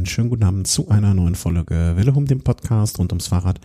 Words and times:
einen 0.00 0.06
schönen 0.06 0.30
guten 0.30 0.44
Abend 0.44 0.66
zu 0.66 0.88
einer 0.88 1.12
neuen 1.12 1.34
Folge 1.34 1.92
Welle 1.94 2.12
um 2.12 2.24
dem 2.24 2.40
Podcast 2.40 2.98
rund 2.98 3.12
ums 3.12 3.26
Fahrrad. 3.26 3.60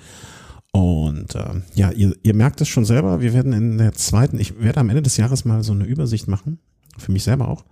Und 0.74 1.34
äh, 1.34 1.62
ja, 1.76 1.92
ihr, 1.92 2.14
ihr 2.24 2.34
merkt 2.34 2.60
es 2.60 2.68
schon 2.68 2.84
selber, 2.84 3.22
wir 3.22 3.34
werden 3.34 3.54
in 3.54 3.78
der 3.78 3.94
zweiten, 3.94 4.38
ich 4.38 4.60
werde 4.60 4.82
am 4.82 4.90
Ende 4.90 5.02
des 5.02 5.16
Jahres 5.16 5.46
mal 5.46 5.63
so 5.63 5.71
eine 5.71 5.86
Übersicht 5.86 6.28
machen, 6.28 6.60
für 6.98 7.13
mich 7.13 7.24
selber 7.24 7.48
auch, 7.48 7.63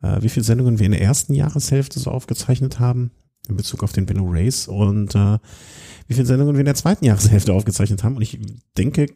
äh, 0.00 0.22
wie 0.22 0.30
viele 0.30 0.44
Sendungen 0.44 0.78
wir 0.78 0.86
in 0.86 0.92
der 0.92 1.02
ersten 1.02 1.34
Jahreshälfte 1.34 2.00
so 2.00 2.10
aufgezeichnet 2.10 2.80
haben 2.80 3.10
in 3.46 3.56
Bezug 3.56 3.82
auf 3.82 3.92
den 3.92 4.08
Velo 4.08 4.24
Race 4.26 4.68
und 4.68 5.14
äh, 5.14 5.38
wie 6.06 6.14
viele 6.14 6.26
Sendungen 6.26 6.54
wir 6.54 6.60
in 6.60 6.66
der 6.66 6.74
zweiten 6.74 7.04
Jahreshälfte 7.04 7.52
aufgezeichnet 7.52 8.02
haben. 8.04 8.16
Und 8.16 8.22
ich 8.22 8.40
denke, 8.78 9.08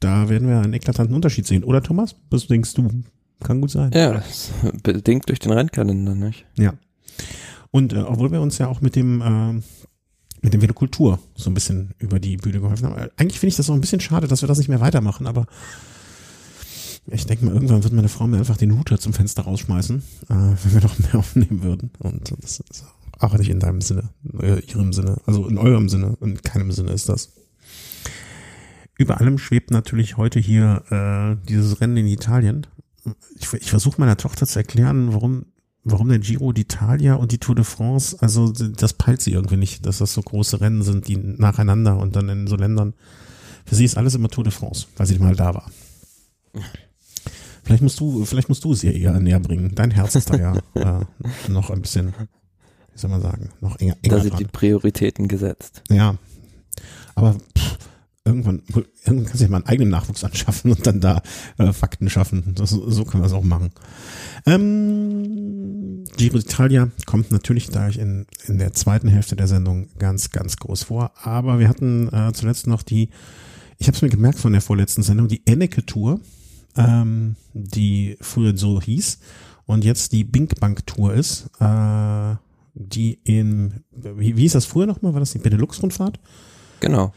da 0.00 0.28
werden 0.28 0.48
wir 0.48 0.60
einen 0.60 0.74
eklatanten 0.74 1.16
Unterschied 1.16 1.46
sehen. 1.46 1.64
Oder 1.64 1.82
Thomas? 1.82 2.16
Was 2.28 2.46
denkst 2.46 2.74
du? 2.74 2.90
Kann 3.42 3.62
gut 3.62 3.70
sein. 3.70 3.90
Ja, 3.94 4.22
bedingt 4.82 5.30
durch 5.30 5.38
den 5.38 5.52
Rennkalender, 5.52 6.14
nicht? 6.14 6.44
Ja. 6.58 6.74
Und 7.72 7.92
äh, 7.92 7.98
obwohl 7.98 8.30
wir 8.30 8.40
uns 8.40 8.58
ja 8.58 8.68
auch 8.68 8.80
mit 8.80 8.94
dem 8.94 9.20
äh, 9.20 9.60
mit 10.42 10.52
dem 10.52 10.60
Velokultur 10.60 11.18
so 11.34 11.50
ein 11.50 11.54
bisschen 11.54 11.94
über 11.98 12.20
die 12.20 12.36
Bühne 12.36 12.60
geholfen 12.60 12.86
haben. 12.86 13.10
Eigentlich 13.16 13.38
finde 13.38 13.50
ich 13.50 13.56
das 13.56 13.70
auch 13.70 13.74
ein 13.74 13.80
bisschen 13.80 14.00
schade, 14.00 14.26
dass 14.26 14.42
wir 14.42 14.48
das 14.48 14.58
nicht 14.58 14.68
mehr 14.68 14.80
weitermachen, 14.80 15.26
aber 15.26 15.46
ich 17.06 17.26
denke 17.26 17.44
mal, 17.44 17.54
irgendwann 17.54 17.82
wird 17.82 17.92
meine 17.92 18.08
Frau 18.08 18.26
mir 18.26 18.38
einfach 18.38 18.56
den 18.56 18.72
Router 18.72 18.98
zum 18.98 19.12
Fenster 19.12 19.42
rausschmeißen, 19.42 20.02
äh, 20.28 20.34
wenn 20.34 20.74
wir 20.74 20.80
noch 20.80 20.98
mehr 20.98 21.14
aufnehmen 21.18 21.62
würden. 21.62 21.90
Und 21.98 22.32
das 22.42 22.60
ist 22.60 22.84
auch 23.18 23.36
nicht 23.38 23.50
in 23.50 23.60
deinem 23.60 23.80
Sinne, 23.80 24.10
äh, 24.40 24.60
ihrem 24.60 24.92
Sinne, 24.92 25.20
also 25.26 25.46
in 25.48 25.58
eurem 25.58 25.88
Sinne, 25.88 26.16
in 26.20 26.40
keinem 26.42 26.72
Sinne 26.72 26.92
ist 26.92 27.08
das. 27.08 27.32
Über 28.98 29.20
allem 29.20 29.38
schwebt 29.38 29.70
natürlich 29.70 30.16
heute 30.16 30.38
hier 30.38 30.84
äh, 30.90 31.48
dieses 31.48 31.80
Rennen 31.80 31.96
in 31.96 32.06
Italien. 32.06 32.66
Ich, 33.38 33.52
ich 33.52 33.70
versuche 33.70 34.00
meiner 34.00 34.16
Tochter 34.16 34.46
zu 34.46 34.58
erklären, 34.58 35.12
warum 35.12 35.46
warum 35.84 36.08
der 36.08 36.18
Giro 36.18 36.50
d'Italia 36.50 37.14
und 37.14 37.32
die 37.32 37.38
Tour 37.38 37.54
de 37.54 37.64
France, 37.64 38.16
also 38.20 38.52
das 38.52 38.92
peilt 38.92 39.20
sie 39.20 39.32
irgendwie 39.32 39.56
nicht, 39.56 39.84
dass 39.86 39.98
das 39.98 40.14
so 40.14 40.22
große 40.22 40.60
Rennen 40.60 40.82
sind, 40.82 41.08
die 41.08 41.16
nacheinander 41.16 41.98
und 41.98 42.16
dann 42.16 42.28
in 42.28 42.46
so 42.46 42.56
Ländern. 42.56 42.94
Für 43.64 43.74
sie 43.74 43.84
ist 43.84 43.96
alles 43.96 44.14
immer 44.14 44.28
Tour 44.28 44.44
de 44.44 44.52
France, 44.52 44.86
weil 44.96 45.06
sie 45.06 45.18
mal 45.18 45.34
da 45.34 45.54
war. 45.54 45.70
Vielleicht 47.64 47.82
musst 47.82 48.00
du, 48.00 48.24
vielleicht 48.24 48.48
musst 48.48 48.64
du 48.64 48.72
es 48.72 48.84
ihr 48.84 48.94
eher 48.94 49.18
näher 49.20 49.40
bringen. 49.40 49.74
Dein 49.74 49.90
Herz 49.90 50.14
ist 50.14 50.30
da 50.30 50.36
ja 50.36 50.56
äh, 50.74 51.04
noch 51.48 51.70
ein 51.70 51.80
bisschen, 51.80 52.12
wie 52.92 52.98
soll 52.98 53.10
man 53.10 53.22
sagen, 53.22 53.50
noch 53.60 53.78
enger. 53.78 53.96
enger 54.02 54.16
da 54.16 54.22
sind 54.22 54.38
die 54.38 54.44
Prioritäten 54.44 55.28
gesetzt. 55.28 55.82
Ja. 55.88 56.16
Aber 57.14 57.34
pff, 57.56 57.78
irgendwann, 58.24 58.62
irgendwann 59.04 59.24
kannst 59.24 59.40
du 59.40 59.44
ja 59.44 59.50
mal 59.50 59.56
einen 59.58 59.66
eigenen 59.66 59.90
Nachwuchs 59.90 60.24
anschaffen 60.24 60.70
und 60.70 60.86
dann 60.86 61.00
da 61.00 61.22
äh, 61.58 61.72
Fakten 61.72 62.08
schaffen. 62.08 62.54
Das, 62.54 62.70
so 62.70 63.04
können 63.04 63.22
wir 63.22 63.26
es 63.26 63.32
auch 63.32 63.42
machen. 63.42 63.70
Ähm, 64.46 66.04
Giro 66.16 66.38
d'Italia 66.38 66.90
kommt 67.06 67.30
natürlich 67.30 67.68
da 67.70 67.88
in, 67.88 68.26
in 68.46 68.58
der 68.58 68.72
zweiten 68.72 69.08
Hälfte 69.08 69.36
der 69.36 69.48
Sendung 69.48 69.88
ganz, 69.98 70.30
ganz 70.30 70.56
groß 70.56 70.84
vor. 70.84 71.12
Aber 71.22 71.58
wir 71.58 71.68
hatten 71.68 72.08
äh, 72.12 72.32
zuletzt 72.32 72.66
noch 72.66 72.82
die, 72.82 73.10
ich 73.78 73.88
habe 73.88 73.96
es 73.96 74.02
mir 74.02 74.10
gemerkt 74.10 74.38
von 74.38 74.52
der 74.52 74.60
vorletzten 74.60 75.02
Sendung, 75.02 75.26
die 75.26 75.42
Enneke-Tour, 75.46 76.20
ähm, 76.76 77.36
die 77.54 78.16
früher 78.20 78.56
so 78.56 78.80
hieß 78.80 79.18
und 79.66 79.84
jetzt 79.84 80.12
die 80.12 80.24
Bink 80.24 80.60
Bank 80.60 80.86
Tour 80.86 81.12
ist, 81.12 81.50
äh, 81.58 82.36
die 82.74 83.18
in, 83.24 83.82
wie, 83.90 84.36
wie 84.36 84.42
hieß 84.42 84.52
das 84.52 84.64
früher 84.64 84.86
nochmal? 84.86 85.12
War 85.12 85.20
das 85.20 85.32
die 85.32 85.38
Benelux-Rundfahrt? 85.38 86.20
Genau 86.80 87.12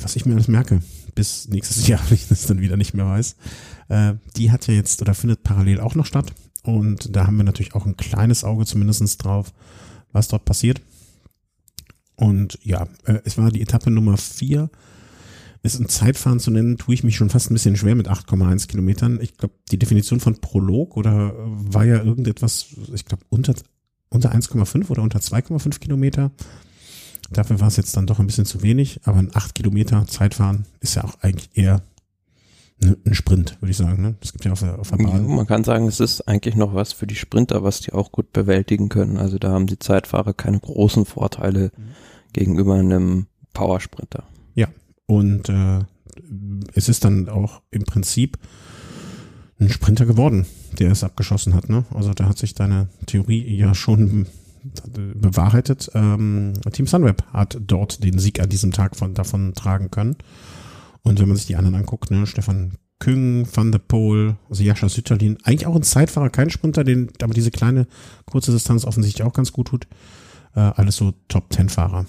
was 0.00 0.16
ich 0.16 0.26
mir 0.26 0.34
alles 0.34 0.48
merke, 0.48 0.80
bis 1.14 1.48
nächstes 1.48 1.86
Jahr, 1.88 2.00
wenn 2.08 2.14
ich 2.14 2.28
das 2.28 2.46
dann 2.46 2.60
wieder 2.60 2.76
nicht 2.76 2.94
mehr 2.94 3.06
weiß, 3.06 3.36
äh, 3.88 4.14
die 4.36 4.50
hat 4.50 4.66
ja 4.66 4.74
jetzt 4.74 5.02
oder 5.02 5.14
findet 5.14 5.42
parallel 5.42 5.80
auch 5.80 5.94
noch 5.94 6.06
statt. 6.06 6.32
Und 6.62 7.14
da 7.14 7.26
haben 7.26 7.36
wir 7.36 7.44
natürlich 7.44 7.74
auch 7.74 7.86
ein 7.86 7.96
kleines 7.96 8.44
Auge 8.44 8.66
zumindestens 8.66 9.18
drauf, 9.18 9.52
was 10.12 10.28
dort 10.28 10.44
passiert. 10.44 10.80
Und 12.14 12.58
ja, 12.62 12.86
äh, 13.04 13.18
es 13.24 13.36
war 13.36 13.50
die 13.50 13.62
Etappe 13.62 13.90
Nummer 13.90 14.16
vier. 14.16 14.70
Es 15.64 15.78
ein 15.78 15.88
Zeitfahren 15.88 16.40
zu 16.40 16.50
nennen, 16.50 16.76
tue 16.76 16.94
ich 16.94 17.04
mich 17.04 17.16
schon 17.16 17.30
fast 17.30 17.50
ein 17.50 17.54
bisschen 17.54 17.76
schwer 17.76 17.94
mit 17.94 18.08
8,1 18.08 18.66
Kilometern. 18.66 19.20
Ich 19.20 19.36
glaube, 19.36 19.54
die 19.70 19.78
Definition 19.78 20.18
von 20.18 20.40
Prolog 20.40 20.96
oder 20.96 21.34
war 21.36 21.84
ja 21.84 22.02
irgendetwas, 22.02 22.66
ich 22.92 23.04
glaube, 23.04 23.24
unter, 23.28 23.54
unter 24.08 24.34
1,5 24.34 24.90
oder 24.90 25.02
unter 25.02 25.20
2,5 25.20 25.78
Kilometer. 25.78 26.32
Dafür 27.30 27.60
war 27.60 27.68
es 27.68 27.76
jetzt 27.76 27.96
dann 27.96 28.06
doch 28.06 28.18
ein 28.18 28.26
bisschen 28.26 28.44
zu 28.44 28.62
wenig, 28.62 29.00
aber 29.04 29.18
ein 29.18 29.30
8 29.32 29.54
Kilometer 29.54 30.06
Zeitfahren 30.06 30.66
ist 30.80 30.96
ja 30.96 31.04
auch 31.04 31.14
eigentlich 31.20 31.50
eher 31.54 31.82
ein 33.06 33.14
Sprint, 33.14 33.56
würde 33.60 33.70
ich 33.70 33.76
sagen. 33.76 34.02
Ne? 34.02 34.14
Es 34.20 34.32
gibt 34.32 34.44
ja 34.44 34.52
auf 34.52 34.60
der, 34.60 34.78
auf 34.78 34.90
der 34.90 34.96
Bahn. 34.96 35.28
Ja, 35.28 35.34
man 35.34 35.46
kann 35.46 35.64
sagen, 35.64 35.86
es 35.86 36.00
ist 36.00 36.22
eigentlich 36.22 36.56
noch 36.56 36.74
was 36.74 36.92
für 36.92 37.06
die 37.06 37.14
Sprinter, 37.14 37.62
was 37.62 37.80
die 37.80 37.92
auch 37.92 38.12
gut 38.12 38.32
bewältigen 38.32 38.88
können. 38.88 39.18
Also 39.18 39.38
da 39.38 39.50
haben 39.50 39.66
die 39.66 39.78
Zeitfahrer 39.78 40.34
keine 40.34 40.58
großen 40.58 41.04
Vorteile 41.04 41.70
mhm. 41.76 41.82
gegenüber 42.32 42.74
einem 42.74 43.26
Powersprinter. 43.54 44.24
Ja, 44.54 44.68
und 45.06 45.48
äh, 45.48 45.80
es 46.74 46.88
ist 46.88 47.04
dann 47.04 47.28
auch 47.28 47.62
im 47.70 47.84
Prinzip 47.84 48.38
ein 49.60 49.70
Sprinter 49.70 50.06
geworden, 50.06 50.46
der 50.78 50.90
es 50.90 51.04
abgeschossen 51.04 51.54
hat. 51.54 51.68
Ne? 51.68 51.84
Also 51.94 52.12
da 52.14 52.28
hat 52.28 52.38
sich 52.38 52.54
deine 52.54 52.88
Theorie 53.06 53.56
ja 53.56 53.74
schon 53.74 54.26
bewahrheitet. 55.14 55.90
Ähm, 55.94 56.54
Team 56.72 56.86
Sunweb 56.86 57.24
hat 57.32 57.58
dort 57.60 58.02
den 58.04 58.18
Sieg 58.18 58.40
an 58.40 58.48
diesem 58.48 58.72
Tag 58.72 58.96
von, 58.96 59.14
davon 59.14 59.54
tragen 59.54 59.90
können. 59.90 60.16
Und 61.02 61.20
wenn 61.20 61.28
man 61.28 61.36
sich 61.36 61.46
die 61.46 61.56
anderen 61.56 61.76
anguckt, 61.76 62.10
ne, 62.10 62.26
Stefan 62.26 62.78
Küng, 62.98 63.48
Van 63.52 63.72
der 63.72 63.80
Poel, 63.80 64.36
also 64.48 64.62
Jascha 64.62 64.88
Sütterlin, 64.88 65.38
eigentlich 65.42 65.66
auch 65.66 65.74
ein 65.74 65.82
Zeitfahrer, 65.82 66.30
kein 66.30 66.50
Sprinter, 66.50 66.84
den 66.84 67.10
aber 67.20 67.34
diese 67.34 67.50
kleine 67.50 67.86
kurze 68.26 68.52
Distanz 68.52 68.84
offensichtlich 68.84 69.26
auch 69.26 69.32
ganz 69.32 69.52
gut 69.52 69.68
tut. 69.68 69.88
Äh, 70.54 70.60
alles 70.60 70.96
so 70.96 71.12
Top-10-Fahrer. 71.28 72.06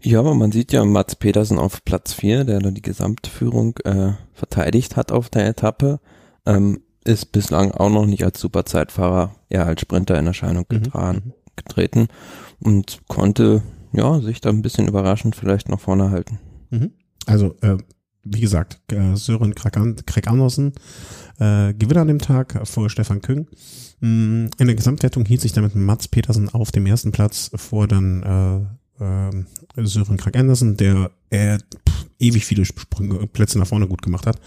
Ja, 0.00 0.20
aber 0.20 0.34
man 0.34 0.52
sieht 0.52 0.72
ja 0.72 0.84
Mats 0.84 1.16
Petersen 1.16 1.58
auf 1.58 1.84
Platz 1.84 2.14
4, 2.14 2.44
der 2.44 2.60
da 2.60 2.70
die 2.70 2.82
Gesamtführung 2.82 3.76
äh, 3.84 4.12
verteidigt 4.32 4.96
hat 4.96 5.12
auf 5.12 5.28
der 5.28 5.46
Etappe. 5.48 6.00
Ähm, 6.46 6.80
ist 7.04 7.32
bislang 7.32 7.72
auch 7.72 7.90
noch 7.90 8.06
nicht 8.06 8.24
als 8.24 8.40
Superzeitfahrer, 8.40 9.34
eher 9.48 9.66
als 9.66 9.80
Sprinter 9.80 10.18
in 10.18 10.26
Erscheinung 10.26 10.64
mhm. 10.68 10.82
getragen. 10.82 11.22
Mhm 11.26 11.45
getreten 11.56 12.08
und 12.60 13.00
konnte 13.08 13.62
ja 13.92 14.20
sich 14.20 14.40
da 14.40 14.50
ein 14.50 14.62
bisschen 14.62 14.88
überraschend 14.88 15.36
vielleicht 15.36 15.68
nach 15.68 15.80
vorne 15.80 16.10
halten. 16.10 16.38
Mhm. 16.70 16.92
Also 17.26 17.56
äh, 17.62 17.78
wie 18.28 18.40
gesagt, 18.40 18.80
äh, 18.92 19.14
Sören 19.14 19.54
Krek 19.54 20.26
Andersen, 20.26 20.72
äh, 21.38 21.72
Gewinner 21.74 22.02
an 22.02 22.08
dem 22.08 22.18
Tag 22.18 22.60
vor 22.66 22.90
Stefan 22.90 23.22
Küng. 23.22 23.46
Mm, 24.00 24.46
in 24.58 24.66
der 24.66 24.74
Gesamtwertung 24.74 25.24
hielt 25.24 25.40
sich 25.40 25.52
damit 25.52 25.74
Mats 25.74 26.08
Petersen 26.08 26.48
auf 26.48 26.72
dem 26.72 26.86
ersten 26.86 27.12
Platz 27.12 27.50
vor 27.54 27.86
dann 27.86 28.76
äh, 29.00 29.04
äh, 29.04 29.30
Sören 29.76 30.16
Krek 30.16 30.36
Andersen, 30.36 30.76
der 30.76 31.10
äh, 31.30 31.58
pff, 31.58 32.06
ewig 32.18 32.44
viele 32.44 32.64
Sprünge, 32.64 33.26
Plätze 33.26 33.58
nach 33.58 33.66
vorne 33.66 33.86
gut 33.86 34.02
gemacht 34.02 34.26
hat. 34.26 34.40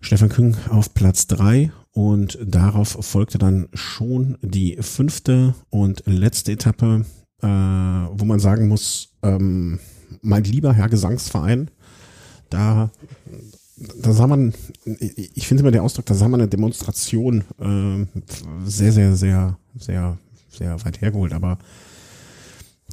Stefan 0.00 0.28
Küng 0.28 0.56
auf 0.70 0.94
Platz 0.94 1.26
drei 1.26 1.72
und 1.98 2.38
darauf 2.40 2.90
folgte 3.00 3.38
dann 3.38 3.66
schon 3.74 4.38
die 4.40 4.76
fünfte 4.80 5.56
und 5.68 6.04
letzte 6.06 6.52
Etappe, 6.52 7.04
äh, 7.42 7.46
wo 7.48 8.24
man 8.24 8.38
sagen 8.38 8.68
muss, 8.68 9.16
ähm, 9.24 9.80
mein 10.22 10.44
lieber 10.44 10.72
Herr 10.72 10.88
Gesangsverein, 10.88 11.72
da, 12.50 12.92
da 14.00 14.12
sah 14.12 14.28
man, 14.28 14.54
ich 14.84 15.48
finde 15.48 15.62
immer 15.62 15.72
der 15.72 15.82
Ausdruck, 15.82 16.06
da 16.06 16.14
sah 16.14 16.28
man 16.28 16.40
eine 16.40 16.48
Demonstration 16.48 17.42
äh, 17.58 18.06
sehr, 18.64 18.92
sehr, 18.92 19.16
sehr, 19.16 19.58
sehr, 19.76 20.18
sehr 20.50 20.84
weit 20.84 21.00
hergeholt, 21.00 21.32
aber 21.32 21.58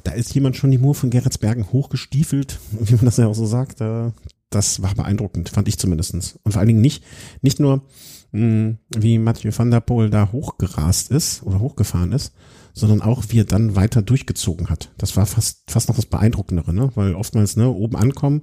da 0.02 0.10
ist 0.10 0.34
jemand 0.34 0.56
schon 0.56 0.72
die 0.72 0.78
Mur 0.78 0.96
von 0.96 1.10
Geretsbergen 1.10 1.70
hochgestiefelt, 1.70 2.58
wie 2.72 2.96
man 2.96 3.04
das 3.04 3.18
ja 3.18 3.28
auch 3.28 3.36
so 3.36 3.46
sagt. 3.46 3.80
Äh, 3.80 4.10
das 4.50 4.82
war 4.82 4.96
beeindruckend, 4.96 5.48
fand 5.48 5.68
ich 5.68 5.78
zumindestens. 5.78 6.40
Und 6.42 6.50
vor 6.50 6.58
allen 6.58 6.68
Dingen 6.68 6.80
nicht, 6.80 7.04
nicht 7.40 7.60
nur, 7.60 7.82
mh, 8.32 8.76
wie 8.96 9.18
Mathieu 9.18 9.50
van 9.54 9.70
der 9.70 9.80
Poel 9.80 10.10
da 10.10 10.32
hochgerast 10.32 11.10
ist 11.10 11.42
oder 11.42 11.60
hochgefahren 11.60 12.12
ist, 12.12 12.34
sondern 12.72 13.00
auch, 13.00 13.24
wie 13.28 13.40
er 13.40 13.44
dann 13.44 13.74
weiter 13.76 14.02
durchgezogen 14.02 14.68
hat. 14.68 14.90
Das 14.98 15.16
war 15.16 15.26
fast, 15.26 15.70
fast 15.70 15.88
noch 15.88 15.96
das 15.96 16.06
Beeindruckendere, 16.06 16.74
ne? 16.74 16.90
Weil 16.94 17.14
oftmals, 17.14 17.56
ne, 17.56 17.70
oben 17.70 17.96
ankommen, 17.96 18.42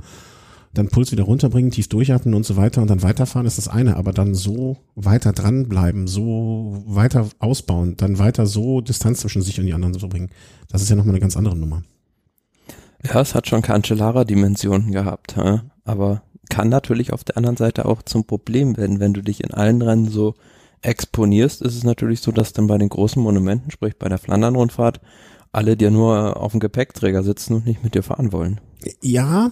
dann 0.73 0.87
Puls 0.87 1.11
wieder 1.11 1.23
runterbringen, 1.23 1.71
tief 1.71 1.87
durchatmen 1.87 2.33
und 2.33 2.45
so 2.45 2.55
weiter 2.55 2.81
und 2.81 2.89
dann 2.89 3.03
weiterfahren 3.03 3.45
ist 3.45 3.59
das 3.59 3.67
eine, 3.67 3.95
aber 3.95 4.11
dann 4.11 4.33
so 4.33 4.77
weiter 4.95 5.31
dranbleiben, 5.31 6.07
so 6.07 6.83
weiter 6.87 7.29
ausbauen, 7.39 7.95
dann 7.97 8.17
weiter 8.17 8.47
so 8.47 8.81
Distanz 8.81 9.19
zwischen 9.19 9.43
sich 9.43 9.59
und 9.59 9.67
die 9.67 9.73
anderen 9.73 9.97
zu 9.97 10.09
bringen, 10.09 10.29
das 10.69 10.81
ist 10.81 10.89
ja 10.89 10.95
nochmal 10.95 11.13
eine 11.13 11.21
ganz 11.21 11.37
andere 11.37 11.55
Nummer. 11.55 11.83
Ja, 13.03 13.21
es 13.21 13.35
hat 13.35 13.47
schon 13.47 13.61
Cancellara-Dimensionen 13.61 14.91
gehabt, 14.91 15.35
hä? 15.35 15.59
aber 15.83 16.23
kann 16.49 16.69
natürlich 16.69 17.13
auf 17.13 17.23
der 17.23 17.37
anderen 17.37 17.57
Seite 17.57 17.85
auch 17.85 18.01
zum 18.01 18.25
Problem 18.25 18.77
werden, 18.77 18.99
wenn 18.99 19.13
du 19.13 19.21
dich 19.21 19.43
in 19.43 19.53
allen 19.53 19.81
Rennen 19.81 20.09
so 20.09 20.35
exponierst, 20.81 21.61
ist 21.61 21.75
es 21.75 21.83
natürlich 21.83 22.19
so, 22.21 22.31
dass 22.31 22.53
dann 22.53 22.67
bei 22.67 22.77
den 22.77 22.89
großen 22.89 23.21
Monumenten, 23.21 23.71
sprich 23.71 23.97
bei 23.97 24.09
der 24.09 24.17
Flandern-Rundfahrt, 24.17 24.99
alle 25.51 25.77
dir 25.77 25.91
nur 25.91 26.37
auf 26.37 26.51
dem 26.51 26.59
Gepäckträger 26.59 27.23
sitzen 27.23 27.53
und 27.53 27.65
nicht 27.65 27.83
mit 27.83 27.95
dir 27.95 28.03
fahren 28.03 28.31
wollen. 28.31 28.59
Ja, 29.01 29.51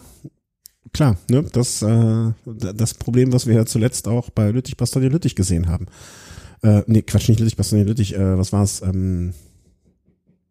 klar, 0.94 1.16
ne, 1.30 1.44
das, 1.44 1.82
äh, 1.82 2.32
das 2.46 2.96
Problem, 2.96 3.32
was 3.32 3.48
wir 3.48 3.56
ja 3.56 3.66
zuletzt 3.66 4.08
auch 4.08 4.30
bei 4.30 4.52
Lüttich, 4.52 4.76
Bastogne, 4.78 5.10
Lüttich 5.10 5.36
gesehen 5.36 5.70
haben. 5.70 5.86
Äh, 6.64 6.82
nee, 6.88 7.02
Quatsch, 7.04 7.30
nicht 7.30 7.40
Lüttich, 7.40 7.56
Bastogne, 7.56 7.86
Lüttich, 7.86 8.16
äh, 8.16 8.38
was 8.38 8.52
war's? 8.52 8.82
Ähm, 8.82 9.34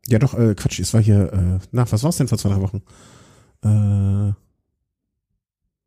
Ja, 0.09 0.19
doch, 0.19 0.35
äh, 0.35 0.55
Quatsch, 0.55 0.81
es 0.81 0.95
war 0.95 1.03
hier, 1.03 1.33
äh, 1.33 1.67
na, 1.73 1.85
was 1.91 2.03
war's 2.03 2.17
denn 2.17 2.29
vor 2.29 2.39
zwei, 2.39 2.51
drei 2.51 2.61
Wochen? 2.63 2.83
Äh, 3.63 4.33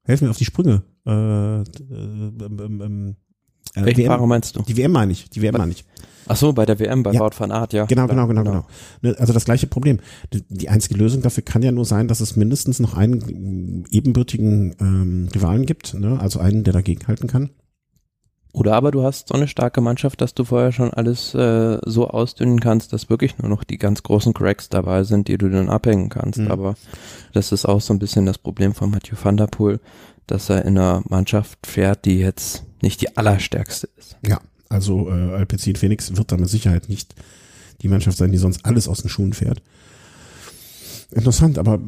helf 0.03 0.21
mir 0.21 0.29
auf 0.29 0.37
die 0.37 0.45
Sprünge. 0.45 0.83
Äh, 1.05 1.11
äh, 1.11 1.63
ähm, 1.63 2.81
ähm, 2.81 3.15
äh, 3.75 3.85
Welchen 3.85 4.01
WM, 4.01 4.07
Fahrer 4.07 4.27
meinst 4.27 4.55
du? 4.55 4.61
Die 4.61 4.77
WM 4.77 4.91
meine 4.91 5.11
ich, 5.11 5.29
die 5.29 5.41
WM 5.41 5.55
meine 5.57 5.71
ich. 5.71 5.83
Ach 6.27 6.37
so, 6.37 6.53
bei 6.53 6.65
der 6.65 6.79
WM, 6.79 7.03
bei 7.03 7.11
Ja. 7.11 7.19
Wout 7.19 7.31
van 7.37 7.51
Aert, 7.51 7.73
ja. 7.73 7.85
Genau, 7.85 8.05
Klar, 8.05 8.27
genau, 8.27 8.27
genau, 8.27 8.43
genau. 8.43 8.65
Ne, 9.01 9.15
Also 9.19 9.33
das 9.33 9.45
gleiche 9.45 9.67
Problem. 9.67 9.99
Die, 10.31 10.43
die 10.47 10.69
einzige 10.69 10.95
Lösung 10.95 11.21
dafür 11.21 11.43
kann 11.43 11.61
ja 11.63 11.71
nur 11.71 11.85
sein, 11.85 12.07
dass 12.07 12.21
es 12.21 12.35
mindestens 12.35 12.79
noch 12.79 12.93
einen 12.93 13.85
ebenbürtigen 13.89 14.75
ähm, 14.79 15.29
Rivalen 15.33 15.65
gibt, 15.65 15.93
ne? 15.95 16.19
also 16.19 16.39
einen, 16.39 16.63
der 16.63 16.73
dagegen 16.73 17.07
halten 17.07 17.27
kann. 17.27 17.49
Oder 18.53 18.75
aber 18.75 18.91
du 18.91 19.03
hast 19.03 19.29
so 19.29 19.33
eine 19.33 19.47
starke 19.47 19.81
Mannschaft, 19.81 20.21
dass 20.21 20.35
du 20.35 20.45
vorher 20.45 20.71
schon 20.71 20.93
alles 20.93 21.33
äh, 21.33 21.79
so 21.85 22.07
ausdünnen 22.07 22.59
kannst, 22.59 22.93
dass 22.93 23.09
wirklich 23.09 23.39
nur 23.39 23.49
noch 23.49 23.63
die 23.63 23.79
ganz 23.79 24.03
großen 24.03 24.33
Cracks 24.33 24.69
dabei 24.69 25.03
sind, 25.03 25.27
die 25.27 25.39
du 25.39 25.49
dann 25.49 25.69
abhängen 25.69 26.09
kannst. 26.09 26.39
Mhm. 26.39 26.51
Aber 26.51 26.75
das 27.33 27.51
ist 27.51 27.65
auch 27.65 27.81
so 27.81 27.93
ein 27.93 27.99
bisschen 27.99 28.27
das 28.27 28.37
Problem 28.37 28.75
von 28.75 28.91
Mathieu 28.91 29.17
van 29.21 29.37
der 29.37 29.47
Poel, 29.47 29.79
dass 30.27 30.49
er 30.49 30.65
in 30.65 30.77
einer 30.77 31.01
Mannschaft 31.09 31.65
fährt, 31.65 32.05
die 32.05 32.19
jetzt 32.19 32.63
nicht 32.81 33.01
die 33.01 33.17
allerstärkste 33.17 33.89
ist. 33.97 34.17
Ja, 34.25 34.39
also 34.69 35.09
äh, 35.09 35.33
Alpecin 35.33 35.75
Phoenix 35.75 36.15
wird 36.15 36.31
da 36.31 36.37
mit 36.37 36.49
Sicherheit 36.49 36.89
nicht 36.89 37.15
die 37.81 37.87
Mannschaft 37.87 38.17
sein, 38.17 38.31
die 38.31 38.37
sonst 38.37 38.63
alles 38.65 38.87
aus 38.87 39.01
den 39.01 39.09
Schuhen 39.09 39.33
fährt. 39.33 39.63
Interessant, 41.09 41.57
aber 41.57 41.79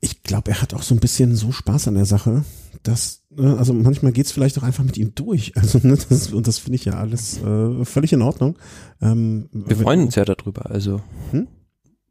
ich 0.00 0.22
glaube, 0.22 0.50
er 0.50 0.62
hat 0.62 0.74
auch 0.74 0.82
so 0.82 0.94
ein 0.94 1.00
bisschen 1.00 1.34
so 1.34 1.52
Spaß 1.52 1.88
an 1.88 1.94
der 1.94 2.04
Sache, 2.04 2.44
dass, 2.82 3.22
also 3.44 3.72
manchmal 3.72 4.12
geht's 4.12 4.32
vielleicht 4.32 4.58
auch 4.58 4.62
einfach 4.62 4.84
mit 4.84 4.96
ihm 4.96 5.14
durch. 5.14 5.52
Also, 5.56 5.80
ne, 5.82 5.96
das, 6.08 6.32
und 6.32 6.46
das 6.46 6.58
finde 6.58 6.76
ich 6.76 6.84
ja 6.84 6.94
alles 6.94 7.42
äh, 7.42 7.84
völlig 7.84 8.12
in 8.12 8.22
Ordnung. 8.22 8.56
Ähm, 9.00 9.48
Wir 9.52 9.76
freuen 9.76 10.00
uns 10.02 10.14
ja 10.14 10.24
darüber, 10.24 10.70
also 10.70 11.00
Hm? 11.30 11.48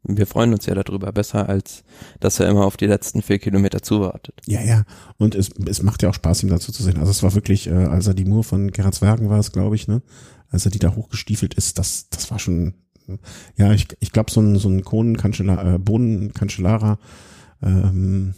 wir 0.04 0.26
freuen 0.26 0.52
uns 0.52 0.64
ja 0.66 0.74
darüber, 0.74 1.12
besser 1.12 1.48
als 1.48 1.84
dass 2.20 2.40
er 2.40 2.48
immer 2.48 2.64
auf 2.64 2.76
die 2.76 2.86
letzten 2.86 3.20
vier 3.20 3.38
Kilometer 3.38 3.82
zuwartet. 3.82 4.40
Ja, 4.46 4.62
ja. 4.62 4.84
Und 5.18 5.34
es, 5.34 5.50
es 5.66 5.82
macht 5.82 6.02
ja 6.02 6.08
auch 6.08 6.14
Spaß, 6.14 6.42
ihm 6.44 6.48
dazu 6.48 6.72
zu 6.72 6.82
sehen. 6.82 6.98
Also 6.98 7.10
es 7.10 7.22
war 7.22 7.34
wirklich, 7.34 7.66
äh, 7.66 7.72
als 7.72 8.06
er 8.06 8.14
die 8.14 8.24
Mur 8.24 8.44
von 8.44 8.70
Gerhard 8.70 8.94
Zwergen 8.94 9.28
war 9.28 9.38
es, 9.38 9.52
glaube 9.52 9.76
ich, 9.76 9.88
ne? 9.88 10.02
Als 10.50 10.64
er 10.64 10.70
die 10.70 10.78
da 10.78 10.94
hochgestiefelt 10.94 11.54
ist, 11.54 11.78
das, 11.78 12.08
das 12.08 12.30
war 12.30 12.38
schon, 12.38 12.74
ja, 13.56 13.72
ich, 13.72 13.88
ich 14.00 14.12
glaube, 14.12 14.30
so 14.30 14.40
ein, 14.40 14.56
so 14.56 14.68
ein 14.68 14.82
Kronenkanzler, 14.82 15.74
äh, 15.74 15.78
Bohnenkanzellara, 15.78 16.98
ähm, 17.62 18.34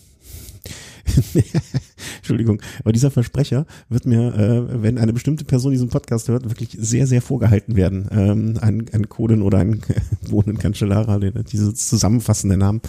Entschuldigung, 2.19 2.61
aber 2.81 2.93
dieser 2.93 3.11
Versprecher 3.11 3.67
wird 3.89 4.07
mir, 4.07 4.35
äh, 4.35 4.83
wenn 4.83 4.99
eine 4.99 5.13
bestimmte 5.13 5.45
Person 5.45 5.73
diesen 5.73 5.89
Podcast 5.89 6.29
hört, 6.29 6.49
wirklich 6.49 6.77
sehr, 6.79 7.07
sehr 7.07 7.23
vorgehalten 7.23 7.77
werden. 7.77 8.09
Ähm, 8.11 8.59
ein, 8.61 8.87
ein 8.93 9.09
Koden 9.09 9.43
oder 9.43 9.59
ein 9.59 9.81
Bohnenkanzellara, 10.31 11.19
diese 11.19 11.75
zusammenfassende 11.75 12.57
Namen. 12.57 12.81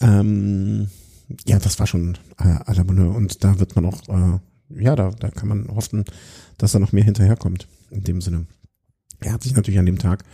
Ähm, 0.00 0.88
ja, 1.46 1.58
das 1.58 1.78
war 1.78 1.86
schon 1.86 2.18
äh, 2.38 2.44
à 2.44 2.74
la 2.74 2.82
Bonheur. 2.82 3.14
Und 3.14 3.42
da 3.44 3.58
wird 3.58 3.76
man 3.76 3.86
auch, 3.86 4.00
äh, 4.08 4.82
ja, 4.82 4.96
da, 4.96 5.10
da 5.10 5.30
kann 5.30 5.48
man 5.48 5.68
hoffen, 5.74 6.04
dass 6.58 6.72
da 6.72 6.78
noch 6.78 6.92
mehr 6.92 7.04
hinterherkommt. 7.04 7.68
In 7.90 8.02
dem 8.02 8.20
Sinne. 8.20 8.46
Er 9.20 9.32
hat 9.32 9.42
sich 9.42 9.54
natürlich 9.54 9.78
an 9.78 9.86
dem 9.86 9.98
Tag 9.98 10.24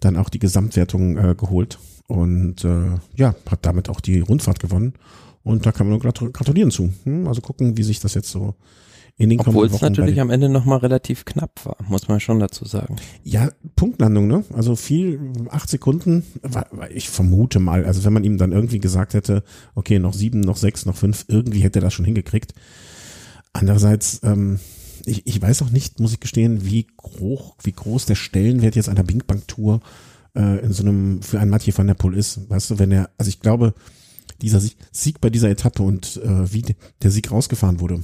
dann 0.00 0.16
auch 0.16 0.28
die 0.28 0.38
Gesamtwertung 0.38 1.16
äh, 1.16 1.34
geholt 1.34 1.78
und 2.06 2.64
äh, 2.64 2.90
ja, 3.16 3.34
hat 3.50 3.66
damit 3.66 3.88
auch 3.88 4.00
die 4.00 4.20
Rundfahrt 4.20 4.60
gewonnen. 4.60 4.94
Und 5.46 5.64
da 5.64 5.70
kann 5.70 5.86
man 5.86 5.98
nur 5.98 6.04
gratu- 6.04 6.32
gratulieren 6.32 6.72
zu. 6.72 6.92
Hm? 7.04 7.28
Also 7.28 7.40
gucken, 7.40 7.76
wie 7.76 7.84
sich 7.84 8.00
das 8.00 8.14
jetzt 8.14 8.30
so 8.30 8.54
in 9.16 9.30
den 9.30 9.38
Obwohl 9.40 9.66
es 9.66 9.80
natürlich 9.80 10.20
am 10.20 10.28
Ende 10.30 10.48
nochmal 10.48 10.78
relativ 10.78 11.24
knapp 11.24 11.64
war, 11.64 11.76
muss 11.88 12.08
man 12.08 12.18
schon 12.20 12.38
dazu 12.40 12.64
sagen. 12.66 12.96
Ja, 13.22 13.50
Punktlandung, 13.76 14.26
ne? 14.26 14.44
Also 14.52 14.74
viel, 14.76 15.20
acht 15.50 15.70
Sekunden, 15.70 16.24
wa- 16.42 16.66
wa- 16.72 16.88
ich 16.92 17.08
vermute 17.08 17.60
mal, 17.60 17.84
also 17.86 18.04
wenn 18.04 18.12
man 18.12 18.24
ihm 18.24 18.36
dann 18.38 18.50
irgendwie 18.52 18.80
gesagt 18.80 19.14
hätte, 19.14 19.42
okay, 19.74 19.98
noch 20.00 20.12
sieben, 20.14 20.40
noch 20.40 20.56
sechs, 20.56 20.84
noch 20.84 20.96
fünf, 20.96 21.24
irgendwie 21.28 21.60
hätte 21.60 21.78
er 21.78 21.82
das 21.82 21.94
schon 21.94 22.04
hingekriegt. 22.04 22.52
Andererseits, 23.52 24.20
ähm, 24.22 24.58
ich, 25.06 25.26
ich 25.26 25.40
weiß 25.40 25.62
auch 25.62 25.70
nicht, 25.70 26.00
muss 26.00 26.12
ich 26.12 26.20
gestehen, 26.20 26.66
wie 26.66 26.86
groß, 26.96 27.52
wie 27.62 27.72
groß 27.72 28.06
der 28.06 28.16
Stellenwert 28.16 28.76
jetzt 28.76 28.88
einer 28.88 29.04
Bing 29.04 29.22
Bang 29.26 29.42
Tour 29.46 29.80
äh, 30.34 30.58
in 30.62 30.72
so 30.72 30.82
einem, 30.82 31.22
für 31.22 31.40
einen 31.40 31.50
Mathieu 31.50 31.72
van 31.74 31.86
der 31.86 31.94
Poel 31.94 32.16
ist. 32.16 32.50
Weißt 32.50 32.70
du, 32.70 32.78
wenn 32.78 32.92
er, 32.92 33.08
also 33.16 33.28
ich 33.28 33.40
glaube, 33.40 33.72
dieser 34.42 34.60
Sieg, 34.92 35.20
bei 35.20 35.30
dieser 35.30 35.50
Etappe 35.50 35.82
und 35.82 36.16
äh, 36.22 36.52
wie 36.52 36.62
de- 36.62 36.76
der 37.02 37.10
Sieg 37.10 37.30
rausgefahren 37.30 37.80
wurde, 37.80 38.02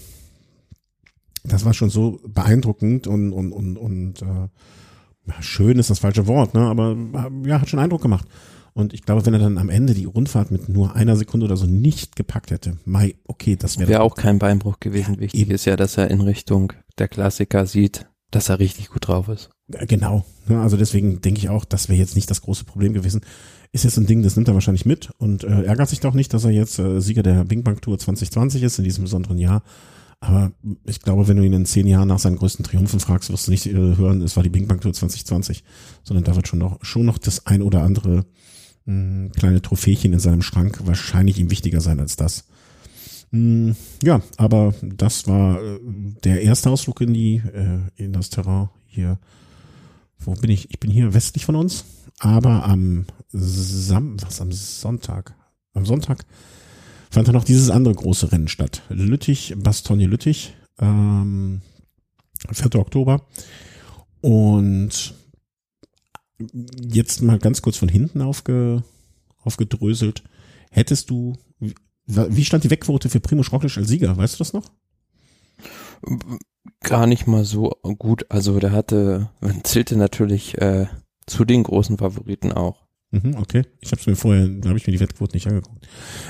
das 1.44 1.64
war 1.64 1.74
schon 1.74 1.90
so 1.90 2.20
beeindruckend 2.26 3.06
und, 3.06 3.32
und, 3.32 3.52
und, 3.52 3.76
und 3.76 4.22
äh, 4.22 4.48
ja, 5.28 5.40
schön 5.42 5.78
ist 5.78 5.90
das 5.90 5.98
falsche 6.00 6.26
Wort, 6.26 6.54
ne? 6.54 6.60
aber 6.60 6.92
äh, 6.92 7.48
ja, 7.48 7.60
hat 7.60 7.68
schon 7.68 7.78
Eindruck 7.80 8.02
gemacht. 8.02 8.26
Und 8.74 8.94
ich 8.94 9.02
glaube, 9.02 9.26
wenn 9.26 9.34
er 9.34 9.40
dann 9.40 9.58
am 9.58 9.68
Ende 9.68 9.92
die 9.92 10.06
Rundfahrt 10.06 10.50
mit 10.50 10.68
nur 10.70 10.96
einer 10.96 11.14
Sekunde 11.16 11.44
oder 11.44 11.58
so 11.58 11.66
nicht 11.66 12.16
gepackt 12.16 12.50
hätte, 12.50 12.78
mai, 12.86 13.16
okay, 13.26 13.54
das 13.56 13.78
wäre 13.78 13.90
Wäre 13.90 14.02
auch 14.02 14.14
kein 14.14 14.38
Beinbruch 14.38 14.80
gewesen. 14.80 15.14
Ja, 15.16 15.20
Wichtig 15.20 15.40
eben. 15.40 15.50
ist 15.50 15.66
ja, 15.66 15.76
dass 15.76 15.98
er 15.98 16.10
in 16.10 16.22
Richtung 16.22 16.72
der 16.98 17.08
Klassiker 17.08 17.66
sieht, 17.66 18.06
dass 18.30 18.48
er 18.48 18.60
richtig 18.60 18.88
gut 18.88 19.08
drauf 19.08 19.28
ist. 19.28 19.50
Genau. 19.68 20.24
Also 20.48 20.78
deswegen 20.78 21.20
denke 21.20 21.38
ich 21.40 21.50
auch, 21.50 21.66
das 21.66 21.90
wäre 21.90 21.98
jetzt 21.98 22.16
nicht 22.16 22.30
das 22.30 22.40
große 22.40 22.64
Problem 22.64 22.94
gewesen. 22.94 23.20
Ist 23.74 23.84
jetzt 23.84 23.96
ein 23.96 24.06
Ding, 24.06 24.22
das 24.22 24.36
nimmt 24.36 24.48
er 24.48 24.54
wahrscheinlich 24.54 24.84
mit 24.84 25.10
und 25.16 25.44
äh, 25.44 25.62
ärgert 25.62 25.88
sich 25.88 26.00
doch 26.00 26.12
nicht, 26.12 26.34
dass 26.34 26.44
er 26.44 26.50
jetzt 26.50 26.78
äh, 26.78 27.00
Sieger 27.00 27.22
der 27.22 27.44
Bing 27.44 27.62
Bang 27.62 27.80
Tour 27.80 27.98
2020 27.98 28.62
ist 28.62 28.78
in 28.78 28.84
diesem 28.84 29.04
besonderen 29.04 29.38
Jahr. 29.38 29.62
Aber 30.20 30.52
ich 30.84 31.00
glaube, 31.00 31.26
wenn 31.26 31.38
du 31.38 31.42
ihn 31.42 31.54
in 31.54 31.64
zehn 31.64 31.86
Jahren 31.86 32.08
nach 32.08 32.18
seinen 32.18 32.36
größten 32.36 32.64
Triumphen 32.64 33.00
fragst, 33.00 33.32
wirst 33.32 33.46
du 33.46 33.50
nicht 33.50 33.66
äh, 33.66 33.72
hören, 33.72 34.20
es 34.20 34.36
war 34.36 34.42
die 34.42 34.50
Bing 34.50 34.68
Bang 34.68 34.80
Tour 34.80 34.92
2020, 34.92 35.64
sondern 36.04 36.24
da 36.24 36.36
wird 36.36 36.48
schon 36.48 36.58
noch, 36.58 36.84
schon 36.84 37.06
noch 37.06 37.16
das 37.16 37.46
ein 37.46 37.62
oder 37.62 37.82
andere 37.82 38.26
mh, 38.84 39.30
kleine 39.30 39.62
Trophächen 39.62 40.12
in 40.12 40.20
seinem 40.20 40.42
Schrank 40.42 40.80
wahrscheinlich 40.84 41.40
ihm 41.40 41.50
wichtiger 41.50 41.80
sein 41.80 41.98
als 41.98 42.16
das. 42.16 42.44
Mh, 43.30 43.74
ja, 44.02 44.20
aber 44.36 44.74
das 44.82 45.26
war 45.26 45.62
äh, 45.62 45.80
der 46.24 46.42
erste 46.42 46.68
Ausflug 46.68 47.00
in 47.00 47.14
die, 47.14 47.36
äh, 47.36 47.78
in 47.96 48.12
das 48.12 48.28
Terrain 48.28 48.68
hier 48.86 49.18
wo 50.26 50.34
bin 50.34 50.50
ich? 50.50 50.70
Ich 50.70 50.80
bin 50.80 50.90
hier 50.90 51.14
westlich 51.14 51.44
von 51.44 51.56
uns, 51.56 51.84
aber 52.20 52.64
am 52.64 53.06
Sam 53.30 54.16
was 54.22 54.40
am 54.40 54.52
Sonntag, 54.52 55.34
am 55.74 55.86
Sonntag 55.86 56.24
fand 57.10 57.28
dann 57.28 57.34
noch 57.34 57.44
dieses 57.44 57.70
andere 57.70 57.94
große 57.94 58.32
Rennen 58.32 58.48
statt. 58.48 58.82
Lüttich, 58.88 59.54
Bastogne 59.58 60.06
Lüttich, 60.06 60.54
ähm, 60.78 61.60
4. 62.50 62.74
Oktober. 62.76 63.26
Und 64.20 65.14
jetzt 66.80 67.22
mal 67.22 67.38
ganz 67.38 67.62
kurz 67.62 67.76
von 67.76 67.88
hinten 67.88 68.20
aufge, 68.22 68.82
aufgedröselt. 69.42 70.22
Hättest 70.70 71.10
du, 71.10 71.34
wie- 72.06 72.44
stand 72.44 72.64
die 72.64 72.70
Wegquote 72.70 73.08
für 73.08 73.20
Primo 73.20 73.42
Roglic 73.42 73.76
als 73.76 73.88
Sieger? 73.88 74.16
Weißt 74.16 74.34
du 74.34 74.38
das 74.38 74.52
noch? 74.52 74.70
Gar 76.80 77.06
nicht 77.06 77.26
mal 77.26 77.44
so 77.44 77.70
gut. 77.98 78.26
Also 78.30 78.58
der 78.58 78.72
hatte, 78.72 79.30
zählte 79.64 79.96
natürlich 79.96 80.58
äh, 80.58 80.86
zu 81.32 81.44
den 81.44 81.62
großen 81.62 81.98
Favoriten 81.98 82.52
auch. 82.52 82.84
Mhm, 83.10 83.36
okay. 83.38 83.62
Ich 83.80 83.92
habe 83.92 84.02
mir 84.06 84.16
vorher, 84.16 84.46
da 84.48 84.68
habe 84.68 84.78
ich 84.78 84.86
mir 84.86 84.92
die 84.92 85.00
Wettquote 85.00 85.34
nicht 85.34 85.46
angeguckt. 85.46 85.86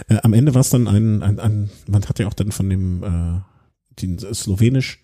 Äh, 0.09 0.18
am 0.23 0.32
Ende 0.32 0.54
war 0.54 0.62
es 0.62 0.71
dann 0.71 0.88
ein, 0.88 1.23
ein, 1.23 1.38
ein, 1.38 1.71
man 1.87 2.04
hat 2.04 2.18
ja 2.18 2.26
auch 2.26 2.35
dann 2.35 2.52
von 2.52 2.68
dem 2.68 3.02
äh, 3.02 3.40
den 4.00 4.18
Slowenisch, 4.18 5.00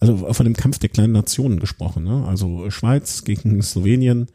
also 0.00 0.32
von 0.32 0.44
dem 0.44 0.54
Kampf 0.54 0.78
der 0.78 0.88
kleinen 0.88 1.12
Nationen 1.12 1.60
gesprochen, 1.60 2.04
ne? 2.04 2.24
Also 2.26 2.70
Schweiz 2.70 3.24
gegen 3.24 3.62
Slowenien 3.62 4.28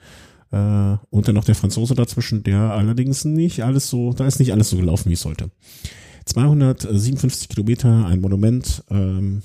äh, 0.51 0.96
und 1.10 1.27
dann 1.27 1.36
noch 1.36 1.44
der 1.44 1.56
Franzose 1.56 1.96
dazwischen, 1.96 2.44
der 2.44 2.60
allerdings 2.60 3.25
nicht 3.25 3.63
alles 3.63 3.89
so, 3.89 4.13
da 4.13 4.25
ist 4.25 4.39
nicht 4.39 4.53
alles 4.53 4.70
so 4.70 4.77
gelaufen, 4.77 5.10
wie 5.10 5.13
es 5.13 5.22
sollte. 5.22 5.51
257 6.25 7.50
Kilometer, 7.50 8.06
ein 8.06 8.22
Monument, 8.22 8.84
ähm, 8.89 9.41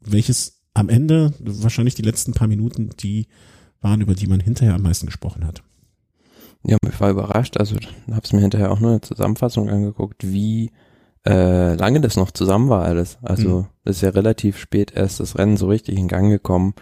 welches 0.00 0.62
am 0.74 0.88
Ende 0.88 1.32
wahrscheinlich 1.40 1.94
die 1.94 2.02
letzten 2.02 2.32
paar 2.32 2.48
Minuten 2.48 2.90
die 3.00 3.26
waren, 3.86 4.00
über 4.00 4.14
die 4.14 4.26
man 4.26 4.40
hinterher 4.40 4.74
am 4.74 4.82
meisten 4.82 5.06
gesprochen 5.06 5.46
hat. 5.46 5.62
Ja, 6.64 6.76
ich 6.88 7.00
war 7.00 7.10
überrascht. 7.10 7.56
Also 7.58 7.76
habe 8.10 8.22
es 8.24 8.32
mir 8.32 8.40
hinterher 8.40 8.72
auch 8.72 8.80
nur 8.80 8.90
eine 8.90 9.00
Zusammenfassung 9.00 9.70
angeguckt, 9.70 10.26
wie 10.26 10.72
äh, 11.24 11.74
lange 11.74 12.00
das 12.00 12.16
noch 12.16 12.30
zusammen 12.32 12.68
war 12.68 12.84
alles. 12.84 13.18
Also 13.22 13.48
Mhm. 13.84 13.90
ist 13.90 14.02
ja 14.02 14.10
relativ 14.10 14.58
spät 14.58 14.92
erst 14.94 15.20
das 15.20 15.38
Rennen 15.38 15.56
so 15.56 15.68
richtig 15.68 15.96
in 15.98 16.08
Gang 16.08 16.30
gekommen. 16.30 16.74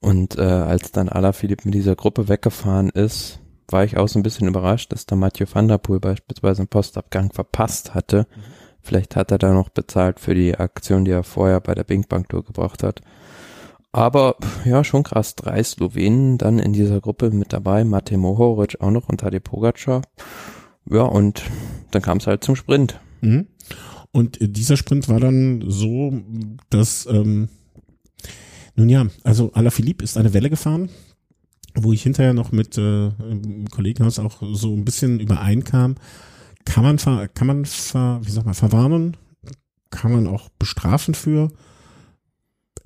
Und 0.00 0.36
äh, 0.38 0.42
als 0.42 0.92
dann 0.92 1.08
Alaphilippe 1.08 1.62
mit 1.66 1.74
dieser 1.74 1.96
Gruppe 1.96 2.28
weggefahren 2.28 2.90
ist, 2.90 3.40
war 3.68 3.84
ich 3.84 3.96
auch 3.96 4.08
so 4.08 4.18
ein 4.18 4.22
bisschen 4.22 4.46
überrascht, 4.48 4.92
dass 4.92 5.06
da 5.06 5.16
Mathieu 5.16 5.46
van 5.52 5.68
der 5.68 5.78
Poel 5.78 5.98
beispielsweise 6.00 6.60
einen 6.60 6.68
Postabgang 6.68 7.32
verpasst 7.32 7.94
hatte. 7.94 8.26
Vielleicht 8.82 9.16
hat 9.16 9.32
er 9.32 9.38
da 9.38 9.52
noch 9.52 9.68
bezahlt 9.70 10.20
für 10.20 10.34
die 10.34 10.56
Aktion, 10.56 11.04
die 11.04 11.10
er 11.10 11.24
vorher 11.24 11.60
bei 11.60 11.74
der 11.74 11.82
Bing 11.84 12.06
Bang 12.08 12.28
Tour 12.28 12.44
gebracht 12.44 12.82
hat. 12.84 13.00
Aber 13.96 14.36
ja, 14.66 14.84
schon 14.84 15.04
krass. 15.04 15.36
Drei 15.36 15.62
Slowenen 15.62 16.36
dann 16.36 16.58
in 16.58 16.74
dieser 16.74 17.00
Gruppe 17.00 17.30
mit 17.30 17.54
dabei. 17.54 17.82
Matej 17.82 18.18
Mohoric 18.18 18.78
auch 18.82 18.90
noch 18.90 19.08
und 19.08 19.20
Tadej 19.20 19.40
Pogacar. 19.40 20.02
Ja, 20.84 21.04
und 21.04 21.42
dann 21.92 22.02
kam 22.02 22.18
es 22.18 22.26
halt 22.26 22.44
zum 22.44 22.56
Sprint. 22.56 23.00
Mhm. 23.22 23.46
Und 24.12 24.36
dieser 24.38 24.76
Sprint 24.76 25.08
war 25.08 25.18
dann 25.18 25.64
so, 25.66 26.12
dass, 26.68 27.06
ähm, 27.06 27.48
nun 28.74 28.90
ja, 28.90 29.06
also 29.24 29.50
Alaphilippe 29.54 30.04
ist 30.04 30.18
eine 30.18 30.34
Welle 30.34 30.50
gefahren, 30.50 30.90
wo 31.74 31.94
ich 31.94 32.02
hinterher 32.02 32.34
noch 32.34 32.52
mit 32.52 32.76
äh, 32.76 33.06
im 33.06 33.66
Kollegenhaus 33.70 34.18
auch 34.18 34.42
so 34.52 34.74
ein 34.74 34.84
bisschen 34.84 35.20
übereinkam, 35.20 35.94
kann 36.66 36.84
man 36.84 36.98
ver, 36.98 37.28
kann 37.28 37.46
man 37.46 37.64
ver, 37.64 38.20
wie 38.22 38.30
sagt 38.30 38.44
man, 38.44 38.54
verwarnen, 38.54 39.16
kann 39.88 40.12
man 40.12 40.26
auch 40.26 40.50
bestrafen 40.58 41.14
für. 41.14 41.50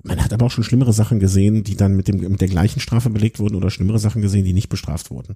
Man 0.03 0.23
hat 0.23 0.33
aber 0.33 0.47
auch 0.47 0.51
schon 0.51 0.63
schlimmere 0.63 0.93
Sachen 0.93 1.19
gesehen, 1.19 1.63
die 1.63 1.75
dann 1.75 1.95
mit 1.95 2.07
dem 2.07 2.17
mit 2.17 2.41
der 2.41 2.47
gleichen 2.47 2.79
Strafe 2.79 3.09
belegt 3.09 3.39
wurden 3.39 3.55
oder 3.55 3.69
schlimmere 3.69 3.99
Sachen 3.99 4.21
gesehen, 4.21 4.45
die 4.45 4.53
nicht 4.53 4.69
bestraft 4.69 5.11
wurden. 5.11 5.35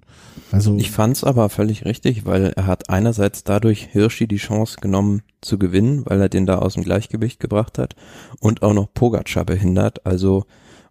Also 0.50 0.76
ich 0.76 0.90
fand's 0.90 1.22
aber 1.22 1.48
völlig 1.48 1.84
richtig, 1.84 2.24
weil 2.26 2.52
er 2.56 2.66
hat 2.66 2.90
einerseits 2.90 3.44
dadurch 3.44 3.88
Hirschi 3.92 4.26
die 4.26 4.36
Chance 4.36 4.78
genommen 4.80 5.22
zu 5.40 5.58
gewinnen, 5.58 6.02
weil 6.06 6.20
er 6.20 6.28
den 6.28 6.46
da 6.46 6.58
aus 6.58 6.74
dem 6.74 6.82
Gleichgewicht 6.82 7.38
gebracht 7.38 7.78
hat 7.78 7.94
und 8.40 8.62
auch 8.62 8.74
noch 8.74 8.92
Pogacar 8.92 9.44
behindert. 9.44 10.04
Also 10.04 10.46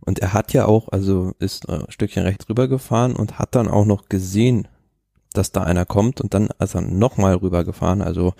und 0.05 0.19
er 0.19 0.33
hat 0.33 0.53
ja 0.53 0.65
auch, 0.65 0.89
also 0.89 1.33
ist 1.39 1.67
ein 1.67 1.83
Stückchen 1.89 2.23
rechts 2.23 2.47
rübergefahren 2.47 3.15
und 3.15 3.39
hat 3.39 3.55
dann 3.55 3.67
auch 3.67 3.85
noch 3.85 4.07
gesehen, 4.07 4.67
dass 5.33 5.51
da 5.51 5.63
einer 5.63 5.85
kommt 5.85 6.21
und 6.21 6.33
dann 6.33 6.49
ist 6.59 6.75
er 6.75 6.81
nochmal 6.81 7.35
rübergefahren. 7.35 8.01
Also 8.01 8.33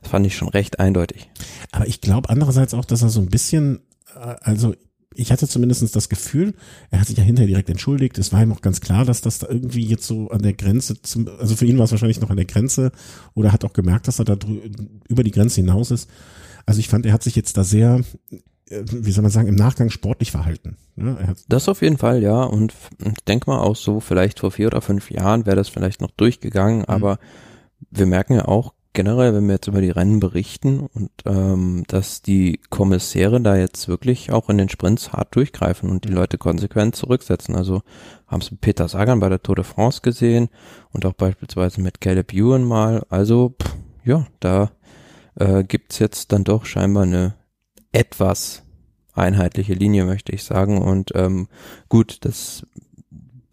das 0.00 0.10
fand 0.10 0.26
ich 0.26 0.36
schon 0.36 0.48
recht 0.48 0.78
eindeutig. 0.78 1.28
Aber 1.72 1.86
ich 1.86 2.00
glaube 2.00 2.30
andererseits 2.30 2.72
auch, 2.72 2.84
dass 2.84 3.02
er 3.02 3.08
so 3.08 3.20
ein 3.20 3.28
bisschen, 3.28 3.80
also 4.14 4.74
ich 5.14 5.32
hatte 5.32 5.48
zumindest 5.48 5.96
das 5.96 6.08
Gefühl, 6.08 6.54
er 6.90 7.00
hat 7.00 7.08
sich 7.08 7.16
ja 7.16 7.24
hinterher 7.24 7.48
direkt 7.48 7.70
entschuldigt. 7.70 8.18
Es 8.18 8.32
war 8.32 8.42
ihm 8.42 8.52
auch 8.52 8.60
ganz 8.60 8.80
klar, 8.80 9.04
dass 9.04 9.20
das 9.20 9.40
da 9.40 9.48
irgendwie 9.48 9.84
jetzt 9.84 10.06
so 10.06 10.28
an 10.30 10.42
der 10.42 10.52
Grenze, 10.52 11.00
zum, 11.02 11.28
also 11.38 11.56
für 11.56 11.66
ihn 11.66 11.78
war 11.78 11.86
es 11.86 11.90
wahrscheinlich 11.90 12.20
noch 12.20 12.30
an 12.30 12.36
der 12.36 12.46
Grenze 12.46 12.92
oder 13.34 13.52
hat 13.52 13.64
auch 13.64 13.72
gemerkt, 13.72 14.06
dass 14.06 14.20
er 14.20 14.24
da 14.24 14.36
über 15.08 15.24
die 15.24 15.30
Grenze 15.30 15.60
hinaus 15.60 15.90
ist. 15.90 16.08
Also 16.66 16.80
ich 16.80 16.88
fand, 16.88 17.04
er 17.06 17.12
hat 17.12 17.22
sich 17.22 17.34
jetzt 17.34 17.56
da 17.56 17.64
sehr, 17.64 18.00
äh, 18.68 18.82
wie 18.84 19.10
soll 19.10 19.22
man 19.22 19.32
sagen, 19.32 19.48
im 19.48 19.56
Nachgang 19.56 19.90
sportlich 19.90 20.30
verhalten. 20.30 20.76
Ja, 20.96 21.34
das 21.48 21.68
auf 21.68 21.82
jeden 21.82 21.98
Fall, 21.98 22.22
ja. 22.22 22.44
Und 22.44 22.74
ich 23.04 23.24
denke 23.24 23.50
mal 23.50 23.58
auch 23.58 23.76
so, 23.76 24.00
vielleicht 24.00 24.40
vor 24.40 24.52
vier 24.52 24.68
oder 24.68 24.82
fünf 24.82 25.10
Jahren 25.10 25.46
wäre 25.46 25.56
das 25.56 25.68
vielleicht 25.68 26.00
noch 26.00 26.10
durchgegangen, 26.12 26.80
mhm. 26.80 26.86
aber 26.86 27.18
wir 27.90 28.06
merken 28.06 28.34
ja 28.34 28.44
auch 28.46 28.74
generell, 28.92 29.34
wenn 29.34 29.46
wir 29.46 29.54
jetzt 29.54 29.68
über 29.68 29.80
die 29.80 29.90
Rennen 29.90 30.20
berichten 30.20 30.80
und 30.80 31.10
ähm, 31.24 31.84
dass 31.88 32.22
die 32.22 32.60
Kommissäre 32.70 33.40
da 33.40 33.56
jetzt 33.56 33.88
wirklich 33.88 34.32
auch 34.32 34.48
in 34.48 34.58
den 34.58 34.68
Sprints 34.68 35.12
hart 35.12 35.34
durchgreifen 35.36 35.90
und 35.90 36.04
die 36.04 36.12
Leute 36.12 36.38
konsequent 36.38 36.96
zurücksetzen. 36.96 37.54
Also 37.54 37.82
haben 38.26 38.40
es 38.40 38.50
Peter 38.60 38.88
Sagan 38.88 39.20
bei 39.20 39.28
der 39.28 39.42
Tour 39.42 39.56
de 39.56 39.64
France 39.64 40.00
gesehen 40.02 40.48
und 40.92 41.06
auch 41.06 41.12
beispielsweise 41.12 41.80
mit 41.80 42.00
Caleb 42.00 42.32
Ewan 42.32 42.64
mal. 42.64 43.04
Also 43.08 43.54
pff, 43.62 43.76
ja, 44.04 44.26
da 44.40 44.70
äh, 45.36 45.64
gibt's 45.64 45.98
jetzt 45.98 46.32
dann 46.32 46.44
doch 46.44 46.64
scheinbar 46.64 47.04
eine 47.04 47.34
etwas 47.92 48.62
einheitliche 49.14 49.74
Linie, 49.74 50.04
möchte 50.04 50.32
ich 50.32 50.44
sagen. 50.44 50.80
Und 50.80 51.12
ähm, 51.14 51.48
gut, 51.88 52.18
das 52.22 52.66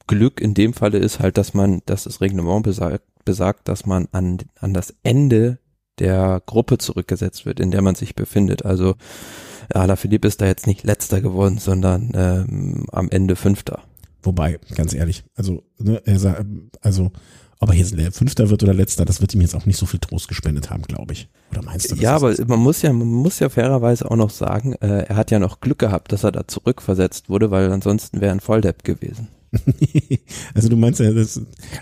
Glück 0.07 0.39
in 0.39 0.53
dem 0.53 0.73
Falle 0.73 0.99
ist 0.99 1.19
halt, 1.19 1.37
dass 1.37 1.53
man, 1.53 1.81
dass 1.85 2.03
das 2.03 2.21
Reglement 2.21 2.63
besagt, 2.63 3.03
besagt, 3.25 3.67
dass 3.67 3.85
man 3.85 4.07
an, 4.11 4.37
an 4.59 4.73
das 4.73 4.93
Ende 5.03 5.59
der 5.99 6.41
Gruppe 6.45 6.77
zurückgesetzt 6.77 7.45
wird, 7.45 7.59
in 7.59 7.71
der 7.71 7.81
man 7.81 7.95
sich 7.95 8.15
befindet. 8.15 8.65
Also 8.65 8.95
Alaphilippe 9.73 10.27
ist 10.27 10.41
da 10.41 10.45
jetzt 10.45 10.67
nicht 10.67 10.83
letzter 10.83 11.21
geworden, 11.21 11.57
sondern 11.57 12.11
ähm, 12.13 12.85
am 12.91 13.09
Ende 13.09 13.35
Fünfter. 13.35 13.81
Wobei, 14.21 14.59
ganz 14.73 14.93
ehrlich, 14.93 15.23
also, 15.35 15.63
ne, 15.77 16.01
er 16.05 16.19
sagt, 16.19 16.45
also, 16.81 17.11
ob 17.59 17.69
er 17.69 17.75
jetzt 17.75 17.95
Fünfter 18.17 18.49
wird 18.49 18.63
oder 18.63 18.73
Letzter, 18.73 19.05
das 19.05 19.21
wird 19.21 19.33
ihm 19.33 19.41
jetzt 19.41 19.55
auch 19.55 19.65
nicht 19.65 19.77
so 19.77 19.85
viel 19.85 19.99
Trost 19.99 20.27
gespendet 20.27 20.71
haben, 20.71 20.83
glaube 20.83 21.13
ich. 21.13 21.29
Oder 21.51 21.61
meinst 21.63 21.89
du? 21.89 21.95
das? 21.95 22.03
Ja, 22.03 22.15
aber 22.15 22.33
man 22.47 22.59
muss 22.59 22.81
ja, 22.81 22.91
man 22.91 23.07
muss 23.07 23.39
ja 23.39 23.49
fairerweise 23.49 24.09
auch 24.09 24.15
noch 24.15 24.31
sagen, 24.31 24.73
äh, 24.81 25.03
er 25.03 25.15
hat 25.15 25.31
ja 25.31 25.39
noch 25.39 25.61
Glück 25.61 25.79
gehabt, 25.79 26.11
dass 26.11 26.23
er 26.23 26.31
da 26.31 26.47
zurückversetzt 26.47 27.29
wurde, 27.29 27.51
weil 27.51 27.71
ansonsten 27.71 28.19
wäre 28.19 28.33
ein 28.33 28.39
Volldepp 28.39 28.83
gewesen. 28.83 29.29
also 30.53 30.69
du 30.69 30.77
meinst 30.77 30.99
ja, 30.99 31.11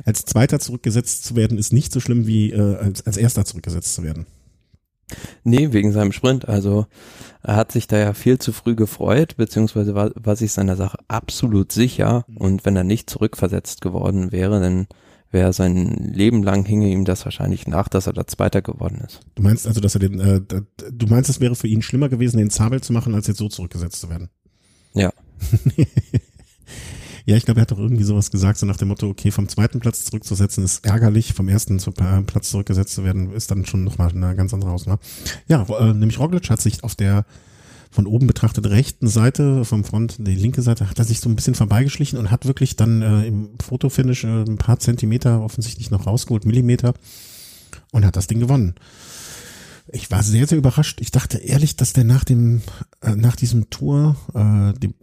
als 0.06 0.26
Zweiter 0.26 0.60
zurückgesetzt 0.60 1.26
zu 1.26 1.36
werden, 1.36 1.58
ist 1.58 1.74
nicht 1.74 1.92
so 1.92 2.00
schlimm 2.00 2.28
wie 2.28 2.52
äh, 2.52 2.76
als, 2.76 3.06
als 3.06 3.18
Erster 3.18 3.46
zurückgesetzt 3.46 3.94
zu 3.94 4.04
werden. 4.04 4.26
Nee, 5.44 5.74
wegen 5.74 5.92
seinem 5.92 6.12
Sprint. 6.12 6.48
Also 6.48 6.88
er 7.42 7.56
hat 7.56 7.72
sich 7.72 7.88
da 7.88 7.98
ja 7.98 8.14
viel 8.14 8.40
zu 8.40 8.52
früh 8.52 8.76
gefreut, 8.76 9.36
beziehungsweise 9.38 9.96
war, 9.96 10.12
war 10.16 10.36
sich 10.36 10.52
seiner 10.52 10.76
Sache 10.76 10.98
absolut 11.08 11.72
sicher. 11.72 12.26
Und 12.36 12.66
wenn 12.66 12.76
er 12.76 12.84
nicht 12.84 13.10
zurückversetzt 13.10 13.82
geworden 13.82 14.32
wäre, 14.32 14.60
dann 14.60 14.88
wäre 15.32 15.52
sein 15.52 15.88
Leben 16.14 16.44
lang 16.44 16.64
hinge 16.64 16.90
ihm 16.90 17.06
das 17.06 17.26
wahrscheinlich 17.26 17.68
nach, 17.68 17.90
dass 17.90 18.08
er 18.08 18.14
da 18.14 18.26
Zweiter 18.28 18.62
geworden 18.62 19.02
ist. 19.06 19.22
Du 19.36 19.42
meinst 19.42 19.68
also, 19.68 19.82
dass 19.82 19.96
er 19.96 20.00
den, 20.00 20.20
äh, 20.20 20.42
du 20.42 21.08
meinst, 21.08 21.30
es 21.30 21.40
wäre 21.40 21.56
für 21.56 21.68
ihn 21.68 21.82
schlimmer 21.82 22.08
gewesen, 22.08 22.38
den 22.38 22.52
Zabel 22.52 22.82
zu 22.82 22.94
machen, 22.94 23.16
als 23.16 23.28
jetzt 23.28 23.40
so 23.40 23.50
zurückgesetzt 23.50 24.00
zu 24.00 24.10
werden? 24.10 24.30
Ja. 24.94 25.12
Ja, 27.26 27.38
ich 27.38 27.46
glaube, 27.46 27.60
er 27.60 27.64
hat 27.64 27.72
doch 27.72 27.80
irgendwie 27.80 28.04
sowas 28.04 28.32
gesagt, 28.32 28.58
so 28.58 28.66
nach 28.66 28.76
dem 28.76 28.90
Motto, 28.90 29.08
okay, 29.08 29.32
vom 29.32 29.48
zweiten 29.48 29.80
Platz 29.80 30.04
zurückzusetzen 30.04 30.64
ist 30.64 30.86
ärgerlich, 30.86 31.34
vom 31.34 31.48
ersten 31.48 31.78
äh, 31.78 32.22
Platz 32.24 32.50
zurückgesetzt 32.50 32.94
zu 32.94 33.04
werden, 33.06 33.32
ist 33.32 33.50
dann 33.50 33.66
schon 33.66 33.84
nochmal 33.84 34.10
eine 34.10 34.36
ganz 34.36 34.54
andere 34.54 34.72
Hausnummer. 34.72 35.00
Ja, 35.48 35.64
äh, 35.64 35.94
nämlich 35.94 36.20
Roglic 36.20 36.50
hat 36.50 36.62
sich 36.62 36.84
auf 36.84 36.96
der 36.96 37.26
von 37.92 38.08
oben 38.08 38.26
betrachtet 38.26 38.66
rechten 38.66 39.08
Seite 39.08 39.66
vom 39.66 39.84
Front, 39.84 40.16
die 40.18 40.36
linke 40.36 40.64
Seite, 40.64 40.90
hat 40.90 40.98
er 40.98 41.06
sich 41.06 41.20
so 41.20 41.30
ein 41.30 41.36
bisschen 41.36 41.54
vorbeigeschlichen 41.54 42.18
und 42.18 42.32
hat 42.32 42.48
wirklich 42.48 42.76
dann 42.76 43.04
äh, 43.04 43.28
im 43.28 43.50
Fotofinish 43.64 44.24
äh, 44.24 44.44
ein 44.44 44.58
paar 44.58 44.80
Zentimeter 44.80 45.42
offensichtlich 45.42 45.92
noch 45.92 46.08
rausgeholt, 46.08 46.46
Millimeter 46.46 46.96
und 47.92 48.04
hat 48.04 48.16
das 48.16 48.28
Ding 48.28 48.40
gewonnen 48.40 48.74
ich 49.94 50.10
war 50.12 50.24
sehr, 50.24 50.48
sehr 50.48 50.58
überrascht. 50.58 51.00
Ich 51.02 51.12
dachte 51.12 51.38
ehrlich, 51.38 51.76
dass 51.76 51.94
der 51.94 52.04
nach 52.04 52.24
dem, 52.24 52.62
äh, 53.02 53.16
nach 53.16 53.36
diesem 53.36 53.70
Tour, 53.70 54.16
äh, 54.34 54.78
dem, 54.80 54.94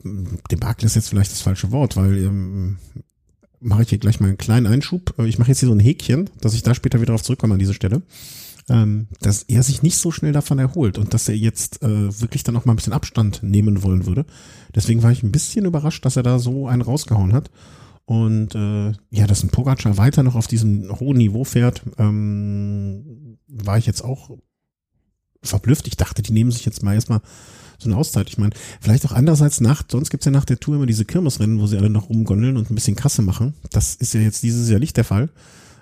Debakel 0.50 0.86
ist 0.86 0.96
jetzt 0.96 1.08
vielleicht 1.08 1.30
das 1.30 1.42
falsche 1.42 1.70
Wort, 1.70 1.96
weil 1.96 2.18
ähm, 2.18 2.78
mache 3.60 3.82
ich 3.82 3.88
hier 3.90 3.98
gleich 3.98 4.20
mal 4.20 4.28
einen 4.28 4.38
kleinen 4.38 4.66
Einschub. 4.66 5.14
Äh, 5.18 5.26
ich 5.26 5.38
mache 5.38 5.48
jetzt 5.48 5.60
hier 5.60 5.68
so 5.68 5.74
ein 5.74 5.80
Häkchen, 5.80 6.28
dass 6.40 6.54
ich 6.54 6.62
da 6.62 6.74
später 6.74 6.98
wieder 6.98 7.06
darauf 7.06 7.22
zurückkomme 7.22 7.54
an 7.54 7.60
diese 7.60 7.74
Stelle. 7.74 8.02
Ähm, 8.68 9.06
dass 9.20 9.44
er 9.44 9.62
sich 9.62 9.82
nicht 9.82 9.96
so 9.96 10.10
schnell 10.10 10.32
davon 10.32 10.58
erholt 10.58 10.98
und 10.98 11.14
dass 11.14 11.28
er 11.28 11.36
jetzt 11.36 11.82
äh, 11.82 12.20
wirklich 12.20 12.44
dann 12.44 12.56
auch 12.56 12.66
mal 12.66 12.74
ein 12.74 12.76
bisschen 12.76 12.92
Abstand 12.92 13.42
nehmen 13.42 13.82
wollen 13.82 14.06
würde. 14.06 14.26
Deswegen 14.74 15.02
war 15.02 15.10
ich 15.10 15.22
ein 15.22 15.32
bisschen 15.32 15.64
überrascht, 15.64 16.04
dass 16.04 16.16
er 16.16 16.22
da 16.22 16.38
so 16.38 16.68
einen 16.68 16.82
rausgehauen 16.82 17.32
hat. 17.32 17.50
Und 18.04 18.54
äh, 18.54 18.92
ja, 19.10 19.26
dass 19.26 19.42
ein 19.42 19.50
Pogacar 19.50 19.96
weiter 19.96 20.22
noch 20.22 20.34
auf 20.34 20.46
diesem 20.46 21.00
hohen 21.00 21.16
Niveau 21.16 21.44
fährt, 21.44 21.82
ähm, 21.98 23.38
war 23.48 23.78
ich 23.78 23.86
jetzt 23.86 24.02
auch 24.02 24.30
verblüfft. 25.42 25.86
Ich 25.86 25.96
dachte, 25.96 26.22
die 26.22 26.32
nehmen 26.32 26.50
sich 26.50 26.64
jetzt 26.64 26.82
mal 26.82 26.94
erstmal 26.94 27.20
so 27.78 27.88
eine 27.88 27.96
Auszeit. 27.96 28.28
Ich 28.28 28.38
meine, 28.38 28.54
vielleicht 28.80 29.06
auch 29.06 29.12
andererseits 29.12 29.60
nach, 29.60 29.82
sonst 29.90 30.10
gibt's 30.10 30.26
ja 30.26 30.32
nach 30.32 30.44
der 30.44 30.60
Tour 30.60 30.76
immer 30.76 30.86
diese 30.86 31.04
Kirmesrennen, 31.04 31.60
wo 31.60 31.66
sie 31.66 31.78
alle 31.78 31.90
noch 31.90 32.08
rumgondeln 32.08 32.56
und 32.56 32.70
ein 32.70 32.74
bisschen 32.74 32.96
Kasse 32.96 33.22
machen. 33.22 33.54
Das 33.70 33.94
ist 33.94 34.12
ja 34.14 34.20
jetzt 34.20 34.42
dieses 34.42 34.68
Jahr 34.68 34.80
nicht 34.80 34.96
der 34.96 35.04
Fall. 35.04 35.30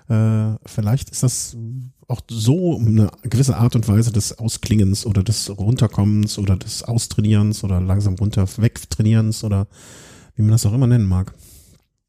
Äh, 0.07 0.55
vielleicht 0.65 1.09
ist 1.09 1.23
das 1.23 1.57
auch 2.07 2.21
so 2.29 2.77
eine 2.77 3.11
gewisse 3.23 3.57
Art 3.57 3.75
und 3.75 3.87
Weise 3.87 4.11
des 4.11 4.39
Ausklingens 4.39 5.05
oder 5.05 5.23
des 5.23 5.49
Runterkommens 5.55 6.39
oder 6.39 6.57
des 6.57 6.83
Austrainierens 6.83 7.63
oder 7.63 7.79
langsam 7.79 8.15
runter 8.15 8.47
wegtrainierens 8.57 9.43
oder 9.43 9.67
wie 10.35 10.41
man 10.41 10.51
das 10.51 10.65
auch 10.65 10.73
immer 10.73 10.87
nennen 10.87 11.07
mag. 11.07 11.33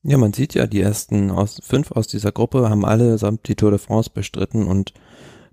Ja, 0.03 0.17
man 0.17 0.33
sieht 0.33 0.55
ja, 0.55 0.67
die 0.67 0.81
ersten 0.81 1.31
aus, 1.31 1.59
fünf 1.63 1.91
aus 1.91 2.07
dieser 2.07 2.33
Gruppe 2.33 2.71
haben 2.71 2.87
alle 2.87 3.19
samt 3.19 3.47
die 3.49 3.55
Tour 3.55 3.71
de 3.71 3.79
France 3.79 4.09
bestritten 4.15 4.67
und 4.67 4.95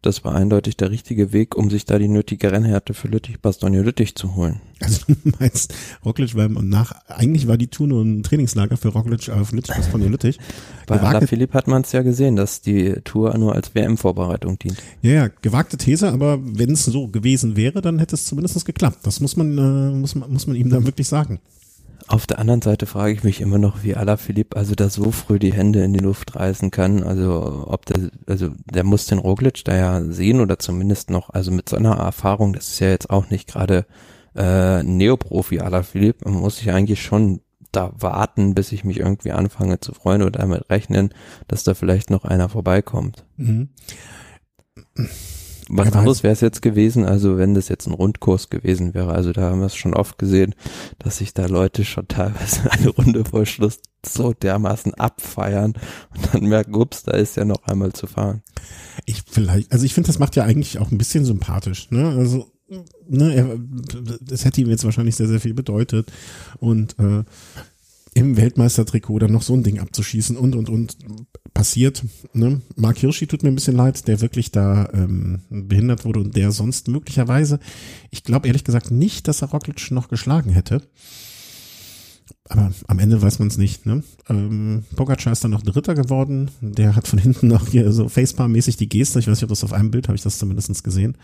das 0.01 0.23
war 0.23 0.35
eindeutig 0.35 0.77
der 0.77 0.91
richtige 0.91 1.33
Weg, 1.33 1.55
um 1.55 1.69
sich 1.69 1.85
da 1.85 1.97
die 1.97 2.07
nötige 2.07 2.51
Rennhärte 2.51 2.93
für 2.93 3.07
Lüttich, 3.07 3.39
Bastogne 3.39 3.81
Lüttich 3.81 4.15
zu 4.15 4.35
holen. 4.35 4.61
Also 4.79 5.01
du 5.07 5.15
meinst, 5.39 5.73
Roglic 6.05 6.35
war 6.35 6.47
nach, 6.49 6.93
eigentlich 7.07 7.47
war 7.47 7.57
die 7.57 7.67
Tour 7.67 7.87
nur 7.87 8.03
ein 8.03 8.21
Trainingslager 8.21 8.77
für 8.77 8.89
Roglic 8.89 9.29
auf 9.29 9.51
Lüttich, 9.51 9.75
Bastogne 9.75 10.07
Lüttich. 10.09 10.39
Bei 10.85 11.25
Philipp 11.25 11.53
hat 11.53 11.67
man 11.67 11.81
es 11.81 11.91
ja 11.91 12.03
gesehen, 12.03 12.35
dass 12.35 12.61
die 12.61 12.93
Tour 13.03 13.35
nur 13.37 13.55
als 13.55 13.73
WM-Vorbereitung 13.73 14.59
dient. 14.59 14.77
Ja, 15.01 15.11
ja, 15.11 15.27
gewagte 15.41 15.77
These, 15.77 16.11
aber 16.11 16.39
wenn 16.41 16.71
es 16.71 16.85
so 16.85 17.07
gewesen 17.07 17.55
wäre, 17.55 17.81
dann 17.81 17.99
hätte 17.99 18.15
es 18.15 18.25
zumindest 18.25 18.65
geklappt. 18.65 18.99
Das 19.03 19.19
muss 19.19 19.35
man, 19.35 19.57
äh, 19.57 19.95
muss 19.95 20.15
man, 20.15 20.31
muss 20.31 20.47
man 20.47 20.55
ihm 20.55 20.69
dann 20.69 20.85
wirklich 20.85 21.07
sagen. 21.07 21.39
Auf 22.09 22.25
der 22.25 22.39
anderen 22.39 22.61
Seite 22.61 22.85
frage 22.85 23.13
ich 23.13 23.23
mich 23.23 23.41
immer 23.41 23.57
noch, 23.57 23.83
wie 23.83 23.95
Alaphilippe 23.95 24.55
also 24.55 24.75
da 24.75 24.89
so 24.89 25.11
früh 25.11 25.39
die 25.39 25.53
Hände 25.53 25.83
in 25.83 25.93
die 25.93 25.99
Luft 25.99 26.37
reißen 26.37 26.71
kann. 26.71 27.03
Also 27.03 27.65
ob 27.67 27.85
der, 27.85 28.09
also 28.25 28.51
der 28.65 28.85
muss 28.85 29.07
den 29.07 29.19
Roglic 29.19 29.65
da 29.65 29.75
ja 29.75 30.01
sehen 30.03 30.39
oder 30.39 30.57
zumindest 30.57 31.09
noch, 31.09 31.31
also 31.31 31.51
mit 31.51 31.67
seiner 31.67 31.95
Erfahrung, 31.97 32.53
das 32.53 32.69
ist 32.69 32.79
ja 32.79 32.87
jetzt 32.87 33.09
auch 33.09 33.29
nicht 33.29 33.49
gerade 33.49 33.85
äh, 34.35 34.83
Neoprofi 34.83 35.59
Alaphilippe, 35.59 36.29
man 36.29 36.39
muss 36.39 36.57
sich 36.57 36.71
eigentlich 36.71 37.01
schon 37.01 37.41
da 37.73 37.91
warten, 37.97 38.55
bis 38.55 38.71
ich 38.71 38.85
mich 38.85 38.99
irgendwie 38.99 39.31
anfange 39.31 39.81
zu 39.81 39.93
freuen 39.93 40.21
oder 40.21 40.39
damit 40.39 40.69
rechnen, 40.69 41.13
dass 41.49 41.65
da 41.65 41.73
vielleicht 41.73 42.09
noch 42.09 42.23
einer 42.23 42.47
vorbeikommt. 42.47 43.25
Mhm. 43.35 43.69
Was 45.69 45.93
anderes 45.93 46.23
wäre 46.23 46.33
es 46.33 46.41
jetzt 46.41 46.61
gewesen, 46.61 47.05
also 47.05 47.37
wenn 47.37 47.53
das 47.53 47.67
jetzt 47.67 47.87
ein 47.87 47.93
Rundkurs 47.93 48.49
gewesen 48.49 48.93
wäre. 48.93 49.11
Also 49.11 49.33
da 49.33 49.41
haben 49.41 49.59
wir 49.59 49.65
es 49.65 49.75
schon 49.75 49.93
oft 49.93 50.17
gesehen, 50.17 50.55
dass 50.99 51.17
sich 51.17 51.33
da 51.33 51.45
Leute 51.45 51.83
schon 51.83 52.07
teilweise 52.07 52.71
eine 52.71 52.89
Runde 52.89 53.25
vor 53.25 53.45
Schluss 53.45 53.79
so 54.05 54.33
dermaßen 54.33 54.93
abfeiern 54.93 55.73
und 56.15 56.33
dann 56.33 56.45
merken, 56.45 56.75
ups, 56.75 57.03
da 57.03 57.11
ist 57.11 57.35
ja 57.35 57.45
noch 57.45 57.63
einmal 57.63 57.91
zu 57.93 58.07
fahren. 58.07 58.43
Ich 59.05 59.23
vielleicht, 59.29 59.71
also 59.71 59.85
ich 59.85 59.93
finde, 59.93 60.07
das 60.07 60.19
macht 60.19 60.35
ja 60.35 60.43
eigentlich 60.43 60.79
auch 60.79 60.91
ein 60.91 60.97
bisschen 60.97 61.25
sympathisch, 61.25 61.91
ne? 61.91 62.09
Also 62.17 62.51
ne, 63.07 63.33
er, 63.33 63.59
das 64.21 64.45
hätte 64.45 64.61
ihm 64.61 64.69
jetzt 64.69 64.83
wahrscheinlich 64.83 65.15
sehr, 65.15 65.27
sehr 65.27 65.39
viel 65.39 65.53
bedeutet 65.53 66.11
und 66.59 66.97
äh, 66.99 67.23
im 68.17 68.35
Weltmeistertrikot 68.35 69.19
dann 69.19 69.31
noch 69.31 69.43
so 69.43 69.53
ein 69.53 69.61
Ding 69.61 69.77
abzuschießen 69.79 70.37
und 70.37 70.55
und 70.55 70.69
und 70.69 70.97
passiert. 71.53 72.03
Ne? 72.33 72.61
Mark 72.75 72.97
Hirschi 72.97 73.27
tut 73.27 73.43
mir 73.43 73.49
ein 73.49 73.55
bisschen 73.55 73.75
leid, 73.75 74.07
der 74.07 74.21
wirklich 74.21 74.49
da 74.51 74.89
ähm, 74.91 75.41
behindert 75.49 76.03
wurde 76.03 76.21
und 76.21 76.35
der 76.35 76.51
sonst 76.51 76.87
möglicherweise, 76.87 77.59
ich 78.09 78.23
glaube 78.23 78.47
ehrlich 78.47 78.63
gesagt 78.63 78.89
nicht, 78.89 79.27
dass 79.27 79.43
er 79.43 79.49
Roglic 79.49 79.91
noch 79.91 80.07
geschlagen 80.07 80.49
hätte. 80.49 80.81
Aber 82.49 82.71
am 82.87 82.97
Ende 82.97 83.21
weiß 83.21 83.37
man 83.37 83.49
es 83.49 83.59
nicht. 83.59 83.85
Ne? 83.85 84.03
Ähm, 84.29 84.85
Pogacar 84.95 85.33
ist 85.33 85.43
dann 85.43 85.51
noch 85.51 85.61
Dritter 85.61 85.93
geworden. 85.93 86.49
Der 86.61 86.95
hat 86.95 87.07
von 87.07 87.19
hinten 87.19 87.47
noch 87.47 87.67
hier 87.67 87.91
so 87.91 88.05
Facepalm-mäßig 88.07 88.77
die 88.77 88.89
Geste. 88.89 89.19
Ich 89.19 89.27
weiß 89.27 89.37
nicht, 89.37 89.43
ob 89.43 89.49
das 89.49 89.63
auf 89.63 89.73
einem 89.73 89.91
Bild 89.91 90.07
habe 90.07 90.15
ich 90.15 90.23
das 90.23 90.39
zumindest 90.39 90.83
gesehen. 90.83 91.17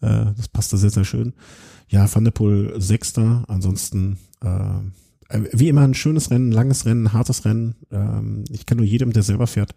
Äh, 0.00 0.26
das 0.36 0.48
passte 0.48 0.76
sehr, 0.76 0.90
sehr 0.90 1.04
schön. 1.04 1.34
Ja, 1.88 2.12
Van 2.12 2.24
der 2.24 2.32
Poel 2.32 2.74
Sechster. 2.80 3.44
Ansonsten 3.48 4.18
äh, 4.42 4.80
wie 5.52 5.68
immer 5.68 5.82
ein 5.82 5.94
schönes 5.94 6.30
Rennen, 6.30 6.52
langes 6.52 6.86
Rennen, 6.86 7.12
hartes 7.12 7.44
Rennen. 7.44 7.74
Ähm, 7.90 8.44
ich 8.50 8.66
kann 8.66 8.78
nur 8.78 8.86
jedem, 8.86 9.12
der 9.12 9.22
selber 9.22 9.46
fährt, 9.46 9.74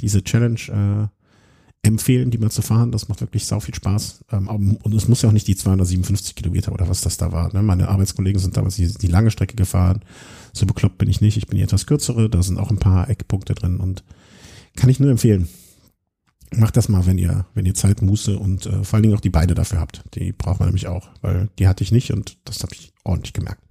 diese 0.00 0.22
Challenge 0.22 0.60
äh, 0.68 1.86
empfehlen, 1.86 2.30
die 2.30 2.38
mal 2.38 2.50
zu 2.50 2.62
fahren. 2.62 2.92
Das 2.92 3.08
macht 3.08 3.20
wirklich 3.20 3.46
sau 3.46 3.60
viel 3.60 3.74
Spaß. 3.74 4.24
Ähm, 4.32 4.48
und 4.48 4.94
es 4.94 5.08
muss 5.08 5.22
ja 5.22 5.28
auch 5.28 5.32
nicht 5.32 5.46
die 5.46 5.56
257 5.56 6.34
Kilometer 6.34 6.72
oder 6.72 6.88
was 6.88 7.02
das 7.02 7.16
da 7.16 7.32
war. 7.32 7.52
Ne? 7.52 7.62
Meine 7.62 7.88
Arbeitskollegen 7.88 8.40
sind 8.40 8.56
damals 8.56 8.76
die, 8.76 8.92
die 8.92 9.06
lange 9.06 9.30
Strecke 9.30 9.56
gefahren. 9.56 10.00
So 10.52 10.66
bekloppt 10.66 10.98
bin 10.98 11.10
ich 11.10 11.20
nicht. 11.20 11.36
Ich 11.36 11.46
bin 11.46 11.58
die 11.58 11.64
etwas 11.64 11.86
kürzere. 11.86 12.28
Da 12.30 12.42
sind 12.42 12.58
auch 12.58 12.70
ein 12.70 12.78
paar 12.78 13.08
Eckpunkte 13.08 13.54
drin 13.54 13.78
und 13.78 14.04
kann 14.76 14.90
ich 14.90 15.00
nur 15.00 15.10
empfehlen. 15.10 15.48
Macht 16.56 16.76
das 16.76 16.88
mal, 16.88 17.06
wenn 17.06 17.18
ihr, 17.18 17.46
wenn 17.54 17.66
ihr 17.66 17.74
Zeit, 17.74 18.00
Muße 18.00 18.38
und 18.38 18.66
äh, 18.66 18.84
vor 18.84 18.94
allen 18.94 19.02
Dingen 19.02 19.16
auch 19.16 19.20
die 19.20 19.30
Beine 19.30 19.54
dafür 19.54 19.80
habt. 19.80 20.04
Die 20.14 20.32
braucht 20.32 20.60
man 20.60 20.68
nämlich 20.68 20.86
auch, 20.86 21.08
weil 21.20 21.48
die 21.58 21.66
hatte 21.66 21.82
ich 21.82 21.90
nicht 21.90 22.12
und 22.12 22.38
das 22.44 22.62
habe 22.62 22.74
ich 22.74 22.92
ordentlich 23.02 23.32
gemerkt. 23.32 23.63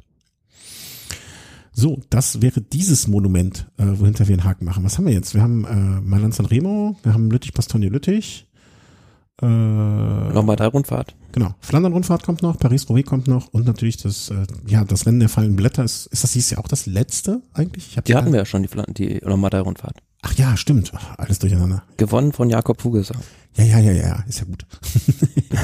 So, 1.74 2.00
das 2.10 2.42
wäre 2.42 2.62
dieses 2.62 3.08
Monument, 3.08 3.68
äh, 3.78 3.86
wohinter 3.86 4.28
wir 4.28 4.34
einen 4.36 4.44
Haken 4.44 4.66
machen. 4.66 4.84
Was 4.84 4.98
haben 4.98 5.06
wir 5.06 5.14
jetzt? 5.14 5.34
Wir 5.34 5.42
haben 5.42 5.66
äh, 5.66 6.02
Mailand 6.02 6.36
San 6.36 6.46
Remo, 6.46 6.96
wir 7.02 7.14
haben 7.14 7.32
Lüttich 7.32 7.52
Bastogne 7.54 7.90
Lüttich. 7.90 8.48
Äh, 9.42 9.46
Lombardei-Rundfahrt. 9.46 11.16
Genau. 11.32 11.56
Flandern-Rundfahrt 11.60 12.22
kommt 12.22 12.44
noch, 12.44 12.60
Paris-Roubaix 12.60 13.10
kommt 13.10 13.28
noch 13.28 13.48
und 13.48 13.66
natürlich 13.66 13.98
das, 13.98 14.30
äh, 14.30 14.46
ja, 14.68 14.86
das 14.86 15.08
Rennen 15.08 15.20
der 15.20 15.30
fallenden 15.30 15.56
Blätter. 15.56 15.84
Ist, 15.84 16.06
ist 16.08 16.24
das 16.24 16.34
dieses 16.34 16.52
Jahr 16.52 16.62
auch 16.62 16.68
das 16.68 16.86
letzte 16.86 17.42
eigentlich? 17.54 17.98
Ich 17.98 18.04
die 18.04 18.16
hatten 18.16 18.32
wir 18.32 18.40
ja 18.40 18.46
schon, 18.46 18.62
die, 18.62 18.94
die 18.94 19.20
Lombardei-Rundfahrt. 19.24 19.98
Ach 20.22 20.34
ja, 20.36 20.56
stimmt. 20.56 20.92
Ach, 20.96 21.18
alles 21.18 21.40
durcheinander. 21.40 21.84
Gewonnen 21.98 22.32
von 22.32 22.50
Jakob 22.50 22.82
Fugesau. 22.82 23.16
Ja, 23.58 23.64
ja, 23.66 23.80
ja, 23.80 23.92
ja, 23.92 24.24
ist 24.28 24.40
ja 24.40 24.46
gut. 24.46 24.66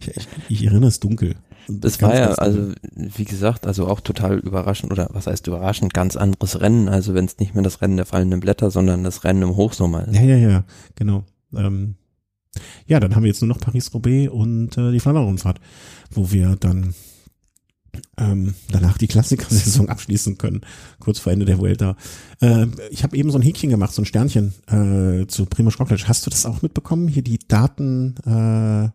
ich, 0.00 0.28
ich 0.48 0.64
erinnere 0.64 0.88
es 0.88 0.98
dunkel. 0.98 1.36
Das 1.68 2.00
war 2.02 2.14
ja, 2.14 2.32
also 2.32 2.72
wie 2.94 3.24
gesagt, 3.24 3.66
also 3.66 3.86
auch 3.86 4.00
total 4.00 4.38
überraschend 4.38 4.92
oder 4.92 5.08
was 5.12 5.26
heißt 5.26 5.46
überraschend, 5.46 5.94
ganz 5.94 6.16
anderes 6.16 6.60
Rennen. 6.60 6.88
Also 6.88 7.14
wenn 7.14 7.24
es 7.24 7.38
nicht 7.38 7.54
mehr 7.54 7.62
das 7.62 7.80
Rennen 7.80 7.96
der 7.96 8.06
fallenden 8.06 8.40
Blätter, 8.40 8.70
sondern 8.70 9.04
das 9.04 9.24
Rennen 9.24 9.42
im 9.42 9.56
Hochsommer 9.56 10.08
ist. 10.08 10.14
Ja, 10.16 10.22
ja, 10.22 10.36
ja, 10.36 10.64
genau. 10.96 11.24
Ähm, 11.54 11.94
ja, 12.86 13.00
dann 13.00 13.14
haben 13.14 13.22
wir 13.22 13.28
jetzt 13.28 13.40
nur 13.40 13.48
noch 13.48 13.60
Paris-Roubaix 13.60 14.30
und 14.30 14.76
äh, 14.76 14.92
die 14.92 15.00
Flandern-Rundfahrt, 15.00 15.60
wo 16.10 16.30
wir 16.32 16.56
dann 16.56 16.94
ähm, 18.18 18.54
danach 18.70 18.98
die 18.98 19.06
Klassiker-Saison 19.06 19.88
abschließen 19.90 20.38
können, 20.38 20.62
kurz 20.98 21.18
vor 21.18 21.32
Ende 21.32 21.46
der 21.46 21.58
Vuelta. 21.58 21.96
Äh, 22.40 22.66
ich 22.90 23.02
habe 23.02 23.16
eben 23.16 23.30
so 23.30 23.38
ein 23.38 23.42
Häkchen 23.42 23.70
gemacht, 23.70 23.92
so 23.92 24.02
ein 24.02 24.06
Sternchen 24.06 24.54
äh, 24.66 25.26
zu 25.26 25.46
Primoz 25.46 25.78
Roglic. 25.78 26.08
Hast 26.08 26.26
du 26.26 26.30
das 26.30 26.46
auch 26.46 26.62
mitbekommen? 26.62 27.08
Hier 27.08 27.22
die 27.22 27.38
Daten, 27.38 28.14
äh, 28.26 28.90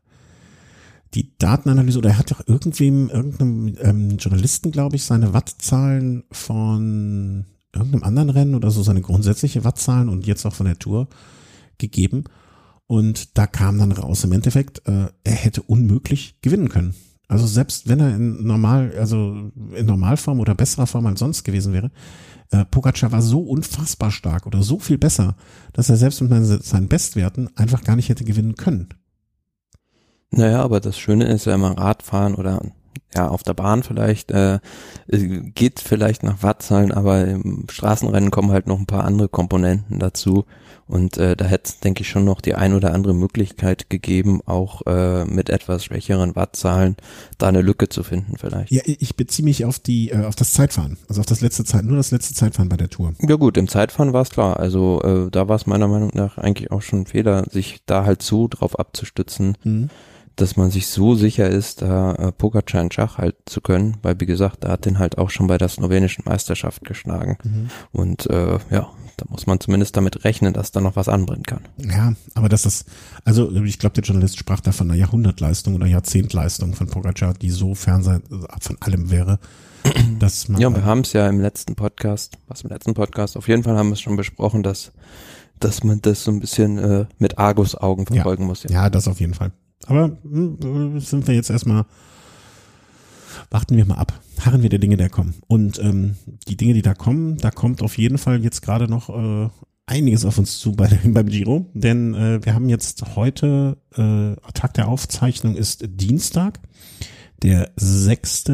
die 1.17 1.35
Datenanalyse 1.39 1.97
oder 1.97 2.11
er 2.11 2.17
hat 2.19 2.31
doch 2.31 2.47
irgendwem, 2.47 3.09
irgendeinem 3.09 3.75
ähm, 3.81 4.17
Journalisten, 4.17 4.71
glaube 4.71 4.95
ich, 4.95 5.03
seine 5.03 5.33
Wattzahlen 5.33 6.23
von 6.31 7.45
irgendeinem 7.73 8.03
anderen 8.03 8.29
Rennen 8.29 8.55
oder 8.55 8.69
so, 8.69 8.83
seine 8.83 9.01
grundsätzliche 9.01 9.63
Wattzahlen 9.63 10.09
und 10.09 10.27
jetzt 10.27 10.45
auch 10.45 10.53
von 10.53 10.67
der 10.67 10.77
Tour 10.77 11.07
gegeben. 11.79 12.25
Und 12.85 13.37
da 13.37 13.47
kam 13.47 13.79
dann 13.79 13.91
raus 13.91 14.23
im 14.23 14.31
Endeffekt, 14.31 14.87
äh, 14.87 15.07
er 15.23 15.33
hätte 15.33 15.63
unmöglich 15.63 16.37
gewinnen 16.41 16.69
können. 16.69 16.93
Also 17.27 17.47
selbst 17.47 17.89
wenn 17.89 17.99
er 17.99 18.15
in 18.15 18.45
normal, 18.45 18.93
also 18.97 19.51
in 19.73 19.85
Normalform 19.85 20.39
oder 20.39 20.55
besserer 20.55 20.87
Form 20.87 21.07
als 21.07 21.19
sonst 21.19 21.43
gewesen 21.43 21.73
wäre, 21.73 21.91
äh, 22.51 22.63
Pogacar 22.63 23.11
war 23.11 23.21
so 23.21 23.41
unfassbar 23.41 24.11
stark 24.11 24.45
oder 24.45 24.61
so 24.61 24.79
viel 24.79 24.97
besser, 24.99 25.35
dass 25.73 25.89
er 25.89 25.97
selbst 25.97 26.21
mit 26.21 26.63
seinen 26.63 26.87
Bestwerten 26.87 27.49
einfach 27.57 27.83
gar 27.83 27.95
nicht 27.95 28.07
hätte 28.07 28.23
gewinnen 28.23 28.55
können. 28.55 28.89
Naja, 30.31 30.61
aber 30.61 30.79
das 30.79 30.97
Schöne 30.97 31.25
ist 31.25 31.45
ja 31.45 31.55
immer 31.55 31.77
Radfahren 31.77 32.35
oder 32.35 32.61
ja, 33.15 33.27
auf 33.27 33.43
der 33.43 33.53
Bahn 33.53 33.83
vielleicht, 33.83 34.31
äh, 34.31 34.59
geht 35.07 35.79
vielleicht 35.79 36.23
nach 36.23 36.43
Wattzahlen, 36.43 36.91
aber 36.91 37.25
im 37.25 37.65
Straßenrennen 37.69 38.31
kommen 38.31 38.51
halt 38.51 38.67
noch 38.67 38.79
ein 38.79 38.85
paar 38.85 39.05
andere 39.05 39.29
Komponenten 39.29 39.99
dazu. 39.99 40.45
Und 40.87 41.17
äh, 41.17 41.35
da 41.35 41.45
hätte 41.45 41.69
es, 41.69 41.79
denke 41.81 42.01
ich, 42.01 42.09
schon 42.09 42.23
noch 42.23 42.39
die 42.39 42.55
ein 42.55 42.73
oder 42.73 42.93
andere 42.93 43.13
Möglichkeit 43.13 43.89
gegeben, 43.89 44.39
auch 44.45 44.83
äh, 44.85 45.25
mit 45.25 45.49
etwas 45.49 45.83
schwächeren 45.83 46.35
Wattzahlen 46.35 46.95
da 47.37 47.47
eine 47.47 47.61
Lücke 47.61 47.89
zu 47.89 48.03
finden 48.03 48.37
vielleicht. 48.37 48.71
Ja, 48.71 48.83
ich 48.85 49.17
beziehe 49.17 49.43
mich 49.43 49.65
auf 49.65 49.79
die, 49.79 50.11
äh, 50.11 50.25
auf 50.25 50.35
das 50.35 50.53
Zeitfahren, 50.53 50.97
also 51.09 51.19
auf 51.19 51.25
das 51.25 51.41
letzte 51.41 51.65
Zeit, 51.65 51.83
nur 51.83 51.97
das 51.97 52.11
letzte 52.11 52.33
Zeitfahren 52.33 52.69
bei 52.69 52.77
der 52.77 52.89
Tour. 52.89 53.13
Ja 53.19 53.35
gut, 53.35 53.57
im 53.57 53.67
Zeitfahren 53.67 54.13
war 54.13 54.21
es 54.21 54.29
klar. 54.29 54.59
Also 54.59 55.01
äh, 55.03 55.29
da 55.29 55.49
war 55.49 55.57
es 55.57 55.65
meiner 55.65 55.89
Meinung 55.89 56.11
nach 56.13 56.37
eigentlich 56.37 56.71
auch 56.71 56.81
schon 56.81 57.01
ein 57.01 57.05
Fehler, 57.05 57.43
sich 57.49 57.81
da 57.85 58.05
halt 58.05 58.21
so 58.21 58.47
drauf 58.47 58.79
abzustützen. 58.79 59.57
Mhm 59.63 59.89
dass 60.37 60.55
man 60.55 60.69
sich 60.69 60.87
so 60.87 61.15
sicher 61.15 61.49
ist, 61.49 61.81
da 61.81 62.13
äh, 62.13 62.31
Pogacar 62.31 62.81
in 62.81 62.91
Schach 62.91 63.17
halten 63.17 63.41
zu 63.47 63.59
können, 63.59 63.97
weil 64.03 64.19
wie 64.19 64.27
gesagt, 64.27 64.63
er 64.63 64.71
hat 64.71 64.85
den 64.85 64.99
halt 64.99 65.17
auch 65.17 65.31
schon 65.31 65.47
bei 65.47 65.57
der 65.57 65.67
slowenischen 65.67 66.23
Meisterschaft 66.25 66.85
geschlagen. 66.85 67.37
Mhm. 67.43 67.69
Und 67.91 68.29
äh, 68.29 68.59
ja, 68.69 68.89
da 69.17 69.25
muss 69.29 69.47
man 69.47 69.59
zumindest 69.59 69.97
damit 69.97 70.23
rechnen, 70.23 70.53
dass 70.53 70.71
da 70.71 70.79
noch 70.79 70.95
was 70.95 71.09
anbrennen 71.09 71.43
kann. 71.43 71.61
Ja, 71.77 72.13
aber 72.35 72.49
das 72.49 72.67
ist, 72.67 72.85
also 73.25 73.51
ich 73.51 73.79
glaube, 73.79 73.95
der 73.95 74.03
Journalist 74.03 74.37
sprach 74.37 74.59
da 74.59 74.71
von 74.71 74.91
einer 74.91 74.99
Jahrhundertleistung 74.99 75.73
oder 75.73 75.87
Jahrzehntleistung 75.87 76.75
von 76.75 76.87
Pogacar, 76.87 77.33
die 77.33 77.49
so 77.49 77.73
fern 77.73 78.21
von 78.61 78.77
allem 78.79 79.09
wäre. 79.09 79.39
Dass 80.19 80.49
man 80.49 80.59
ja, 80.59 80.73
wir 80.73 80.83
haben 80.83 81.01
es 81.01 81.13
ja 81.13 81.29
im 81.29 81.39
letzten 81.39 81.75
Podcast, 81.75 82.37
was 82.47 82.61
im 82.61 82.69
letzten 82.69 82.93
Podcast, 82.93 83.37
auf 83.37 83.47
jeden 83.47 83.63
Fall 83.63 83.77
haben 83.77 83.89
wir 83.89 83.93
es 83.93 84.01
schon 84.01 84.17
besprochen, 84.17 84.63
dass 84.63 84.91
dass 85.59 85.83
man 85.83 86.01
das 86.01 86.23
so 86.23 86.31
ein 86.31 86.39
bisschen 86.39 86.77
äh, 86.77 87.05
mit 87.17 87.37
Argus-Augen 87.37 88.05
verfolgen 88.05 88.43
ja, 88.43 88.47
muss. 88.47 88.63
Ja. 88.63 88.69
ja, 88.69 88.89
das 88.89 89.07
auf 89.07 89.19
jeden 89.19 89.33
Fall. 89.33 89.51
Aber 89.85 90.17
hm, 90.23 90.99
sind 90.99 91.27
wir 91.27 91.35
jetzt 91.35 91.49
erstmal, 91.49 91.85
warten 93.49 93.77
wir 93.77 93.85
mal 93.85 93.95
ab, 93.95 94.19
harren 94.39 94.61
wir 94.61 94.69
der 94.69 94.79
Dinge, 94.79 94.97
der 94.97 95.09
kommen. 95.09 95.35
Und 95.47 95.79
ähm, 95.79 96.15
die 96.47 96.57
Dinge, 96.57 96.73
die 96.73 96.81
da 96.81 96.93
kommen, 96.93 97.37
da 97.37 97.51
kommt 97.51 97.81
auf 97.81 97.97
jeden 97.97 98.17
Fall 98.17 98.43
jetzt 98.43 98.61
gerade 98.61 98.87
noch 98.87 99.09
äh, 99.09 99.49
einiges 99.85 100.25
auf 100.25 100.37
uns 100.37 100.59
zu 100.59 100.73
bei, 100.73 100.87
beim 101.05 101.27
Giro, 101.27 101.69
denn 101.73 102.13
äh, 102.13 102.45
wir 102.45 102.53
haben 102.53 102.69
jetzt 102.69 103.15
heute, 103.15 103.77
äh, 103.95 104.35
Tag 104.53 104.73
der 104.75 104.87
Aufzeichnung 104.87 105.55
ist 105.55 105.85
Dienstag, 105.87 106.59
der 107.41 107.71
6. 107.75 108.49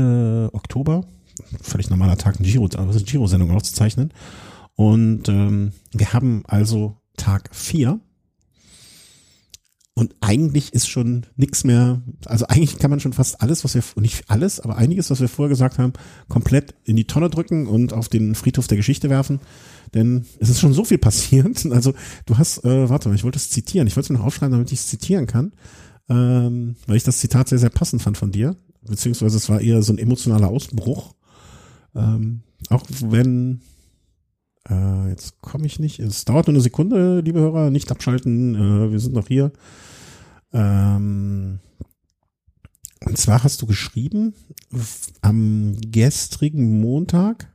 Oktober, 0.51 1.05
völlig 1.61 1.89
normaler 1.89 2.17
Tag, 2.17 2.37
eine 2.37 2.47
Giro, 2.47 2.65
also 2.65 2.99
Giro-Sendung 3.03 3.51
aufzuzeichnen. 3.51 4.13
Und 4.75 5.29
ähm, 5.29 5.71
wir 5.91 6.13
haben 6.13 6.43
also 6.47 6.97
Tag 7.15 7.49
4 7.53 7.99
und 9.95 10.15
eigentlich 10.21 10.73
ist 10.73 10.87
schon 10.87 11.27
nichts 11.35 11.63
mehr, 11.63 12.01
also 12.25 12.47
eigentlich 12.47 12.79
kann 12.79 12.89
man 12.89 12.99
schon 12.99 13.13
fast 13.13 13.41
alles, 13.41 13.63
was 13.63 13.75
wir, 13.75 13.83
nicht 14.01 14.27
alles, 14.27 14.59
aber 14.59 14.75
einiges, 14.75 15.11
was 15.11 15.21
wir 15.21 15.29
vorher 15.29 15.49
gesagt 15.49 15.77
haben, 15.77 15.93
komplett 16.29 16.73
in 16.83 16.95
die 16.95 17.05
Tonne 17.05 17.29
drücken 17.29 17.67
und 17.67 17.93
auf 17.93 18.09
den 18.09 18.33
Friedhof 18.33 18.67
der 18.67 18.77
Geschichte 18.77 19.11
werfen. 19.11 19.39
Denn 19.93 20.25
es 20.39 20.49
ist 20.49 20.59
schon 20.59 20.73
so 20.73 20.83
viel 20.83 20.97
passiert. 20.97 21.63
Also 21.73 21.93
du 22.25 22.37
hast, 22.37 22.63
äh, 22.65 22.89
warte 22.89 23.09
mal, 23.09 23.15
ich 23.15 23.23
wollte 23.23 23.37
es 23.37 23.49
zitieren. 23.49 23.87
Ich 23.87 23.95
wollte 23.95 24.13
es 24.13 24.17
noch 24.17 24.25
aufschreiben, 24.25 24.51
damit 24.51 24.71
ich 24.71 24.79
es 24.79 24.87
zitieren 24.87 25.27
kann. 25.27 25.53
Ähm, 26.09 26.75
weil 26.87 26.97
ich 26.97 27.03
das 27.03 27.19
Zitat 27.19 27.49
sehr, 27.49 27.59
sehr 27.59 27.69
passend 27.69 28.01
fand 28.01 28.17
von 28.17 28.31
dir. 28.31 28.55
Beziehungsweise 28.81 29.37
es 29.37 29.49
war 29.49 29.61
eher 29.61 29.81
so 29.83 29.93
ein 29.93 29.99
emotionaler 29.99 30.49
Ausbruch. 30.49 31.13
Ähm, 31.95 32.41
auch 32.69 32.83
wenn 33.01 33.61
äh, 34.69 35.09
jetzt 35.09 35.41
komme 35.41 35.65
ich 35.65 35.79
nicht. 35.79 35.99
Es 35.99 36.25
dauert 36.25 36.47
nur 36.47 36.55
eine 36.55 36.61
Sekunde, 36.61 37.21
liebe 37.21 37.39
Hörer. 37.39 37.69
Nicht 37.69 37.91
abschalten. 37.91 38.55
Äh, 38.55 38.91
wir 38.91 38.99
sind 38.99 39.13
noch 39.13 39.27
hier. 39.27 39.51
Ähm, 40.53 41.59
und 43.05 43.17
zwar 43.17 43.43
hast 43.43 43.61
du 43.61 43.65
geschrieben 43.65 44.33
am 45.21 45.75
gestrigen 45.81 46.79
Montag. 46.79 47.51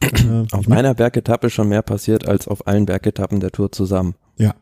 Äh, 0.00 0.46
auf 0.52 0.68
meiner 0.68 0.94
Bergetappe 0.94 1.50
schon 1.50 1.68
mehr 1.68 1.82
passiert 1.82 2.26
als 2.26 2.48
auf 2.48 2.66
allen 2.66 2.86
Bergetappen 2.86 3.40
der 3.40 3.50
Tour 3.50 3.72
zusammen. 3.72 4.14
Ja. 4.36 4.54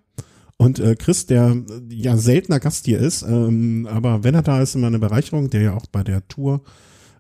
Und 0.57 0.81
äh, 0.81 0.97
Chris, 0.97 1.27
der 1.27 1.57
ja 1.88 2.17
seltener 2.17 2.59
Gast 2.59 2.87
hier 2.87 2.99
ist, 2.99 3.23
ähm, 3.23 3.87
aber 3.88 4.25
wenn 4.25 4.35
er 4.35 4.43
da 4.43 4.61
ist, 4.61 4.75
immer 4.75 4.88
eine 4.88 4.99
Bereicherung, 4.99 5.51
der 5.51 5.61
ja 5.61 5.75
auch 5.75 5.87
bei 5.87 6.03
der 6.03 6.27
Tour 6.27 6.62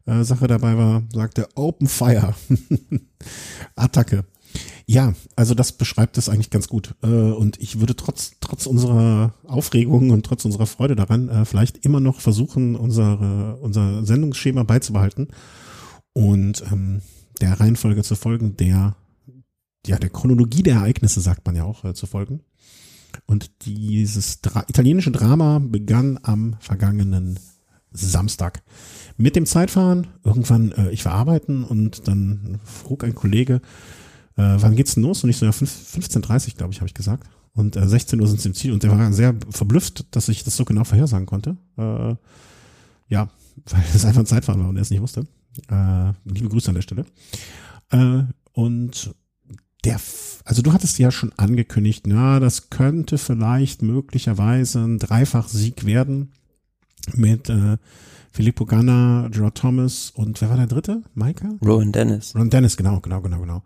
äh, 0.06 0.24
Sache 0.24 0.48
dabei 0.48 0.76
war, 0.76 1.04
sagte 1.12 1.46
Open 1.54 1.86
Fire. 1.86 2.34
Attacke. 3.76 4.24
Ja, 4.90 5.12
also 5.36 5.52
das 5.52 5.72
beschreibt 5.72 6.16
es 6.16 6.30
eigentlich 6.30 6.48
ganz 6.48 6.66
gut. 6.66 6.94
Äh, 7.02 7.08
und 7.08 7.60
ich 7.60 7.78
würde 7.78 7.94
trotz, 7.94 8.32
trotz 8.40 8.64
unserer 8.64 9.34
Aufregung 9.44 10.08
und 10.08 10.24
trotz 10.24 10.46
unserer 10.46 10.66
Freude 10.66 10.96
daran 10.96 11.28
äh, 11.28 11.44
vielleicht 11.44 11.84
immer 11.84 12.00
noch 12.00 12.20
versuchen, 12.20 12.74
unsere, 12.74 13.56
unser 13.56 14.06
Sendungsschema 14.06 14.62
beizubehalten. 14.62 15.28
Und 16.14 16.64
ähm, 16.72 17.02
der 17.42 17.60
Reihenfolge 17.60 18.02
zu 18.02 18.16
folgen, 18.16 18.56
der, 18.56 18.96
ja, 19.86 19.98
der 19.98 20.08
Chronologie 20.08 20.62
der 20.62 20.76
Ereignisse, 20.76 21.20
sagt 21.20 21.44
man 21.44 21.54
ja 21.54 21.64
auch, 21.64 21.84
äh, 21.84 21.92
zu 21.92 22.06
folgen. 22.06 22.40
Und 23.26 23.50
dieses 23.66 24.40
Dra 24.40 24.64
italienische 24.68 25.10
Drama 25.10 25.58
begann 25.58 26.18
am 26.22 26.56
vergangenen 26.60 27.38
Samstag. 27.90 28.62
Mit 29.18 29.36
dem 29.36 29.44
Zeitfahren, 29.44 30.06
irgendwann, 30.24 30.72
äh, 30.72 30.90
ich 30.92 31.04
war 31.04 31.12
arbeiten 31.12 31.62
und 31.62 32.08
dann 32.08 32.58
frug 32.64 33.04
ein 33.04 33.14
Kollege, 33.14 33.60
wann 34.42 34.76
geht's 34.76 34.94
denn 34.94 35.02
los? 35.02 35.24
Und 35.24 35.30
ich 35.30 35.36
so, 35.36 35.46
ja, 35.46 35.52
15.30 35.52 36.56
glaube 36.56 36.72
ich, 36.72 36.80
habe 36.80 36.86
ich 36.86 36.94
gesagt. 36.94 37.28
Und 37.54 37.74
äh, 37.76 37.88
16 37.88 38.20
Uhr 38.20 38.28
sind 38.28 38.40
sie 38.40 38.48
im 38.48 38.54
Ziel 38.54 38.72
und 38.72 38.84
der 38.84 38.96
war 38.96 39.12
sehr 39.12 39.34
verblüfft, 39.50 40.06
dass 40.14 40.28
ich 40.28 40.44
das 40.44 40.56
so 40.56 40.64
genau 40.64 40.84
vorhersagen 40.84 41.26
konnte. 41.26 41.56
Äh, 41.76 42.14
ja, 43.08 43.30
weil 43.70 43.82
es 43.94 44.04
einfach 44.04 44.20
ein 44.20 44.26
Zeitfahren 44.26 44.62
war 44.62 44.68
und 44.68 44.76
er 44.76 44.82
es 44.82 44.90
nicht 44.90 45.02
wusste. 45.02 45.26
Äh, 45.68 46.12
liebe 46.24 46.48
Grüße 46.48 46.68
an 46.68 46.76
der 46.76 46.82
Stelle. 46.82 47.04
Äh, 47.90 48.22
und 48.52 49.14
der, 49.84 50.00
also 50.44 50.62
du 50.62 50.72
hattest 50.72 50.98
ja 50.98 51.10
schon 51.10 51.32
angekündigt, 51.36 52.06
na, 52.06 52.40
das 52.40 52.70
könnte 52.70 53.18
vielleicht 53.18 53.82
möglicherweise 53.82 54.80
ein 54.80 54.98
Dreifach-Sieg 54.98 55.84
werden 55.84 56.32
mit 57.14 57.48
äh, 57.48 57.76
Filippo 58.30 58.66
Ganna, 58.66 59.28
Joe 59.32 59.52
Thomas 59.52 60.10
und 60.14 60.40
wer 60.40 60.50
war 60.50 60.56
der 60.56 60.66
dritte? 60.66 61.02
Micah? 61.14 61.56
Rowan 61.64 61.92
Dennis. 61.92 62.34
Ron 62.36 62.50
Dennis, 62.50 62.76
genau, 62.76 63.00
genau, 63.00 63.20
genau, 63.20 63.40
genau. 63.40 63.62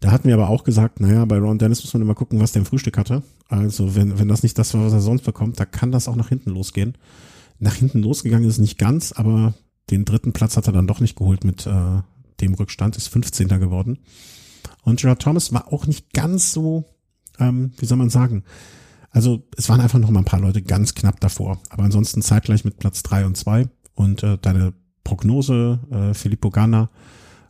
Da 0.00 0.10
hatten 0.10 0.28
wir 0.28 0.34
aber 0.34 0.48
auch 0.48 0.64
gesagt, 0.64 1.00
naja, 1.00 1.24
bei 1.24 1.38
Ron 1.38 1.58
Dennis 1.58 1.82
muss 1.82 1.92
man 1.94 2.02
immer 2.02 2.14
gucken, 2.14 2.40
was 2.40 2.52
der 2.52 2.60
im 2.60 2.66
Frühstück 2.66 2.98
hatte. 2.98 3.22
Also 3.48 3.94
wenn, 3.94 4.18
wenn 4.18 4.28
das 4.28 4.42
nicht 4.42 4.58
das 4.58 4.74
war, 4.74 4.84
was 4.84 4.92
er 4.92 5.00
sonst 5.00 5.22
bekommt, 5.22 5.58
da 5.58 5.64
kann 5.64 5.92
das 5.92 6.08
auch 6.08 6.16
nach 6.16 6.28
hinten 6.28 6.50
losgehen. 6.50 6.96
Nach 7.58 7.74
hinten 7.74 8.02
losgegangen 8.02 8.48
ist 8.48 8.58
nicht 8.58 8.78
ganz, 8.78 9.12
aber 9.12 9.54
den 9.90 10.04
dritten 10.04 10.32
Platz 10.32 10.56
hat 10.56 10.66
er 10.66 10.72
dann 10.72 10.86
doch 10.86 11.00
nicht 11.00 11.16
geholt 11.16 11.44
mit 11.44 11.66
äh, 11.66 12.02
dem 12.40 12.54
Rückstand, 12.54 12.96
ist 12.96 13.08
15. 13.08 13.48
geworden. 13.48 13.98
Und 14.82 15.00
Gerard 15.00 15.22
Thomas 15.22 15.52
war 15.52 15.72
auch 15.72 15.86
nicht 15.86 16.12
ganz 16.12 16.52
so, 16.52 16.84
ähm, 17.38 17.72
wie 17.78 17.86
soll 17.86 17.98
man 17.98 18.10
sagen, 18.10 18.44
also 19.10 19.42
es 19.56 19.68
waren 19.68 19.80
einfach 19.80 19.98
noch 19.98 20.10
mal 20.10 20.20
ein 20.20 20.26
paar 20.26 20.40
Leute 20.40 20.60
ganz 20.60 20.94
knapp 20.94 21.20
davor, 21.20 21.58
aber 21.70 21.84
ansonsten 21.84 22.20
zeitgleich 22.20 22.64
mit 22.64 22.78
Platz 22.78 23.02
drei 23.02 23.24
und 23.24 23.36
zwei 23.36 23.68
und 23.94 24.22
äh, 24.22 24.36
deine 24.36 24.74
Prognose, 25.04 25.80
äh, 25.90 26.14
Filippo 26.14 26.50
Ganna, 26.50 26.90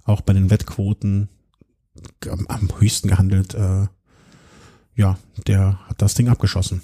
auch 0.05 0.21
bei 0.21 0.33
den 0.33 0.51
Wettquoten 0.51 1.29
am, 2.29 2.69
höchsten 2.79 3.09
gehandelt, 3.09 3.55
äh, 3.55 3.87
ja, 4.95 5.19
der 5.47 5.79
hat 5.89 6.01
das 6.01 6.15
Ding 6.15 6.29
abgeschossen. 6.29 6.83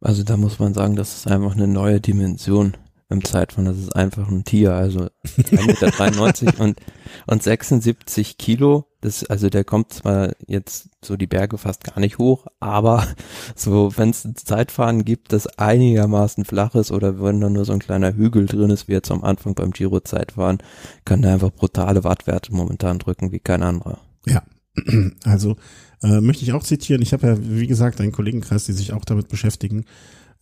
Also 0.00 0.22
da 0.22 0.36
muss 0.36 0.58
man 0.58 0.74
sagen, 0.74 0.96
das 0.96 1.16
ist 1.16 1.26
einfach 1.26 1.54
eine 1.54 1.68
neue 1.68 2.00
Dimension 2.00 2.76
im 3.08 3.24
Zeitfahren. 3.24 3.66
Das 3.66 3.78
ist 3.78 3.94
einfach 3.94 4.28
ein 4.28 4.44
Tier, 4.44 4.72
also 4.72 5.08
1,93 5.24 6.44
Meter 6.44 6.60
und, 6.64 6.80
und 7.26 7.42
76 7.42 8.36
Kilo. 8.36 8.86
Das, 9.00 9.24
also 9.24 9.48
der 9.48 9.64
kommt 9.64 9.92
zwar 9.92 10.32
jetzt 10.46 10.90
so 11.04 11.16
die 11.16 11.28
Berge 11.28 11.58
fast 11.58 11.84
gar 11.84 12.00
nicht 12.00 12.18
hoch, 12.18 12.46
aber 12.58 13.06
so, 13.54 13.96
wenn 13.96 14.10
es 14.10 14.24
ein 14.24 14.34
Zeitfahren 14.34 15.04
gibt, 15.04 15.32
das 15.32 15.46
einigermaßen 15.46 16.44
flach 16.44 16.74
ist 16.74 16.90
oder 16.90 17.22
wenn 17.22 17.40
da 17.40 17.48
nur 17.48 17.64
so 17.64 17.72
ein 17.72 17.78
kleiner 17.78 18.14
Hügel 18.14 18.46
drin 18.46 18.70
ist, 18.70 18.88
wie 18.88 18.92
jetzt 18.92 19.12
am 19.12 19.22
Anfang 19.22 19.54
beim 19.54 19.70
Giro-Zeitfahren, 19.70 20.58
kann 21.04 21.22
der 21.22 21.34
einfach 21.34 21.52
brutale 21.52 22.02
Wattwerte 22.02 22.52
momentan 22.52 22.98
drücken 22.98 23.30
wie 23.30 23.40
kein 23.40 23.62
anderer. 23.62 24.00
Ja, 24.26 24.42
also 25.24 25.56
äh, 26.02 26.20
möchte 26.20 26.44
ich 26.44 26.52
auch 26.52 26.62
zitieren. 26.62 27.02
Ich 27.02 27.12
habe 27.12 27.26
ja, 27.26 27.36
wie 27.40 27.66
gesagt, 27.66 28.00
einen 28.00 28.12
Kollegenkreis, 28.12 28.66
die 28.66 28.72
sich 28.72 28.92
auch 28.92 29.04
damit 29.04 29.28
beschäftigen. 29.28 29.84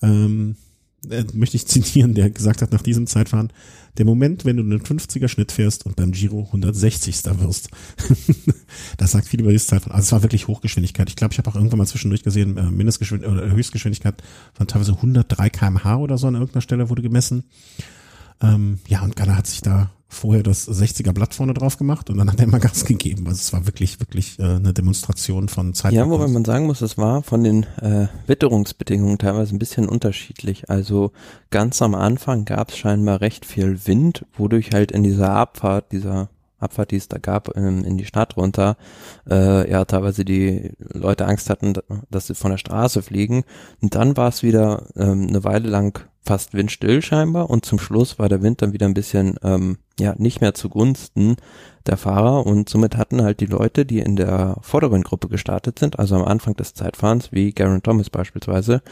Ähm, 0.02 0.56
äh, 1.10 1.24
möchte 1.32 1.56
ich 1.56 1.66
zitieren, 1.66 2.14
der 2.14 2.30
gesagt 2.30 2.62
hat 2.62 2.72
nach 2.72 2.82
diesem 2.82 3.06
Zeitfahren, 3.06 3.52
der 3.96 4.04
Moment, 4.04 4.44
wenn 4.44 4.56
du 4.56 4.62
einen 4.62 4.80
50er 4.80 5.28
Schnitt 5.28 5.52
fährst 5.52 5.86
und 5.86 5.96
beim 5.96 6.10
Giro 6.10 6.44
160. 6.46 7.24
wirst. 7.40 7.68
das 8.96 9.12
sagt 9.12 9.28
viel 9.28 9.40
über 9.40 9.52
dieses 9.52 9.68
Zeitfahren. 9.68 9.94
Also 9.94 10.06
es 10.06 10.12
war 10.12 10.22
wirklich 10.22 10.48
Hochgeschwindigkeit. 10.48 11.08
Ich 11.08 11.16
glaube, 11.16 11.32
ich 11.32 11.38
habe 11.38 11.48
auch 11.50 11.54
irgendwann 11.54 11.78
mal 11.78 11.86
zwischendurch 11.86 12.24
gesehen, 12.24 12.56
äh, 12.56 12.70
Mindestgeschwindigkeit 12.70 13.38
oder 13.38 13.52
Höchstgeschwindigkeit 13.54 14.22
von 14.52 14.66
teilweise 14.66 14.94
103 14.94 15.50
kmh 15.50 15.96
oder 15.96 16.18
so 16.18 16.26
an 16.26 16.34
irgendeiner 16.34 16.62
Stelle 16.62 16.90
wurde 16.90 17.02
gemessen. 17.02 17.44
Ähm, 18.40 18.80
ja, 18.88 19.02
und 19.02 19.14
Ghana 19.14 19.36
hat 19.36 19.46
sich 19.46 19.62
da 19.62 19.92
vorher 20.14 20.42
das 20.42 20.68
60er 20.68 21.12
Blatt 21.12 21.34
vorne 21.34 21.54
drauf 21.54 21.76
gemacht 21.76 22.10
und 22.10 22.18
dann 22.18 22.30
hat 22.30 22.40
er 22.40 22.46
mal 22.46 22.60
Gas 22.60 22.84
gegeben. 22.84 23.26
Also 23.26 23.38
es 23.38 23.52
war 23.52 23.66
wirklich, 23.66 24.00
wirklich 24.00 24.38
äh, 24.38 24.44
eine 24.44 24.72
Demonstration 24.72 25.48
von 25.48 25.74
Zeit. 25.74 25.92
Ja, 25.92 26.08
wobei 26.08 26.28
man 26.28 26.44
sagen 26.44 26.66
muss, 26.66 26.80
es 26.80 26.96
war 26.96 27.22
von 27.22 27.44
den 27.44 27.64
äh, 27.80 28.06
Witterungsbedingungen 28.26 29.18
teilweise 29.18 29.54
ein 29.54 29.58
bisschen 29.58 29.88
unterschiedlich. 29.88 30.70
Also 30.70 31.12
ganz 31.50 31.82
am 31.82 31.94
Anfang 31.94 32.44
gab 32.44 32.70
es 32.70 32.78
scheinbar 32.78 33.20
recht 33.20 33.44
viel 33.44 33.86
Wind, 33.86 34.24
wodurch 34.36 34.70
halt 34.72 34.92
in 34.92 35.02
dieser 35.02 35.30
Abfahrt, 35.30 35.92
dieser 35.92 36.28
Abfahrt, 36.64 36.90
die 36.90 36.96
es 36.96 37.08
da 37.08 37.18
gab, 37.18 37.48
in, 37.56 37.84
in 37.84 37.96
die 37.96 38.06
Stadt 38.06 38.36
runter, 38.36 38.76
äh, 39.30 39.70
ja, 39.70 39.84
teilweise 39.84 40.24
die 40.24 40.72
Leute 40.78 41.26
Angst 41.26 41.50
hatten, 41.50 41.74
dass 42.10 42.26
sie 42.26 42.34
von 42.34 42.50
der 42.50 42.58
Straße 42.58 43.02
fliegen. 43.02 43.44
Und 43.80 43.94
dann 43.94 44.16
war 44.16 44.28
es 44.28 44.42
wieder 44.42 44.86
ähm, 44.96 45.28
eine 45.28 45.44
Weile 45.44 45.68
lang 45.68 46.00
fast 46.24 46.54
windstill 46.54 47.02
scheinbar 47.02 47.50
und 47.50 47.66
zum 47.66 47.78
Schluss 47.78 48.18
war 48.18 48.28
der 48.28 48.42
Wind 48.42 48.62
dann 48.62 48.72
wieder 48.72 48.86
ein 48.86 48.94
bisschen 48.94 49.38
ähm, 49.42 49.78
ja 50.00 50.14
nicht 50.16 50.40
mehr 50.40 50.54
zugunsten 50.54 51.36
der 51.86 51.98
Fahrer 51.98 52.46
und 52.46 52.68
somit 52.68 52.96
hatten 52.96 53.22
halt 53.22 53.40
die 53.40 53.46
Leute, 53.46 53.84
die 53.84 53.98
in 53.98 54.16
der 54.16 54.56
vorderen 54.62 55.02
Gruppe 55.02 55.28
gestartet 55.28 55.78
sind, 55.78 55.98
also 55.98 56.16
am 56.16 56.24
Anfang 56.24 56.56
des 56.56 56.72
Zeitfahrens, 56.72 57.30
wie 57.30 57.52
Garen 57.52 57.82
Thomas 57.82 58.08
beispielsweise, 58.08 58.82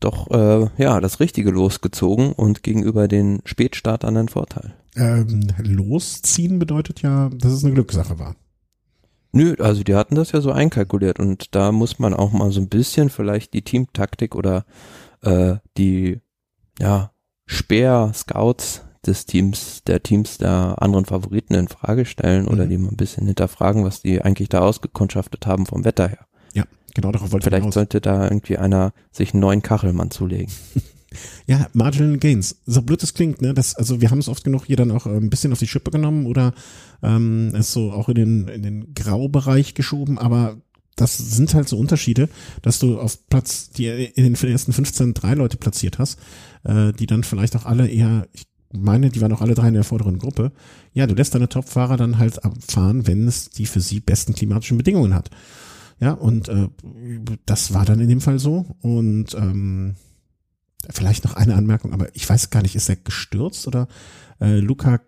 doch 0.00 0.30
äh, 0.30 0.68
ja 0.78 1.00
das 1.00 1.20
Richtige 1.20 1.50
losgezogen 1.50 2.32
und 2.32 2.62
gegenüber 2.62 3.06
den 3.06 3.42
Spätstartern 3.44 4.16
einen 4.16 4.28
Vorteil. 4.28 4.72
Ähm, 4.98 5.48
losziehen 5.58 6.58
bedeutet 6.58 7.02
ja, 7.02 7.30
dass 7.32 7.52
es 7.52 7.64
eine 7.64 7.74
Glückssache 7.74 8.18
war. 8.18 8.34
Nö, 9.32 9.54
also 9.60 9.84
die 9.84 9.94
hatten 9.94 10.14
das 10.14 10.32
ja 10.32 10.40
so 10.40 10.50
einkalkuliert 10.50 11.20
und 11.20 11.54
da 11.54 11.70
muss 11.70 11.98
man 11.98 12.14
auch 12.14 12.32
mal 12.32 12.50
so 12.50 12.60
ein 12.60 12.68
bisschen 12.68 13.10
vielleicht 13.10 13.52
die 13.52 13.62
Teamtaktik 13.62 14.34
oder 14.34 14.64
äh, 15.22 15.56
die 15.76 16.20
ja, 16.80 17.12
Speer-Scouts 17.46 18.82
des 19.06 19.26
Teams, 19.26 19.84
der 19.84 20.02
Teams 20.02 20.38
der 20.38 20.76
anderen 20.80 21.04
Favoriten 21.04 21.54
in 21.54 21.68
Frage 21.68 22.04
stellen 22.04 22.44
mhm. 22.44 22.48
oder 22.48 22.66
die 22.66 22.78
mal 22.78 22.90
ein 22.90 22.96
bisschen 22.96 23.26
hinterfragen, 23.26 23.84
was 23.84 24.02
die 24.02 24.22
eigentlich 24.22 24.48
da 24.48 24.60
ausgekundschaftet 24.60 25.46
haben 25.46 25.66
vom 25.66 25.84
Wetter 25.84 26.08
her. 26.08 26.26
Ja, 26.54 26.64
genau 26.94 27.12
darauf 27.12 27.30
wollte 27.30 27.48
Vielleicht 27.48 27.72
sollte 27.72 28.00
da 28.00 28.24
irgendwie 28.24 28.58
einer 28.58 28.92
sich 29.12 29.34
einen 29.34 29.40
neuen 29.40 29.62
Kachelmann 29.62 30.10
zulegen. 30.10 30.52
ja, 31.46 31.68
Marginal 31.72 32.18
Gains. 32.18 32.56
So 32.66 32.82
blöd 32.82 33.02
es 33.02 33.14
klingt, 33.14 33.40
ne? 33.40 33.54
Das, 33.54 33.74
also 33.74 34.00
wir 34.00 34.10
haben 34.10 34.18
es 34.18 34.28
oft 34.28 34.44
genug 34.44 34.66
hier 34.66 34.76
dann 34.76 34.90
auch 34.90 35.06
äh, 35.06 35.16
ein 35.16 35.30
bisschen 35.30 35.52
auf 35.52 35.58
die 35.58 35.66
Schippe 35.66 35.90
genommen 35.90 36.26
oder 36.26 36.52
ähm, 37.02 37.52
es 37.54 37.72
so 37.72 37.92
auch 37.92 38.08
in 38.08 38.14
den, 38.14 38.48
in 38.48 38.62
den 38.62 38.94
Graubereich 38.94 39.74
geschoben, 39.74 40.18
aber 40.18 40.56
das 40.96 41.16
sind 41.16 41.54
halt 41.54 41.68
so 41.68 41.78
Unterschiede, 41.78 42.28
dass 42.62 42.78
du 42.78 42.98
auf 42.98 43.28
Platz, 43.28 43.70
die 43.70 43.86
in 43.86 44.34
den 44.34 44.50
ersten 44.50 44.72
15 44.72 45.14
drei 45.14 45.34
Leute 45.34 45.56
platziert 45.56 45.98
hast, 45.98 46.18
äh, 46.64 46.92
die 46.92 47.06
dann 47.06 47.22
vielleicht 47.22 47.56
auch 47.56 47.66
alle 47.66 47.88
eher, 47.88 48.26
ich 48.32 48.46
meine, 48.72 49.08
die 49.10 49.20
waren 49.20 49.32
auch 49.32 49.40
alle 49.40 49.54
drei 49.54 49.68
in 49.68 49.74
der 49.74 49.84
vorderen 49.84 50.18
Gruppe. 50.18 50.52
Ja, 50.92 51.06
du 51.06 51.14
lässt 51.14 51.34
deine 51.34 51.48
Topfahrer 51.48 51.96
dann 51.96 52.18
halt 52.18 52.44
abfahren, 52.44 53.06
wenn 53.06 53.28
es 53.28 53.50
die 53.50 53.66
für 53.66 53.80
sie 53.80 54.00
besten 54.00 54.34
klimatischen 54.34 54.76
Bedingungen 54.76 55.14
hat. 55.14 55.30
Ja, 56.00 56.12
und 56.12 56.48
äh, 56.48 56.68
das 57.46 57.72
war 57.74 57.84
dann 57.84 58.00
in 58.00 58.08
dem 58.08 58.20
Fall 58.20 58.38
so. 58.38 58.66
Und 58.82 59.34
ähm, 59.34 59.94
vielleicht 60.90 61.24
noch 61.24 61.34
eine 61.34 61.54
Anmerkung, 61.54 61.92
aber 61.92 62.14
ich 62.14 62.28
weiß 62.28 62.50
gar 62.50 62.62
nicht, 62.62 62.74
ist 62.74 62.88
er 62.88 62.96
gestürzt 62.96 63.66
oder 63.66 63.88
äh, 64.40 64.58
Luca 64.58 64.98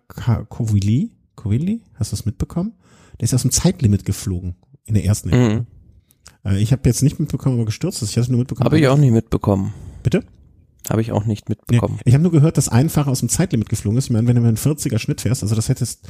Kovili? 0.49 1.11
Kovili? 1.35 1.81
Hast 1.95 2.11
du 2.11 2.15
das 2.15 2.25
mitbekommen? 2.25 2.73
Der 3.19 3.25
ist 3.25 3.33
aus 3.33 3.41
dem 3.41 3.51
Zeitlimit 3.51 4.05
geflogen 4.05 4.55
in 4.85 4.93
der 4.93 5.05
ersten. 5.05 5.29
Mhm. 5.29 5.65
Äh, 6.45 6.59
ich 6.59 6.71
habe 6.71 6.81
jetzt 6.85 7.03
nicht 7.03 7.19
mitbekommen, 7.19 7.55
ob 7.55 7.61
er 7.61 7.65
gestürzt 7.65 8.01
ist. 8.01 8.11
Ich 8.11 8.17
habe 8.17 8.29
nur 8.31 8.39
mitbekommen. 8.39 8.65
Habe 8.65 8.79
ich 8.79 8.87
auch 8.87 8.97
nicht 8.97 9.11
mitbekommen. 9.11 9.73
Bitte? 10.03 10.23
Habe 10.89 11.01
ich 11.01 11.11
auch 11.11 11.25
nicht 11.25 11.47
mitbekommen. 11.47 11.95
Nee, 11.97 12.01
ich 12.05 12.13
habe 12.13 12.23
nur 12.23 12.31
gehört, 12.31 12.57
dass 12.57 12.69
ein 12.69 12.89
Fahrer 12.89 13.11
aus 13.11 13.19
dem 13.19 13.29
Zeitlimit 13.29 13.69
geflogen 13.69 13.97
ist. 13.97 14.05
Ich 14.05 14.11
meine, 14.11 14.27
wenn 14.27 14.35
du 14.35 14.41
mit 14.41 14.47
einem 14.47 14.75
40er 14.75 14.97
Schnitt 14.97 15.21
fährst, 15.21 15.43
also 15.43 15.53
das 15.53 15.69
hättest, 15.69 16.07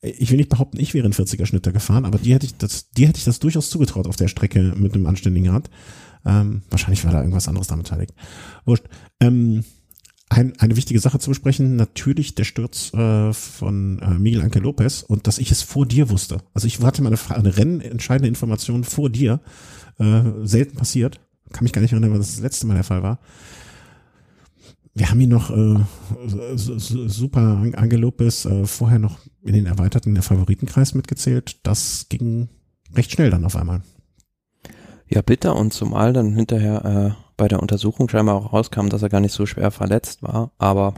ich 0.00 0.30
will 0.30 0.38
nicht 0.38 0.48
behaupten, 0.48 0.80
ich 0.80 0.94
wäre 0.94 1.06
ein 1.06 1.12
40er 1.12 1.44
Schnitter 1.44 1.72
gefahren, 1.72 2.06
aber 2.06 2.18
die 2.18 2.32
hätte 2.32 2.46
ich 2.46 2.56
das, 2.56 2.90
die 2.90 3.06
hätte 3.06 3.18
ich 3.18 3.24
das 3.24 3.40
durchaus 3.40 3.68
zugetraut 3.68 4.06
auf 4.06 4.16
der 4.16 4.28
Strecke 4.28 4.72
mit 4.76 4.94
einem 4.94 5.06
anständigen 5.06 5.50
Rad. 5.50 5.68
Ähm, 6.26 6.62
wahrscheinlich 6.70 7.04
war 7.04 7.12
da 7.12 7.20
irgendwas 7.20 7.48
anderes 7.48 7.68
damit 7.68 7.84
beteiligt. 7.86 8.12
Wurscht. 8.64 8.84
Ähm, 9.20 9.64
ein, 10.28 10.58
eine 10.58 10.76
wichtige 10.76 10.98
Sache 10.98 11.20
zu 11.20 11.30
besprechen, 11.30 11.76
natürlich 11.76 12.34
der 12.34 12.42
Sturz 12.42 12.92
äh, 12.92 13.32
von 13.32 14.00
äh, 14.00 14.18
Miguel 14.18 14.42
Anke 14.42 14.58
Lopez 14.58 15.02
und 15.02 15.28
dass 15.28 15.38
ich 15.38 15.52
es 15.52 15.62
vor 15.62 15.86
dir 15.86 16.10
wusste. 16.10 16.38
Also 16.52 16.66
ich 16.66 16.80
hatte 16.80 17.00
mal 17.02 17.16
eine, 17.28 17.56
rennentscheidende 17.56 18.28
Information 18.28 18.82
vor 18.82 19.08
dir, 19.08 19.40
äh, 19.98 20.22
selten 20.42 20.76
passiert. 20.76 21.20
Kann 21.52 21.62
mich 21.62 21.72
gar 21.72 21.80
nicht 21.80 21.92
erinnern, 21.92 22.18
was 22.18 22.34
das 22.34 22.40
letzte 22.40 22.66
Mal 22.66 22.74
der 22.74 22.82
Fall 22.82 23.04
war. 23.04 23.20
Wir 24.94 25.10
haben 25.10 25.20
ihn 25.20 25.28
noch 25.28 25.50
äh, 25.50 25.78
super 26.56 27.62
Ange 27.76 27.96
Lopez 27.96 28.46
äh, 28.46 28.66
vorher 28.66 28.98
noch 28.98 29.20
in 29.42 29.52
den 29.52 29.66
erweiterten 29.66 30.20
Favoritenkreis 30.20 30.94
mitgezählt. 30.94 31.60
Das 31.62 32.06
ging 32.08 32.48
recht 32.94 33.12
schnell 33.12 33.30
dann 33.30 33.44
auf 33.44 33.54
einmal. 33.54 33.82
Ja, 35.08 35.22
bitter 35.22 35.56
und 35.56 35.72
zumal 35.72 36.12
dann 36.12 36.34
hinterher 36.34 36.84
äh, 36.84 37.22
bei 37.36 37.48
der 37.48 37.60
Untersuchung 37.60 38.08
scheinbar 38.08 38.36
auch 38.36 38.52
rauskam, 38.52 38.88
dass 38.88 39.02
er 39.02 39.08
gar 39.08 39.20
nicht 39.20 39.34
so 39.34 39.46
schwer 39.46 39.70
verletzt 39.70 40.22
war. 40.22 40.50
Aber 40.58 40.94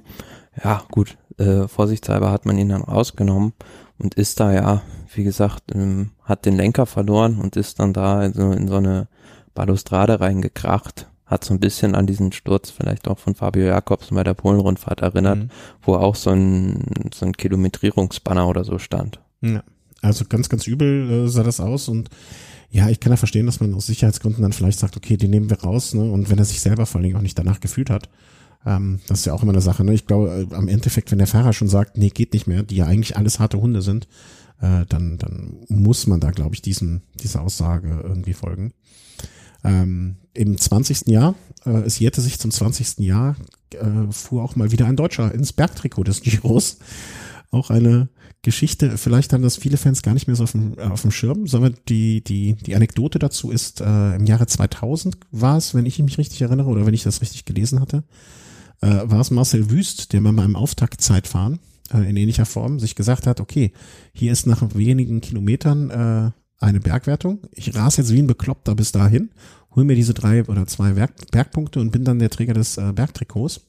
ja, 0.63 0.83
gut, 0.91 1.19
äh, 1.37 1.69
vorsichtshalber 1.69 2.31
hat 2.31 2.47
man 2.47 2.59
ihn 2.59 2.71
dann 2.71 2.83
rausgenommen 2.83 3.53
und 3.99 4.15
ist 4.15 4.41
da 4.41 4.53
ja 4.53 4.83
wie 5.15 5.25
gesagt, 5.25 5.75
ähm, 5.75 6.11
hat 6.23 6.47
den 6.47 6.57
Lenker 6.57 6.87
verloren 6.87 7.39
und 7.39 7.57
ist 7.57 7.81
dann 7.81 7.93
da 7.93 8.19
also 8.19 8.53
in 8.53 8.69
so 8.69 8.77
eine 8.77 9.09
Balustrade 9.55 10.21
reingekracht. 10.21 11.09
Hat 11.27 11.45
so 11.45 11.53
ein 11.53 11.61
bisschen 11.61 11.95
an 11.95 12.07
diesen 12.07 12.33
Sturz 12.33 12.71
vielleicht 12.71 13.07
auch 13.07 13.19
von 13.19 13.35
Fabio 13.35 13.67
Jakobs 13.67 14.09
bei 14.11 14.25
der 14.25 14.35
Polenrundfahrt 14.35 15.03
erinnert, 15.03 15.39
mhm. 15.39 15.49
wo 15.83 15.95
auch 15.95 16.15
so 16.15 16.31
ein, 16.31 17.11
so 17.13 17.27
ein 17.27 17.33
Kilometrierungsbanner 17.33 18.49
oder 18.49 18.65
so 18.65 18.79
stand. 18.79 19.21
Ja, 19.43 19.63
also 20.01 20.25
ganz, 20.27 20.49
ganz 20.49 20.67
übel 20.67 21.27
äh, 21.27 21.29
sah 21.29 21.43
das 21.43 21.61
aus 21.61 21.89
und 21.89 22.09
ja, 22.71 22.89
ich 22.89 23.01
kann 23.01 23.13
ja 23.13 23.17
verstehen, 23.17 23.47
dass 23.47 23.61
man 23.61 23.75
aus 23.75 23.87
Sicherheitsgründen 23.87 24.43
dann 24.43 24.53
vielleicht 24.53 24.79
sagt, 24.79 24.97
okay, 24.97 25.17
die 25.17 25.29
nehmen 25.29 25.51
wir 25.51 25.61
raus, 25.61 25.95
ne? 25.95 26.11
Und 26.11 26.31
wenn 26.31 26.39
er 26.39 26.45
sich 26.45 26.61
selber 26.61 26.87
vor 26.87 26.99
allen 26.99 27.05
Dingen 27.05 27.17
auch 27.17 27.23
nicht 27.23 27.39
danach 27.39 27.61
gefühlt 27.61 27.89
hat, 27.89 28.09
ähm, 28.67 29.01
das 29.07 29.21
ist 29.21 29.25
ja 29.25 29.33
auch 29.33 29.43
immer 29.43 29.53
eine 29.53 29.63
Sache, 29.63 29.85
ne? 29.85 29.95
Ich 29.95 30.07
glaube, 30.07 30.47
äh, 30.51 30.55
am 30.55 30.69
Endeffekt, 30.69 31.11
wenn 31.11 31.19
der 31.19 31.27
Fahrer 31.27 31.53
schon 31.53 31.69
sagt, 31.69 31.97
nee, 31.97 32.11
geht 32.11 32.35
nicht 32.35 32.47
mehr, 32.47 32.63
die 32.63 32.77
ja 32.77 32.87
eigentlich 32.87 33.17
alles 33.17 33.39
harte 33.39 33.61
Hunde 33.61 33.81
sind, 33.81 34.07
äh, 34.61 34.85
dann, 34.87 35.19
dann 35.19 35.57
muss 35.69 36.07
man 36.07 36.21
da, 36.21 36.31
glaube 36.31 36.55
ich, 36.55 36.63
diesen, 36.63 37.03
dieser 37.23 37.43
Aussage 37.43 38.01
irgendwie 38.03 38.35
folgen. 38.35 38.75
Ähm, 39.65 40.17
Im 40.35 40.59
20. 40.59 41.09
Jahr, 41.09 41.35
äh, 41.65 41.71
es 41.71 41.99
jährte 41.99 42.21
sich 42.21 42.39
zum 42.39 42.51
20. 42.51 42.99
Jahr, 42.99 43.37
äh, 43.73 44.13
fuhr 44.13 44.43
auch 44.43 44.57
mal 44.57 44.71
wieder 44.73 44.87
ein 44.87 44.97
Deutscher 44.97 45.33
ins 45.35 45.53
Bergtrikot 45.53 46.05
des 46.05 46.21
Giros. 46.21 46.79
Auch 47.51 47.71
eine 47.71 48.09
Geschichte, 48.43 48.97
vielleicht 48.99 49.33
haben 49.33 49.43
das 49.43 49.57
viele 49.57 49.77
Fans 49.77 50.03
gar 50.03 50.15
nicht 50.15 50.27
mehr 50.27 50.37
so 50.37 50.45
auf 50.45 50.53
dem, 50.53 50.79
äh, 50.79 50.83
auf 50.83 51.03
dem 51.03 51.11
Schirm, 51.11 51.47
sondern 51.47 51.75
die, 51.89 52.23
die, 52.23 52.55
die 52.55 52.77
Anekdote 52.77 53.19
dazu 53.19 53.51
ist, 53.51 53.81
äh, 53.81 54.15
im 54.15 54.27
Jahre 54.27 54.47
2000 54.47 55.19
war 55.31 55.57
es, 55.57 55.75
wenn 55.75 55.87
ich 55.87 55.99
mich 55.99 56.19
richtig 56.19 56.41
erinnere 56.43 56.69
oder 56.69 56.87
wenn 56.87 56.95
ich 56.95 57.03
das 57.03 57.21
richtig 57.21 57.45
gelesen 57.45 57.81
hatte, 57.81 58.05
äh, 58.81 59.01
war 59.05 59.21
es 59.21 59.31
Marcel 59.31 59.71
Wüst, 59.71 60.13
der 60.13 60.21
bei 60.21 60.33
meinem 60.33 60.55
Auftaktzeitfahren 60.55 61.59
äh, 61.93 62.09
in 62.09 62.17
ähnlicher 62.17 62.47
Form 62.47 62.79
sich 62.79 62.95
gesagt 62.95 63.27
hat, 63.27 63.41
okay, 63.41 63.73
hier 64.13 64.33
ist 64.33 64.47
nach 64.47 64.63
wenigen 64.75 65.21
Kilometern 65.21 65.91
äh, 65.91 66.31
eine 66.61 66.81
Bergwertung. 66.81 67.41
Ich 67.53 67.75
rase 67.75 68.03
jetzt 68.03 68.13
wie 68.13 68.21
ein 68.21 68.27
Bekloppter 68.27 68.75
bis 68.75 68.93
dahin, 68.93 69.31
hol 69.75 69.85
mir 69.85 69.95
diese 69.95 70.15
drei 70.15 70.45
oder 70.45 70.67
zwei 70.67 70.93
Berg 70.93 71.13
Bergpunkte 71.31 71.81
und 71.81 71.91
bin 71.91 72.05
dann 72.05 72.19
der 72.19 72.31
Träger 72.31 72.55
des 72.55 72.77
äh, 72.77 72.93
Bergtrikots. 72.93 73.61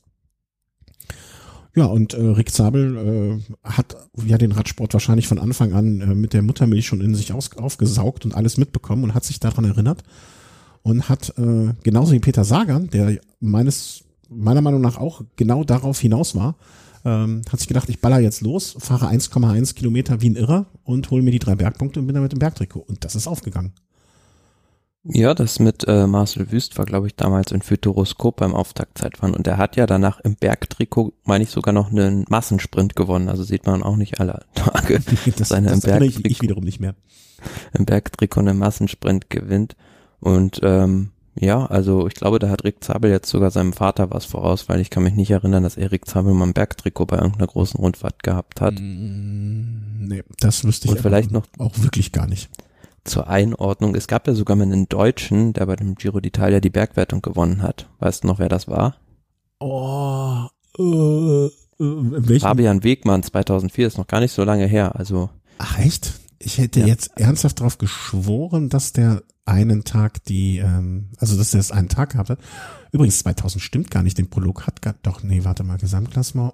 Ja, 1.75 1.85
und 1.85 2.13
äh, 2.13 2.21
Rick 2.21 2.51
Zabel 2.51 2.97
äh, 2.97 3.69
hat 3.69 3.95
ja 4.25 4.37
den 4.37 4.51
Radsport 4.51 4.93
wahrscheinlich 4.93 5.27
von 5.27 5.39
Anfang 5.39 5.73
an 5.73 6.01
äh, 6.01 6.15
mit 6.15 6.33
der 6.33 6.41
Muttermilch 6.41 6.87
schon 6.87 7.01
in 7.01 7.15
sich 7.15 7.31
aus, 7.31 7.55
aufgesaugt 7.57 8.25
und 8.25 8.33
alles 8.35 8.57
mitbekommen 8.57 9.03
und 9.03 9.13
hat 9.13 9.23
sich 9.23 9.39
daran 9.39 9.65
erinnert 9.65 10.03
und 10.81 11.09
hat 11.09 11.37
äh, 11.37 11.73
genauso 11.83 12.13
wie 12.13 12.19
Peter 12.19 12.43
Sagan, 12.43 12.89
der 12.89 13.19
meines 13.39 14.03
meiner 14.29 14.61
Meinung 14.61 14.81
nach 14.81 14.97
auch 14.97 15.21
genau 15.35 15.63
darauf 15.63 15.99
hinaus 15.99 16.35
war, 16.35 16.55
ähm, 17.05 17.41
hat 17.51 17.59
sich 17.59 17.67
gedacht, 17.67 17.89
ich 17.89 17.99
baller 17.99 18.19
jetzt 18.19 18.41
los, 18.41 18.75
fahre 18.79 19.07
1,1 19.07 19.73
Kilometer 19.73 20.21
wie 20.21 20.29
ein 20.29 20.35
Irrer 20.35 20.67
und 20.83 21.09
hole 21.11 21.23
mir 21.23 21.31
die 21.31 21.39
drei 21.39 21.55
Bergpunkte 21.55 21.99
und 21.99 22.07
bin 22.07 22.13
dann 22.13 22.23
mit 22.23 22.31
dem 22.31 22.39
Bergtrikot. 22.39 22.85
Und 22.87 23.05
das 23.05 23.15
ist 23.15 23.27
aufgegangen. 23.27 23.73
Ja, 25.03 25.33
das 25.33 25.59
mit 25.59 25.87
äh, 25.87 26.07
Marcel 26.07 26.51
Wüst 26.51 26.77
war, 26.77 26.85
glaube 26.85 27.07
ich, 27.07 27.15
damals 27.15 27.51
in 27.51 27.61
Futuroskop 27.61 28.37
beim 28.37 28.53
Auftaktzeitfahren 28.53 29.33
und 29.33 29.47
er 29.47 29.57
hat 29.57 29.77
ja 29.77 29.85
danach 29.85 30.19
im 30.19 30.35
Bergtrikot, 30.35 31.13
meine 31.23 31.45
ich, 31.45 31.51
sogar 31.51 31.73
noch 31.73 31.89
einen 31.89 32.25
Massensprint 32.27 32.97
gewonnen. 32.97 33.29
Also 33.29 33.43
sieht 33.43 33.65
man 33.65 33.81
auch 33.81 33.95
nicht 33.95 34.19
alle 34.19 34.45
Tage. 34.55 34.99
das 35.37 35.49
seine 35.49 35.69
das 35.69 35.75
im 35.75 35.89
Bergtrikot, 35.89 36.19
ich, 36.25 36.31
ich 36.31 36.41
wiederum 36.41 36.63
nicht 36.63 36.81
mehr. 36.81 36.95
Im 37.73 37.85
Bergtrikot 37.85 38.41
einen 38.41 38.57
Massensprint 38.57 39.29
gewinnt 39.29 39.77
und 40.19 40.59
ähm, 40.63 41.11
ja, 41.39 41.65
also 41.65 42.05
ich 42.07 42.15
glaube, 42.15 42.39
da 42.39 42.49
hat 42.49 42.65
Rick 42.65 42.83
Zabel 42.83 43.09
jetzt 43.11 43.29
sogar 43.29 43.49
seinem 43.51 43.71
Vater 43.71 44.11
was 44.11 44.25
voraus, 44.25 44.67
weil 44.67 44.81
ich 44.81 44.89
kann 44.89 45.03
mich 45.03 45.13
nicht 45.13 45.31
erinnern, 45.31 45.63
dass 45.63 45.77
Erik 45.77 46.05
Zabel 46.05 46.33
mal 46.33 46.47
ein 46.47 46.53
Bergtrikot 46.53 47.05
bei 47.05 47.17
irgendeiner 47.17 47.47
großen 47.47 47.79
Rundfahrt 47.79 48.23
gehabt 48.23 48.59
hat. 48.59 48.73
Mm, 48.73 50.07
nee, 50.07 50.23
das 50.41 50.65
wüsste 50.65 50.87
ich 50.87 50.91
Und 50.91 51.01
vielleicht 51.01 51.31
noch 51.31 51.45
auch 51.57 51.71
wirklich 51.77 52.11
gar 52.11 52.27
nicht. 52.27 52.49
Zur 53.09 53.27
Einordnung, 53.27 53.95
es 53.95 54.07
gab 54.07 54.27
ja 54.27 54.35
sogar 54.35 54.55
mal 54.55 54.63
einen 54.63 54.87
Deutschen, 54.87 55.53
der 55.53 55.65
bei 55.65 55.75
dem 55.75 55.95
Giro 55.95 56.19
d'Italia 56.19 56.59
die 56.59 56.69
Bergwertung 56.69 57.23
gewonnen 57.23 57.63
hat. 57.63 57.89
Weißt 57.97 58.23
du 58.23 58.27
noch, 58.27 58.37
wer 58.37 58.49
das 58.49 58.67
war? 58.67 58.97
Oh, 59.59 60.45
äh, 60.77 61.47
äh, 61.83 62.39
Fabian 62.39 62.83
Wegmann 62.83 63.23
2004 63.23 63.87
ist 63.87 63.97
noch 63.97 64.05
gar 64.05 64.19
nicht 64.19 64.31
so 64.31 64.43
lange 64.43 64.67
her, 64.67 64.95
also. 64.95 65.31
Ach 65.57 65.79
echt? 65.79 66.19
Ich 66.37 66.59
hätte 66.59 66.81
ja. 66.81 66.85
jetzt 66.85 67.19
ernsthaft 67.19 67.59
darauf 67.59 67.79
geschworen, 67.79 68.69
dass 68.69 68.93
der 68.93 69.23
einen 69.45 69.83
Tag 69.85 70.23
die, 70.25 70.59
ähm, 70.59 71.09
also 71.17 71.35
dass 71.35 71.55
er 71.55 71.61
es 71.61 71.71
einen 71.71 71.89
Tag 71.89 72.13
hatte. 72.13 72.37
Übrigens 72.91 73.17
2000 73.19 73.59
stimmt 73.61 73.89
gar 73.89 74.03
nicht, 74.03 74.19
den 74.19 74.29
Prolog 74.29 74.67
hat 74.67 74.83
gar, 74.83 74.93
doch, 75.01 75.23
nee, 75.23 75.43
warte 75.43 75.63
mal, 75.63 75.79
Gesamtklassement 75.79 76.53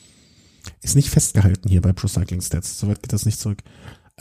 ist 0.80 0.96
nicht 0.96 1.10
festgehalten 1.10 1.68
hier 1.68 1.82
bei 1.82 1.92
Pro 1.92 2.08
Cycling 2.08 2.40
Stats, 2.40 2.78
soweit 2.78 3.02
geht 3.02 3.12
das 3.12 3.26
nicht 3.26 3.38
zurück. 3.38 3.62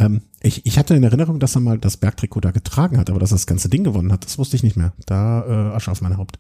Ähm, 0.01 0.21
ich, 0.41 0.65
ich 0.65 0.79
hatte 0.79 0.95
in 0.95 1.03
Erinnerung, 1.03 1.39
dass 1.39 1.55
er 1.55 1.61
mal 1.61 1.77
das 1.77 1.97
Bergtrikot 1.97 2.41
da 2.41 2.51
getragen 2.51 2.97
hat, 2.97 3.09
aber 3.09 3.19
dass 3.19 3.31
er 3.31 3.35
das 3.35 3.45
ganze 3.45 3.69
Ding 3.69 3.83
gewonnen 3.83 4.11
hat, 4.11 4.25
das 4.25 4.39
wusste 4.39 4.55
ich 4.55 4.63
nicht 4.63 4.75
mehr. 4.75 4.93
Da 5.05 5.45
äh, 5.45 5.75
Asche 5.75 5.91
auf 5.91 6.01
mein 6.01 6.17
Haupt. 6.17 6.39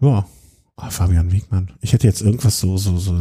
Ja, 0.00 0.26
Oh, 0.76 0.90
Fabian 0.90 1.30
Wegmann. 1.30 1.70
Ich 1.82 1.92
hätte 1.92 2.08
jetzt 2.08 2.20
irgendwas 2.20 2.58
so, 2.58 2.76
so, 2.76 2.98
so, 2.98 3.14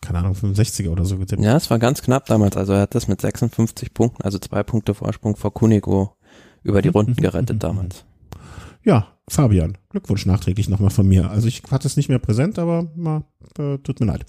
keine 0.00 0.18
Ahnung, 0.18 0.34
65er 0.34 0.88
oder 0.88 1.04
so 1.04 1.18
getippt. 1.18 1.40
Ja, 1.40 1.56
es 1.56 1.70
war 1.70 1.78
ganz 1.78 2.02
knapp 2.02 2.26
damals. 2.26 2.56
Also 2.56 2.72
er 2.72 2.80
hat 2.80 2.96
das 2.96 3.06
mit 3.06 3.20
56 3.20 3.94
Punkten, 3.94 4.22
also 4.22 4.40
zwei 4.40 4.64
Punkte 4.64 4.92
Vorsprung 4.92 5.36
vor 5.36 5.54
Kunigo 5.54 6.16
über 6.64 6.82
die 6.82 6.88
Runden 6.88 7.14
gerettet 7.14 7.62
damals. 7.62 8.04
Ja, 8.82 9.06
Fabian, 9.28 9.78
Glückwunsch 9.90 10.26
nachträglich 10.26 10.68
nochmal 10.68 10.90
von 10.90 11.06
mir. 11.06 11.30
Also 11.30 11.46
ich 11.46 11.62
hatte 11.70 11.86
es 11.86 11.96
nicht 11.96 12.08
mehr 12.08 12.18
präsent, 12.18 12.58
aber 12.58 12.90
na, 12.96 13.22
äh, 13.56 13.78
tut 13.78 14.00
mir 14.00 14.06
leid. 14.06 14.26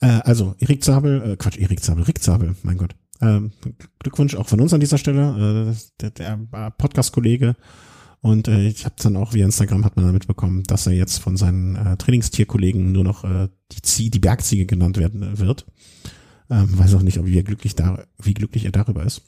Äh, 0.00 0.20
also, 0.24 0.54
Erik 0.58 0.84
Zabel, 0.84 1.32
äh, 1.32 1.36
Quatsch, 1.36 1.58
Erik 1.58 1.82
Zabel, 1.82 2.04
Rick 2.04 2.22
Zabel, 2.22 2.56
mein 2.62 2.76
Gott. 2.76 2.94
Ähm, 3.20 3.52
Glückwunsch 3.98 4.34
auch 4.34 4.48
von 4.48 4.60
uns 4.60 4.72
an 4.72 4.80
dieser 4.80 4.98
Stelle. 4.98 5.72
Äh, 5.72 5.76
der, 6.00 6.10
der 6.10 6.70
Podcast-Kollege 6.70 7.56
und 8.22 8.48
äh, 8.48 8.68
ich 8.68 8.84
habe 8.84 8.94
dann 9.02 9.16
auch 9.16 9.32
via 9.32 9.46
Instagram 9.46 9.84
hat 9.84 9.96
man 9.96 10.04
dann 10.04 10.14
mitbekommen, 10.14 10.62
dass 10.64 10.86
er 10.86 10.92
jetzt 10.92 11.18
von 11.18 11.36
seinen 11.36 11.76
äh, 11.76 11.96
Trainingstierkollegen 11.96 12.92
nur 12.92 13.04
noch 13.04 13.24
äh, 13.24 13.48
die, 13.72 13.82
Zie 13.82 14.10
die 14.10 14.18
Bergziege 14.18 14.66
genannt 14.66 14.98
werden 14.98 15.22
äh, 15.22 15.38
wird. 15.38 15.66
Ähm, 16.50 16.78
weiß 16.78 16.94
auch 16.94 17.02
nicht, 17.02 17.18
ob 17.18 17.26
er 17.26 17.42
glücklich 17.42 17.76
da, 17.76 18.04
wie 18.18 18.34
glücklich 18.34 18.66
er 18.66 18.72
darüber 18.72 19.04
ist. 19.04 19.22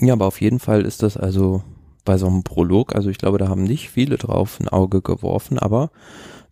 Ja, 0.00 0.14
aber 0.14 0.26
auf 0.26 0.40
jeden 0.40 0.60
Fall 0.60 0.82
ist 0.82 1.02
das 1.02 1.16
also 1.16 1.62
bei 2.04 2.16
so 2.16 2.26
einem 2.26 2.42
Prolog, 2.42 2.94
also 2.94 3.10
ich 3.10 3.18
glaube, 3.18 3.38
da 3.38 3.48
haben 3.48 3.64
nicht 3.64 3.90
viele 3.90 4.16
drauf 4.16 4.58
ein 4.58 4.68
Auge 4.68 5.02
geworfen, 5.02 5.58
aber 5.58 5.90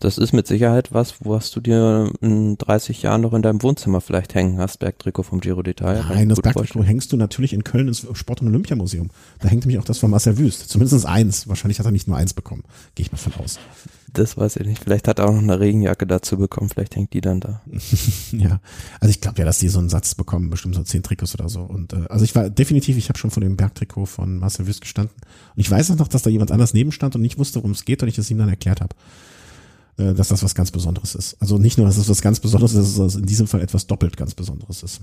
das 0.00 0.16
ist 0.16 0.32
mit 0.32 0.46
Sicherheit 0.46 0.92
was, 0.92 1.14
was 1.20 1.50
du 1.50 1.60
dir 1.60 2.10
in 2.22 2.56
30 2.56 3.02
Jahren 3.02 3.20
noch 3.20 3.34
in 3.34 3.42
deinem 3.42 3.62
Wohnzimmer 3.62 4.00
vielleicht 4.00 4.34
hängen 4.34 4.58
hast, 4.58 4.78
Bergtrikot 4.78 5.24
vom 5.24 5.40
Giro 5.40 5.60
d'Italia. 5.60 6.02
Nein, 6.08 6.30
das 6.30 6.40
Bergtrikot 6.40 6.82
hängst 6.82 7.12
du 7.12 7.18
natürlich 7.18 7.52
in 7.52 7.64
Köln 7.64 7.86
ins 7.86 8.06
Sport- 8.14 8.40
und 8.40 8.48
Olympiamuseum. 8.48 9.10
Da 9.40 9.48
hängt 9.48 9.64
nämlich 9.64 9.78
auch 9.78 9.84
das 9.84 9.98
von 9.98 10.10
Marcel 10.10 10.38
Wüst. 10.38 10.70
Zumindest 10.70 11.04
eins. 11.04 11.48
Wahrscheinlich 11.48 11.78
hat 11.78 11.86
er 11.86 11.92
nicht 11.92 12.08
nur 12.08 12.16
eins 12.16 12.32
bekommen. 12.32 12.64
Gehe 12.94 13.04
ich 13.04 13.12
mal 13.12 13.18
von 13.18 13.34
aus. 13.44 13.58
Das 14.12 14.38
weiß 14.38 14.56
ich 14.56 14.66
nicht. 14.66 14.82
Vielleicht 14.82 15.06
hat 15.06 15.18
er 15.18 15.28
auch 15.28 15.32
noch 15.32 15.42
eine 15.42 15.60
Regenjacke 15.60 16.06
dazu 16.06 16.38
bekommen. 16.38 16.70
Vielleicht 16.70 16.96
hängt 16.96 17.12
die 17.12 17.20
dann 17.20 17.40
da. 17.40 17.60
ja, 18.32 18.60
also 19.00 19.10
ich 19.10 19.20
glaube 19.20 19.38
ja, 19.38 19.44
dass 19.44 19.58
die 19.58 19.68
so 19.68 19.78
einen 19.78 19.90
Satz 19.90 20.14
bekommen, 20.14 20.48
bestimmt 20.48 20.74
so 20.74 20.82
zehn 20.82 21.02
Trikots 21.02 21.34
oder 21.34 21.50
so. 21.50 21.60
Und 21.60 21.92
äh, 21.92 22.06
also 22.08 22.24
ich 22.24 22.34
war 22.34 22.48
definitiv, 22.48 22.96
ich 22.96 23.10
habe 23.10 23.18
schon 23.18 23.30
vor 23.30 23.42
dem 23.42 23.56
Bergtrikot 23.56 24.06
von 24.06 24.38
Marcel 24.38 24.66
Wüst 24.66 24.80
gestanden. 24.80 25.14
Und 25.54 25.60
ich 25.60 25.70
weiß 25.70 25.90
auch 25.90 25.96
noch, 25.96 26.08
dass 26.08 26.22
da 26.22 26.30
jemand 26.30 26.52
anders 26.52 26.72
neben 26.72 26.90
stand 26.90 27.14
und 27.14 27.20
nicht 27.20 27.38
wusste, 27.38 27.56
worum 27.56 27.72
es 27.72 27.84
geht 27.84 28.02
und 28.02 28.08
ich 28.08 28.16
es 28.16 28.30
ihm 28.30 28.38
dann 28.38 28.48
erklärt 28.48 28.80
habe. 28.80 28.96
Äh, 30.00 30.14
dass 30.14 30.28
das 30.28 30.42
was 30.42 30.54
ganz 30.54 30.70
Besonderes 30.70 31.14
ist. 31.14 31.36
Also 31.40 31.58
nicht 31.58 31.76
nur, 31.76 31.86
dass 31.86 31.96
es 31.96 32.08
was 32.08 32.22
ganz 32.22 32.40
Besonderes 32.40 32.74
ist, 32.74 32.98
es 32.98 33.16
in 33.16 33.26
diesem 33.26 33.46
Fall 33.46 33.60
etwas 33.60 33.86
doppelt 33.86 34.16
ganz 34.16 34.34
Besonderes 34.34 34.82
ist. 34.82 35.00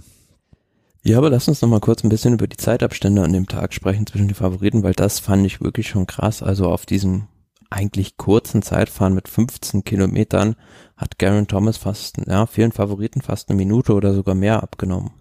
Ja, 1.04 1.20
aber 1.20 1.30
lass 1.30 1.48
uns 1.48 1.62
noch 1.62 1.70
mal 1.70 1.80
kurz 1.80 2.04
ein 2.04 2.10
bisschen 2.10 2.34
über 2.34 2.48
die 2.48 2.58
Zeitabstände 2.58 3.24
an 3.24 3.32
dem 3.32 3.48
Tag 3.48 3.74
sprechen 3.74 4.08
zwischen 4.08 4.28
den 4.28 4.36
Favoriten, 4.36 4.84
weil 4.84 4.94
das 4.94 5.20
fand 5.20 5.46
ich 5.46 5.62
wirklich 5.62 5.88
schon 5.88 6.08
krass. 6.08 6.42
Also 6.42 6.70
auf 6.70 6.86
diesem 6.86 7.28
eigentlich 7.70 8.18
kurzen 8.18 8.62
Zeitfahren 8.62 9.14
mit 9.14 9.28
15 9.28 9.84
Kilometern 9.84 10.56
hat 10.96 11.20
Garen 11.20 11.48
Thomas 11.48 11.78
fast, 11.78 12.18
ja, 12.26 12.46
vielen 12.46 12.72
Favoriten 12.72 13.22
fast 13.22 13.50
eine 13.50 13.58
Minute 13.58 13.94
oder 13.94 14.14
sogar 14.14 14.36
mehr 14.36 14.64
abgenommen. 14.64 15.12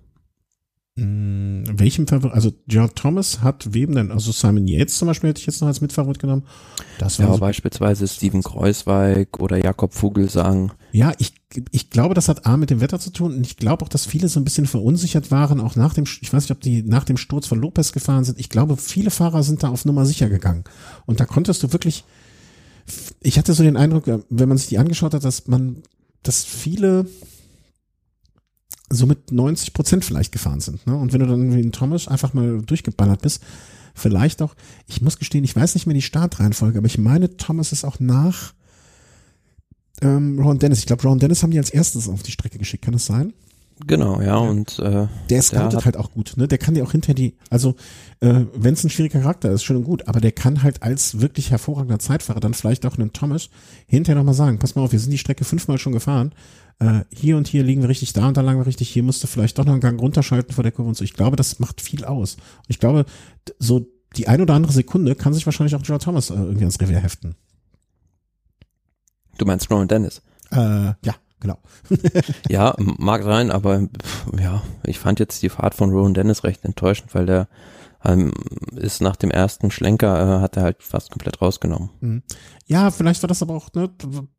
Hm, 0.98 1.64
welchem 1.70 2.06
Favorit? 2.06 2.34
Also 2.34 2.52
George 2.68 2.94
Thomas 2.94 3.42
hat 3.42 3.74
wem 3.74 3.94
denn? 3.94 4.10
Also 4.10 4.32
Simon 4.32 4.66
Yates 4.66 4.96
zum 4.96 5.08
Beispiel 5.08 5.28
hätte 5.28 5.40
ich 5.40 5.46
jetzt 5.46 5.60
noch 5.60 5.68
als 5.68 5.82
Mitfavorit 5.82 6.18
genommen. 6.18 6.44
Das 6.98 7.18
war 7.18 7.26
ja, 7.26 7.34
so 7.34 7.40
beispielsweise 7.40 8.08
Steven 8.08 8.42
Kreuzweig 8.42 9.38
oder 9.38 9.62
Jakob 9.62 9.92
Vogelsang. 9.92 10.72
Ja, 10.92 11.12
ich, 11.18 11.34
ich 11.70 11.90
glaube, 11.90 12.14
das 12.14 12.30
hat 12.30 12.46
A 12.46 12.56
mit 12.56 12.70
dem 12.70 12.80
Wetter 12.80 12.98
zu 12.98 13.10
tun 13.10 13.34
und 13.36 13.46
ich 13.46 13.58
glaube 13.58 13.84
auch, 13.84 13.90
dass 13.90 14.06
viele 14.06 14.28
so 14.28 14.40
ein 14.40 14.44
bisschen 14.44 14.64
verunsichert 14.64 15.30
waren, 15.30 15.60
auch 15.60 15.76
nach 15.76 15.92
dem, 15.92 16.04
ich 16.22 16.32
weiß 16.32 16.44
nicht, 16.44 16.52
ob 16.52 16.62
die 16.62 16.82
nach 16.82 17.04
dem 17.04 17.18
Sturz 17.18 17.46
von 17.46 17.60
Lopez 17.60 17.92
gefahren 17.92 18.24
sind. 18.24 18.40
Ich 18.40 18.48
glaube, 18.48 18.78
viele 18.78 19.10
Fahrer 19.10 19.42
sind 19.42 19.62
da 19.62 19.68
auf 19.68 19.84
Nummer 19.84 20.06
sicher 20.06 20.30
gegangen. 20.30 20.64
Und 21.04 21.20
da 21.20 21.26
konntest 21.26 21.62
du 21.62 21.74
wirklich, 21.74 22.04
ich 23.20 23.36
hatte 23.36 23.52
so 23.52 23.62
den 23.62 23.76
Eindruck, 23.76 24.06
wenn 24.30 24.48
man 24.48 24.56
sich 24.56 24.68
die 24.68 24.78
angeschaut 24.78 25.12
hat, 25.12 25.24
dass 25.24 25.46
man, 25.46 25.82
dass 26.22 26.42
viele 26.42 27.04
so 28.88 29.06
mit 29.06 29.32
90 29.32 29.72
Prozent 29.72 30.04
vielleicht 30.04 30.32
gefahren 30.32 30.60
sind. 30.60 30.86
Ne? 30.86 30.96
Und 30.96 31.12
wenn 31.12 31.20
du 31.20 31.26
dann 31.26 31.54
wie 31.54 31.60
ein 31.60 31.72
Thomas 31.72 32.08
einfach 32.08 32.34
mal 32.34 32.62
durchgeballert 32.62 33.22
bist, 33.22 33.42
vielleicht 33.94 34.42
auch, 34.42 34.54
ich 34.86 35.00
muss 35.00 35.18
gestehen, 35.18 35.44
ich 35.44 35.56
weiß 35.56 35.74
nicht 35.74 35.86
mehr 35.86 35.94
die 35.94 36.02
Startreihenfolge, 36.02 36.78
aber 36.78 36.86
ich 36.86 36.98
meine, 36.98 37.36
Thomas 37.36 37.72
ist 37.72 37.84
auch 37.84 37.98
nach 37.98 38.54
ähm, 40.02 40.38
Ron 40.38 40.58
Dennis. 40.58 40.80
Ich 40.80 40.86
glaube, 40.86 41.02
Ron 41.02 41.18
Dennis 41.18 41.42
haben 41.42 41.50
die 41.50 41.58
als 41.58 41.70
erstes 41.70 42.08
auf 42.08 42.22
die 42.22 42.32
Strecke 42.32 42.58
geschickt. 42.58 42.84
Kann 42.84 42.92
das 42.92 43.06
sein? 43.06 43.32
Genau, 43.86 44.22
ja, 44.22 44.36
und 44.38 44.78
äh, 44.78 45.06
Der 45.28 45.42
scoutet 45.42 45.74
hat- 45.80 45.84
halt 45.84 45.96
auch 45.98 46.10
gut, 46.12 46.32
ne? 46.36 46.48
Der 46.48 46.56
kann 46.56 46.72
dir 46.74 46.82
auch 46.84 46.92
hinter 46.92 47.12
die, 47.12 47.36
also 47.50 47.74
äh, 48.20 48.44
wenn 48.54 48.72
es 48.72 48.82
ein 48.84 48.88
schwieriger 48.90 49.20
Charakter 49.20 49.50
ist, 49.50 49.64
schön 49.64 49.76
und 49.76 49.84
gut, 49.84 50.08
aber 50.08 50.20
der 50.20 50.32
kann 50.32 50.62
halt 50.62 50.82
als 50.82 51.20
wirklich 51.20 51.50
hervorragender 51.50 51.98
Zeitfahrer 51.98 52.40
dann 52.40 52.54
vielleicht 52.54 52.86
auch 52.86 52.96
einem 52.96 53.12
Thomas 53.12 53.50
hinterher 53.86 54.16
nochmal 54.16 54.32
sagen, 54.34 54.58
pass 54.58 54.74
mal 54.76 54.82
auf, 54.82 54.92
wir 54.92 54.98
sind 54.98 55.10
die 55.10 55.18
Strecke 55.18 55.44
fünfmal 55.44 55.76
schon 55.76 55.92
gefahren, 55.92 56.32
äh, 56.78 57.00
hier 57.12 57.36
und 57.36 57.48
hier 57.48 57.64
liegen 57.64 57.82
wir 57.82 57.90
richtig, 57.90 58.14
da 58.14 58.28
und 58.28 58.36
da 58.38 58.40
lagen 58.40 58.58
wir 58.58 58.66
richtig, 58.66 58.88
hier 58.88 59.02
musst 59.02 59.22
du 59.22 59.26
vielleicht 59.26 59.58
doch 59.58 59.66
noch 59.66 59.72
einen 59.72 59.82
Gang 59.82 60.00
runterschalten 60.00 60.54
vor 60.54 60.62
der 60.62 60.72
Kurve 60.72 60.88
und 60.88 60.96
so. 60.96 61.04
Ich 61.04 61.12
glaube, 61.12 61.36
das 61.36 61.58
macht 61.58 61.82
viel 61.82 62.04
aus. 62.06 62.34
Und 62.36 62.64
ich 62.68 62.78
glaube, 62.78 63.04
so 63.58 63.86
die 64.16 64.26
ein 64.28 64.40
oder 64.40 64.54
andere 64.54 64.72
Sekunde 64.72 65.14
kann 65.16 65.34
sich 65.34 65.44
wahrscheinlich 65.44 65.74
auch 65.74 65.82
Joe 65.84 65.98
Thomas 65.98 66.30
äh, 66.30 66.34
irgendwie 66.34 66.62
ans 66.64 66.80
Revier 66.80 67.00
heften. 67.00 67.34
du 69.38 69.44
meinst 69.44 69.70
Rowan 69.70 69.88
Dennis. 69.88 70.22
Äh, 70.50 70.56
ja, 71.04 71.14
genau. 71.40 71.58
Ja, 72.48 72.74
mag 72.78 73.22
sein, 73.22 73.50
aber 73.50 73.80
pff, 73.80 74.26
ja, 74.40 74.62
ich 74.84 74.98
fand 74.98 75.20
jetzt 75.20 75.42
die 75.42 75.48
Fahrt 75.48 75.74
von 75.74 75.90
Rowan 75.90 76.14
Dennis 76.14 76.44
recht 76.44 76.64
enttäuschend, 76.64 77.14
weil 77.14 77.26
der 77.26 77.48
ähm, 78.04 78.32
ist 78.76 79.00
nach 79.00 79.16
dem 79.16 79.30
ersten 79.30 79.70
Schlenker, 79.70 80.38
äh, 80.38 80.40
hat 80.40 80.56
er 80.56 80.62
halt 80.62 80.82
fast 80.82 81.10
komplett 81.10 81.42
rausgenommen. 81.42 82.22
Ja, 82.66 82.90
vielleicht 82.90 83.22
war 83.22 83.28
das 83.28 83.42
aber 83.42 83.54
auch, 83.54 83.72
ne, 83.74 83.90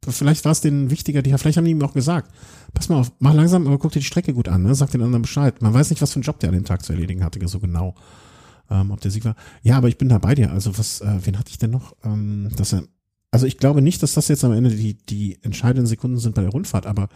vielleicht 0.08 0.46
war 0.46 0.52
es 0.52 0.62
denen 0.62 0.90
wichtiger, 0.90 1.22
die, 1.22 1.36
vielleicht 1.38 1.58
haben 1.58 1.66
die 1.66 1.72
ihm 1.72 1.82
auch 1.82 1.94
gesagt, 1.94 2.32
pass 2.74 2.90
mal 2.90 3.00
auf, 3.00 3.12
mach 3.20 3.34
langsam, 3.34 3.68
aber 3.68 3.78
guck 3.78 3.92
dir 3.92 4.00
die 4.00 4.06
Strecke 4.06 4.34
gut 4.34 4.48
an, 4.48 4.64
ne, 4.64 4.76
sag 4.76 4.92
den 4.92 5.02
anderen 5.02 5.24
Bescheid. 5.24 5.62
Man 5.62 5.74
weiß 5.74 5.90
nicht, 5.90 6.02
was 6.02 6.14
für 6.14 6.18
einen 6.18 6.24
Job 6.24 6.40
der 6.40 6.50
an 6.50 6.56
dem 6.56 6.66
Tag 6.66 6.84
zu 6.84 6.94
erledigen 6.94 7.24
hatte, 7.24 7.46
so 7.48 7.60
genau. 7.60 7.96
Ähm, 8.70 8.92
ob 8.92 9.00
der 9.00 9.12
Sieg 9.12 9.24
war. 9.24 9.36
Ja, 9.62 9.78
aber 9.78 9.88
ich 9.88 9.98
bin 9.98 10.10
da 10.10 10.18
bei 10.18 10.36
dir. 10.36 10.52
Also 10.52 10.78
was, 10.78 11.00
äh, 11.00 11.20
wen 11.24 11.40
hatte 11.40 11.52
ich 11.52 11.58
denn 11.58 11.72
noch? 11.72 11.96
Ähm, 12.04 12.50
dass 12.58 12.74
er, 12.74 12.84
also 13.32 13.46
ich 13.46 13.58
glaube 13.58 13.82
nicht, 13.82 14.02
dass 14.04 14.14
das 14.14 14.28
jetzt 14.28 14.44
am 14.44 14.54
Ende 14.54 14.70
die, 14.70 14.94
die 14.94 15.38
entscheidenden 15.44 15.88
Sekunden 15.88 16.18
sind 16.18 16.36
bei 16.36 16.42
der 16.42 16.52
Rundfahrt, 16.52 16.86
aber 16.86 17.10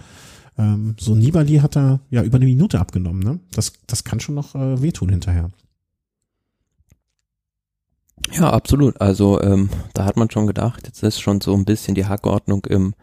ähm, 0.57 0.95
so 0.99 1.15
Nibali 1.15 1.57
hat 1.57 1.77
er 1.77 2.01
ja 2.09 2.23
über 2.23 2.37
eine 2.37 2.45
Minute 2.45 2.79
abgenommen, 2.79 3.23
ne? 3.23 3.39
Das, 3.51 3.73
das 3.87 4.03
kann 4.03 4.19
schon 4.19 4.35
noch 4.35 4.55
äh, 4.55 4.81
wehtun 4.81 5.09
hinterher. 5.09 5.49
Ja, 8.33 8.51
absolut. 8.51 8.99
Also 9.01 9.41
ähm, 9.41 9.69
da 9.93 10.05
hat 10.05 10.17
man 10.17 10.29
schon 10.29 10.47
gedacht, 10.47 10.85
jetzt 10.85 11.01
ist 11.03 11.19
schon 11.19 11.41
so 11.41 11.55
ein 11.55 11.65
bisschen 11.65 11.95
die 11.95 12.05
Hackordnung 12.05 12.65
im 12.65 12.93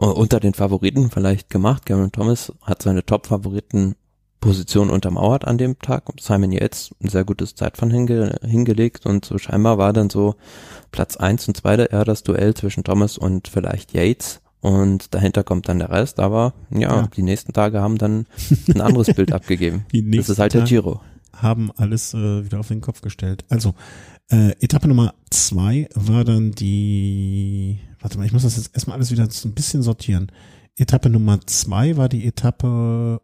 unter 0.00 0.38
den 0.38 0.54
Favoriten 0.54 1.10
vielleicht 1.10 1.50
gemacht. 1.50 1.84
Cameron 1.84 2.12
Thomas 2.12 2.52
hat 2.62 2.82
seine 2.82 3.04
Top-Favoriten-Position 4.40 4.90
untermauert 4.90 5.44
an 5.46 5.58
dem 5.58 5.78
Tag. 5.78 6.04
Simon 6.20 6.52
Yates 6.52 6.90
ein 7.02 7.08
sehr 7.08 7.24
gutes 7.24 7.54
Zeitfahren 7.54 7.90
hinge 7.92 8.36
hingelegt 8.44 9.06
und 9.06 9.24
so 9.24 9.38
scheinbar 9.38 9.78
war 9.78 9.92
dann 9.92 10.10
so 10.10 10.34
Platz 10.90 11.16
eins 11.16 11.46
und 11.48 11.56
zwei 11.56 11.74
eher 11.76 12.04
das 12.04 12.22
Duell 12.22 12.54
zwischen 12.54 12.84
Thomas 12.84 13.18
und 13.18 13.48
vielleicht 13.48 13.92
Yates. 13.94 14.40
Und 14.60 15.14
dahinter 15.14 15.44
kommt 15.44 15.68
dann 15.68 15.78
der 15.78 15.90
Rest, 15.90 16.18
aber 16.18 16.52
ja, 16.70 16.80
Ja. 17.02 17.06
die 17.16 17.22
nächsten 17.22 17.52
Tage 17.52 17.80
haben 17.80 17.96
dann 17.96 18.26
ein 18.68 18.80
anderes 18.80 19.14
Bild 19.14 19.32
abgegeben. 19.32 19.86
Die 19.92 20.08
Das 20.16 20.28
ist 20.28 20.38
halt 20.40 20.54
der 20.54 20.62
Giro. 20.62 21.00
haben 21.36 21.70
alles 21.76 22.12
äh, 22.14 22.44
wieder 22.44 22.58
auf 22.58 22.68
den 22.68 22.80
Kopf 22.80 23.00
gestellt. 23.00 23.44
Also, 23.48 23.74
äh, 24.30 24.50
Etappe 24.60 24.88
Nummer 24.88 25.14
zwei 25.30 25.88
war 25.94 26.24
dann 26.24 26.50
die, 26.50 27.78
warte 28.00 28.18
mal, 28.18 28.26
ich 28.26 28.32
muss 28.32 28.42
das 28.42 28.56
jetzt 28.56 28.74
erstmal 28.74 28.96
alles 28.96 29.12
wieder 29.12 29.30
so 29.30 29.48
ein 29.48 29.54
bisschen 29.54 29.82
sortieren. 29.84 30.32
Etappe 30.76 31.08
Nummer 31.08 31.38
zwei 31.46 31.96
war 31.96 32.08
die 32.08 32.26
Etappe, 32.26 33.20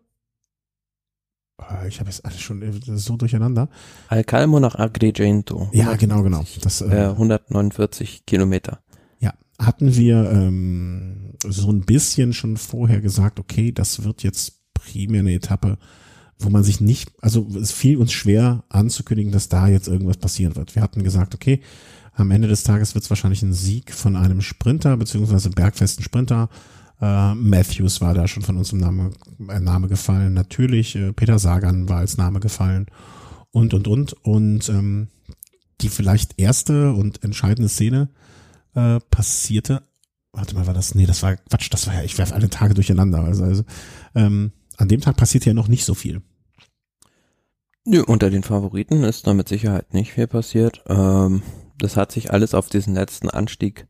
ich 1.88 2.00
habe 2.00 2.10
jetzt 2.10 2.24
alles 2.24 2.40
schon 2.40 2.62
äh, 2.62 2.72
so 2.96 3.16
durcheinander. 3.16 3.68
Al 4.08 4.24
Calmo 4.24 4.60
nach 4.60 4.74
Agrigento. 4.74 5.68
Ja, 5.72 5.94
genau, 5.96 6.22
genau. 6.22 6.44
Das, 6.62 6.80
Äh, 6.80 7.04
äh, 7.06 7.08
149 7.10 8.26
Kilometer. 8.26 8.80
ja, 9.20 9.32
hatten 9.58 9.94
wir 9.96 10.30
ähm, 10.30 11.34
so 11.46 11.70
ein 11.70 11.82
bisschen 11.82 12.32
schon 12.32 12.56
vorher 12.56 13.00
gesagt, 13.00 13.38
okay, 13.38 13.72
das 13.72 14.04
wird 14.04 14.22
jetzt 14.22 14.60
primär 14.74 15.20
eine 15.20 15.32
Etappe, 15.32 15.78
wo 16.38 16.50
man 16.50 16.64
sich 16.64 16.80
nicht, 16.80 17.12
also 17.20 17.46
es 17.60 17.70
fiel 17.72 17.96
uns 17.98 18.12
schwer 18.12 18.64
anzukündigen, 18.68 19.32
dass 19.32 19.48
da 19.48 19.68
jetzt 19.68 19.88
irgendwas 19.88 20.16
passieren 20.16 20.56
wird. 20.56 20.74
Wir 20.74 20.82
hatten 20.82 21.04
gesagt, 21.04 21.34
okay, 21.34 21.60
am 22.12 22.30
Ende 22.30 22.48
des 22.48 22.62
Tages 22.64 22.94
wird 22.94 23.04
es 23.04 23.10
wahrscheinlich 23.10 23.42
ein 23.42 23.52
Sieg 23.52 23.92
von 23.92 24.16
einem 24.16 24.40
Sprinter, 24.40 24.96
beziehungsweise 24.96 25.50
bergfesten 25.50 26.04
Sprinter. 26.04 26.48
Äh, 27.00 27.34
Matthews 27.34 28.00
war 28.00 28.14
da 28.14 28.28
schon 28.28 28.42
von 28.42 28.56
uns 28.56 28.72
im 28.72 28.78
Name, 28.78 29.10
äh, 29.48 29.60
Name 29.60 29.88
gefallen. 29.88 30.34
Natürlich, 30.34 30.96
äh, 30.96 31.12
Peter 31.12 31.38
Sagan 31.38 31.88
war 31.88 31.98
als 31.98 32.16
Name 32.16 32.40
gefallen. 32.40 32.86
Und, 33.50 33.74
und, 33.74 33.88
und. 33.88 34.12
Und 34.24 34.68
ähm, 34.68 35.08
die 35.80 35.88
vielleicht 35.88 36.38
erste 36.38 36.92
und 36.92 37.22
entscheidende 37.24 37.68
Szene 37.68 38.08
äh, 38.74 39.00
passierte. 39.10 39.82
Warte 40.32 40.54
mal, 40.54 40.66
war 40.66 40.74
das? 40.74 40.94
Nee, 40.94 41.06
das 41.06 41.22
war 41.22 41.36
Quatsch, 41.36 41.68
das 41.70 41.86
war 41.86 41.94
ja, 41.94 42.02
ich 42.02 42.18
werfe 42.18 42.34
alle 42.34 42.50
Tage 42.50 42.74
durcheinander. 42.74 43.22
Also, 43.22 43.44
also 43.44 43.64
ähm, 44.14 44.52
an 44.76 44.88
dem 44.88 45.00
Tag 45.00 45.16
passierte 45.16 45.50
ja 45.50 45.54
noch 45.54 45.68
nicht 45.68 45.84
so 45.84 45.94
viel. 45.94 46.22
Nö, 47.84 48.02
unter 48.02 48.30
den 48.30 48.42
Favoriten 48.42 49.04
ist 49.04 49.26
da 49.26 49.34
mit 49.34 49.48
Sicherheit 49.48 49.92
nicht 49.92 50.12
viel 50.12 50.26
passiert. 50.26 50.82
Ähm, 50.88 51.42
das 51.78 51.96
hat 51.96 52.12
sich 52.12 52.32
alles 52.32 52.54
auf 52.54 52.68
diesen 52.68 52.94
letzten 52.94 53.28
Anstieg 53.28 53.86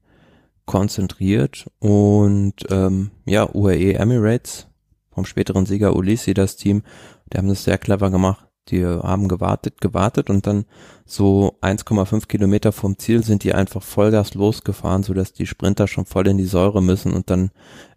konzentriert 0.67 1.67
und 1.79 2.55
ähm, 2.71 3.11
ja, 3.27 3.49
UAE 3.53 3.95
Emirates 3.95 4.69
vom 5.11 5.25
späteren 5.25 5.67
Sieger 5.67 5.95
Ulissi, 5.95 6.35
das 6.35 6.57
Team, 6.57 6.83
die 7.33 7.39
haben 7.39 7.49
das 7.49 7.65
sehr 7.65 7.79
clever 7.79 8.11
gemacht. 8.11 8.47
Die 8.69 8.83
haben 8.83 9.29
gewartet, 9.29 9.83
gewartet 9.83 10.31
und 10.31 10.47
dann 10.47 10.65
so 11.05 11.59
1,5 11.61 12.29
Kilometer 12.29 12.73
vom 12.73 12.99
Ziel 12.99 13.23
sind 13.23 13.45
die 13.45 13.53
einfach 13.53 13.83
Vollgas 13.83 14.33
losgefahren, 14.33 15.03
sodass 15.03 15.35
die 15.35 15.47
Sprinter 15.47 15.87
schon 15.87 16.07
voll 16.07 16.27
in 16.29 16.39
die 16.39 16.47
Säure 16.47 16.83
müssen 16.83 17.13
und 17.13 17.29
dann 17.29 17.51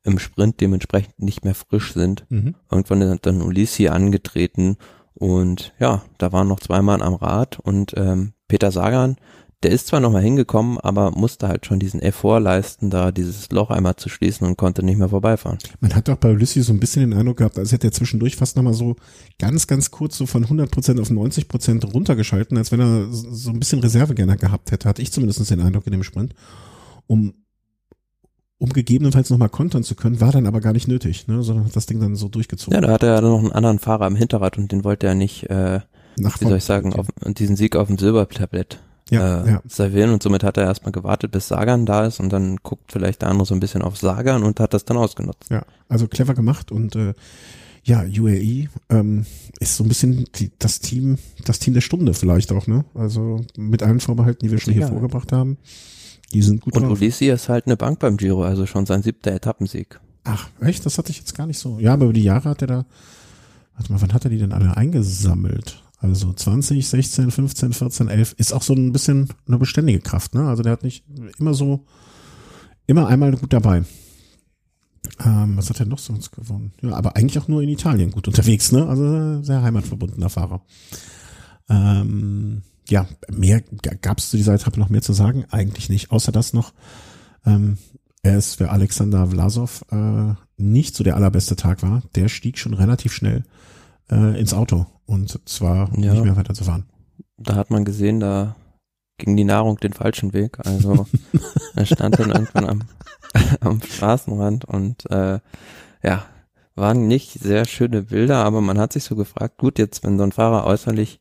im 0.03 0.19
Sprint 0.19 0.59
dementsprechend 0.59 1.19
nicht 1.19 1.45
mehr 1.45 1.55
frisch 1.55 1.93
sind. 1.93 2.25
Mhm. 2.27 2.55
Irgendwann 2.69 3.01
ist 3.01 3.25
dann 3.25 3.41
Ulissi 3.41 3.87
angetreten 3.87 4.75
und 5.13 5.73
ja, 5.79 6.01
da 6.17 6.33
waren 6.33 6.49
noch 6.49 6.59
zwei 6.59 6.81
Mann 6.81 7.01
am 7.01 7.15
Rad 7.15 7.59
und 7.59 7.93
ähm, 7.95 8.33
Peter 8.49 8.71
Sagan, 8.71 9.15
der 9.63 9.71
ist 9.71 9.87
zwar 9.87 9.99
nochmal 9.99 10.21
hingekommen, 10.21 10.77
aber 10.77 11.11
musste 11.11 11.47
halt 11.47 11.65
schon 11.65 11.79
diesen 11.79 11.99
Effort 11.99 12.39
leisten, 12.39 12.91
da 12.91 13.11
dieses 13.11 13.49
Loch 13.49 13.71
einmal 13.71 13.95
zu 13.95 14.07
schließen 14.07 14.45
und 14.45 14.55
konnte 14.55 14.83
nicht 14.83 14.97
mehr 14.97 15.09
vorbeifahren. 15.09 15.57
Man 15.79 15.95
hat 15.95 16.07
doch 16.07 16.17
bei 16.17 16.31
Ulysses 16.31 16.67
so 16.67 16.73
ein 16.73 16.79
bisschen 16.79 17.09
den 17.09 17.17
Eindruck 17.17 17.37
gehabt, 17.37 17.57
als 17.57 17.71
hätte 17.71 17.87
er 17.87 17.91
zwischendurch 17.91 18.35
fast 18.35 18.55
nochmal 18.55 18.73
so 18.73 18.95
ganz, 19.39 19.65
ganz 19.65 19.89
kurz 19.89 20.15
so 20.15 20.27
von 20.27 20.45
100% 20.45 21.01
auf 21.01 21.09
90% 21.09 21.91
runtergeschalten, 21.91 22.55
als 22.57 22.71
wenn 22.71 22.81
er 22.81 23.07
so 23.09 23.49
ein 23.49 23.59
bisschen 23.59 23.79
Reserve 23.79 24.13
gerne 24.13 24.37
gehabt 24.37 24.71
hätte, 24.71 24.87
hatte 24.87 25.01
ich 25.01 25.11
zumindest 25.11 25.49
den 25.49 25.61
Eindruck 25.61 25.87
in 25.87 25.91
dem 25.93 26.03
Sprint, 26.03 26.35
um, 27.07 27.33
um 28.59 28.69
gegebenenfalls 28.69 29.31
nochmal 29.31 29.49
kontern 29.49 29.81
zu 29.81 29.95
können, 29.95 30.21
war 30.21 30.31
dann 30.31 30.45
aber 30.45 30.61
gar 30.61 30.73
nicht 30.73 30.87
nötig, 30.87 31.27
ne, 31.27 31.41
sondern 31.41 31.65
hat 31.65 31.75
das 31.75 31.87
Ding 31.87 31.99
dann 31.99 32.15
so 32.15 32.27
durchgezogen. 32.27 32.75
Ja, 32.75 32.81
da 32.81 32.93
hatte 32.93 33.07
er 33.07 33.21
dann 33.21 33.31
noch 33.31 33.39
einen 33.39 33.51
anderen 33.53 33.79
Fahrer 33.79 34.05
am 34.05 34.15
Hinterrad 34.15 34.59
und 34.59 34.71
den 34.71 34.83
wollte 34.83 35.07
er 35.07 35.15
nicht, 35.15 35.49
äh, 35.49 35.79
Nach 36.19 36.39
wie 36.41 36.45
soll 36.45 36.57
ich 36.57 36.63
sagen, 36.63 36.93
auf 36.93 37.07
diesen 37.25 37.55
Sieg 37.55 37.75
auf 37.75 37.87
dem 37.87 37.97
Silbertablett 37.97 38.81
ja, 39.09 39.43
äh, 39.43 39.51
ja. 39.51 39.61
servieren 39.67 40.11
und 40.11 40.21
somit 40.23 40.43
hat 40.43 40.57
er 40.57 40.63
erstmal 40.63 40.91
gewartet, 40.91 41.31
bis 41.31 41.47
Sagan 41.47 41.85
da 41.85 42.05
ist 42.05 42.19
und 42.19 42.31
dann 42.31 42.57
guckt 42.57 42.91
vielleicht 42.91 43.21
der 43.21 43.29
andere 43.29 43.45
so 43.45 43.53
ein 43.53 43.59
bisschen 43.59 43.81
auf 43.81 43.97
Sagan 43.97 44.43
und 44.43 44.59
hat 44.59 44.73
das 44.73 44.85
dann 44.85 44.97
ausgenutzt. 44.97 45.49
Ja, 45.49 45.63
also 45.89 46.07
clever 46.07 46.33
gemacht 46.33 46.71
und 46.71 46.95
äh, 46.95 47.13
ja, 47.83 48.01
UAE 48.03 48.67
ähm, 48.89 49.25
ist 49.59 49.77
so 49.77 49.85
ein 49.85 49.87
bisschen 49.87 50.25
die, 50.35 50.51
das 50.59 50.79
Team, 50.81 51.17
das 51.45 51.59
Team 51.59 51.73
der 51.73 51.81
Stunde 51.81 52.13
vielleicht 52.13 52.51
auch, 52.51 52.67
ne? 52.67 52.83
Also 52.93 53.45
mit 53.55 53.81
allen 53.81 54.01
Vorbehalten, 54.01 54.45
die 54.45 54.51
wir 54.51 54.59
schon 54.59 54.73
hier 54.73 54.81
Ja. 54.83 54.87
vorgebracht 54.89 55.31
haben. 55.31 55.57
Die 56.33 56.41
sind 56.41 56.59
gut 56.59 56.75
Und 56.75 56.83
drauf. 56.83 56.97
Ulissi 56.99 57.29
ist 57.29 57.47
halt 57.47 57.65
eine 57.67 57.77
Bank 57.77 57.99
beim 57.99 58.17
Giro, 58.17 58.43
also 58.43 58.65
schon 58.65 58.85
sein 58.85 59.01
siebter 59.03 59.31
Etappensieg. 59.31 60.01
Ach, 60.25 60.49
echt? 60.59 60.85
Das 60.85 60.97
hatte 60.97 61.11
ich 61.11 61.19
jetzt 61.19 61.33
gar 61.35 61.47
nicht 61.47 61.59
so. 61.59 61.79
Ja, 61.79 61.93
aber 61.93 62.03
über 62.05 62.13
die 62.13 62.23
Jahre 62.23 62.49
hat 62.49 62.61
er 62.61 62.67
da, 62.67 62.85
warte 63.77 63.93
mal, 63.93 64.01
wann 64.01 64.13
hat 64.13 64.25
er 64.25 64.31
die 64.31 64.37
denn 64.39 64.51
alle 64.51 64.75
eingesammelt? 64.75 65.81
Also 65.99 66.31
20, 66.31 66.87
16, 66.87 67.31
15, 67.31 67.73
14, 67.73 68.07
11 68.07 68.35
ist 68.37 68.53
auch 68.53 68.61
so 68.61 68.73
ein 68.73 68.91
bisschen 68.91 69.29
eine 69.47 69.57
beständige 69.57 69.99
Kraft, 69.99 70.35
ne? 70.35 70.47
Also 70.47 70.61
der 70.61 70.73
hat 70.73 70.83
nicht 70.83 71.03
immer 71.39 71.55
so, 71.55 71.85
immer 72.85 73.07
einmal 73.07 73.35
gut 73.35 73.51
dabei. 73.51 73.83
Ähm, 75.25 75.57
was 75.57 75.69
hat 75.69 75.79
er 75.79 75.87
noch 75.87 75.97
sonst 75.97 76.31
gewonnen? 76.31 76.73
Ja, 76.81 76.91
aber 76.91 77.15
eigentlich 77.15 77.39
auch 77.39 77.47
nur 77.47 77.63
in 77.63 77.69
Italien 77.69 78.11
gut 78.11 78.27
unterwegs, 78.27 78.71
ne? 78.71 78.87
Also 78.87 79.41
sehr 79.41 79.63
heimatverbundener 79.63 80.29
Fahrer. 80.29 80.61
Ähm, 81.67 82.61
ja, 82.87 83.07
mehr 83.31 83.61
gab 84.01 84.19
es 84.19 84.29
zu 84.29 84.37
dieser 84.37 84.53
Etappe 84.53 84.79
noch 84.79 84.89
mehr 84.89 85.01
zu 85.01 85.13
sagen? 85.13 85.45
Eigentlich 85.49 85.89
nicht, 85.89 86.11
außer 86.11 86.31
das 86.31 86.53
noch, 86.53 86.73
ähm, 87.45 87.77
er 88.21 88.37
ist 88.37 88.55
für 88.55 88.69
Alexander 88.69 89.27
Vlasov 89.27 89.83
äh, 89.91 90.33
nicht 90.57 90.95
so 90.95 91.03
der 91.03 91.15
allerbeste 91.15 91.55
Tag 91.55 91.81
war. 91.81 92.03
Der 92.15 92.27
stieg 92.27 92.59
schon 92.59 92.73
relativ 92.73 93.13
schnell 93.13 93.45
äh, 94.11 94.39
ins 94.39 94.53
Auto 94.53 94.85
und 95.07 95.49
zwar 95.49 95.89
Ja. 95.97 96.13
nicht 96.13 96.23
mehr 96.23 96.35
weiter 96.35 96.53
zu 96.53 96.63
fahren. 96.63 96.85
Da 97.37 97.55
hat 97.55 97.71
man 97.71 97.85
gesehen, 97.85 98.19
da 98.19 98.55
ging 99.17 99.35
die 99.35 99.43
Nahrung 99.43 99.77
den 99.77 99.93
falschen 99.93 100.33
Weg. 100.33 100.59
Also 100.65 101.07
er 101.75 101.85
stand 101.85 102.19
dann 102.19 102.29
irgendwann 102.29 102.65
am, 102.69 102.81
am 103.61 103.81
Straßenrand 103.81 104.65
und 104.65 105.09
äh, 105.09 105.39
ja, 106.03 106.25
waren 106.75 107.07
nicht 107.07 107.39
sehr 107.39 107.65
schöne 107.65 108.03
Bilder, 108.03 108.43
aber 108.45 108.61
man 108.61 108.77
hat 108.77 108.93
sich 108.93 109.03
so 109.03 109.15
gefragt, 109.15 109.57
gut, 109.57 109.79
jetzt 109.79 110.03
wenn 110.03 110.17
so 110.19 110.23
ein 110.23 110.31
Fahrer 110.31 110.65
äußerlich 110.67 111.19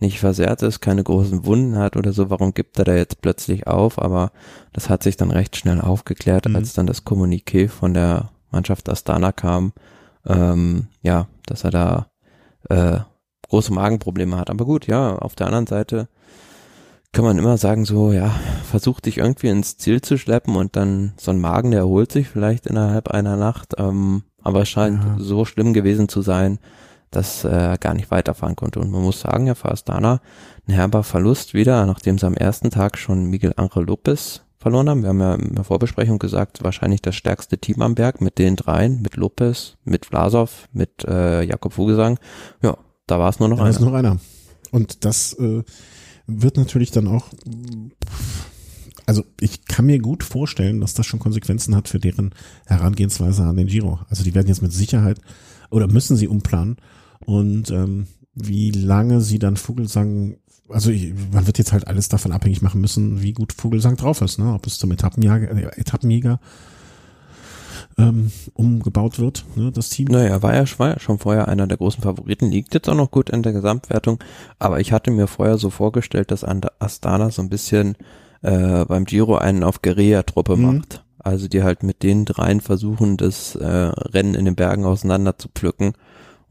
nicht 0.00 0.20
versehrt 0.20 0.62
ist, 0.62 0.80
keine 0.80 1.02
großen 1.04 1.44
Wunden 1.44 1.76
hat 1.76 1.96
oder 1.96 2.12
so, 2.12 2.30
warum 2.30 2.54
gibt 2.54 2.78
er 2.78 2.84
da 2.84 2.94
jetzt 2.94 3.20
plötzlich 3.20 3.66
auf? 3.66 4.00
Aber 4.00 4.30
das 4.72 4.88
hat 4.88 5.02
sich 5.02 5.16
dann 5.16 5.30
recht 5.32 5.56
schnell 5.56 5.80
aufgeklärt, 5.80 6.46
Mhm. 6.48 6.56
als 6.56 6.72
dann 6.72 6.86
das 6.86 7.04
Kommuniqué 7.04 7.68
von 7.68 7.94
der 7.94 8.30
Mannschaft 8.52 8.88
Astana 8.88 9.32
kam, 9.32 9.72
ähm, 10.26 10.86
ja, 11.02 11.26
dass 11.46 11.64
er 11.64 11.70
da 11.70 12.06
äh, 12.70 13.00
große 13.48 13.72
Magenprobleme 13.72 14.36
hat. 14.36 14.50
Aber 14.50 14.64
gut, 14.64 14.86
ja, 14.86 15.16
auf 15.16 15.34
der 15.34 15.46
anderen 15.46 15.66
Seite 15.66 16.08
kann 17.12 17.24
man 17.24 17.38
immer 17.38 17.56
sagen, 17.56 17.84
so, 17.84 18.12
ja, 18.12 18.30
versuch 18.70 19.00
dich 19.00 19.18
irgendwie 19.18 19.48
ins 19.48 19.76
Ziel 19.78 20.00
zu 20.02 20.18
schleppen 20.18 20.56
und 20.56 20.76
dann 20.76 21.14
so 21.16 21.30
ein 21.30 21.40
Magen, 21.40 21.70
der 21.70 21.80
erholt 21.80 22.12
sich 22.12 22.28
vielleicht 22.28 22.66
innerhalb 22.66 23.08
einer 23.08 23.36
Nacht. 23.36 23.74
Ähm, 23.78 24.24
aber 24.42 24.62
es 24.62 24.68
scheint 24.68 25.02
ja. 25.02 25.16
so 25.18 25.44
schlimm 25.44 25.72
gewesen 25.72 26.08
zu 26.08 26.22
sein, 26.22 26.58
dass 27.10 27.44
er 27.44 27.74
äh, 27.74 27.78
gar 27.78 27.94
nicht 27.94 28.10
weiterfahren 28.10 28.56
konnte. 28.56 28.80
Und 28.80 28.90
man 28.90 29.02
muss 29.02 29.20
sagen, 29.20 29.46
ja, 29.46 29.54
für 29.54 29.70
Astana 29.70 30.20
ein 30.66 30.74
herber 30.74 31.02
Verlust 31.02 31.54
wieder, 31.54 31.86
nachdem 31.86 32.18
sie 32.18 32.26
am 32.26 32.34
ersten 32.34 32.70
Tag 32.70 32.98
schon 32.98 33.24
Miguel 33.24 33.54
Angel 33.56 33.84
Lopez 33.84 34.42
verloren 34.58 34.90
haben. 34.90 35.02
Wir 35.02 35.10
haben 35.10 35.20
ja 35.20 35.34
in 35.34 35.54
der 35.54 35.64
Vorbesprechung 35.64 36.18
gesagt, 36.18 36.62
wahrscheinlich 36.62 37.00
das 37.00 37.14
stärkste 37.14 37.58
Team 37.58 37.80
am 37.80 37.94
Berg 37.94 38.20
mit 38.20 38.38
den 38.38 38.56
dreien, 38.56 39.00
mit 39.00 39.16
Lopez, 39.16 39.76
mit 39.84 40.04
Vlasov, 40.04 40.68
mit 40.72 41.04
äh, 41.04 41.42
Jakob 41.42 41.72
Fugesang. 41.72 42.18
Ja, 42.60 42.76
da 43.08 43.18
war 43.18 43.28
es 43.30 43.40
nur 43.40 43.48
noch 43.48 43.56
da 43.56 43.64
einer. 43.64 43.72
Da 43.72 43.78
ist 43.78 43.84
noch 43.84 43.92
einer. 43.92 44.18
Und 44.70 45.04
das 45.04 45.32
äh, 45.34 45.62
wird 46.26 46.56
natürlich 46.56 46.90
dann 46.90 47.08
auch, 47.08 47.26
also 49.06 49.24
ich 49.40 49.64
kann 49.64 49.86
mir 49.86 49.98
gut 49.98 50.22
vorstellen, 50.22 50.80
dass 50.80 50.94
das 50.94 51.06
schon 51.06 51.18
Konsequenzen 51.18 51.74
hat 51.74 51.88
für 51.88 51.98
deren 51.98 52.34
Herangehensweise 52.66 53.42
an 53.44 53.56
den 53.56 53.66
Giro. 53.66 53.98
Also 54.08 54.22
die 54.22 54.34
werden 54.34 54.48
jetzt 54.48 54.62
mit 54.62 54.72
Sicherheit 54.72 55.20
oder 55.70 55.88
müssen 55.88 56.16
sie 56.16 56.28
umplanen 56.28 56.76
und 57.24 57.70
ähm, 57.70 58.06
wie 58.34 58.70
lange 58.70 59.20
sie 59.20 59.38
dann 59.38 59.56
Vogelsang 59.56 60.36
also 60.70 60.90
ich, 60.90 61.14
man 61.32 61.46
wird 61.46 61.56
jetzt 61.56 61.72
halt 61.72 61.86
alles 61.86 62.10
davon 62.10 62.30
abhängig 62.30 62.60
machen 62.60 62.82
müssen, 62.82 63.22
wie 63.22 63.32
gut 63.32 63.54
Vogelsang 63.54 63.96
drauf 63.96 64.20
ist, 64.20 64.38
ne? 64.38 64.52
ob 64.52 64.66
es 64.66 64.78
zum 64.78 64.92
Etappenjäger, 64.92 65.50
äh, 65.50 65.80
Etappenjäger 65.80 66.40
ähm, 67.98 68.30
umgebaut 68.54 69.18
wird, 69.18 69.44
ne, 69.56 69.72
das 69.72 69.90
Team. 69.90 70.08
Naja, 70.08 70.42
war 70.42 70.54
ja, 70.54 70.64
war 70.78 70.90
ja 70.90 71.00
schon 71.00 71.18
vorher 71.18 71.48
einer 71.48 71.66
der 71.66 71.76
großen 71.76 72.02
Favoriten, 72.02 72.50
liegt 72.50 72.74
jetzt 72.74 72.88
auch 72.88 72.94
noch 72.94 73.10
gut 73.10 73.30
in 73.30 73.42
der 73.42 73.52
Gesamtwertung, 73.52 74.18
aber 74.58 74.80
ich 74.80 74.92
hatte 74.92 75.10
mir 75.10 75.26
vorher 75.26 75.58
so 75.58 75.70
vorgestellt, 75.70 76.30
dass 76.30 76.44
Astana 76.44 77.30
so 77.30 77.42
ein 77.42 77.50
bisschen 77.50 77.96
äh, 78.42 78.84
beim 78.84 79.04
Giro 79.04 79.36
einen 79.36 79.64
auf 79.64 79.82
Guerilla-Truppe 79.82 80.56
mhm. 80.56 80.62
macht. 80.62 81.04
Also 81.18 81.48
die 81.48 81.64
halt 81.64 81.82
mit 81.82 82.04
den 82.04 82.24
dreien 82.24 82.60
versuchen, 82.60 83.16
das 83.16 83.56
äh, 83.56 83.66
Rennen 83.66 84.34
in 84.34 84.44
den 84.44 84.54
Bergen 84.54 84.84
auseinander 84.84 85.36
zu 85.36 85.48
pflücken 85.48 85.94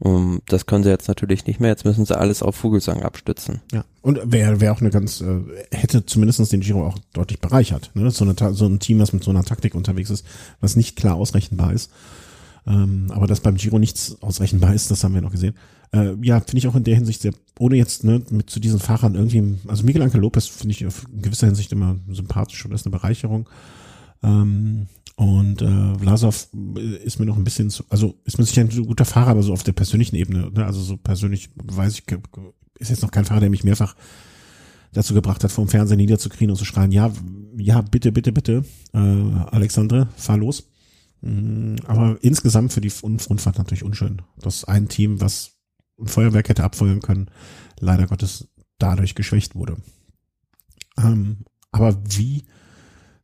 um, 0.00 0.40
das 0.46 0.66
können 0.66 0.84
sie 0.84 0.90
jetzt 0.90 1.08
natürlich 1.08 1.46
nicht 1.46 1.58
mehr. 1.58 1.70
Jetzt 1.70 1.84
müssen 1.84 2.04
sie 2.04 2.16
alles 2.16 2.42
auf 2.42 2.54
Vogelsang 2.54 3.02
abstützen. 3.02 3.60
Ja. 3.72 3.84
Und 4.00 4.20
wäre 4.24 4.60
wär 4.60 4.72
auch 4.72 4.80
eine 4.80 4.90
ganz, 4.90 5.20
äh, 5.20 5.40
hätte 5.72 6.06
zumindestens 6.06 6.50
den 6.50 6.60
Giro 6.60 6.86
auch 6.86 6.98
deutlich 7.12 7.40
bereichert. 7.40 7.90
Ne? 7.94 8.10
So, 8.10 8.24
eine, 8.24 8.54
so 8.54 8.66
ein 8.66 8.78
Team, 8.78 9.00
was 9.00 9.12
mit 9.12 9.24
so 9.24 9.30
einer 9.30 9.44
Taktik 9.44 9.74
unterwegs 9.74 10.10
ist, 10.10 10.24
was 10.60 10.76
nicht 10.76 10.96
klar 10.96 11.16
ausrechenbar 11.16 11.72
ist. 11.72 11.90
Ähm, 12.66 13.06
aber 13.10 13.26
dass 13.26 13.40
beim 13.40 13.56
Giro 13.56 13.78
nichts 13.78 14.16
ausrechenbar 14.20 14.72
ist, 14.72 14.90
das 14.90 15.02
haben 15.02 15.14
wir 15.14 15.22
noch 15.22 15.32
gesehen. 15.32 15.54
Äh, 15.92 16.14
ja, 16.22 16.38
finde 16.40 16.58
ich 16.58 16.68
auch 16.68 16.76
in 16.76 16.84
der 16.84 16.94
Hinsicht 16.94 17.22
sehr, 17.22 17.32
ohne 17.58 17.76
jetzt 17.76 18.04
ne, 18.04 18.22
mit 18.30 18.50
zu 18.50 18.60
diesen 18.60 18.78
Fahrern 18.78 19.14
irgendwie, 19.14 19.58
also 19.66 19.84
Miguel 19.84 20.02
Angel 20.02 20.20
Lopez 20.20 20.46
finde 20.46 20.72
ich 20.72 20.82
in 20.82 20.90
gewisser 21.22 21.46
Hinsicht 21.46 21.72
immer 21.72 21.96
sympathisch 22.10 22.64
und 22.64 22.72
ist 22.72 22.86
eine 22.86 22.96
Bereicherung. 22.96 23.48
Ähm, 24.22 24.86
und 25.16 25.62
äh, 25.62 25.98
Vlasov 25.98 26.48
ist 27.02 27.18
mir 27.18 27.26
noch 27.26 27.36
ein 27.36 27.44
bisschen 27.44 27.70
zu, 27.70 27.84
also 27.88 28.20
ist 28.24 28.38
mir 28.38 28.44
sicher 28.44 28.62
ein 28.62 28.86
guter 28.86 29.04
Fahrer, 29.04 29.30
aber 29.30 29.42
so 29.42 29.52
auf 29.52 29.64
der 29.64 29.72
persönlichen 29.72 30.14
Ebene, 30.14 30.50
ne? 30.52 30.64
also 30.64 30.80
so 30.80 30.96
persönlich 30.96 31.50
weiß 31.56 31.94
ich, 31.94 32.04
ist 32.78 32.90
jetzt 32.90 33.02
noch 33.02 33.10
kein 33.10 33.24
Fahrer, 33.24 33.40
der 33.40 33.50
mich 33.50 33.64
mehrfach 33.64 33.96
dazu 34.92 35.14
gebracht 35.14 35.42
hat, 35.42 35.50
vom 35.50 35.68
Fernseher 35.68 35.96
niederzukriegen 35.96 36.50
und 36.50 36.56
zu 36.56 36.64
schreien, 36.64 36.92
ja, 36.92 37.12
ja, 37.56 37.80
bitte, 37.82 38.12
bitte, 38.12 38.32
bitte, 38.32 38.64
äh, 38.92 38.98
Alexandre, 38.98 40.08
fahr 40.16 40.36
los. 40.36 40.70
Mhm, 41.20 41.76
aber 41.86 42.18
insgesamt 42.22 42.72
für 42.72 42.80
die 42.80 42.92
Rundfahrt 43.02 43.58
natürlich 43.58 43.82
unschön. 43.82 44.22
Das 44.36 44.64
ein 44.64 44.88
Team, 44.88 45.20
was 45.20 45.56
ein 45.98 46.06
Feuerwerk 46.06 46.48
hätte 46.48 46.64
abfeuern 46.64 47.00
können, 47.00 47.30
leider 47.80 48.06
Gottes 48.06 48.48
dadurch 48.78 49.14
geschwächt 49.14 49.56
wurde. 49.56 49.76
Ähm, 50.96 51.38
aber 51.72 52.00
wie 52.08 52.44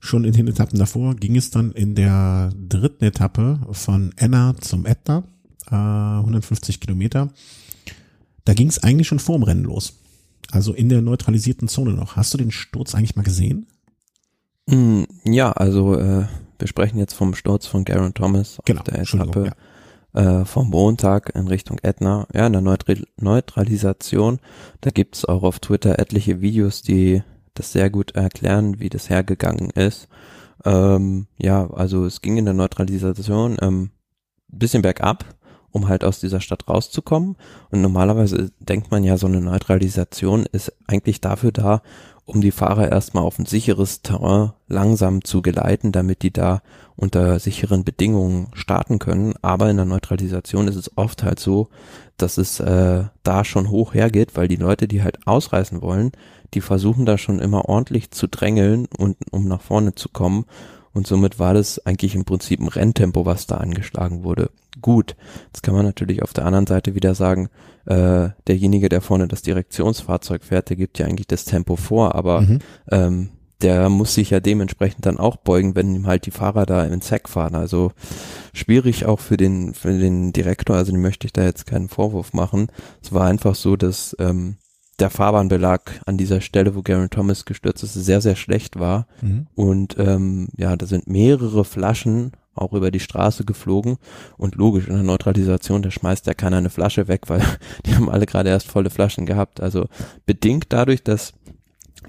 schon 0.05 0.25
in 0.25 0.33
den 0.33 0.49
Etappen 0.49 0.79
davor 0.79 1.15
ging 1.15 1.37
es 1.37 1.51
dann 1.51 1.73
in 1.73 1.95
der 1.95 2.53
dritten 2.57 3.05
Etappe 3.05 3.61
von 3.73 4.13
Enna 4.17 4.55
zum 4.61 4.85
Etna, 4.85 5.25
äh, 5.71 5.75
150 5.75 6.81
Kilometer. 6.81 7.31
Da 8.45 8.53
ging 8.53 8.69
es 8.69 8.83
eigentlich 8.83 9.09
schon 9.09 9.19
vorm 9.19 9.43
Rennen 9.43 9.65
los. 9.65 10.01
Also 10.51 10.75
in 10.75 10.91
der 10.91 11.01
neutralisierten 11.01 11.69
Zone 11.69 11.95
noch. 11.95 12.17
Hast 12.17 12.35
du 12.35 12.39
den 12.39 12.51
Sturz 12.51 12.95
eigentlich 12.95 13.17
mal 13.17 13.23
gesehen? 13.23 13.67
Mm, 14.67 15.05
ja, 15.25 15.53
also 15.53 15.99
äh, 15.99 16.27
wir 16.59 16.69
sprechen 16.69 16.99
jetzt 16.99 17.15
vom 17.15 17.35
Sturz 17.35 17.67
von 17.67 17.85
Garen 17.85 18.13
Thomas 18.13 18.59
genau, 18.65 18.81
auf 18.81 18.85
der 18.85 19.01
Etappe 19.01 19.53
ja. 20.15 20.41
äh, 20.41 20.45
vom 20.45 20.69
Montag 20.69 21.35
in 21.35 21.49
Richtung 21.49 21.79
Etna. 21.83 22.27
Ja, 22.35 22.47
in 22.47 22.53
der 22.53 22.63
Neutral 22.63 23.05
Neutralisation, 23.17 24.39
da 24.83 24.91
gibt's 24.91 25.25
auch 25.25 25.43
auf 25.43 25.61
Twitter 25.61 25.99
etliche 25.99 26.43
Videos, 26.43 26.83
die 26.83 27.23
das 27.55 27.73
sehr 27.73 27.91
gut 27.91 28.13
erklären, 28.13 28.81
wie 28.81 28.89
das 28.89 29.11
hergegangen 29.11 29.71
ist. 29.71 30.09
Ähm, 30.65 31.27
ja, 31.37 31.71
also 31.71 32.05
es 32.05 32.21
ging 32.21 32.37
in 32.37 32.45
der 32.45 32.55
Neutralisation 32.55 33.57
ähm, 33.61 33.91
bisschen 34.49 34.83
bergab, 34.83 35.25
um 35.71 35.89
halt 35.89 36.05
aus 36.05 36.21
dieser 36.21 36.41
Stadt 36.41 36.69
rauszukommen. 36.69 37.37
Und 37.71 37.81
normalerweise 37.81 38.51
denkt 38.61 38.91
man 38.91 39.05
ja, 39.05 39.17
so 39.17 39.27
eine 39.27 39.41
Neutralisation 39.41 40.47
ist 40.53 40.73
eigentlich 40.87 41.21
dafür 41.21 41.53
da, 41.53 41.83
um 42.27 42.41
die 42.41 42.53
Fahrer 42.53 42.91
erstmal 42.91 43.25
auf 43.25 43.39
ein 43.39 43.47
sicheres 43.47 44.03
Terrain 44.03 44.53
langsam 44.67 45.25
zu 45.25 45.43
geleiten, 45.43 45.93
damit 45.93 46.23
die 46.23 46.33
da 46.33 46.63
unter 46.97 47.39
sicheren 47.39 47.85
Bedingungen 47.85 48.49
starten 48.55 48.99
können. 48.99 49.35
Aber 49.43 49.69
in 49.69 49.77
der 49.77 49.85
Neutralisation 49.85 50.69
ist 50.69 50.77
es 50.77 50.97
oft 50.97 51.23
halt 51.23 51.39
so, 51.39 51.69
dass 52.17 52.39
es 52.39 52.61
äh, 52.61 53.05
da 53.23 53.45
schon 53.45 53.69
hoch 53.69 53.93
hergeht, 53.93 54.37
weil 54.37 54.49
die 54.49 54.57
Leute, 54.57 54.89
die 54.89 55.03
halt 55.03 55.27
ausreißen 55.27 55.83
wollen, 55.83 56.13
die 56.55 56.61
versuchen 56.61 57.05
da 57.05 57.19
schon 57.19 57.41
immer 57.41 57.69
ordentlich 57.69 58.11
zu 58.11 58.29
drängeln 58.29 58.87
und 58.97 59.17
um 59.31 59.47
nach 59.47 59.61
vorne 59.61 59.95
zu 59.95 60.09
kommen. 60.09 60.47
Und 60.95 61.07
somit 61.07 61.39
war 61.39 61.55
das 61.55 61.85
eigentlich 61.85 62.15
im 62.15 62.25
Prinzip 62.25 62.61
ein 62.61 62.69
Renntempo, 62.69 63.27
was 63.27 63.47
da 63.47 63.57
angeschlagen 63.57 64.23
wurde. 64.23 64.51
Gut, 64.81 65.17
jetzt 65.47 65.63
kann 65.63 65.75
man 65.75 65.85
natürlich 65.85 66.23
auf 66.23 66.33
der 66.33 66.47
anderen 66.47 66.67
Seite 66.67 66.95
wieder 66.95 67.15
sagen, 67.15 67.49
äh, 67.87 68.31
derjenige, 68.47 68.89
der 68.89 69.01
vorne 69.01 69.29
das 69.29 69.43
Direktionsfahrzeug 69.43 70.45
fährt, 70.45 70.71
der 70.71 70.77
gibt 70.77 70.99
ja 70.99 71.07
eigentlich 71.07 71.27
das 71.27 71.45
Tempo 71.45 71.77
vor, 71.77 72.15
aber 72.15 72.43
mhm. 72.43 72.59
ähm, 72.91 73.29
der 73.61 73.89
muss 73.89 74.15
sich 74.15 74.31
ja 74.31 74.41
dementsprechend 74.41 75.07
dann 75.07 75.19
auch 75.19 75.37
beugen, 75.37 75.75
wenn 75.75 75.95
ihm 75.95 76.07
halt 76.07 76.27
die 76.27 76.31
Fahrer 76.31 76.67
da 76.67 76.85
in 76.85 77.01
Zack 77.01 77.29
fahren. 77.29 77.55
Also 77.55 77.93
schwierig 78.53 79.07
auch 79.07 79.21
für 79.21 79.37
den 79.37 79.75
für 79.75 79.97
den 79.97 80.33
Direktor, 80.33 80.77
also 80.77 80.93
dem 80.93 81.03
möchte 81.03 81.27
ich 81.27 81.33
da 81.33 81.45
jetzt 81.45 81.67
keinen 81.67 81.89
Vorwurf 81.89 82.33
machen. 82.33 82.69
Es 83.03 83.13
war 83.13 83.27
einfach 83.27 83.55
so, 83.55 83.77
dass 83.77 84.15
ähm, 84.19 84.57
der 85.01 85.11
Fahrbahnbelag 85.11 86.01
an 86.07 86.17
dieser 86.17 86.41
Stelle, 86.41 86.75
wo 86.75 86.83
Garen 86.83 87.11
Thomas 87.11 87.45
gestürzt 87.45 87.83
ist, 87.83 87.95
sehr, 87.95 88.21
sehr 88.21 88.37
schlecht 88.37 88.79
war. 88.79 89.07
Mhm. 89.21 89.47
Und 89.55 89.97
ähm, 89.99 90.49
ja, 90.57 90.77
da 90.77 90.87
sind 90.87 91.07
mehrere 91.07 91.65
Flaschen 91.65 92.33
auch 92.55 92.73
über 92.73 92.91
die 92.91 93.01
Straße 93.01 93.45
geflogen. 93.45 93.97
Und 94.37 94.55
logisch, 94.55 94.87
in 94.87 94.95
der 94.95 95.03
Neutralisation, 95.03 95.83
da 95.83 95.91
schmeißt 95.91 96.27
ja 96.27 96.35
keiner 96.35 96.59
eine 96.59 96.71
Flasche 96.71 97.09
weg, 97.09 97.23
weil 97.29 97.43
die 97.87 97.95
haben 97.95 98.09
alle 98.09 98.27
gerade 98.27 98.51
erst 98.51 98.69
volle 98.69 98.91
Flaschen 98.91 99.27
gehabt. 99.27 99.61
Also 99.61 99.87
bedingt 100.27 100.67
dadurch, 100.69 101.03
dass 101.03 101.33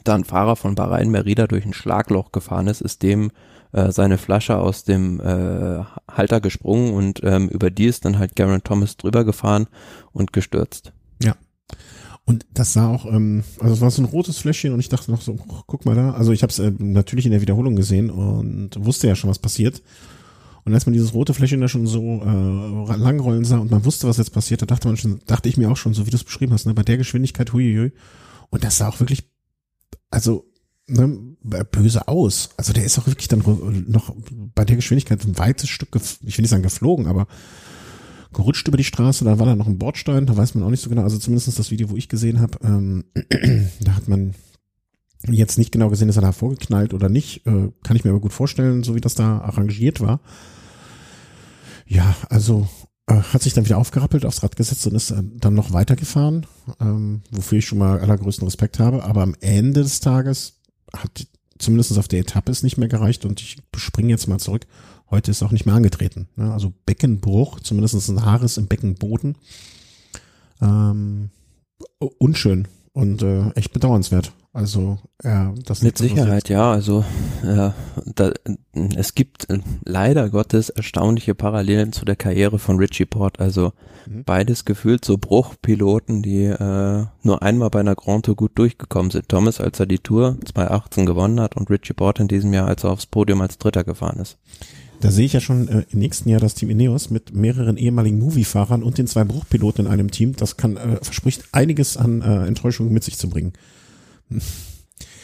da 0.04 0.16
ein 0.16 0.26
Fahrer 0.26 0.56
von 0.56 0.76
Bahrain 0.76 1.10
Merida 1.10 1.48
durch 1.48 1.66
ein 1.66 1.74
Schlagloch 1.74 2.32
gefahren 2.32 2.68
ist, 2.68 2.82
ist 2.82 3.02
dem 3.02 3.32
äh, 3.72 3.92
seine 3.92 4.18
Flasche 4.18 4.58
aus 4.58 4.84
dem 4.84 5.20
äh, 5.20 5.84
Halter 6.12 6.42
gesprungen 6.42 6.94
und 6.94 7.22
ähm, 7.24 7.50
über 7.50 7.72
die 7.72 7.86
ist 7.86 8.06
dann 8.06 8.20
halt 8.20 8.36
Garen 8.36 8.64
Thomas 8.64 8.98
drüber 8.98 9.24
gefahren 9.24 9.68
und 10.12 10.34
gestürzt. 10.34 10.94
Und 12.26 12.48
das 12.52 12.74
sah 12.74 12.90
auch, 12.90 13.06
ähm, 13.06 13.44
also 13.60 13.76
es 13.76 13.82
war 13.82 13.92
so 13.92 14.02
ein 14.02 14.06
rotes 14.06 14.40
Fläschchen 14.40 14.74
und 14.74 14.80
ich 14.80 14.90
dachte 14.90 15.12
noch 15.12 15.22
so, 15.22 15.34
oh, 15.34 15.62
guck 15.68 15.86
mal 15.86 15.96
da. 15.96 16.12
Also 16.12 16.32
ich 16.32 16.42
habe 16.42 16.52
es 16.52 16.58
äh, 16.58 16.72
natürlich 16.80 17.26
in 17.26 17.32
der 17.32 17.42
Wiederholung 17.42 17.76
gesehen 17.76 18.10
und 18.10 18.72
wusste 18.84 19.08
ja 19.08 19.16
schon, 19.16 19.30
was 19.30 19.40
passiert. 19.40 19.84
Und 20.64 20.74
als 20.74 20.88
man 20.88 20.94
dieses 20.94 21.14
rote 21.14 21.36
Fläschchen 21.36 21.62
da 21.62 21.68
schon 21.68 21.86
so 21.86 22.02
äh, 22.02 22.96
langrollen 22.98 23.46
sah 23.46 23.60
und 23.60 23.70
man 23.70 23.86
wusste, 23.86 24.08
was 24.08 24.18
jetzt 24.18 24.34
passiert, 24.34 24.64
da 24.64 24.66
dachte 24.66 24.88
man 24.88 24.98
schon, 24.98 25.20
dachte 25.28 25.48
ich 25.48 25.58
mir 25.58 25.70
auch 25.70 25.78
schon, 25.78 25.94
so 25.94 26.08
wie 26.08 26.10
du 26.10 26.18
es 26.18 26.24
beschrieben 26.24 26.54
hast, 26.54 26.66
ne, 26.66 26.74
bei 26.74 26.82
der 26.82 26.98
Geschwindigkeit, 26.98 27.54
huiuiui. 27.54 27.92
Und 28.50 28.64
das 28.64 28.80
sah 28.80 28.90
auch 28.90 29.00
wirklich, 29.00 29.30
also 30.10 30.52
ne, 30.88 31.36
böse 31.72 32.08
aus. 32.08 32.50
Also 32.58 32.74
der 32.74 32.86
ist 32.86 32.98
auch 32.98 33.06
wirklich 33.06 33.28
dann 33.28 33.44
noch 33.88 34.16
bei 34.56 34.66
der 34.66 34.78
Geschwindigkeit 34.78 35.24
ein 35.24 35.38
weites 35.38 35.70
Stück, 35.70 35.90
ich 35.96 36.38
will 36.38 36.42
nicht 36.42 36.50
sagen 36.50 36.64
geflogen, 36.64 37.06
aber 37.06 37.28
gerutscht 38.36 38.68
über 38.68 38.78
die 38.78 38.84
Straße, 38.84 39.26
da 39.26 39.40
war 39.40 39.46
da 39.46 39.56
noch 39.56 39.68
ein 39.68 39.80
Bordstein, 39.80 40.26
da 40.26 40.36
weiß 40.36 40.56
man 40.56 40.64
auch 40.64 40.70
nicht 40.70 40.82
so 40.82 40.90
genau, 40.90 41.04
also 41.04 41.18
zumindest 41.18 41.58
das 41.58 41.72
Video, 41.72 41.90
wo 41.90 41.96
ich 41.96 42.10
gesehen 42.10 42.42
habe, 42.42 42.60
ähm, 42.64 43.06
da 43.82 43.96
hat 43.96 44.08
man 44.08 44.36
jetzt 45.28 45.58
nicht 45.58 45.72
genau 45.72 45.90
gesehen, 45.90 46.10
ist 46.10 46.18
er 46.18 46.22
da 46.22 46.34
vorgeknallt 46.34 46.94
oder 46.94 47.10
nicht, 47.10 47.48
äh, 47.48 47.72
kann 47.84 47.96
ich 47.96 48.04
mir 48.04 48.12
aber 48.12 48.20
gut 48.20 48.34
vorstellen, 48.34 48.84
so 48.84 48.94
wie 48.94 49.02
das 49.02 49.16
da 49.16 49.40
arrangiert 49.40 50.02
war. 50.02 50.20
Ja, 51.88 52.16
also 52.30 52.68
äh, 53.08 53.16
hat 53.16 53.42
sich 53.42 53.54
dann 53.54 53.66
wieder 53.66 53.78
aufgerappelt, 53.78 54.26
aufs 54.26 54.44
Rad 54.44 54.56
gesetzt 54.56 54.86
und 54.86 54.96
ist 54.96 55.12
äh, 55.12 55.24
dann 55.24 55.54
noch 55.54 55.72
weitergefahren, 55.72 56.46
ähm, 56.80 57.22
wofür 57.32 57.60
ich 57.60 57.66
schon 57.66 57.78
mal 57.78 58.00
allergrößten 58.00 58.46
Respekt 58.46 58.80
habe, 58.80 59.04
aber 59.04 59.22
am 59.22 59.36
Ende 59.40 59.82
des 59.82 60.02
Tages 60.02 60.60
hat 60.94 61.28
zumindest 61.58 61.98
auf 61.98 62.08
der 62.10 62.20
Etappe 62.20 62.52
ist 62.52 62.64
nicht 62.64 62.78
mehr 62.78 62.90
gereicht 62.90 63.26
und 63.26 63.40
ich 63.40 63.58
springe 63.76 64.10
jetzt 64.10 64.28
mal 64.28 64.40
zurück. 64.40 64.66
Heute 65.16 65.32
ist 65.32 65.44
auch 65.44 65.54
nicht 65.54 65.66
mehr 65.66 65.76
angetreten. 65.76 66.28
Ne? 66.36 66.52
Also 66.52 66.74
Beckenbruch, 66.86 67.62
zumindest 67.62 68.10
ein 68.10 68.26
Haares 68.26 68.58
im 68.58 68.68
Beckenboden. 68.68 69.38
Ähm, 70.62 71.30
unschön 72.18 72.68
und 72.92 73.24
äh, 73.24 73.50
echt 73.52 73.72
bedauernswert. 73.72 74.34
Also 74.52 75.00
ja, 75.24 75.54
das 75.66 75.84
mit 75.84 75.98
Sicherheit 75.98 76.50
ja. 76.50 76.70
Also 76.70 77.06
ja, 77.46 77.74
da, 78.14 78.34
es 78.98 79.16
gibt 79.16 79.50
äh, 79.50 79.60
leider 79.86 80.30
Gottes 80.30 80.70
erstaunliche 80.70 81.34
Parallelen 81.34 81.94
zu 81.94 82.04
der 82.04 82.18
Karriere 82.18 82.60
von 82.60 82.78
Richie 82.78 83.06
Port. 83.06 83.40
Also 83.40 83.72
mhm. 84.08 84.26
beides 84.26 84.66
gefühlt 84.66 85.06
so 85.06 85.18
Bruchpiloten, 85.18 86.24
die 86.24 86.44
äh, 86.44 87.06
nur 87.24 87.42
einmal 87.42 87.70
bei 87.70 87.80
einer 87.80 87.96
Grand 87.96 88.26
Tour 88.26 88.36
gut 88.36 88.60
durchgekommen 88.60 89.12
sind. 89.12 89.30
Thomas, 89.30 89.62
als 89.62 89.80
er 89.80 89.86
die 89.86 90.00
Tour 90.00 90.38
2018 90.44 91.06
gewonnen 91.06 91.40
hat 91.40 91.56
und 91.56 91.70
Richie 91.70 91.94
Port 91.94 92.20
in 92.20 92.28
diesem 92.28 92.52
Jahr, 92.52 92.68
als 92.68 92.84
er 92.84 92.92
aufs 92.92 93.06
Podium 93.06 93.40
als 93.40 93.58
Dritter 93.58 93.86
gefahren 93.86 94.20
ist. 94.20 94.38
Da 95.00 95.12
sehe 95.12 95.26
ich 95.26 95.34
ja 95.34 95.40
schon 95.40 95.68
äh, 95.68 95.86
im 95.92 96.00
nächsten 96.00 96.30
Jahr 96.30 96.40
das 96.40 96.56
Team 96.56 96.70
Ineos 96.70 97.10
mit 97.10 97.34
mehreren 97.34 97.78
ehemaligen 97.78 98.20
Movie-Fahrern 98.20 98.84
und 98.84 98.98
den 98.98 99.08
zwei 99.08 99.24
Bruchpiloten 99.24 99.86
in 99.86 99.92
einem 99.92 100.12
Team. 100.12 100.36
Das 100.36 100.58
kann 100.58 100.78
äh, 100.78 100.98
verspricht 101.02 101.44
einiges 101.52 101.98
an 101.98 102.22
äh, 102.22 102.48
Enttäuschung 102.48 102.92
mit 102.92 103.04
sich 103.04 103.18
zu 103.18 103.30
bringen. 103.30 103.54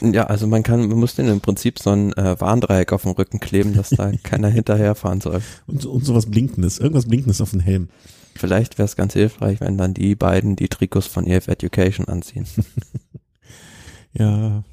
Ja, 0.02 0.26
also 0.26 0.48
man 0.48 0.64
kann, 0.64 0.88
man 0.88 0.98
muss 0.98 1.16
den 1.16 1.28
im 1.28 1.42
Prinzip 1.42 1.80
so 1.80 1.92
ein 1.92 2.14
äh, 2.14 2.40
Warndreieck 2.40 2.92
auf 2.92 3.04
dem 3.04 3.12
Rücken 3.12 3.40
kleben, 3.40 3.74
dass 3.74 3.90
da 3.90 4.12
keiner 4.24 4.50
hinterherfahren 4.50 5.22
soll. 5.22 5.42
Und, 5.68 5.86
und 5.86 6.06
sowas 6.06 6.26
Blinkendes, 6.26 6.80
irgendwas 6.80 7.08
Blinkendes 7.08 7.42
auf 7.42 7.52
den 7.52 7.60
Helm. 7.60 7.90
Vielleicht 8.36 8.78
wäre 8.78 8.86
es 8.86 8.96
ganz 8.96 9.14
hilfreich, 9.14 9.62
wenn 9.62 9.78
dann 9.78 9.94
die 9.94 10.16
beiden 10.16 10.56
die 10.56 10.70
Trikots 10.70 11.06
von 11.08 11.28
EF 11.28 11.48
Education 11.48 12.08
anziehen. 12.08 12.48
ja, 14.14 14.64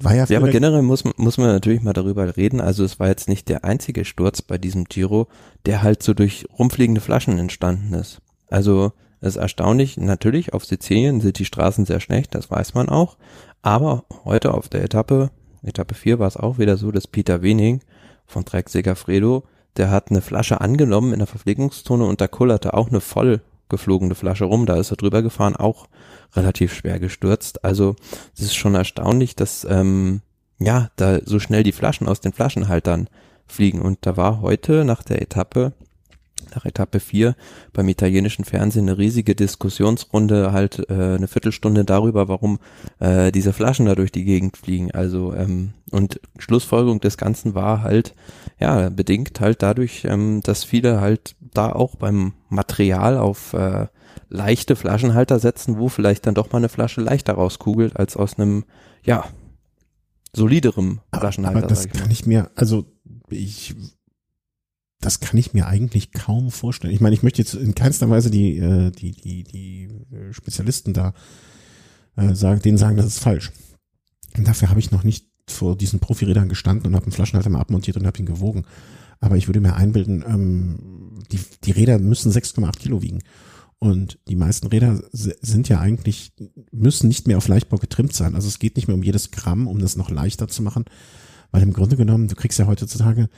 war 0.00 0.14
ja, 0.14 0.24
ja 0.24 0.38
aber 0.38 0.50
generell 0.50 0.82
muss, 0.82 1.04
muss 1.16 1.38
man 1.38 1.48
natürlich 1.48 1.82
mal 1.82 1.92
darüber 1.92 2.36
reden. 2.36 2.60
Also 2.60 2.84
es 2.84 2.98
war 2.98 3.08
jetzt 3.08 3.28
nicht 3.28 3.48
der 3.48 3.64
einzige 3.64 4.04
Sturz 4.04 4.42
bei 4.42 4.58
diesem 4.58 4.84
Giro, 4.84 5.28
der 5.66 5.82
halt 5.82 6.02
so 6.02 6.14
durch 6.14 6.46
rumfliegende 6.58 7.00
Flaschen 7.00 7.38
entstanden 7.38 7.94
ist. 7.94 8.20
Also 8.50 8.92
es 9.20 9.36
ist 9.36 9.36
erstaunlich. 9.36 9.96
Natürlich, 9.96 10.52
auf 10.52 10.64
Sizilien 10.64 11.20
sind 11.20 11.38
die 11.38 11.44
Straßen 11.44 11.86
sehr 11.86 12.00
schlecht, 12.00 12.34
das 12.34 12.50
weiß 12.50 12.74
man 12.74 12.88
auch. 12.88 13.16
Aber 13.62 14.04
heute 14.24 14.52
auf 14.52 14.68
der 14.68 14.84
Etappe, 14.84 15.30
Etappe 15.62 15.94
4 15.94 16.18
war 16.18 16.28
es 16.28 16.36
auch 16.36 16.58
wieder 16.58 16.76
so, 16.76 16.90
dass 16.90 17.06
Peter 17.06 17.40
Wening 17.40 17.80
von 18.26 18.44
Trek 18.44 18.68
Segafredo, 18.68 19.44
der 19.76 19.90
hat 19.90 20.10
eine 20.10 20.20
Flasche 20.20 20.60
angenommen 20.60 21.12
in 21.12 21.20
der 21.20 21.26
Verpflegungszone 21.26 22.04
und 22.04 22.20
da 22.20 22.28
kullerte 22.28 22.74
auch 22.74 22.88
eine 22.88 23.00
voll 23.00 23.40
geflogene 23.68 24.14
Flasche 24.14 24.44
rum. 24.44 24.66
Da 24.66 24.76
ist 24.76 24.90
er 24.90 24.96
drüber 24.96 25.22
gefahren, 25.22 25.56
auch 25.56 25.88
relativ 26.34 26.74
schwer 26.74 26.98
gestürzt. 26.98 27.64
Also 27.64 27.96
es 28.34 28.42
ist 28.42 28.54
schon 28.54 28.74
erstaunlich, 28.74 29.36
dass 29.36 29.66
ähm, 29.68 30.20
ja 30.58 30.90
da 30.96 31.20
so 31.24 31.38
schnell 31.38 31.62
die 31.62 31.72
Flaschen 31.72 32.08
aus 32.08 32.20
den 32.20 32.32
Flaschenhaltern 32.32 33.08
fliegen. 33.46 33.82
Und 33.82 33.98
da 34.02 34.16
war 34.16 34.40
heute 34.40 34.84
nach 34.84 35.02
der 35.02 35.22
Etappe 35.22 35.72
nach 36.54 36.64
Etappe 36.64 37.00
4 37.00 37.34
beim 37.72 37.88
italienischen 37.88 38.44
Fernsehen 38.44 38.88
eine 38.88 38.98
riesige 38.98 39.34
Diskussionsrunde, 39.34 40.52
halt 40.52 40.88
äh, 40.88 41.16
eine 41.16 41.28
Viertelstunde 41.28 41.84
darüber, 41.84 42.28
warum 42.28 42.58
äh, 43.00 43.32
diese 43.32 43.52
Flaschen 43.52 43.86
da 43.86 43.94
durch 43.94 44.12
die 44.12 44.24
Gegend 44.24 44.56
fliegen. 44.56 44.90
Also 44.92 45.34
ähm, 45.34 45.72
und 45.90 46.20
Schlussfolgerung 46.38 47.00
des 47.00 47.16
Ganzen 47.16 47.54
war 47.54 47.82
halt, 47.82 48.14
ja, 48.58 48.88
bedingt 48.88 49.40
halt 49.40 49.62
dadurch, 49.62 50.04
ähm, 50.04 50.40
dass 50.42 50.64
viele 50.64 51.00
halt 51.00 51.34
da 51.40 51.72
auch 51.72 51.96
beim 51.96 52.32
Material 52.48 53.18
auf 53.18 53.52
äh, 53.54 53.86
leichte 54.28 54.76
Flaschenhalter 54.76 55.38
setzen, 55.38 55.78
wo 55.78 55.88
vielleicht 55.88 56.26
dann 56.26 56.34
doch 56.34 56.52
mal 56.52 56.58
eine 56.58 56.68
Flasche 56.68 57.00
leichter 57.00 57.34
rauskugelt 57.34 57.96
als 57.96 58.16
aus 58.16 58.38
einem, 58.38 58.64
ja, 59.04 59.24
soliderem 60.34 61.00
Flaschenhalter. 61.12 61.58
Aber 61.58 61.68
das 61.68 61.88
kann 61.88 62.10
ich 62.10 62.26
mir, 62.26 62.50
also 62.54 62.86
ich 63.30 63.74
das 65.04 65.20
kann 65.20 65.36
ich 65.36 65.52
mir 65.52 65.66
eigentlich 65.66 66.12
kaum 66.12 66.50
vorstellen. 66.50 66.94
Ich 66.94 67.00
meine, 67.00 67.14
ich 67.14 67.22
möchte 67.22 67.42
jetzt 67.42 67.54
in 67.54 67.74
keinster 67.74 68.08
Weise 68.08 68.30
die, 68.30 68.56
äh, 68.56 68.90
die, 68.90 69.10
die, 69.10 69.44
die 69.44 69.84
äh, 70.10 70.32
Spezialisten 70.32 70.94
da 70.94 71.12
äh, 72.16 72.34
sagen, 72.34 72.62
denen 72.62 72.78
sagen, 72.78 72.96
das 72.96 73.06
ist 73.06 73.18
falsch. 73.18 73.52
Und 74.36 74.48
dafür 74.48 74.70
habe 74.70 74.80
ich 74.80 74.92
noch 74.92 75.04
nicht 75.04 75.26
vor 75.46 75.76
diesen 75.76 76.00
Profirädern 76.00 76.48
gestanden 76.48 76.86
und 76.86 76.96
habe 76.96 77.04
einen 77.04 77.12
Flaschenhalter 77.12 77.50
mal 77.50 77.60
abmontiert 77.60 77.98
und 77.98 78.06
habe 78.06 78.18
ihn 78.18 78.26
gewogen. 78.26 78.64
Aber 79.20 79.36
ich 79.36 79.46
würde 79.46 79.60
mir 79.60 79.74
einbilden, 79.74 80.24
ähm, 80.26 81.22
die, 81.30 81.40
die 81.64 81.72
Räder 81.72 81.98
müssen 81.98 82.32
6,8 82.32 82.78
Kilo 82.78 83.02
wiegen. 83.02 83.22
Und 83.78 84.18
die 84.28 84.36
meisten 84.36 84.68
Räder 84.68 85.02
sind 85.12 85.68
ja 85.68 85.80
eigentlich, 85.80 86.32
müssen 86.72 87.08
nicht 87.08 87.26
mehr 87.26 87.36
auf 87.36 87.48
Leichtbau 87.48 87.76
getrimmt 87.76 88.14
sein. 88.14 88.34
Also 88.34 88.48
es 88.48 88.58
geht 88.58 88.76
nicht 88.76 88.88
mehr 88.88 88.96
um 88.96 89.02
jedes 89.02 89.30
Gramm, 89.30 89.66
um 89.66 89.78
das 89.78 89.96
noch 89.96 90.10
leichter 90.10 90.48
zu 90.48 90.62
machen. 90.62 90.84
Weil 91.50 91.62
im 91.62 91.72
Grunde 91.72 91.96
genommen, 91.96 92.28
du 92.28 92.34
kriegst 92.34 92.58
ja 92.58 92.66
heutzutage 92.66 93.28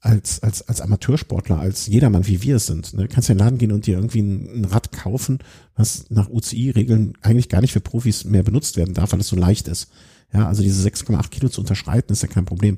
als, 0.00 0.42
als, 0.42 0.62
als 0.62 0.80
Amateursportler, 0.80 1.58
als 1.58 1.86
jedermann, 1.86 2.26
wie 2.26 2.42
wir 2.42 2.56
es 2.56 2.66
sind. 2.66 2.94
Ne? 2.94 3.06
Kannst 3.08 3.28
ja 3.28 3.32
in 3.32 3.38
den 3.38 3.44
Laden 3.44 3.58
gehen 3.58 3.72
und 3.72 3.86
dir 3.86 3.96
irgendwie 3.96 4.22
ein, 4.22 4.62
ein 4.62 4.64
Rad 4.64 4.92
kaufen, 4.92 5.38
was 5.76 6.06
nach 6.08 6.30
UCI-Regeln 6.30 7.14
eigentlich 7.20 7.48
gar 7.48 7.60
nicht 7.60 7.72
für 7.72 7.80
Profis 7.80 8.24
mehr 8.24 8.42
benutzt 8.42 8.76
werden 8.76 8.94
darf, 8.94 9.12
weil 9.12 9.20
es 9.20 9.28
so 9.28 9.36
leicht 9.36 9.68
ist. 9.68 9.90
Ja, 10.32 10.46
also 10.46 10.62
diese 10.62 10.88
6,8 10.88 11.28
Kilo 11.28 11.48
zu 11.48 11.60
unterschreiten, 11.60 12.12
ist 12.12 12.22
ja 12.22 12.28
kein 12.28 12.46
Problem. 12.46 12.76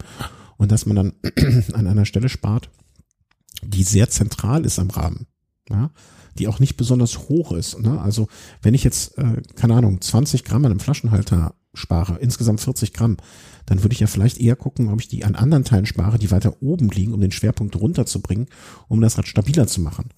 Und 0.57 0.73
dass 0.73 0.87
man 0.87 0.97
dann 0.97 1.13
an 1.75 1.87
einer 1.87 2.07
Stelle 2.07 2.29
spart, 2.29 2.71
die 3.63 3.85
sehr 3.85 4.11
zentral 4.11 4.65
ist 4.65 4.79
am 4.79 4.91
Rahmen, 4.91 5.27
ja, 5.71 5.91
die 6.39 6.49
auch 6.49 6.61
nicht 6.61 6.76
besonders 6.76 7.28
hoch 7.28 7.53
ist. 7.53 7.80
Ne? 7.80 8.01
Also 8.01 8.28
wenn 8.62 8.74
ich 8.74 8.85
jetzt, 8.85 9.18
äh, 9.18 9.43
keine 9.57 9.74
Ahnung, 9.74 10.01
20 10.01 10.45
Gramm 10.45 10.64
an 10.64 10.72
einem 10.72 10.80
Flaschenhalter 10.80 11.55
spare, 11.74 12.18
insgesamt 12.20 12.61
40 12.61 12.93
Gramm, 12.93 13.16
dann 13.66 13.83
würde 13.83 13.95
ich 13.95 14.01
ja 14.01 14.07
vielleicht 14.07 14.39
eher 14.39 14.57
gucken, 14.57 14.91
ob 14.91 15.01
ich 15.01 15.09
die 15.09 15.24
an 15.24 15.35
anderen 15.35 15.64
Teilen 15.64 15.87
spare, 15.87 16.18
die 16.18 16.30
weiter 16.30 16.57
oben 16.61 16.89
liegen, 16.91 17.14
um 17.14 17.20
den 17.20 17.33
Schwerpunkt 17.33 17.76
runterzubringen, 17.76 18.49
um 18.89 19.01
das 19.01 19.16
Rad 19.16 19.28
stabiler 19.28 19.66
zu 19.66 19.80
machen. 19.80 20.11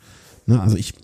Ne, 0.46 0.60
also 0.60 0.76
ich 0.76 0.94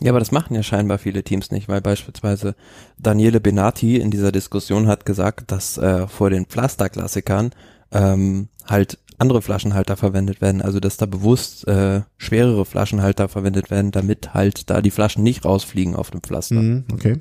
ja, 0.00 0.10
aber 0.10 0.18
das 0.18 0.32
machen 0.32 0.56
ja 0.56 0.62
scheinbar 0.64 0.98
viele 0.98 1.22
Teams 1.22 1.52
nicht, 1.52 1.68
weil 1.68 1.80
beispielsweise 1.80 2.56
Daniele 2.98 3.38
Benati 3.38 3.96
in 3.96 4.10
dieser 4.10 4.32
Diskussion 4.32 4.88
hat 4.88 5.06
gesagt, 5.06 5.52
dass 5.52 5.78
äh, 5.78 6.08
vor 6.08 6.30
den 6.30 6.46
Pflasterklassikern 6.46 7.50
ähm, 7.92 8.48
halt 8.66 8.98
andere 9.18 9.42
Flaschenhalter 9.42 9.96
verwendet 9.96 10.40
werden, 10.40 10.62
also 10.62 10.80
dass 10.80 10.96
da 10.96 11.06
bewusst 11.06 11.66
äh, 11.66 12.02
schwerere 12.16 12.64
Flaschenhalter 12.64 13.28
verwendet 13.28 13.70
werden, 13.70 13.90
damit 13.90 14.34
halt 14.34 14.70
da 14.70 14.80
die 14.80 14.90
Flaschen 14.90 15.22
nicht 15.22 15.44
rausfliegen 15.44 15.96
auf 15.96 16.10
dem 16.10 16.22
Pflaster. 16.22 16.62
Mhm, 16.62 16.84
okay. 16.92 17.20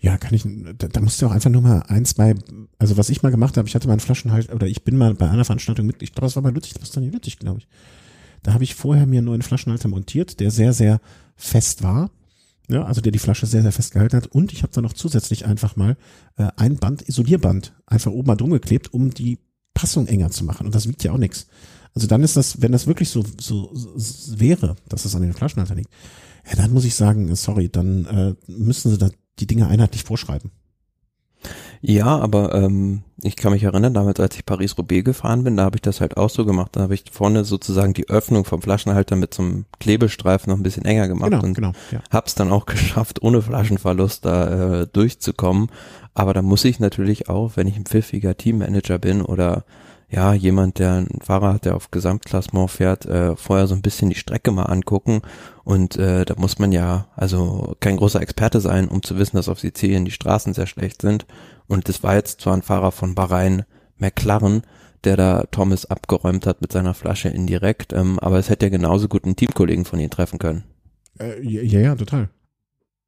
Ja, 0.00 0.16
kann 0.16 0.32
ich, 0.32 0.44
da, 0.78 0.88
da 0.88 1.00
musst 1.00 1.20
du 1.20 1.26
auch 1.26 1.30
einfach 1.30 1.50
nur 1.50 1.60
mal 1.60 1.82
ein, 1.88 2.06
zwei, 2.06 2.34
also 2.78 2.96
was 2.96 3.10
ich 3.10 3.22
mal 3.22 3.30
gemacht 3.30 3.58
habe, 3.58 3.68
ich 3.68 3.74
hatte 3.74 3.88
meinen 3.88 4.00
Flaschenhalter, 4.00 4.54
oder 4.54 4.66
ich 4.66 4.82
bin 4.82 4.96
mal 4.96 5.14
bei 5.14 5.28
einer 5.28 5.44
Veranstaltung 5.44 5.84
mit, 5.84 6.02
ich 6.02 6.12
glaube, 6.12 6.26
das 6.26 6.36
war 6.36 6.42
bei 6.42 6.50
Lüttich, 6.50 6.72
das 6.72 6.96
war 6.96 7.02
nicht 7.02 7.12
Lüttich, 7.12 7.38
glaube 7.38 7.58
ich. 7.58 7.68
Da 8.42 8.54
habe 8.54 8.64
ich 8.64 8.74
vorher 8.74 9.06
mir 9.06 9.18
einen 9.18 9.42
Flaschenhalter 9.42 9.88
montiert, 9.88 10.40
der 10.40 10.50
sehr, 10.50 10.72
sehr 10.72 11.00
fest 11.36 11.82
war. 11.82 12.10
Ja, 12.68 12.84
also 12.84 13.00
der 13.00 13.12
die 13.12 13.18
Flasche 13.18 13.46
sehr, 13.46 13.62
sehr 13.62 13.72
fest 13.72 13.92
gehalten 13.92 14.16
hat. 14.16 14.28
Und 14.28 14.52
ich 14.52 14.62
habe 14.62 14.72
da 14.72 14.80
noch 14.80 14.92
zusätzlich 14.92 15.44
einfach 15.44 15.74
mal 15.74 15.96
äh, 16.36 16.46
ein 16.56 16.76
Band, 16.76 17.06
Isolierband, 17.08 17.74
einfach 17.84 18.12
oben 18.12 18.28
mal 18.28 18.36
drum 18.36 18.50
geklebt, 18.50 18.94
um 18.94 19.10
die 19.10 19.38
Passung 19.80 20.06
enger 20.06 20.30
zu 20.30 20.44
machen. 20.44 20.66
Und 20.66 20.74
das 20.74 20.88
wiegt 20.88 21.02
ja 21.04 21.12
auch 21.12 21.18
nichts. 21.18 21.46
Also 21.94 22.06
dann 22.06 22.22
ist 22.22 22.36
das, 22.36 22.60
wenn 22.60 22.72
das 22.72 22.86
wirklich 22.86 23.08
so, 23.08 23.24
so, 23.38 23.70
so 23.74 24.38
wäre, 24.38 24.76
dass 24.88 25.06
es 25.06 25.14
an 25.14 25.22
den 25.22 25.32
Flaschenhalter 25.32 25.74
liegt, 25.74 25.90
ja, 26.46 26.56
dann 26.56 26.72
muss 26.72 26.84
ich 26.84 26.94
sagen, 26.94 27.34
sorry, 27.34 27.68
dann 27.70 28.04
äh, 28.04 28.34
müssen 28.46 28.90
sie 28.90 28.98
da 28.98 29.10
die 29.38 29.46
Dinge 29.46 29.68
einheitlich 29.68 30.04
vorschreiben. 30.04 30.50
Ja, 31.82 32.18
aber 32.18 32.54
ähm, 32.54 33.02
ich 33.22 33.36
kann 33.36 33.52
mich 33.52 33.62
erinnern, 33.62 33.94
damals 33.94 34.20
als 34.20 34.36
ich 34.36 34.44
Paris-Roubaix 34.44 35.04
gefahren 35.04 35.44
bin, 35.44 35.56
da 35.56 35.64
habe 35.64 35.76
ich 35.76 35.82
das 35.82 36.00
halt 36.00 36.16
auch 36.16 36.28
so 36.28 36.44
gemacht. 36.44 36.70
Da 36.72 36.82
habe 36.82 36.94
ich 36.94 37.04
vorne 37.10 37.44
sozusagen 37.44 37.94
die 37.94 38.08
Öffnung 38.08 38.44
vom 38.44 38.60
Flaschenhalter 38.60 39.16
mit 39.16 39.32
so 39.32 39.42
einem 39.42 39.64
Klebestreifen 39.78 40.50
noch 40.50 40.58
ein 40.58 40.62
bisschen 40.62 40.84
enger 40.84 41.08
gemacht 41.08 41.30
genau, 41.30 41.42
und 41.42 41.54
genau, 41.54 41.72
ja. 41.90 42.00
hab's 42.10 42.34
dann 42.34 42.52
auch 42.52 42.66
geschafft, 42.66 43.22
ohne 43.22 43.40
Flaschenverlust 43.40 44.24
da 44.26 44.82
äh, 44.82 44.86
durchzukommen. 44.86 45.70
Aber 46.12 46.34
da 46.34 46.42
muss 46.42 46.64
ich 46.64 46.80
natürlich 46.80 47.28
auch, 47.30 47.52
wenn 47.56 47.66
ich 47.66 47.76
ein 47.76 47.86
pfiffiger 47.86 48.36
Teammanager 48.36 48.98
bin 48.98 49.22
oder 49.22 49.64
ja, 50.10 50.34
jemand, 50.34 50.80
der 50.80 50.94
ein 50.94 51.20
Fahrer 51.22 51.54
hat, 51.54 51.64
der 51.64 51.76
auf 51.76 51.90
Gesamtklassement 51.92 52.70
fährt, 52.70 53.06
äh, 53.06 53.36
vorher 53.36 53.68
so 53.68 53.74
ein 53.74 53.82
bisschen 53.82 54.10
die 54.10 54.16
Strecke 54.16 54.50
mal 54.50 54.64
angucken. 54.64 55.22
Und 55.62 55.96
äh, 55.96 56.24
da 56.24 56.34
muss 56.36 56.58
man 56.58 56.72
ja 56.72 57.06
also 57.14 57.76
kein 57.78 57.96
großer 57.96 58.20
Experte 58.20 58.60
sein, 58.60 58.88
um 58.88 59.02
zu 59.02 59.18
wissen, 59.18 59.36
dass 59.36 59.48
auf 59.48 59.60
Sizilien 59.60 60.04
die 60.04 60.10
Straßen 60.10 60.52
sehr 60.52 60.66
schlecht 60.66 61.02
sind. 61.02 61.26
Und 61.68 61.88
das 61.88 62.02
war 62.02 62.16
jetzt 62.16 62.40
zwar 62.40 62.54
ein 62.54 62.62
Fahrer 62.62 62.90
von 62.90 63.14
Bahrain, 63.14 63.64
McLaren, 63.98 64.62
der 65.04 65.16
da 65.16 65.44
Thomas 65.50 65.86
abgeräumt 65.86 66.46
hat 66.46 66.60
mit 66.60 66.72
seiner 66.72 66.94
Flasche 66.94 67.28
indirekt, 67.28 67.92
ähm, 67.92 68.18
aber 68.18 68.38
es 68.38 68.50
hätte 68.50 68.66
ja 68.66 68.70
genauso 68.70 69.08
gut 69.08 69.24
einen 69.24 69.36
Teamkollegen 69.36 69.84
von 69.84 70.00
ihm 70.00 70.10
treffen 70.10 70.38
können. 70.38 70.64
Äh, 71.18 71.40
ja, 71.42 71.80
ja, 71.80 71.94
total. 71.94 72.30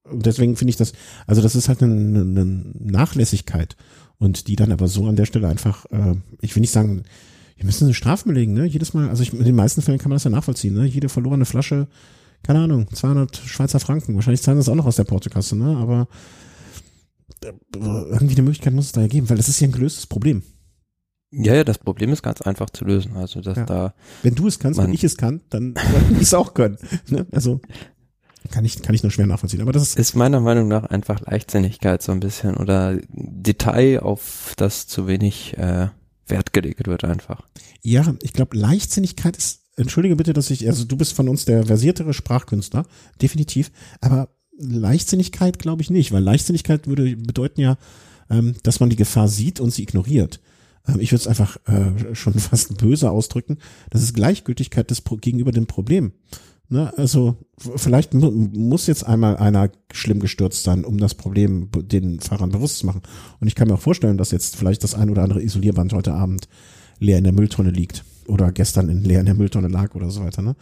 Und 0.04 0.26
deswegen 0.26 0.56
finde 0.56 0.70
ich 0.70 0.76
das, 0.76 0.92
also 1.26 1.42
das 1.42 1.54
ist 1.54 1.68
halt 1.68 1.82
eine, 1.82 2.20
eine 2.20 2.44
Nachlässigkeit. 2.44 3.76
Und 4.22 4.46
die 4.46 4.54
dann 4.54 4.70
aber 4.70 4.86
so 4.86 5.06
an 5.08 5.16
der 5.16 5.24
Stelle 5.26 5.48
einfach, 5.48 5.84
äh, 5.86 6.14
ich 6.40 6.54
will 6.54 6.60
nicht 6.60 6.70
sagen, 6.70 7.02
wir 7.56 7.64
müssen 7.66 7.86
eine 7.86 7.94
Strafe 7.94 8.28
belegen, 8.28 8.52
ne? 8.52 8.66
Jedes 8.66 8.94
Mal, 8.94 9.08
also 9.08 9.20
ich, 9.24 9.32
in 9.32 9.42
den 9.42 9.56
meisten 9.56 9.82
Fällen 9.82 9.98
kann 9.98 10.10
man 10.10 10.14
das 10.16 10.22
ja 10.22 10.30
nachvollziehen, 10.30 10.74
ne? 10.74 10.84
Jede 10.86 11.08
verlorene 11.08 11.44
Flasche, 11.44 11.88
keine 12.44 12.60
Ahnung, 12.60 12.86
200 12.92 13.36
Schweizer 13.36 13.80
Franken. 13.80 14.14
Wahrscheinlich 14.14 14.42
zahlen 14.42 14.58
das 14.58 14.68
auch 14.68 14.76
noch 14.76 14.86
aus 14.86 14.94
der 14.94 15.02
Portokasse, 15.04 15.56
ne? 15.56 15.76
Aber 15.76 16.06
äh, 17.44 17.48
irgendwie 17.74 18.34
eine 18.34 18.42
Möglichkeit 18.42 18.72
muss 18.74 18.86
es 18.86 18.92
da 18.92 19.00
ja 19.00 19.08
geben, 19.08 19.28
weil 19.28 19.36
das 19.38 19.48
ist 19.48 19.58
ja 19.58 19.66
ein 19.66 19.72
gelöstes 19.72 20.06
Problem. 20.06 20.42
Ja, 21.32 21.54
ja, 21.56 21.64
das 21.64 21.78
Problem 21.78 22.10
ist 22.12 22.22
ganz 22.22 22.42
einfach 22.42 22.70
zu 22.70 22.84
lösen. 22.84 23.16
Also, 23.16 23.40
dass 23.40 23.56
Ja. 23.56 23.64
da, 23.64 23.94
Wenn 24.22 24.36
du 24.36 24.46
es 24.46 24.60
kannst, 24.60 24.78
wenn 24.78 24.92
ich 24.92 25.02
es 25.02 25.16
kann, 25.16 25.40
dann 25.50 25.74
soll 25.90 26.16
ich 26.16 26.22
es 26.22 26.34
auch 26.34 26.54
können. 26.54 26.76
Ne? 27.08 27.26
Also 27.32 27.60
kann 28.50 28.64
ich, 28.64 28.82
kann 28.82 28.94
ich 28.94 29.02
nur 29.02 29.12
schwer 29.12 29.26
nachvollziehen. 29.26 29.60
Aber 29.60 29.72
das 29.72 29.82
ist, 29.82 29.98
ist 29.98 30.14
meiner 30.14 30.40
Meinung 30.40 30.68
nach 30.68 30.84
einfach 30.84 31.20
Leichtsinnigkeit 31.20 32.02
so 32.02 32.12
ein 32.12 32.20
bisschen 32.20 32.56
oder 32.56 32.98
Detail, 33.08 34.00
auf 34.00 34.54
das 34.56 34.86
zu 34.86 35.06
wenig 35.06 35.56
äh, 35.58 35.88
Wert 36.26 36.52
gelegt 36.52 36.86
wird 36.86 37.04
einfach. 37.04 37.42
ja, 37.82 38.14
ich 38.22 38.32
glaube, 38.32 38.56
Leichtsinnigkeit 38.56 39.36
ist, 39.36 39.60
entschuldige 39.76 40.16
bitte, 40.16 40.32
dass 40.32 40.50
ich, 40.50 40.66
also 40.66 40.84
du 40.84 40.96
bist 40.96 41.12
von 41.12 41.28
uns 41.28 41.44
der 41.44 41.66
versiertere 41.66 42.14
Sprachkünstler, 42.14 42.86
definitiv, 43.20 43.70
aber 44.00 44.28
Leichtsinnigkeit 44.58 45.58
glaube 45.58 45.82
ich 45.82 45.90
nicht, 45.90 46.12
weil 46.12 46.22
Leichtsinnigkeit 46.22 46.86
würde 46.86 47.16
bedeuten 47.16 47.60
ja, 47.60 47.76
ähm, 48.30 48.54
dass 48.62 48.80
man 48.80 48.90
die 48.90 48.96
Gefahr 48.96 49.28
sieht 49.28 49.60
und 49.60 49.70
sie 49.70 49.82
ignoriert. 49.82 50.40
Ähm, 50.86 51.00
ich 51.00 51.12
würde 51.12 51.22
es 51.22 51.26
einfach 51.26 51.56
äh, 51.66 52.14
schon 52.14 52.34
fast 52.38 52.76
böse 52.78 53.10
ausdrücken. 53.10 53.58
Das 53.90 54.02
ist 54.02 54.14
Gleichgültigkeit 54.14 54.90
des 54.90 55.00
Pro 55.00 55.16
gegenüber 55.16 55.52
dem 55.52 55.66
Problem. 55.66 56.12
Ne, 56.72 56.90
also 56.96 57.36
vielleicht 57.76 58.14
mu 58.14 58.30
muss 58.30 58.86
jetzt 58.86 59.06
einmal 59.06 59.36
einer 59.36 59.68
schlimm 59.92 60.20
gestürzt 60.20 60.62
sein, 60.62 60.86
um 60.86 60.96
das 60.96 61.14
Problem 61.14 61.68
den 61.74 62.18
Fahrern 62.18 62.48
bewusst 62.50 62.78
zu 62.78 62.86
machen. 62.86 63.02
Und 63.40 63.46
ich 63.46 63.54
kann 63.54 63.68
mir 63.68 63.74
auch 63.74 63.80
vorstellen, 63.80 64.16
dass 64.16 64.30
jetzt 64.30 64.56
vielleicht 64.56 64.82
das 64.82 64.94
ein 64.94 65.10
oder 65.10 65.22
andere 65.22 65.42
Isolierband 65.42 65.92
heute 65.92 66.14
Abend 66.14 66.48
leer 66.98 67.18
in 67.18 67.24
der 67.24 67.34
Mülltonne 67.34 67.68
liegt 67.68 68.04
oder 68.26 68.52
gestern 68.52 68.88
in 68.88 69.04
leer 69.04 69.20
in 69.20 69.26
der 69.26 69.34
Mülltonne 69.34 69.68
lag 69.68 69.94
oder 69.94 70.08
so 70.10 70.24
weiter. 70.24 70.40
Ne? 70.40 70.56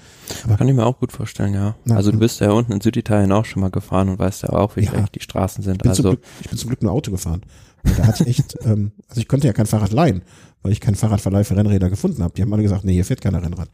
Kann 0.58 0.66
ich 0.66 0.74
mir 0.74 0.84
auch 0.84 0.98
gut 0.98 1.12
vorstellen, 1.12 1.54
ja. 1.54 1.76
Na, 1.84 1.94
also 1.94 2.10
du 2.10 2.18
bist 2.18 2.40
ja 2.40 2.50
unten 2.50 2.72
in 2.72 2.80
Süditalien 2.80 3.30
auch 3.30 3.44
schon 3.44 3.60
mal 3.60 3.70
gefahren 3.70 4.08
und 4.08 4.18
weißt 4.18 4.42
ja 4.42 4.48
auch, 4.48 4.74
wie 4.74 4.80
Ja. 4.82 4.90
schlecht 4.90 5.14
die 5.14 5.20
Straßen 5.20 5.62
sind. 5.62 5.76
Ich 5.76 5.82
bin, 5.82 5.94
zum 5.94 6.06
Also 6.06 6.16
Glück, 6.16 6.24
ich 6.40 6.48
bin 6.48 6.58
zum 6.58 6.70
Glück 6.70 6.82
nur 6.82 6.90
Auto 6.90 7.12
gefahren. 7.12 7.42
Und 7.84 7.96
da 7.96 8.06
hatte 8.08 8.24
ich 8.24 8.30
echt, 8.40 8.58
ähm, 8.64 8.90
also 9.08 9.20
ich 9.20 9.28
konnte 9.28 9.46
ja 9.46 9.52
kein 9.52 9.66
Fahrrad 9.66 9.92
leihen, 9.92 10.22
weil 10.62 10.72
ich 10.72 10.80
kein 10.80 10.96
Fahrradverleih 10.96 11.44
für 11.44 11.54
Rennräder 11.54 11.88
gefunden 11.88 12.24
habe. 12.24 12.34
Die 12.36 12.42
haben 12.42 12.52
alle 12.52 12.64
gesagt, 12.64 12.84
nee, 12.84 12.94
hier 12.94 13.04
fährt 13.04 13.20
keiner 13.20 13.40
Rennrad. 13.44 13.68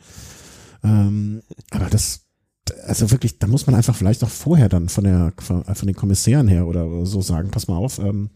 Ähm, 0.85 1.41
aber 1.71 1.87
das, 1.87 2.26
also 2.87 3.11
wirklich, 3.11 3.39
da 3.39 3.47
muss 3.47 3.67
man 3.67 3.75
einfach 3.75 3.95
vielleicht 3.95 4.25
auch 4.25 4.31
vorher 4.31 4.69
dann 4.69 4.89
von 4.89 5.05
der 5.05 5.33
von, 5.39 5.65
von 5.65 5.87
den 5.87 5.97
Kommissären 5.97 6.49
her 6.49 6.67
oder 6.67 7.07
so 7.07 7.21
sagen, 7.21 7.51
pass 7.51 7.69
mal 7.69 7.77
auf, 7.77 7.99
ähm, 7.99 8.31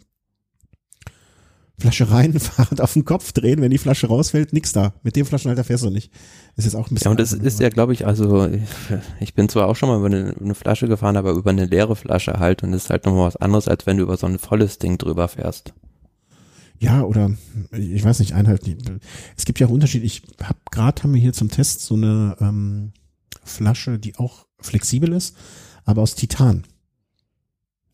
Flasche 1.81 2.11
rein, 2.11 2.33
Fahrrad 2.39 2.81
auf 2.81 2.93
den 2.93 3.05
Kopf 3.05 3.33
drehen, 3.33 3.61
wenn 3.61 3.70
die 3.70 3.78
Flasche 3.78 4.07
rausfällt, 4.07 4.53
nix 4.53 4.72
da. 4.72 4.93
Mit 5.03 5.16
dem 5.16 5.26
Flaschenhalter 5.26 5.64
fährst 5.64 5.85
du 5.85 5.91
nicht. 5.91 6.12
Ist 6.57 6.66
jetzt 6.66 6.76
auch 6.76 6.91
ein 6.91 6.95
bisschen. 6.95 7.07
Ja, 7.07 7.11
und 7.12 7.20
das 7.20 7.33
ist 7.33 7.59
ja, 7.59 7.70
glaube 7.70 7.93
ich, 7.93 8.07
also 8.07 8.49
ich, 9.20 9.35
bin 9.35 9.49
zwar 9.49 9.66
auch 9.66 9.76
schon 9.76 9.89
mal 9.89 9.99
über 9.99 10.07
eine, 10.07 10.35
eine 10.39 10.55
Flasche 10.55 10.89
gefahren, 10.89 11.16
aber 11.16 11.33
über 11.33 11.51
eine 11.51 11.64
leere 11.64 11.97
Flasche 11.97 12.35
halt 12.35 12.62
und 12.62 12.72
das 12.72 12.85
ist 12.85 12.91
halt 12.91 13.07
nochmal 13.07 13.26
was 13.26 13.37
anderes, 13.37 13.66
als 13.66 13.87
wenn 13.87 13.97
du 13.97 14.03
über 14.03 14.16
so 14.16 14.26
ein 14.26 14.39
volles 14.39 14.78
Ding 14.78 14.99
drüber 14.99 15.28
fährst. 15.28 15.72
Ja, 16.78 17.03
oder 17.03 17.31
ich 17.72 18.05
weiß 18.05 18.20
nicht, 18.20 18.33
Einheit. 18.33 18.62
Es 19.37 19.45
gibt 19.45 19.59
ja 19.61 19.66
auch 19.66 19.70
Unterschiede. 19.70 20.07
Ich 20.07 20.22
habe 20.43 20.59
gerade 20.70 21.03
haben 21.03 21.12
wir 21.12 21.20
hier 21.20 21.35
zum 21.35 21.51
Test 21.51 21.83
so 21.83 21.95
eine 21.95 22.37
ähm, 22.41 22.93
Flasche, 23.51 23.99
die 23.99 24.17
auch 24.17 24.47
flexibel 24.61 25.13
ist, 25.13 25.37
aber 25.85 26.03
aus 26.03 26.15
Titan. 26.15 26.65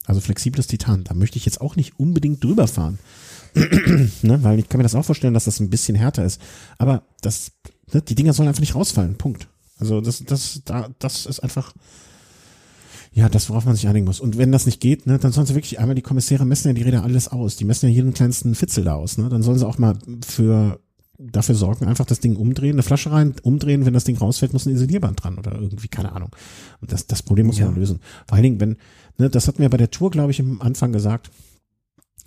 Also 0.06 0.20
flexibles 0.20 0.68
Titan. 0.68 1.04
Da 1.04 1.14
möchte 1.14 1.36
ich 1.36 1.44
jetzt 1.44 1.60
auch 1.60 1.76
nicht 1.76 1.98
unbedingt 1.98 2.42
drüber 2.42 2.68
fahren. 2.68 2.98
ne, 3.54 4.42
weil 4.42 4.58
ich 4.58 4.68
kann 4.68 4.78
mir 4.78 4.84
das 4.84 4.94
auch 4.94 5.04
vorstellen, 5.04 5.34
dass 5.34 5.46
das 5.46 5.60
ein 5.60 5.70
bisschen 5.70 5.96
härter 5.96 6.24
ist. 6.24 6.40
Aber 6.78 7.02
das, 7.22 7.52
ne, 7.92 8.02
die 8.02 8.14
Dinger 8.14 8.32
sollen 8.32 8.48
einfach 8.48 8.60
nicht 8.60 8.74
rausfallen. 8.74 9.16
Punkt. 9.16 9.48
Also 9.78 10.00
das, 10.00 10.22
das, 10.24 10.62
da, 10.64 10.90
das 10.98 11.26
ist 11.26 11.40
einfach, 11.40 11.72
ja, 13.12 13.28
das, 13.28 13.50
worauf 13.50 13.64
man 13.64 13.74
sich 13.74 13.88
einigen 13.88 14.06
muss. 14.06 14.20
Und 14.20 14.38
wenn 14.38 14.52
das 14.52 14.66
nicht 14.66 14.80
geht, 14.80 15.06
ne, 15.06 15.18
dann 15.18 15.32
sollen 15.32 15.46
sie 15.46 15.54
wirklich 15.54 15.80
einmal, 15.80 15.94
die 15.94 16.02
Kommissäre 16.02 16.46
messen 16.46 16.68
ja 16.68 16.74
die 16.74 16.82
Räder 16.82 17.02
alles 17.02 17.28
aus. 17.28 17.56
Die 17.56 17.64
messen 17.64 17.88
ja 17.88 17.94
jeden 17.94 18.14
kleinsten 18.14 18.54
Fitzel 18.54 18.84
da 18.84 18.94
aus. 18.94 19.18
Ne? 19.18 19.28
Dann 19.28 19.42
sollen 19.42 19.58
sie 19.58 19.66
auch 19.66 19.78
mal 19.78 19.98
für 20.24 20.80
dafür 21.18 21.54
sorgen, 21.54 21.86
einfach 21.86 22.04
das 22.06 22.20
Ding 22.20 22.36
umdrehen, 22.36 22.72
eine 22.74 22.82
Flasche 22.82 23.10
rein, 23.10 23.34
umdrehen, 23.42 23.86
wenn 23.86 23.94
das 23.94 24.04
Ding 24.04 24.16
rausfällt, 24.18 24.52
muss 24.52 24.66
ein 24.66 24.74
Isolierband 24.74 25.22
dran 25.24 25.38
oder 25.38 25.52
irgendwie, 25.60 25.88
keine 25.88 26.12
Ahnung. 26.12 26.30
Und 26.80 26.92
das, 26.92 27.06
das 27.06 27.22
Problem 27.22 27.46
muss 27.46 27.58
Ja. 27.58 27.66
man 27.66 27.74
lösen. 27.76 28.00
Vor 28.26 28.34
allen 28.36 28.42
Dingen, 28.42 28.60
wenn, 28.60 28.76
ne, 29.18 29.30
das 29.30 29.48
hatten 29.48 29.60
wir 29.60 29.70
bei 29.70 29.76
der 29.78 29.90
Tour, 29.90 30.10
glaube 30.10 30.30
ich, 30.30 30.40
am 30.40 30.60
Anfang 30.60 30.92
gesagt, 30.92 31.30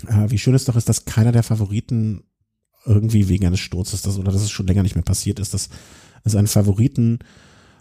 äh, 0.08 0.30
wie 0.30 0.38
schön 0.38 0.56
es 0.56 0.66
doch 0.66 0.76
ist, 0.76 0.90
dass 0.90 1.06
keiner 1.06 1.32
der 1.32 1.44
Favoriten 1.44 2.24
irgendwie 2.86 3.28
wegen 3.30 3.46
eines 3.46 3.60
Sturzes 3.60 4.02
das, 4.02 4.18
oder 4.18 4.32
dass 4.32 4.42
es 4.42 4.50
schon 4.52 4.66
länger 4.68 4.84
nicht 4.84 4.96
mehr 4.96 5.04
passiert 5.04 5.40
ist, 5.40 5.54
dass 5.54 5.70
es 6.24 6.36
einen 6.36 6.48
Favoriten 6.48 7.20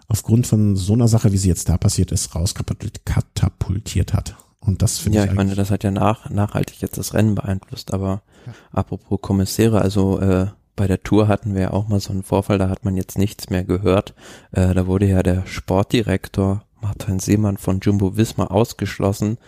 aufgrund 0.09 0.47
von 0.47 0.75
so 0.77 0.93
einer 0.95 1.09
Sache, 1.09 1.33
wie 1.33 1.39
sie 1.39 1.49
jetzt 1.49 1.69
da 1.69 1.79
passiert 1.79 2.13
ist, 2.13 2.35
rauskatapultiert 2.35 4.13
hat. 4.15 4.37
Und 4.61 4.83
das 4.83 4.99
finde 4.99 5.19
Ja, 5.19 5.25
ich 5.25 5.31
ich 5.31 5.37
meine, 5.37 5.55
das 5.55 5.71
hat 5.71 5.85
ja 5.85 5.91
nach, 5.91 6.29
nachhaltig 6.31 6.81
jetzt 6.81 6.99
das 6.99 7.15
Rennen 7.15 7.35
beeinflusst, 7.35 7.93
aber 7.95 8.23
Ja. 8.47 8.53
apropos 8.73 9.21
Kommissäre, 9.23 9.81
also 9.81 10.19
äh, 10.21 10.49
bei 10.79 10.87
der 10.87 11.03
Tour 11.03 11.27
hatten 11.27 11.55
wir 11.55 11.63
ja 11.63 11.71
auch 11.73 11.89
mal 11.89 11.99
so 11.99 12.13
einen 12.13 12.23
Vorfall, 12.23 12.57
da 12.57 12.71
hat 12.71 12.85
man 12.85 12.97
jetzt 12.97 13.19
nichts 13.19 13.51
mehr 13.51 13.65
gehört. 13.65 14.15
Äh, 14.53 14.75
da 14.75 14.87
wurde 14.87 15.07
ja 15.07 15.25
der 15.25 15.45
Sportdirektor 15.45 16.63
Martin 16.81 17.19
Seemann 17.19 17.57
von 17.57 17.81
Jumbo 17.81 18.17
Wismar 18.17 18.53
ausgeschlossen, 18.53 19.39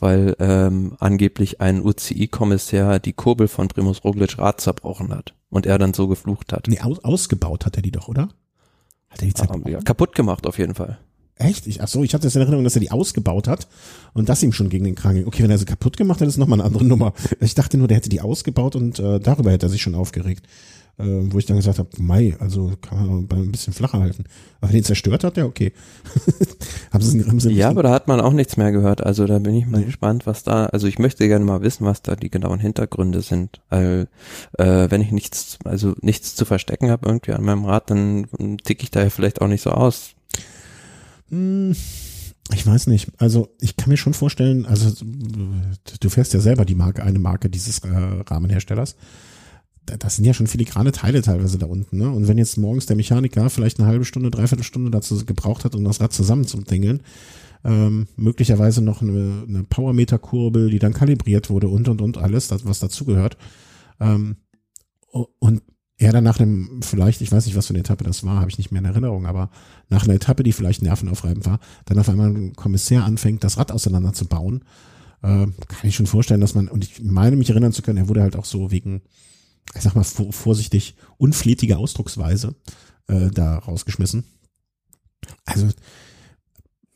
weil 0.00 0.34
ähm, 0.40 0.96
angeblich 0.98 1.60
ein 1.60 1.80
UCI-Kommissär 1.80 2.98
die 2.98 3.12
Kurbel 3.12 3.46
von 3.46 3.68
Primus 3.68 4.02
Roglic 4.02 4.36
Rad 4.38 4.60
zerbrochen 4.60 5.14
hat 5.14 5.34
und 5.48 5.64
er 5.64 5.78
dann 5.78 5.94
so 5.94 6.08
geflucht 6.08 6.52
hat. 6.52 6.66
nee, 6.66 6.80
aus, 6.80 6.98
ausgebaut 7.04 7.66
hat 7.66 7.76
er 7.76 7.82
die 7.82 7.92
doch, 7.92 8.08
oder? 8.08 8.28
Hat 9.10 9.22
er 9.22 9.28
die 9.28 9.34
Zeit 9.34 9.50
Ähm, 9.54 9.62
ja, 9.68 9.80
kaputt 9.80 10.16
gemacht 10.16 10.44
auf 10.44 10.58
jeden 10.58 10.74
Fall. 10.74 10.98
Echt? 11.36 11.68
Ich, 11.68 11.80
ach 11.82 11.88
so, 11.88 12.02
ich 12.02 12.12
hatte 12.14 12.24
das 12.24 12.34
in 12.34 12.42
Erinnerung, 12.42 12.64
dass 12.64 12.74
er 12.74 12.80
die 12.80 12.90
ausgebaut 12.90 13.46
hat 13.46 13.68
und 14.12 14.28
das 14.28 14.42
ihm 14.42 14.52
schon 14.52 14.68
gegen 14.68 14.84
den 14.84 14.96
Kragen 14.96 15.18
ging. 15.18 15.26
Okay, 15.26 15.44
wenn 15.44 15.50
er 15.50 15.58
sie 15.58 15.64
kaputt 15.64 15.96
gemacht 15.96 16.20
hat, 16.20 16.28
ist 16.28 16.36
nochmal 16.36 16.58
eine 16.58 16.66
andere 16.66 16.84
Nummer. 16.84 17.14
Ich 17.40 17.54
dachte 17.54 17.78
nur, 17.78 17.86
der 17.86 17.96
hätte 17.96 18.10
die 18.10 18.20
ausgebaut 18.20 18.74
und 18.74 18.98
äh, 18.98 19.20
darüber 19.20 19.52
hätte 19.52 19.66
er 19.66 19.70
sich 19.70 19.80
schon 19.80 19.94
aufgeregt. 19.94 20.46
Äh, 21.02 21.32
wo 21.32 21.38
ich 21.38 21.46
dann 21.46 21.56
gesagt 21.56 21.78
habe, 21.78 21.88
Mai, 21.98 22.36
also 22.38 22.72
kann 22.80 23.06
man 23.06 23.28
ein 23.30 23.52
bisschen 23.52 23.72
flacher 23.72 24.00
halten. 24.00 24.24
Aber 24.60 24.72
den 24.72 24.84
zerstört 24.84 25.24
hat, 25.24 25.36
ja 25.36 25.44
okay. 25.46 25.72
haben 26.92 27.02
sie, 27.02 27.24
haben 27.24 27.40
sie 27.40 27.52
Ja, 27.52 27.70
aber 27.70 27.82
da 27.82 27.90
hat 27.90 28.08
man 28.08 28.20
auch 28.20 28.32
nichts 28.32 28.56
mehr 28.56 28.72
gehört. 28.72 29.04
Also 29.04 29.26
da 29.26 29.38
bin 29.38 29.54
ich 29.54 29.66
mal 29.66 29.84
gespannt, 29.84 30.26
was 30.26 30.42
da. 30.42 30.66
Also 30.66 30.86
ich 30.86 30.98
möchte 30.98 31.26
gerne 31.28 31.44
mal 31.44 31.62
wissen, 31.62 31.86
was 31.86 32.02
da 32.02 32.16
die 32.16 32.30
genauen 32.30 32.60
Hintergründe 32.60 33.22
sind. 33.22 33.60
Weil 33.70 34.08
äh, 34.58 34.90
wenn 34.90 35.00
ich 35.00 35.12
nichts, 35.12 35.58
also 35.64 35.94
nichts 36.02 36.34
zu 36.36 36.44
verstecken 36.44 36.90
habe 36.90 37.08
irgendwie 37.08 37.32
an 37.32 37.44
meinem 37.44 37.64
Rad, 37.64 37.90
dann 37.90 38.26
ähm, 38.38 38.58
tick 38.58 38.82
ich 38.82 38.90
da 38.90 39.02
ja 39.02 39.10
vielleicht 39.10 39.40
auch 39.40 39.48
nicht 39.48 39.62
so 39.62 39.70
aus. 39.70 40.10
Hm, 41.30 41.74
Ich 42.52 42.66
weiß 42.66 42.88
nicht. 42.88 43.08
Also 43.18 43.48
ich 43.60 43.76
kann 43.76 43.88
mir 43.88 43.96
schon 43.96 44.14
vorstellen, 44.14 44.66
also 44.66 44.90
du 46.00 46.10
fährst 46.10 46.34
ja 46.34 46.40
selber 46.40 46.64
die 46.64 46.74
Marke, 46.74 47.02
eine 47.02 47.18
Marke 47.18 47.48
dieses 47.48 47.78
äh, 47.80 47.88
Rahmenherstellers. 48.26 48.96
Da- 49.86 49.96
Das 49.96 50.16
sind 50.16 50.24
ja 50.24 50.34
schon 50.34 50.46
filigrane 50.46 50.92
Teile 50.92 51.22
teilweise 51.22 51.58
da 51.58 51.66
unten. 51.66 51.98
Ne? 51.98 52.10
Und 52.10 52.28
wenn 52.28 52.38
jetzt 52.38 52.56
morgens 52.58 52.86
der 52.86 52.96
Mechaniker 52.96 53.48
vielleicht 53.50 53.78
eine 53.80 53.88
halbe 53.88 54.04
Stunde, 54.04 54.30
dreiviertel 54.30 54.64
Stunde 54.64 54.90
dazu 54.90 55.24
gebraucht 55.24 55.64
hat, 55.64 55.74
um 55.74 55.84
das 55.84 56.00
Rad 56.00 56.12
zusammenzudingeln, 56.12 57.02
ähm, 57.64 58.06
möglicherweise 58.16 58.82
noch 58.82 59.02
eine, 59.02 59.44
eine 59.46 59.64
Powermeter-Kurbel, 59.64 60.70
die 60.70 60.78
dann 60.78 60.94
kalibriert 60.94 61.50
wurde 61.50 61.68
und 61.68 61.88
und 61.88 62.00
und 62.00 62.16
alles, 62.18 62.48
das, 62.48 62.64
was 62.64 62.78
dazugehört. 62.78 63.36
Ähm, 64.00 64.36
und 65.38 65.62
er 65.98 66.12
dann 66.12 66.24
nach 66.24 66.40
einem, 66.40 66.80
vielleicht, 66.82 67.20
ich 67.20 67.30
weiß 67.30 67.44
nicht, 67.44 67.56
was 67.56 67.66
für 67.66 67.72
eine 67.74 67.80
Etappe 67.80 68.04
das 68.04 68.24
war, 68.24 68.40
habe 68.40 68.48
ich 68.50 68.56
nicht 68.56 68.70
mehr 68.72 68.78
in 68.80 68.86
Erinnerung, 68.86 69.26
aber 69.26 69.50
nach 69.90 70.04
einer 70.04 70.14
Etappe, 70.14 70.42
die 70.42 70.52
vielleicht 70.52 70.80
nervenaufreibend 70.80 71.44
war, 71.44 71.60
dann 71.84 71.98
auf 71.98 72.08
einmal 72.08 72.30
ein 72.30 72.54
Kommissär 72.54 73.04
anfängt, 73.04 73.44
das 73.44 73.58
Rad 73.58 73.70
auseinanderzubauen, 73.72 74.64
äh, 75.22 75.46
kann 75.46 75.52
ich 75.82 75.96
schon 75.96 76.06
vorstellen, 76.06 76.40
dass 76.40 76.54
man, 76.54 76.68
und 76.68 76.84
ich 76.84 77.02
meine 77.02 77.36
mich 77.36 77.50
erinnern 77.50 77.72
zu 77.72 77.82
können, 77.82 77.98
er 77.98 78.08
wurde 78.08 78.22
halt 78.22 78.36
auch 78.36 78.46
so 78.46 78.70
wegen, 78.70 79.02
ich 79.74 79.82
sag 79.82 79.94
mal 79.94 80.04
vor, 80.04 80.32
vorsichtig, 80.32 80.96
unflätiger 81.18 81.78
Ausdrucksweise 81.78 82.54
äh, 83.08 83.30
da 83.30 83.58
rausgeschmissen. 83.58 84.24
Also 85.44 85.68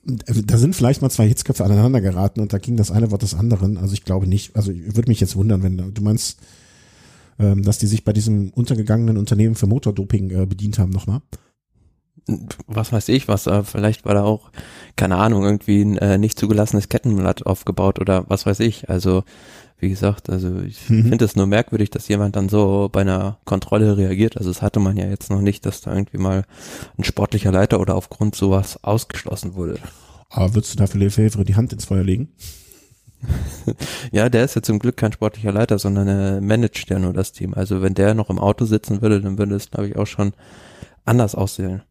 da 0.07 0.59
sind 0.59 0.77
vielleicht 0.77 1.03
mal 1.03 1.11
zwei 1.11 1.27
Hitzköpfe 1.27 1.65
aneinander 1.65 2.01
geraten 2.01 2.41
und 2.41 2.53
da 2.53 2.59
ging 2.59 2.77
das 2.77 2.91
eine 2.91 3.11
Wort 3.11 3.23
des 3.23 3.35
anderen. 3.35 3.79
Also 3.79 3.95
ich 3.95 4.05
glaube 4.05 4.27
nicht, 4.27 4.55
also 4.55 4.71
ich 4.71 4.97
würde 4.97 5.09
mich 5.09 5.21
jetzt 5.21 5.37
wundern, 5.37 5.63
wenn 5.63 5.95
du 5.95 6.03
meinst, 6.03 6.39
ähm, 7.39 7.63
dass 7.63 7.79
die 7.79 7.87
sich 7.87 8.05
bei 8.05 8.13
diesem 8.13 8.51
untergegangenen 8.51 9.17
Unternehmen 9.17 9.55
für 9.55 9.67
Motordoping 9.67 10.31
äh, 10.31 10.47
bedient 10.47 10.79
haben 10.79 10.93
nochmal. 10.93 11.23
Was 12.67 12.93
weiß 12.93 13.09
ich, 13.09 13.29
was 13.29 13.47
äh, 13.47 13.65
vielleicht 13.65 14.05
war 14.05 14.15
da 14.15 14.25
auch, 14.25 14.51
keine 14.97 15.17
Ahnung, 15.17 15.45
irgendwie 15.45 15.83
ein 15.83 15.99
äh, 15.99 16.19
nicht 16.19 16.39
zugelassenes 16.39 16.89
Kettenblatt 16.89 17.45
aufgebaut 17.47 17.99
oder 17.99 18.29
was 18.29 18.47
weiß 18.47 18.61
ich. 18.61 18.89
Also 18.89 19.25
wie 19.79 19.89
gesagt, 19.91 20.31
also 20.31 20.61
ich 20.61 20.89
Mhm. 20.89 21.09
finde 21.09 21.25
es 21.25 21.37
nur 21.37 21.47
merkwürdig, 21.47 21.91
dass 21.91 22.09
jemand 22.09 22.37
dann 22.37 22.49
so 22.49 22.89
bei 22.91 23.03
einer 23.03 23.39
Kontrolle 23.45 23.97
reagiert. 23.97 24.37
Also 24.37 24.51
das 24.51 24.63
hatte 24.63 24.81
man 24.81 24.97
ja 24.97 25.07
jetzt 25.07 25.31
noch 25.31 25.41
nicht, 25.41 25.67
dass 25.67 25.81
da 25.83 25.93
irgendwie 25.95 26.19
mal 26.19 26.45
ein 26.97 27.05
sportlicher 27.05 27.53
Leiter 27.53 27.81
oder 27.81 27.95
aufgrund 27.95 28.35
sowas 28.35 28.83
ausgeschlossen 28.83 29.55
wurde. 29.55 29.79
Aber 30.31 30.55
würdest 30.55 30.73
du 30.75 30.79
dafür 30.79 31.01
Lefebvre 31.01 31.45
die 31.45 31.55
Hand 31.57 31.73
ins 31.73 31.85
Feuer 31.85 32.03
legen? 32.05 32.29
Ja, 34.13 34.29
der 34.29 34.45
ist 34.45 34.55
ja 34.55 34.63
zum 34.63 34.79
Glück 34.79 34.97
kein 34.99 35.13
sportlicher 35.13 35.53
Leiter, 35.53 35.79
sondern 35.79 36.09
er 36.09 36.41
managt 36.43 36.91
ja 36.91 36.99
nur 36.99 37.13
das 37.15 37.33
Team. 37.33 37.55
Also 37.55 37.81
wenn 37.83 37.95
der 37.95 38.15
noch 38.15 38.29
im 38.31 38.39
Auto 38.39 38.65
sitzen 38.67 39.01
würde, 39.03 39.21
dann 39.21 39.39
würde 39.39 39.55
es, 39.55 39.71
glaube 39.71 39.89
ich, 39.89 39.97
auch 39.97 40.07
schon 40.07 40.35
anders 41.07 41.35
aussehen. 41.35 41.83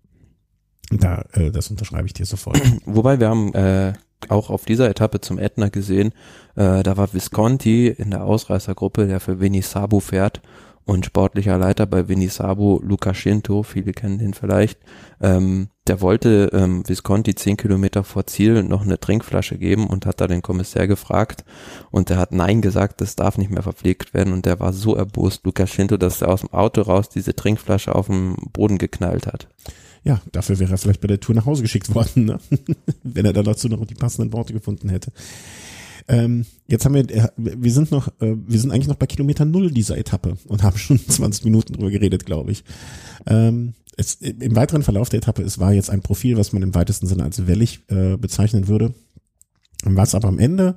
Da, 0.92 1.26
äh, 1.34 1.50
das 1.52 1.70
unterschreibe 1.72 2.06
ich 2.06 2.14
dir 2.14 2.26
sofort. 2.26 2.60
Wobei 2.86 3.20
wir 3.20 3.30
haben 3.30 3.54
äh, 3.56 3.94
auch 4.30 4.50
auf 4.50 4.66
dieser 4.66 4.90
Etappe 4.90 5.22
zum 5.22 5.40
Ätna 5.40 5.70
gesehen, 5.70 6.14
äh, 6.56 6.84
da 6.84 6.98
war 6.98 7.14
Visconti 7.14 7.88
in 7.88 8.12
der 8.12 8.24
Ausreißergruppe, 8.24 9.08
der 9.08 9.20
für 9.20 9.40
Vini 9.40 9.62
Sabu 9.62 10.00
fährt 10.00 10.42
und 10.86 11.06
sportlicher 11.06 11.58
Leiter 11.58 11.86
bei 11.86 12.10
Vinisabo, 12.10 12.82
Luca 12.84 13.14
Scinto, 13.14 13.64
viele 13.64 13.94
kennen 13.94 14.20
den 14.20 14.34
vielleicht, 14.34 14.80
ähm, 15.22 15.70
der 15.88 16.02
wollte 16.02 16.50
ähm, 16.54 16.88
Visconti 16.88 17.36
zehn 17.36 17.58
Kilometer 17.58 18.04
vor 18.04 18.26
Ziel 18.28 18.64
noch 18.64 18.82
eine 18.82 19.00
Trinkflasche 19.00 19.58
geben 19.58 19.88
und 19.88 20.06
hat 20.06 20.20
da 20.22 20.28
den 20.28 20.42
Kommissär 20.42 20.88
gefragt 20.88 21.46
und 21.92 22.10
der 22.10 22.18
hat 22.18 22.32
Nein 22.32 22.62
gesagt, 22.62 23.02
das 23.02 23.16
darf 23.16 23.38
nicht 23.38 23.52
mehr 23.52 23.64
verpflegt 23.64 24.14
werden 24.14 24.34
und 24.34 24.46
der 24.46 24.60
war 24.60 24.74
so 24.74 24.96
erbost, 24.96 25.46
Luca 25.46 25.68
Scinto, 25.68 25.98
dass 25.98 26.22
er 26.22 26.30
aus 26.30 26.42
dem 26.42 26.54
Auto 26.54 26.82
raus 26.82 27.10
diese 27.10 27.36
Trinkflasche 27.36 27.96
auf 27.96 28.08
den 28.08 28.36
Boden 28.52 28.78
geknallt 28.78 29.28
hat. 29.28 29.48
Ja, 30.04 30.22
dafür 30.32 30.60
wäre 30.60 30.72
er 30.72 30.78
vielleicht 30.78 31.02
bei 31.02 31.08
der 31.08 31.20
Tour 31.20 31.36
nach 31.36 31.46
Hause 31.46 31.62
geschickt 31.62 31.94
worden, 31.96 32.26
ne? 32.26 32.40
wenn 33.04 33.26
er 33.26 33.34
dann 33.34 33.46
dazu 33.46 33.70
noch 33.70 33.86
die 33.86 33.96
passenden 33.96 34.34
Worte 34.34 34.54
gefunden 34.54 34.90
hätte. 34.90 35.12
Ähm, 36.08 36.46
jetzt 36.68 36.84
haben 36.86 36.96
wir, 36.96 37.10
äh, 37.10 37.30
wir 37.38 37.72
sind 37.72 37.92
noch, 37.92 38.10
äh, 38.20 38.36
wir 38.36 38.60
sind 38.60 38.72
eigentlich 38.72 38.88
noch 38.88 38.98
bei 38.98 39.06
Kilometer 39.06 39.46
Null 39.46 39.72
dieser 39.72 39.98
Etappe 39.98 40.38
und 40.48 40.64
haben 40.64 40.78
schon 40.78 41.00
20 41.08 41.46
Minuten 41.46 41.74
drüber 41.74 41.92
geredet, 41.92 42.26
glaube 42.26 42.52
ich. 42.52 42.64
Ähm, 43.26 43.74
es, 43.96 44.16
Im 44.16 44.56
weiteren 44.56 44.84
Verlauf 44.84 45.10
der 45.10 45.20
Etappe, 45.20 45.44
es 45.44 45.60
war 45.60 45.72
jetzt 45.72 45.90
ein 45.90 46.02
Profil, 46.02 46.36
was 46.36 46.52
man 46.52 46.64
im 46.64 46.76
weitesten 46.76 47.08
Sinne 47.08 47.24
als 47.24 47.48
wellig 47.48 47.84
äh, 47.90 48.18
bezeichnen 48.18 48.68
würde, 48.68 48.94
was 49.84 50.16
aber 50.16 50.28
am 50.28 50.40
Ende 50.40 50.76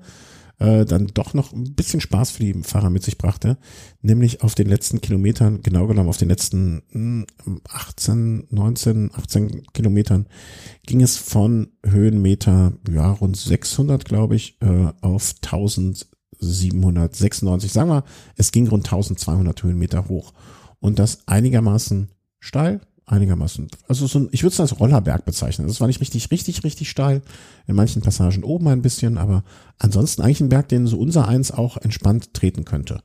äh, 0.59 0.85
dann 0.85 1.09
doch 1.09 1.35
noch 1.35 1.53
ein 1.53 1.75
bisschen 1.75 2.01
Spaß 2.01 2.31
für 2.31 2.43
die 2.43 2.55
Fahrer 2.63 2.89
mit 2.91 3.03
sich 3.03 3.19
brachte, 3.19 3.59
nämlich 4.01 4.43
auf 4.43 4.55
den 4.55 4.69
letzten 4.69 5.01
Kilometern, 5.01 5.63
genau 5.63 5.87
genommen 5.87 6.09
auf 6.09 6.17
den 6.17 6.31
letzten 6.31 7.27
18, 7.69 8.47
19, 8.51 9.11
18 9.15 9.67
Kilometern 9.73 10.27
ging 10.87 11.03
es 11.03 11.17
von 11.17 11.69
Höhenmeter, 11.85 12.73
ja, 12.91 13.13
rund 13.13 13.37
600, 13.37 14.05
glaube 14.05 14.35
ich, 14.37 14.61
äh, 14.63 14.93
auf 15.01 15.35
1796. 15.43 17.73
Sagen 17.73 17.91
wir, 17.91 18.05
es 18.37 18.53
ging 18.53 18.69
rund 18.69 18.87
1200 18.87 19.63
Höhenmeter 19.63 20.09
hoch. 20.09 20.33
Und 20.81 20.99
das 20.99 21.27
einigermaßen 21.27 22.11
steil, 22.39 22.81
einigermaßen, 23.07 23.69
also 23.89 24.07
so 24.07 24.19
ein, 24.19 24.29
ich 24.33 24.43
würde 24.43 24.53
es 24.53 24.61
als 24.61 24.79
Rollerberg 24.79 25.25
bezeichnen. 25.25 25.69
Das 25.69 25.81
war 25.81 25.87
nicht 25.87 26.01
richtig, 26.01 26.31
richtig, 26.31 26.65
richtig 26.65 26.91
steil. 26.91 27.23
In 27.67 27.77
manchen 27.77 28.03
Passagen 28.03 28.43
oben 28.45 28.69
ein 28.69 28.83
bisschen, 28.83 29.17
aber 29.17 29.45
ansonsten 29.79 30.23
eigentlich 30.23 30.41
ein 30.41 30.49
Berg, 30.49 30.69
den 30.69 30.87
so 30.87 30.99
unser 30.99 31.29
eins 31.29 31.53
auch 31.53 31.77
entspannt 31.77 32.35
treten 32.35 32.65
könnte. 32.65 33.03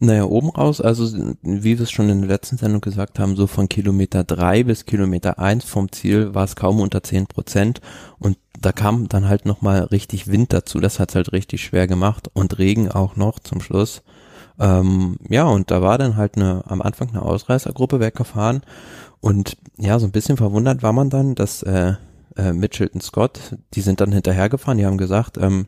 Naja, 0.00 0.24
oben 0.24 0.50
raus, 0.50 0.80
also 0.80 1.10
wie 1.42 1.78
wir 1.78 1.80
es 1.80 1.90
schon 1.90 2.10
in 2.10 2.20
der 2.20 2.28
letzten 2.28 2.58
Sendung 2.58 2.80
gesagt 2.80 3.18
haben, 3.18 3.36
so 3.36 3.46
von 3.46 3.68
Kilometer 3.68 4.24
drei 4.24 4.64
bis 4.64 4.84
Kilometer 4.84 5.38
eins 5.38 5.64
vom 5.64 5.90
Ziel 5.90 6.34
war 6.34 6.44
es 6.44 6.56
kaum 6.56 6.80
unter 6.80 7.02
zehn 7.02 7.26
Prozent 7.26 7.80
und 8.18 8.36
da 8.60 8.72
kam 8.72 9.08
dann 9.08 9.28
halt 9.28 9.46
nochmal 9.46 9.84
richtig 9.84 10.26
Wind 10.26 10.52
dazu, 10.52 10.80
das 10.80 10.98
hat's 10.98 11.14
halt 11.14 11.32
richtig 11.32 11.62
schwer 11.62 11.86
gemacht 11.86 12.28
und 12.34 12.58
Regen 12.58 12.90
auch 12.90 13.16
noch 13.16 13.38
zum 13.38 13.60
Schluss. 13.60 14.02
Ähm, 14.58 15.16
ja, 15.28 15.44
und 15.44 15.70
da 15.70 15.82
war 15.82 15.98
dann 15.98 16.16
halt 16.16 16.36
eine, 16.36 16.62
am 16.66 16.82
Anfang 16.82 17.08
eine 17.10 17.22
Ausreißergruppe 17.22 17.98
weggefahren 17.98 18.62
und 19.24 19.56
ja, 19.78 19.98
so 19.98 20.04
ein 20.04 20.12
bisschen 20.12 20.36
verwundert 20.36 20.82
war 20.82 20.92
man 20.92 21.08
dann, 21.08 21.34
dass 21.34 21.62
äh, 21.62 21.94
äh, 22.36 22.52
Mitchelton 22.52 23.00
Scott, 23.00 23.56
die 23.72 23.80
sind 23.80 24.02
dann 24.02 24.12
hinterhergefahren, 24.12 24.76
die 24.76 24.84
haben 24.84 24.98
gesagt, 24.98 25.38
ähm, 25.38 25.66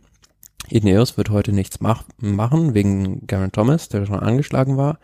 Ineos 0.69 1.17
wird 1.17 1.31
heute 1.31 1.55
nichts 1.55 1.81
mach 1.81 2.05
machen 2.19 2.75
wegen 2.75 3.27
Garen 3.27 3.53
Thomas, 3.53 3.89
der 3.89 4.05
schon 4.05 4.21
angeschlagen 4.21 4.77
war. 4.77 4.99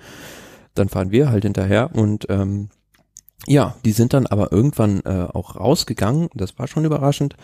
Dann 0.75 0.91
fahren 0.91 1.13
wir 1.13 1.31
halt 1.31 1.45
hinterher 1.45 1.95
und 1.95 2.27
ähm, 2.29 2.69
ja, 3.47 3.75
die 3.87 3.93
sind 3.93 4.13
dann 4.13 4.27
aber 4.27 4.53
irgendwann 4.53 5.01
äh, 5.07 5.29
auch 5.33 5.57
rausgegangen. 5.57 6.29
Das 6.35 6.59
war 6.59 6.67
schon 6.67 6.85
überraschend. 6.85 7.37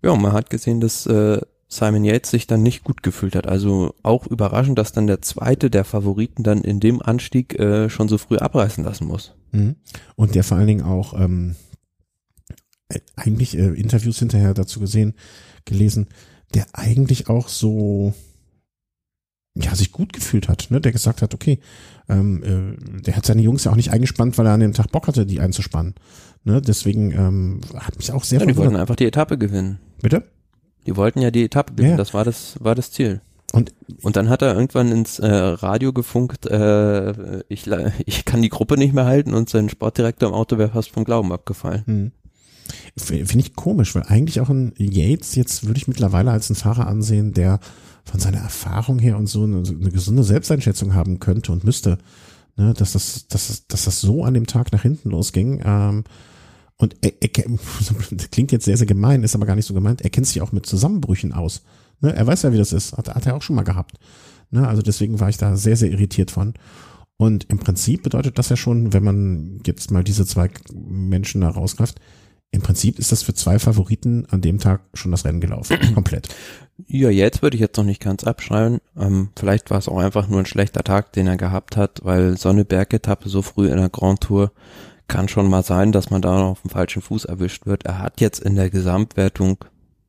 Ja, 0.00 0.16
man 0.16 0.32
hat 0.32 0.48
gesehen, 0.48 0.80
dass 0.80 1.04
äh, 1.04 1.42
Simon 1.68 2.04
Yates 2.04 2.30
sich 2.30 2.46
dann 2.46 2.62
nicht 2.62 2.82
gut 2.82 3.02
gefühlt 3.02 3.34
hat. 3.34 3.46
Also 3.46 3.94
auch 4.02 4.26
überraschend, 4.26 4.78
dass 4.78 4.92
dann 4.92 5.06
der 5.06 5.20
zweite 5.20 5.70
der 5.70 5.84
Favoriten 5.84 6.42
dann 6.42 6.62
in 6.62 6.80
dem 6.80 7.02
Anstieg 7.02 7.58
äh, 7.58 7.90
schon 7.90 8.08
so 8.08 8.16
früh 8.16 8.38
abreißen 8.38 8.82
lassen 8.82 9.06
muss. 9.06 9.34
Mhm. 9.52 9.76
Und 10.16 10.34
der 10.34 10.44
vor 10.44 10.56
allen 10.56 10.66
Dingen 10.66 10.84
auch 10.84 11.12
ähm, 11.18 11.56
äh, 12.88 13.00
eigentlich 13.16 13.56
äh, 13.56 13.68
Interviews 13.74 14.18
hinterher 14.18 14.54
dazu 14.54 14.80
gesehen, 14.80 15.14
gelesen, 15.66 16.08
der 16.54 16.66
eigentlich 16.72 17.28
auch 17.28 17.48
so 17.48 18.14
ja 19.54 19.74
sich 19.74 19.92
gut 19.92 20.12
gefühlt 20.12 20.48
hat, 20.48 20.68
ne? 20.70 20.80
Der 20.80 20.92
gesagt 20.92 21.20
hat, 21.20 21.34
okay, 21.34 21.58
ähm, 22.08 22.42
äh, 22.42 23.02
der 23.02 23.16
hat 23.16 23.26
seine 23.26 23.42
Jungs 23.42 23.64
ja 23.64 23.72
auch 23.72 23.76
nicht 23.76 23.92
eingespannt, 23.92 24.38
weil 24.38 24.46
er 24.46 24.52
an 24.52 24.60
dem 24.60 24.72
Tag 24.72 24.90
Bock 24.90 25.06
hatte, 25.06 25.26
die 25.26 25.40
einzuspannen. 25.40 25.94
Ne? 26.44 26.62
Deswegen 26.62 27.12
ähm, 27.12 27.60
hat 27.74 27.96
mich 27.98 28.12
auch 28.12 28.24
sehr 28.24 28.40
ja, 28.40 28.46
Die 28.46 28.56
wollten 28.56 28.76
einfach 28.76 28.96
die 28.96 29.06
Etappe 29.06 29.36
gewinnen. 29.36 29.80
Bitte? 30.00 30.24
Die 30.88 30.96
wollten 30.96 31.20
ja 31.20 31.30
die 31.30 31.44
Etappe 31.44 31.74
gewinnen, 31.74 31.90
ja. 31.90 31.96
das 31.98 32.14
war 32.14 32.24
das, 32.24 32.56
war 32.60 32.74
das 32.74 32.90
Ziel. 32.92 33.20
Und, 33.52 33.74
und 34.00 34.16
dann 34.16 34.30
hat 34.30 34.40
er 34.40 34.54
irgendwann 34.54 34.90
ins 34.90 35.18
äh, 35.18 35.28
Radio 35.28 35.92
gefunkt, 35.92 36.46
äh, 36.46 37.42
ich, 37.48 37.66
ich 38.06 38.24
kann 38.24 38.40
die 38.40 38.48
Gruppe 38.48 38.78
nicht 38.78 38.94
mehr 38.94 39.04
halten 39.04 39.34
und 39.34 39.50
sein 39.50 39.68
Sportdirektor 39.68 40.30
im 40.30 40.34
Auto 40.34 40.56
wäre 40.56 40.70
fast 40.70 40.88
vom 40.90 41.04
Glauben 41.04 41.30
abgefallen. 41.30 41.82
Hm. 41.84 42.12
Finde 42.96 43.40
ich 43.40 43.54
komisch, 43.54 43.94
weil 43.94 44.04
eigentlich 44.04 44.40
auch 44.40 44.48
ein 44.48 44.72
Yates 44.78 45.34
jetzt 45.34 45.66
würde 45.66 45.76
ich 45.76 45.88
mittlerweile 45.88 46.30
als 46.30 46.48
einen 46.48 46.56
Fahrer 46.56 46.86
ansehen, 46.86 47.34
der 47.34 47.60
von 48.04 48.18
seiner 48.18 48.38
Erfahrung 48.38 48.98
her 48.98 49.18
und 49.18 49.26
so 49.26 49.42
eine, 49.42 49.58
eine 49.58 49.90
gesunde 49.90 50.22
Selbsteinschätzung 50.22 50.94
haben 50.94 51.18
könnte 51.18 51.52
und 51.52 51.64
müsste, 51.64 51.98
ne, 52.56 52.72
dass 52.72 52.92
das, 52.92 53.28
dass 53.28 53.48
das, 53.48 53.66
dass 53.66 53.84
das 53.84 54.00
so 54.00 54.24
an 54.24 54.32
dem 54.32 54.46
Tag 54.46 54.72
nach 54.72 54.82
hinten 54.82 55.10
losging. 55.10 55.60
Ähm, 55.62 56.04
und 56.78 56.96
er, 57.02 57.12
er, 57.20 57.28
das 58.10 58.30
klingt 58.30 58.52
jetzt 58.52 58.64
sehr, 58.64 58.76
sehr 58.76 58.86
gemein, 58.86 59.22
ist 59.22 59.34
aber 59.34 59.46
gar 59.46 59.56
nicht 59.56 59.66
so 59.66 59.74
gemeint. 59.74 60.00
Er 60.00 60.10
kennt 60.10 60.26
sich 60.26 60.40
auch 60.40 60.52
mit 60.52 60.66
Zusammenbrüchen 60.66 61.32
aus. 61.32 61.62
Ne? 62.00 62.14
Er 62.14 62.26
weiß 62.26 62.42
ja, 62.42 62.52
wie 62.52 62.58
das 62.58 62.72
ist. 62.72 62.96
Hat, 62.96 63.14
hat 63.14 63.26
er 63.26 63.36
auch 63.36 63.42
schon 63.42 63.56
mal 63.56 63.64
gehabt. 63.64 63.98
Ne? 64.50 64.66
Also 64.66 64.80
deswegen 64.82 65.20
war 65.20 65.28
ich 65.28 65.36
da 65.36 65.56
sehr, 65.56 65.76
sehr 65.76 65.90
irritiert 65.90 66.30
von. 66.30 66.54
Und 67.16 67.50
im 67.50 67.58
Prinzip 67.58 68.04
bedeutet 68.04 68.38
das 68.38 68.48
ja 68.48 68.56
schon, 68.56 68.92
wenn 68.92 69.02
man 69.02 69.60
jetzt 69.66 69.90
mal 69.90 70.04
diese 70.04 70.24
zwei 70.24 70.50
Menschen 70.72 71.40
da 71.40 71.50
rausgreift, 71.50 72.00
im 72.50 72.62
Prinzip 72.62 72.98
ist 72.98 73.12
das 73.12 73.22
für 73.22 73.34
zwei 73.34 73.58
Favoriten 73.58 74.24
an 74.30 74.40
dem 74.40 74.58
Tag 74.58 74.80
schon 74.94 75.10
das 75.10 75.24
Rennen 75.24 75.40
gelaufen. 75.40 75.76
Komplett. 75.94 76.28
Ja, 76.86 77.10
jetzt 77.10 77.42
würde 77.42 77.56
ich 77.56 77.60
jetzt 77.60 77.76
noch 77.76 77.84
nicht 77.84 78.00
ganz 78.00 78.24
abschreiben. 78.24 78.78
Ähm, 78.96 79.30
vielleicht 79.36 79.70
war 79.70 79.78
es 79.78 79.88
auch 79.88 79.98
einfach 79.98 80.28
nur 80.28 80.38
ein 80.38 80.46
schlechter 80.46 80.84
Tag, 80.84 81.12
den 81.12 81.26
er 81.26 81.36
gehabt 81.36 81.76
hat, 81.76 82.00
weil 82.04 82.38
Sonne-Berg-Etappe 82.38 83.28
so 83.28 83.42
früh 83.42 83.68
in 83.68 83.76
der 83.76 83.90
Grand 83.90 84.20
Tour 84.20 84.52
kann 85.08 85.28
schon 85.28 85.48
mal 85.48 85.62
sein, 85.62 85.92
dass 85.92 86.10
man 86.10 86.22
da 86.22 86.38
noch 86.38 86.50
auf 86.50 86.62
dem 86.62 86.70
falschen 86.70 87.02
Fuß 87.02 87.24
erwischt 87.24 87.66
wird. 87.66 87.84
Er 87.84 87.98
hat 87.98 88.20
jetzt 88.20 88.40
in 88.40 88.54
der 88.54 88.70
Gesamtwertung 88.70 89.64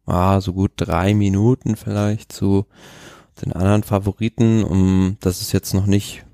ah, 0.05 0.41
so 0.41 0.53
gut 0.53 0.73
drei 0.75 1.13
Minuten 1.13 1.75
vielleicht 1.75 2.31
zu 2.31 2.65
den 3.41 3.53
anderen 3.53 3.83
Favoriten. 3.83 4.63
Um, 4.63 5.17
das 5.21 5.41
ist 5.41 5.53
jetzt 5.53 5.73
noch 5.73 5.85
nicht 5.85 6.25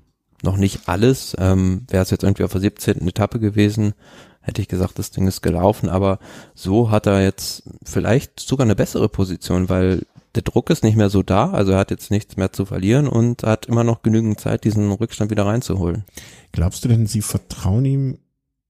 noch 0.42 0.56
nicht 0.56 0.88
alles. 0.88 1.34
Ähm, 1.38 1.86
Wäre 1.88 2.02
es 2.02 2.10
jetzt 2.10 2.22
irgendwie 2.22 2.44
auf 2.44 2.52
der 2.52 2.60
17. 2.60 3.06
Etappe 3.06 3.40
gewesen, 3.40 3.94
hätte 4.40 4.62
ich 4.62 4.68
gesagt, 4.68 4.98
das 4.98 5.10
Ding 5.10 5.26
ist 5.26 5.42
gelaufen. 5.42 5.88
Aber 5.88 6.18
so 6.54 6.90
hat 6.90 7.06
er 7.06 7.22
jetzt 7.22 7.64
vielleicht 7.84 8.40
sogar 8.40 8.64
eine 8.64 8.76
bessere 8.76 9.08
Position, 9.08 9.68
weil 9.68 10.02
der 10.34 10.42
Druck 10.42 10.70
ist 10.70 10.84
nicht 10.84 10.96
mehr 10.96 11.10
so 11.10 11.22
da. 11.22 11.50
Also 11.50 11.72
er 11.72 11.78
hat 11.78 11.90
jetzt 11.90 12.10
nichts 12.10 12.36
mehr 12.36 12.52
zu 12.52 12.66
verlieren 12.66 13.08
und 13.08 13.42
hat 13.42 13.66
immer 13.66 13.84
noch 13.84 14.02
genügend 14.02 14.38
Zeit, 14.38 14.64
diesen 14.64 14.92
Rückstand 14.92 15.30
wieder 15.30 15.46
reinzuholen. 15.46 16.04
Glaubst 16.52 16.84
du 16.84 16.88
denn, 16.88 17.06
sie 17.06 17.22
vertrauen 17.22 17.84
ihm 17.84 18.18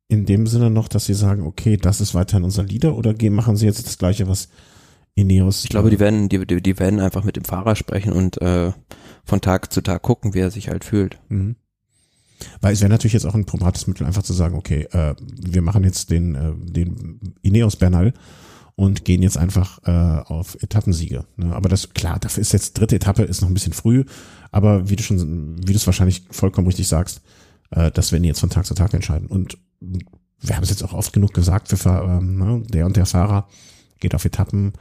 in 0.09 0.26
dem 0.26 0.46
Sinne 0.46 0.70
noch, 0.70 0.88
dass 0.88 1.07
sie 1.07 1.14
sagen, 1.14 1.42
okay, 1.42 1.76
das 1.76 2.00
ist 2.00 2.14
weiterhin 2.14 2.44
unser 2.44 2.62
Leader 2.62 2.96
oder 2.96 3.14
machen 3.30 3.57
sie 3.57 3.66
jetzt 3.66 3.84
das 3.86 3.98
Gleiche, 3.98 4.28
was 4.28 4.48
Ineos? 5.14 5.64
Ich 5.64 5.70
glaube, 5.70 5.90
die 5.90 5.98
werden, 5.98 6.28
die, 6.28 6.46
die 6.46 6.78
werden 6.78 7.00
einfach 7.00 7.24
mit 7.24 7.36
dem 7.36 7.44
Fahrer 7.44 7.74
sprechen 7.74 8.12
und 8.12 8.40
äh, 8.40 8.72
von 9.24 9.40
Tag 9.40 9.72
zu 9.72 9.80
Tag 9.80 10.02
gucken, 10.02 10.34
wie 10.34 10.40
er 10.40 10.50
sich 10.50 10.68
halt 10.68 10.84
fühlt. 10.84 11.18
Mhm. 11.28 11.57
Weil 12.61 12.74
es 12.74 12.80
wäre 12.80 12.90
natürlich 12.90 13.14
jetzt 13.14 13.24
auch 13.24 13.34
ein 13.34 13.46
probates 13.46 13.86
Mittel, 13.86 14.07
einfach 14.07 14.22
zu 14.22 14.34
sagen, 14.34 14.57
okay, 14.57 14.86
äh, 14.92 15.14
wir 15.18 15.62
machen 15.62 15.84
jetzt 15.84 16.11
den, 16.11 16.34
äh, 16.34 16.52
den 16.57 17.34
Ineos 17.42 17.76
Bernal 17.76 18.12
und 18.76 19.07
gehen 19.07 19.22
jetzt 19.22 19.38
einfach 19.38 19.80
äh, 19.84 20.22
auf 20.30 20.57
Etappensiege. 20.62 21.24
Ne? 21.36 21.54
Aber 21.54 21.68
das, 21.68 21.94
klar, 21.94 22.18
dafür 22.20 22.42
ist 22.42 22.52
jetzt 22.52 22.78
dritte 22.78 22.96
Etappe, 22.96 23.22
ist 23.22 23.40
noch 23.40 23.48
ein 23.48 23.54
bisschen 23.54 23.72
früh, 23.72 24.04
aber 24.52 24.88
wie 24.90 24.96
du 24.96 25.02
schon, 25.02 25.57
wie 25.66 25.72
du 25.72 25.78
es 25.78 25.86
wahrscheinlich 25.86 26.24
vollkommen 26.30 26.66
richtig 26.66 26.86
sagst, 26.86 27.22
äh, 27.70 27.90
das 27.90 28.12
werden 28.12 28.22
die 28.22 28.28
jetzt 28.28 28.40
von 28.40 28.50
Tag 28.50 28.66
zu 28.66 28.74
Tag 28.74 28.92
entscheiden. 28.92 29.28
Und 29.28 29.59
wir 29.81 30.57
haben 30.57 30.62
es 30.62 30.70
jetzt 30.70 30.83
auch 30.83 30.93
oft 30.93 31.12
genug 31.12 31.35
gesagt, 31.35 31.68
für, 31.68 31.89
ähm, 31.89 32.39
ne, 32.39 32.62
der 32.68 32.87
und 32.87 32.97
der 32.97 33.07
Fahrer 33.07 33.49
geht 33.99 34.14
auf 34.14 34.24
Etappen, 34.24 34.74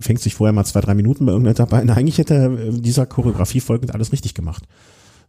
fängt 0.00 0.20
sich 0.20 0.34
vorher 0.34 0.52
mal 0.52 0.64
zwei, 0.64 0.80
drei 0.80 0.94
Minuten 0.94 1.26
bei 1.26 1.32
irgendeiner 1.32 1.52
Etappe 1.52 1.76
ein. 1.76 1.90
Eigentlich 1.90 2.18
hätte 2.18 2.34
er 2.34 2.52
äh, 2.52 2.80
dieser 2.80 3.06
Choreografie 3.06 3.60
folgend 3.60 3.94
alles 3.94 4.12
richtig 4.12 4.34
gemacht. 4.34 4.64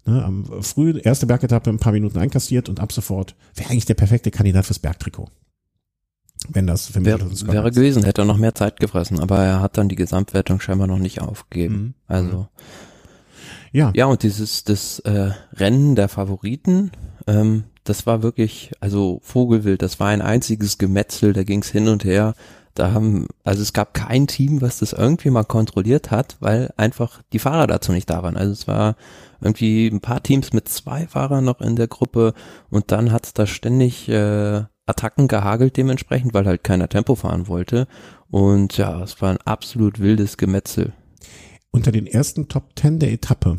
Ne, 0.06 0.24
am 0.24 0.64
früh 0.64 1.00
erste 1.04 1.28
Bergetappe 1.28 1.70
ein 1.70 1.78
paar 1.78 1.94
Minuten 1.94 2.18
einkassiert 2.18 2.70
und 2.70 2.80
ab 2.80 2.92
sofort 2.92 3.36
wäre 3.54 3.70
eigentlich 3.70 3.86
der 3.86 3.94
perfekte 3.94 4.32
Kandidat 4.32 4.66
fürs 4.66 4.80
Bergtrikot. 4.80 5.30
Wenn 6.50 6.66
das 6.66 6.96
Wär, 6.96 7.06
wäre 7.06 7.68
ist. 7.68 7.76
gewesen, 7.76 8.04
hätte 8.04 8.24
er 8.24 8.26
noch 8.26 8.38
mehr 8.38 8.56
Zeit 8.56 8.80
gefressen, 8.80 9.20
aber 9.20 9.38
er 9.39 9.60
hat 9.60 9.78
dann 9.78 9.89
die 9.89 9.96
Gesamtwertung 9.96 10.60
scheinbar 10.60 10.88
noch 10.88 10.98
nicht 10.98 11.22
aufgegeben. 11.22 11.76
Mhm. 11.76 11.94
Also 12.08 12.48
ja. 13.72 13.92
Ja, 13.96 14.06
und 14.06 14.24
dieses 14.24 14.64
das 14.64 15.00
äh, 15.00 15.32
Rennen 15.54 15.96
der 15.96 16.10
Favoriten, 16.10 16.92
ähm, 17.28 17.66
das 17.84 18.05
war 18.05 18.23
wirklich, 18.23 18.71
also 18.79 19.19
Vogelwild, 19.23 19.82
das 19.82 19.99
war 19.99 20.07
ein 20.07 20.21
einziges 20.21 20.77
Gemetzel, 20.77 21.34
da 21.34 21.43
ging's 21.43 21.69
hin 21.69 21.88
und 21.88 22.03
her. 22.03 22.34
Da 22.73 22.93
haben, 22.93 23.27
also 23.43 23.61
es 23.61 23.73
gab 23.73 23.93
kein 23.93 24.27
Team, 24.27 24.61
was 24.61 24.79
das 24.79 24.93
irgendwie 24.93 25.29
mal 25.29 25.43
kontrolliert 25.43 26.09
hat, 26.09 26.38
weil 26.39 26.71
einfach 26.77 27.21
die 27.34 27.39
Fahrer 27.39 27.67
dazu 27.67 27.91
nicht 27.91 28.09
da 28.09 28.23
waren. 28.23 28.38
Also 28.38 28.53
es 28.53 28.67
war 28.67 28.95
irgendwie 29.41 29.88
ein 29.88 29.99
paar 29.99 30.23
Teams 30.23 30.53
mit 30.53 30.69
zwei 30.69 31.07
Fahrern 31.07 31.43
noch 31.43 31.59
in 31.59 31.75
der 31.75 31.88
Gruppe 31.88 32.34
und 32.69 32.91
dann 32.91 33.11
hat 33.11 33.25
es 33.25 33.34
da 33.34 33.45
ständig 33.45 34.07
äh, 34.07 34.63
Attacken 34.86 35.27
gehagelt 35.27 35.75
dementsprechend, 35.77 36.34
weil 36.34 36.45
halt 36.45 36.63
keiner 36.63 36.88
Tempo 36.88 37.15
fahren 37.15 37.47
wollte. 37.47 37.88
Und 38.29 38.77
ja, 38.77 39.01
es 39.03 39.21
war 39.21 39.32
ein 39.32 39.41
absolut 39.43 39.99
wildes 39.99 40.38
Gemetzel. 40.38 40.93
Unter 41.71 41.91
den 41.91 42.07
ersten 42.07 42.47
Top 42.47 42.75
Ten 42.75 42.99
der 42.99 43.11
Etappe. 43.11 43.57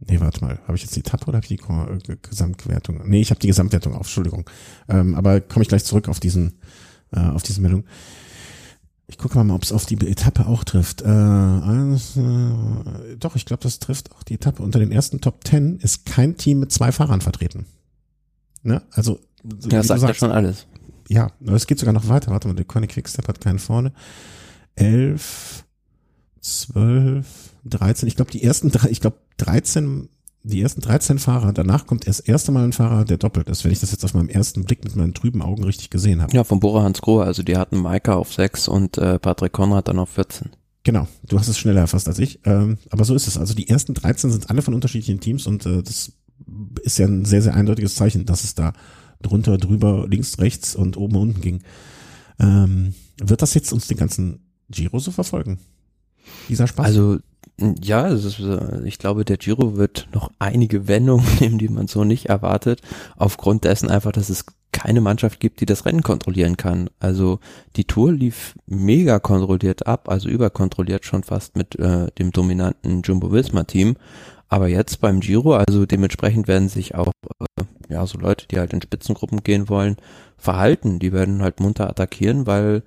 Nee, 0.00 0.20
warte 0.20 0.44
mal, 0.44 0.58
habe 0.66 0.76
ich 0.76 0.82
jetzt 0.82 0.94
die 0.94 1.00
Etappe 1.00 1.26
oder 1.26 1.38
habe 1.38 1.44
ich 1.44 1.48
die 1.48 2.12
äh, 2.12 2.16
Gesamtwertung? 2.22 3.00
Nee, 3.04 3.20
ich 3.20 3.30
habe 3.30 3.40
die 3.40 3.48
Gesamtwertung 3.48 3.94
auf, 3.94 4.02
Entschuldigung. 4.02 4.48
Ähm, 4.88 5.14
aber 5.14 5.40
komme 5.40 5.62
ich 5.62 5.68
gleich 5.68 5.84
zurück 5.84 6.08
auf 6.08 6.20
diesen, 6.20 6.60
äh, 7.12 7.20
auf 7.20 7.42
diese 7.42 7.60
Meldung. 7.60 7.84
Ich 9.08 9.18
gucke 9.18 9.42
mal, 9.42 9.54
ob 9.54 9.62
es 9.62 9.72
auf 9.72 9.86
die 9.86 9.96
Etappe 10.06 10.46
auch 10.46 10.64
trifft. 10.64 11.00
Äh, 11.00 11.08
äh, 11.08 11.96
doch, 13.18 13.36
ich 13.36 13.46
glaube, 13.46 13.62
das 13.62 13.78
trifft 13.78 14.12
auch 14.12 14.22
die 14.22 14.34
Etappe. 14.34 14.62
Unter 14.62 14.78
den 14.78 14.92
ersten 14.92 15.20
Top 15.20 15.44
Ten 15.44 15.78
ist 15.78 16.06
kein 16.06 16.36
Team 16.36 16.60
mit 16.60 16.70
zwei 16.70 16.92
Fahrern 16.92 17.20
vertreten. 17.20 17.66
Ne? 18.62 18.82
Also 18.90 19.18
ja, 19.70 19.82
sagt 19.82 20.02
ja 20.02 20.14
schon 20.14 20.30
alles. 20.30 20.66
Ja, 21.08 21.32
es 21.46 21.66
geht 21.66 21.78
sogar 21.78 21.94
noch 21.94 22.08
weiter. 22.08 22.30
Warte 22.30 22.48
mal, 22.48 22.54
der 22.54 22.66
Koenig 22.66 22.90
Quickstep 22.90 23.26
hat 23.26 23.40
keinen 23.40 23.58
vorne. 23.58 23.92
Elf, 24.74 25.64
zwölf, 26.40 27.47
dreizehn. 27.64 28.08
Ich 28.08 28.16
glaube, 28.16 28.30
die 28.30 28.42
ersten 28.42 28.70
drei, 28.70 28.90
ich 28.90 29.00
glaube, 29.00 29.18
dreizehn 29.36 30.08
die 30.44 30.62
ersten 30.62 30.80
13 30.80 31.18
Fahrer, 31.18 31.52
danach 31.52 31.86
kommt 31.86 32.06
erst 32.06 32.20
das 32.20 32.26
erste 32.26 32.52
Mal 32.52 32.64
ein 32.64 32.72
Fahrer, 32.72 33.04
der 33.04 33.18
doppelt 33.18 33.48
ist, 33.48 33.64
wenn 33.64 33.72
ich 33.72 33.80
das 33.80 33.90
jetzt 33.90 34.04
auf 34.04 34.14
meinem 34.14 34.28
ersten 34.28 34.64
Blick 34.64 34.84
mit 34.84 34.94
meinen 34.96 35.14
trüben 35.14 35.42
Augen 35.42 35.64
richtig 35.64 35.90
gesehen 35.90 36.22
habe. 36.22 36.34
Ja, 36.34 36.44
von 36.44 36.60
Bora 36.60 36.82
Hans 36.82 37.02
Grohe, 37.02 37.24
also 37.24 37.42
die 37.42 37.56
hatten 37.56 37.78
Maika 37.78 38.14
auf 38.14 38.32
6 38.32 38.68
und 38.68 38.98
äh, 38.98 39.18
Patrick 39.18 39.52
Konrad 39.52 39.88
dann 39.88 39.98
auf 39.98 40.10
14. 40.10 40.50
Genau, 40.84 41.08
du 41.24 41.38
hast 41.38 41.48
es 41.48 41.58
schneller 41.58 41.80
erfasst 41.80 42.08
als 42.08 42.18
ich, 42.18 42.40
ähm, 42.44 42.78
aber 42.90 43.04
so 43.04 43.14
ist 43.14 43.26
es. 43.26 43.36
Also 43.36 43.52
die 43.52 43.68
ersten 43.68 43.94
13 43.94 44.30
sind 44.30 44.48
alle 44.48 44.62
von 44.62 44.74
unterschiedlichen 44.74 45.20
Teams 45.20 45.46
und 45.46 45.66
äh, 45.66 45.82
das 45.82 46.12
ist 46.82 46.98
ja 46.98 47.06
ein 47.06 47.24
sehr, 47.24 47.42
sehr 47.42 47.54
eindeutiges 47.54 47.96
Zeichen, 47.96 48.24
dass 48.24 48.44
es 48.44 48.54
da 48.54 48.72
drunter, 49.20 49.58
drüber, 49.58 50.06
links, 50.08 50.38
rechts 50.38 50.76
und 50.76 50.96
oben, 50.96 51.16
unten 51.16 51.40
ging. 51.40 51.62
Ähm, 52.38 52.94
wird 53.20 53.42
das 53.42 53.54
jetzt 53.54 53.72
uns 53.72 53.88
den 53.88 53.98
ganzen 53.98 54.38
Giro 54.70 55.00
so 55.00 55.10
verfolgen? 55.10 55.58
Dieser 56.48 56.68
Spaß? 56.68 56.86
Also 56.86 57.18
ja, 57.60 58.06
ist, 58.06 58.38
äh, 58.38 58.82
ich 58.84 58.98
glaube, 58.98 59.24
der 59.24 59.36
Giro 59.36 59.76
wird 59.76 60.08
noch 60.12 60.30
einige 60.38 60.88
Wendungen 60.88 61.26
nehmen, 61.40 61.58
die 61.58 61.68
man 61.68 61.88
so 61.88 62.04
nicht 62.04 62.26
erwartet, 62.26 62.80
aufgrund 63.16 63.64
dessen 63.64 63.90
einfach, 63.90 64.12
dass 64.12 64.28
es 64.28 64.44
keine 64.70 65.00
Mannschaft 65.00 65.40
gibt, 65.40 65.60
die 65.60 65.66
das 65.66 65.86
Rennen 65.86 66.02
kontrollieren 66.02 66.56
kann. 66.56 66.90
Also 67.00 67.40
die 67.76 67.84
Tour 67.84 68.12
lief 68.12 68.54
mega 68.66 69.18
kontrolliert 69.18 69.86
ab, 69.86 70.08
also 70.08 70.28
überkontrolliert 70.28 71.04
schon 71.04 71.24
fast 71.24 71.56
mit 71.56 71.76
äh, 71.78 72.08
dem 72.18 72.30
dominanten 72.30 73.02
Jumbo-Visma-Team. 73.02 73.96
Aber 74.48 74.68
jetzt 74.68 75.00
beim 75.00 75.20
Giro, 75.20 75.54
also 75.54 75.84
dementsprechend 75.84 76.48
werden 76.48 76.68
sich 76.68 76.94
auch 76.94 77.10
äh, 77.58 77.64
ja 77.88 78.06
so 78.06 78.18
Leute, 78.18 78.46
die 78.46 78.58
halt 78.58 78.72
in 78.72 78.82
Spitzengruppen 78.82 79.42
gehen 79.42 79.68
wollen, 79.68 79.96
verhalten. 80.36 80.98
Die 80.98 81.12
werden 81.12 81.42
halt 81.42 81.60
munter 81.60 81.88
attackieren, 81.88 82.46
weil 82.46 82.82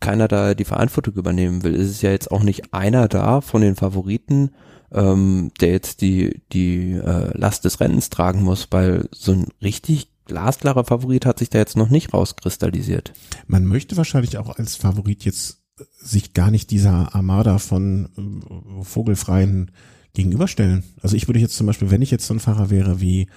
keiner 0.00 0.28
da 0.28 0.54
die 0.54 0.64
Verantwortung 0.64 1.14
übernehmen 1.14 1.64
will. 1.64 1.74
Es 1.74 1.90
ist 1.90 2.02
ja 2.02 2.10
jetzt 2.10 2.30
auch 2.30 2.42
nicht 2.42 2.72
einer 2.72 3.08
da 3.08 3.40
von 3.40 3.62
den 3.62 3.76
Favoriten, 3.76 4.50
ähm, 4.92 5.50
der 5.60 5.70
jetzt 5.70 6.00
die, 6.00 6.42
die 6.52 6.92
äh, 6.92 7.36
Last 7.36 7.64
des 7.64 7.80
Rennens 7.80 8.10
tragen 8.10 8.42
muss, 8.42 8.68
weil 8.70 9.08
so 9.12 9.32
ein 9.32 9.48
richtig 9.62 10.08
glasklarer 10.24 10.84
Favorit 10.84 11.26
hat 11.26 11.38
sich 11.38 11.50
da 11.50 11.58
jetzt 11.58 11.76
noch 11.76 11.88
nicht 11.88 12.12
rauskristallisiert. 12.12 13.12
Man 13.46 13.64
möchte 13.64 13.96
wahrscheinlich 13.96 14.38
auch 14.38 14.56
als 14.56 14.76
Favorit 14.76 15.24
jetzt 15.24 15.62
sich 15.98 16.34
gar 16.34 16.50
nicht 16.50 16.70
dieser 16.70 17.14
Armada 17.14 17.58
von 17.58 18.08
äh, 18.16 18.84
Vogelfreien 18.84 19.70
gegenüberstellen. 20.14 20.84
Also 21.00 21.16
ich 21.16 21.28
würde 21.28 21.40
jetzt 21.40 21.56
zum 21.56 21.66
Beispiel, 21.66 21.90
wenn 21.90 22.02
ich 22.02 22.10
jetzt 22.10 22.26
so 22.26 22.34
ein 22.34 22.40
Fahrer 22.40 22.70
wäre 22.70 23.00
wie 23.00 23.28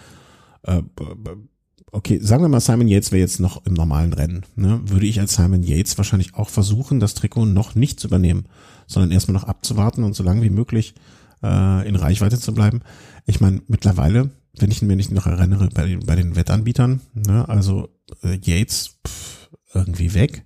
äh, 0.64 0.82
okay, 1.92 2.20
sagen 2.22 2.44
wir 2.44 2.50
mal, 2.50 2.60
Simon 2.60 2.88
Yates 2.88 3.12
wäre 3.12 3.22
jetzt 3.22 3.40
noch 3.40 3.66
im 3.66 3.74
normalen 3.74 4.14
Rennen, 4.14 4.46
ne, 4.56 4.82
würde 4.86 5.06
ich 5.06 5.20
als 5.20 5.36
Simon 5.36 5.64
Yates 5.64 5.98
wahrscheinlich 5.98 6.36
auch 6.36 6.50
versuchen, 6.50 7.00
das 7.00 7.14
Trikot 7.14 7.46
noch 7.46 7.76
nicht 7.76 8.00
zu 8.00 8.08
übernehmen, 8.08 8.46
sondern 8.88 9.12
erstmal 9.12 9.34
noch 9.34 9.44
abzuwarten 9.44 10.04
und 10.04 10.16
so 10.16 10.24
lange 10.24 10.42
wie 10.42 10.50
möglich 10.50 10.96
äh, 11.44 11.88
in 11.88 11.96
Reichweite 11.96 12.40
zu 12.40 12.54
bleiben. 12.54 12.82
Ich 13.26 13.42
meine, 13.42 13.62
mittlerweile, 13.68 14.32
wenn 14.58 14.72
ich 14.72 14.82
mir 14.82 14.96
nicht 14.96 15.12
noch 15.12 15.28
erinnere, 15.28 15.70
bei 15.74 15.86
den, 15.86 16.00
bei 16.06 16.16
den 16.16 16.36
Wettanbietern, 16.36 17.02
ne, 17.14 17.48
also 17.48 17.90
äh, 18.24 18.40
Yates 18.42 19.00
pff, 19.06 19.50
irgendwie 19.74 20.14
weg. 20.14 20.46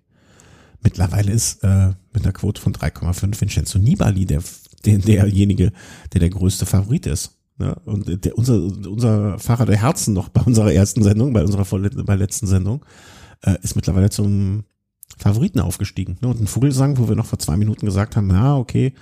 Mittlerweile 0.82 1.32
ist 1.32 1.64
äh, 1.64 1.94
mit 2.14 2.24
einer 2.24 2.34
Quote 2.34 2.62
von 2.62 2.74
3,5 2.74 3.42
Vincenzo 3.42 3.80
Nibali 3.80 4.26
der, 4.26 4.44
der, 4.86 5.00
derjenige, 5.00 5.72
der 6.14 6.20
der 6.20 6.30
größte 6.30 6.66
Favorit 6.66 7.08
ist. 7.08 7.40
Ja, 7.58 7.74
und 7.86 8.26
der, 8.26 8.38
unser, 8.38 8.56
unser 8.56 9.40
Fahrer 9.40 9.66
der 9.66 9.78
Herzen 9.78 10.14
noch 10.14 10.30
bei 10.30 10.42
unserer 10.42 10.74
ersten 10.74 11.04
Sendung, 11.04 11.32
bei 11.34 11.44
unserer 11.44 11.66
bei 12.04 12.16
letzten 12.16 12.48
Sendung, 12.48 12.86
äh, 13.42 13.56
ist 13.62 13.76
mittlerweile 13.76 14.10
zum 14.10 14.66
Favoriten 15.18 15.62
aufgestiegen. 15.62 16.18
Ne? 16.22 16.28
Und 16.28 16.42
ein 16.42 16.48
Vogelsang, 16.48 16.98
wo 16.98 17.08
wir 17.08 17.16
noch 17.16 17.26
vor 17.26 17.40
zwei 17.40 17.56
Minuten 17.56 17.86
gesagt 17.86 18.16
haben, 18.16 18.30
ja, 18.30 18.58
okay, 18.58 18.94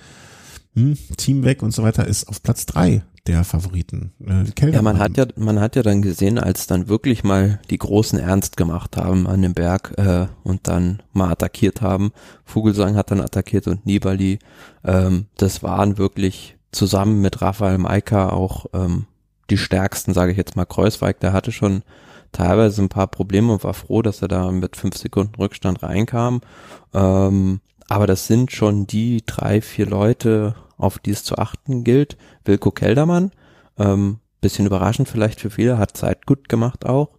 hm, 0.74 0.96
Team 1.16 1.44
weg 1.44 1.62
und 1.62 1.72
so 1.72 1.82
weiter, 1.82 2.06
ist 2.06 2.28
auf 2.28 2.42
Platz 2.42 2.66
drei 2.66 3.02
der 3.26 3.42
Favoriten. 3.44 4.12
Äh, 4.20 4.70
ja, 4.70 4.82
man 4.82 4.98
hat 4.98 5.16
ja, 5.16 5.26
man 5.36 5.58
hat 5.58 5.76
ja 5.76 5.82
dann 5.82 6.02
gesehen, 6.02 6.38
als 6.38 6.66
dann 6.66 6.88
wirklich 6.88 7.24
mal 7.24 7.60
die 7.70 7.78
Großen 7.78 8.18
ernst 8.18 8.56
gemacht 8.56 8.96
haben 8.96 9.26
an 9.26 9.40
dem 9.40 9.54
Berg 9.54 9.94
äh, 9.96 10.26
und 10.42 10.68
dann 10.68 11.02
mal 11.12 11.30
attackiert 11.30 11.80
haben. 11.80 12.12
Vogelsang 12.44 12.96
hat 12.96 13.10
dann 13.10 13.20
attackiert 13.20 13.66
und 13.66 13.86
Nibali. 13.86 14.40
Ähm, 14.84 15.26
das 15.36 15.62
waren 15.62 15.96
wirklich 15.96 16.53
zusammen 16.74 17.20
mit 17.20 17.40
Raphael 17.40 17.78
Maika 17.78 18.30
auch 18.30 18.66
ähm, 18.72 19.06
die 19.50 19.58
stärksten, 19.58 20.14
sage 20.14 20.32
ich 20.32 20.38
jetzt 20.38 20.56
mal, 20.56 20.64
Kreuzweig. 20.64 21.20
Der 21.20 21.32
hatte 21.32 21.52
schon 21.52 21.82
teilweise 22.32 22.82
ein 22.82 22.88
paar 22.88 23.06
Probleme 23.06 23.52
und 23.52 23.64
war 23.64 23.74
froh, 23.74 24.02
dass 24.02 24.22
er 24.22 24.28
da 24.28 24.50
mit 24.50 24.76
fünf 24.76 24.96
Sekunden 24.96 25.34
Rückstand 25.36 25.82
reinkam. 25.82 26.40
Ähm, 26.92 27.60
aber 27.88 28.06
das 28.06 28.26
sind 28.26 28.52
schon 28.52 28.86
die 28.86 29.22
drei, 29.24 29.60
vier 29.60 29.86
Leute, 29.86 30.54
auf 30.76 30.98
die 30.98 31.10
es 31.10 31.24
zu 31.24 31.36
achten 31.36 31.84
gilt. 31.84 32.16
Wilko 32.44 32.70
Keldermann, 32.70 33.30
ähm, 33.78 34.18
bisschen 34.40 34.66
überraschend 34.66 35.08
vielleicht 35.08 35.40
für 35.40 35.50
viele, 35.50 35.78
hat 35.78 35.96
Zeit 35.96 36.26
gut 36.26 36.48
gemacht 36.48 36.84
auch 36.86 37.10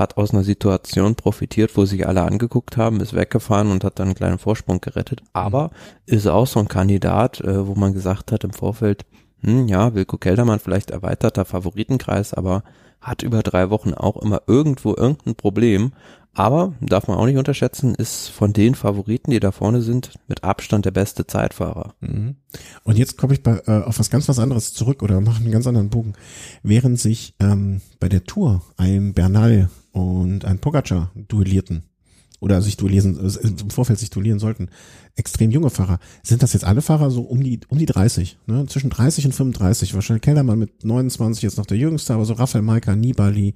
hat 0.00 0.16
aus 0.16 0.32
einer 0.32 0.42
Situation 0.42 1.14
profitiert, 1.14 1.76
wo 1.76 1.84
sich 1.84 2.08
alle 2.08 2.22
angeguckt 2.22 2.76
haben, 2.76 3.00
ist 3.00 3.14
weggefahren 3.14 3.70
und 3.70 3.84
hat 3.84 4.00
dann 4.00 4.08
einen 4.08 4.16
kleinen 4.16 4.38
Vorsprung 4.38 4.80
gerettet. 4.80 5.22
Aber 5.32 5.64
mhm. 5.64 5.70
ist 6.06 6.26
auch 6.26 6.46
so 6.46 6.58
ein 6.58 6.68
Kandidat, 6.68 7.40
äh, 7.40 7.66
wo 7.66 7.74
man 7.74 7.92
gesagt 7.92 8.32
hat 8.32 8.42
im 8.42 8.52
Vorfeld, 8.52 9.04
hm, 9.42 9.68
ja, 9.68 9.94
Wilko 9.94 10.18
Keldermann 10.18 10.58
vielleicht 10.58 10.90
erweiterter 10.90 11.44
Favoritenkreis, 11.44 12.34
aber 12.34 12.64
hat 13.00 13.22
über 13.22 13.42
drei 13.42 13.70
Wochen 13.70 13.94
auch 13.94 14.16
immer 14.20 14.42
irgendwo 14.46 14.94
irgendein 14.94 15.34
Problem. 15.34 15.92
Aber, 16.32 16.74
darf 16.80 17.08
man 17.08 17.16
auch 17.16 17.26
nicht 17.26 17.38
unterschätzen, 17.38 17.94
ist 17.94 18.28
von 18.28 18.52
den 18.52 18.76
Favoriten, 18.76 19.32
die 19.32 19.40
da 19.40 19.50
vorne 19.50 19.82
sind, 19.82 20.12
mit 20.28 20.44
Abstand 20.44 20.84
der 20.84 20.92
beste 20.92 21.26
Zeitfahrer. 21.26 21.94
Mhm. 22.00 22.36
Und 22.84 22.98
jetzt 22.98 23.18
komme 23.18 23.34
ich 23.34 23.42
bei, 23.42 23.60
äh, 23.66 23.82
auf 23.82 23.98
was 23.98 24.10
ganz 24.10 24.28
was 24.28 24.38
anderes 24.38 24.72
zurück 24.72 25.02
oder 25.02 25.20
mache 25.20 25.42
einen 25.42 25.50
ganz 25.50 25.66
anderen 25.66 25.90
Bogen. 25.90 26.12
Während 26.62 27.00
sich 27.00 27.34
ähm, 27.40 27.80
bei 27.98 28.08
der 28.08 28.24
Tour 28.24 28.62
ein 28.76 29.12
Bernal 29.12 29.70
und 29.92 30.44
ein 30.44 30.58
Pogacar 30.58 31.10
duellierten 31.14 31.84
oder 32.40 32.62
sich 32.62 32.76
duellieren, 32.76 33.18
äh, 33.18 33.46
im 33.46 33.70
Vorfeld 33.70 33.98
sich 33.98 34.10
duellieren 34.10 34.38
sollten, 34.38 34.68
extrem 35.14 35.50
junge 35.50 35.70
Fahrer. 35.70 35.98
Sind 36.22 36.42
das 36.42 36.54
jetzt 36.54 36.64
alle 36.64 36.82
Fahrer 36.82 37.10
so 37.10 37.22
um 37.22 37.42
die, 37.42 37.60
um 37.68 37.78
die 37.78 37.86
30, 37.86 38.38
ne? 38.46 38.66
zwischen 38.66 38.90
30 38.90 39.26
und 39.26 39.32
35? 39.32 39.94
Wahrscheinlich 39.94 40.22
Kellermann 40.22 40.58
mit 40.58 40.84
29 40.84 41.42
jetzt 41.42 41.58
noch 41.58 41.66
der 41.66 41.76
jüngste, 41.76 42.14
aber 42.14 42.24
so 42.24 42.32
Raphael 42.32 42.62
Maika, 42.62 42.96
Nibali, 42.96 43.54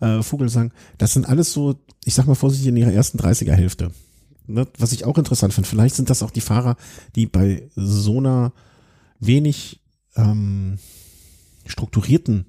äh, 0.00 0.22
Vogelsang, 0.22 0.72
das 0.98 1.14
sind 1.14 1.26
alles 1.26 1.52
so, 1.52 1.76
ich 2.04 2.14
sag 2.14 2.26
mal 2.26 2.34
vorsichtig, 2.34 2.68
in 2.68 2.76
ihrer 2.76 2.92
ersten 2.92 3.18
30er 3.18 3.54
Hälfte. 3.54 3.90
Ne? 4.46 4.66
Was 4.78 4.92
ich 4.92 5.04
auch 5.04 5.18
interessant 5.18 5.54
finde, 5.54 5.68
vielleicht 5.68 5.94
sind 5.94 6.10
das 6.10 6.22
auch 6.22 6.30
die 6.30 6.40
Fahrer, 6.40 6.76
die 7.14 7.26
bei 7.26 7.68
so 7.74 8.18
einer 8.18 8.52
wenig 9.18 9.80
ähm, 10.14 10.78
strukturierten 11.64 12.46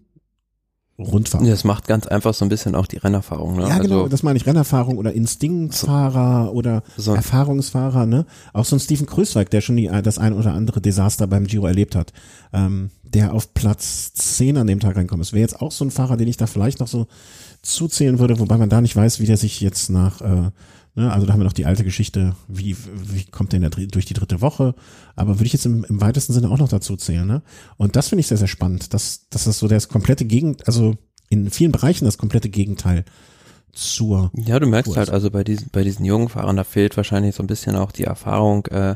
Rundfahrt. 0.99 1.47
Das 1.47 1.63
macht 1.63 1.87
ganz 1.87 2.07
einfach 2.07 2.33
so 2.33 2.43
ein 2.43 2.49
bisschen 2.49 2.73
auch 2.73 2.87
die 2.87 2.97
Rennerfahrung. 2.97 3.57
Ne? 3.57 3.69
Ja, 3.69 3.77
genau, 3.77 3.97
also, 3.97 4.07
das 4.07 4.23
meine 4.23 4.37
ich, 4.37 4.47
Rennerfahrung 4.47 4.97
oder 4.97 5.13
Instinktfahrer 5.13 6.53
oder 6.53 6.81
so. 6.97 7.13
Erfahrungsfahrer. 7.13 8.07
Ne? 8.07 8.25
Auch 8.53 8.65
so 8.65 8.75
ein 8.75 8.79
Steven 8.79 9.05
Krösweig, 9.05 9.51
der 9.51 9.61
schon 9.61 9.77
die, 9.77 9.89
das 10.03 10.17
ein 10.17 10.33
oder 10.33 10.53
andere 10.53 10.81
Desaster 10.81 11.27
beim 11.27 11.45
Giro 11.45 11.67
erlebt 11.67 11.95
hat, 11.95 12.13
ähm, 12.51 12.89
der 13.03 13.33
auf 13.33 13.53
Platz 13.53 14.13
10 14.13 14.57
an 14.57 14.67
dem 14.67 14.79
Tag 14.79 14.95
reinkommt. 14.95 15.21
Es 15.21 15.33
wäre 15.33 15.41
jetzt 15.41 15.61
auch 15.61 15.71
so 15.71 15.85
ein 15.85 15.91
Fahrer, 15.91 16.17
den 16.17 16.27
ich 16.27 16.37
da 16.37 16.47
vielleicht 16.47 16.79
noch 16.79 16.87
so 16.87 17.05
zuzählen 17.61 18.17
würde, 18.17 18.39
wobei 18.39 18.57
man 18.57 18.69
da 18.69 18.81
nicht 18.81 18.95
weiß, 18.95 19.19
wie 19.19 19.27
der 19.27 19.37
sich 19.37 19.61
jetzt 19.61 19.89
nach 19.89 20.21
äh, 20.21 20.49
also 20.97 21.25
da 21.27 21.33
haben 21.33 21.39
wir 21.39 21.45
noch 21.45 21.53
die 21.53 21.65
alte 21.65 21.83
Geschichte, 21.83 22.35
wie, 22.47 22.75
wie 22.91 23.25
kommt 23.25 23.53
der, 23.53 23.59
der 23.59 23.69
durch 23.69 24.05
die 24.05 24.13
dritte 24.13 24.41
Woche? 24.41 24.73
Aber 25.15 25.37
würde 25.37 25.45
ich 25.45 25.53
jetzt 25.53 25.65
im, 25.65 25.83
im 25.83 26.01
weitesten 26.01 26.33
Sinne 26.33 26.49
auch 26.49 26.57
noch 26.57 26.69
dazu 26.69 26.97
zählen. 26.97 27.27
Ne? 27.27 27.43
Und 27.77 27.95
das 27.95 28.09
finde 28.09 28.21
ich 28.21 28.27
sehr, 28.27 28.37
sehr 28.37 28.47
spannend, 28.47 28.93
dass, 28.93 29.29
dass 29.29 29.43
das 29.43 29.59
so 29.59 29.67
das 29.67 29.89
komplette 29.89 30.25
Gegend, 30.25 30.65
also 30.67 30.95
in 31.29 31.49
vielen 31.49 31.71
Bereichen 31.71 32.05
das 32.05 32.17
komplette 32.17 32.49
Gegenteil 32.49 33.05
zur. 33.73 34.31
Ja, 34.33 34.59
du 34.59 34.67
merkst 34.67 34.91
Tour 34.91 34.97
halt, 34.97 35.09
also 35.09 35.29
bei 35.29 35.43
diesen, 35.43 35.69
bei 35.71 35.83
diesen 35.83 36.03
jungen 36.03 36.29
Fahrern, 36.29 36.55
da 36.55 36.63
fehlt 36.63 36.97
wahrscheinlich 36.97 37.35
so 37.35 37.43
ein 37.43 37.47
bisschen 37.47 37.75
auch 37.75 37.91
die 37.91 38.05
Erfahrung, 38.05 38.65
äh, 38.67 38.95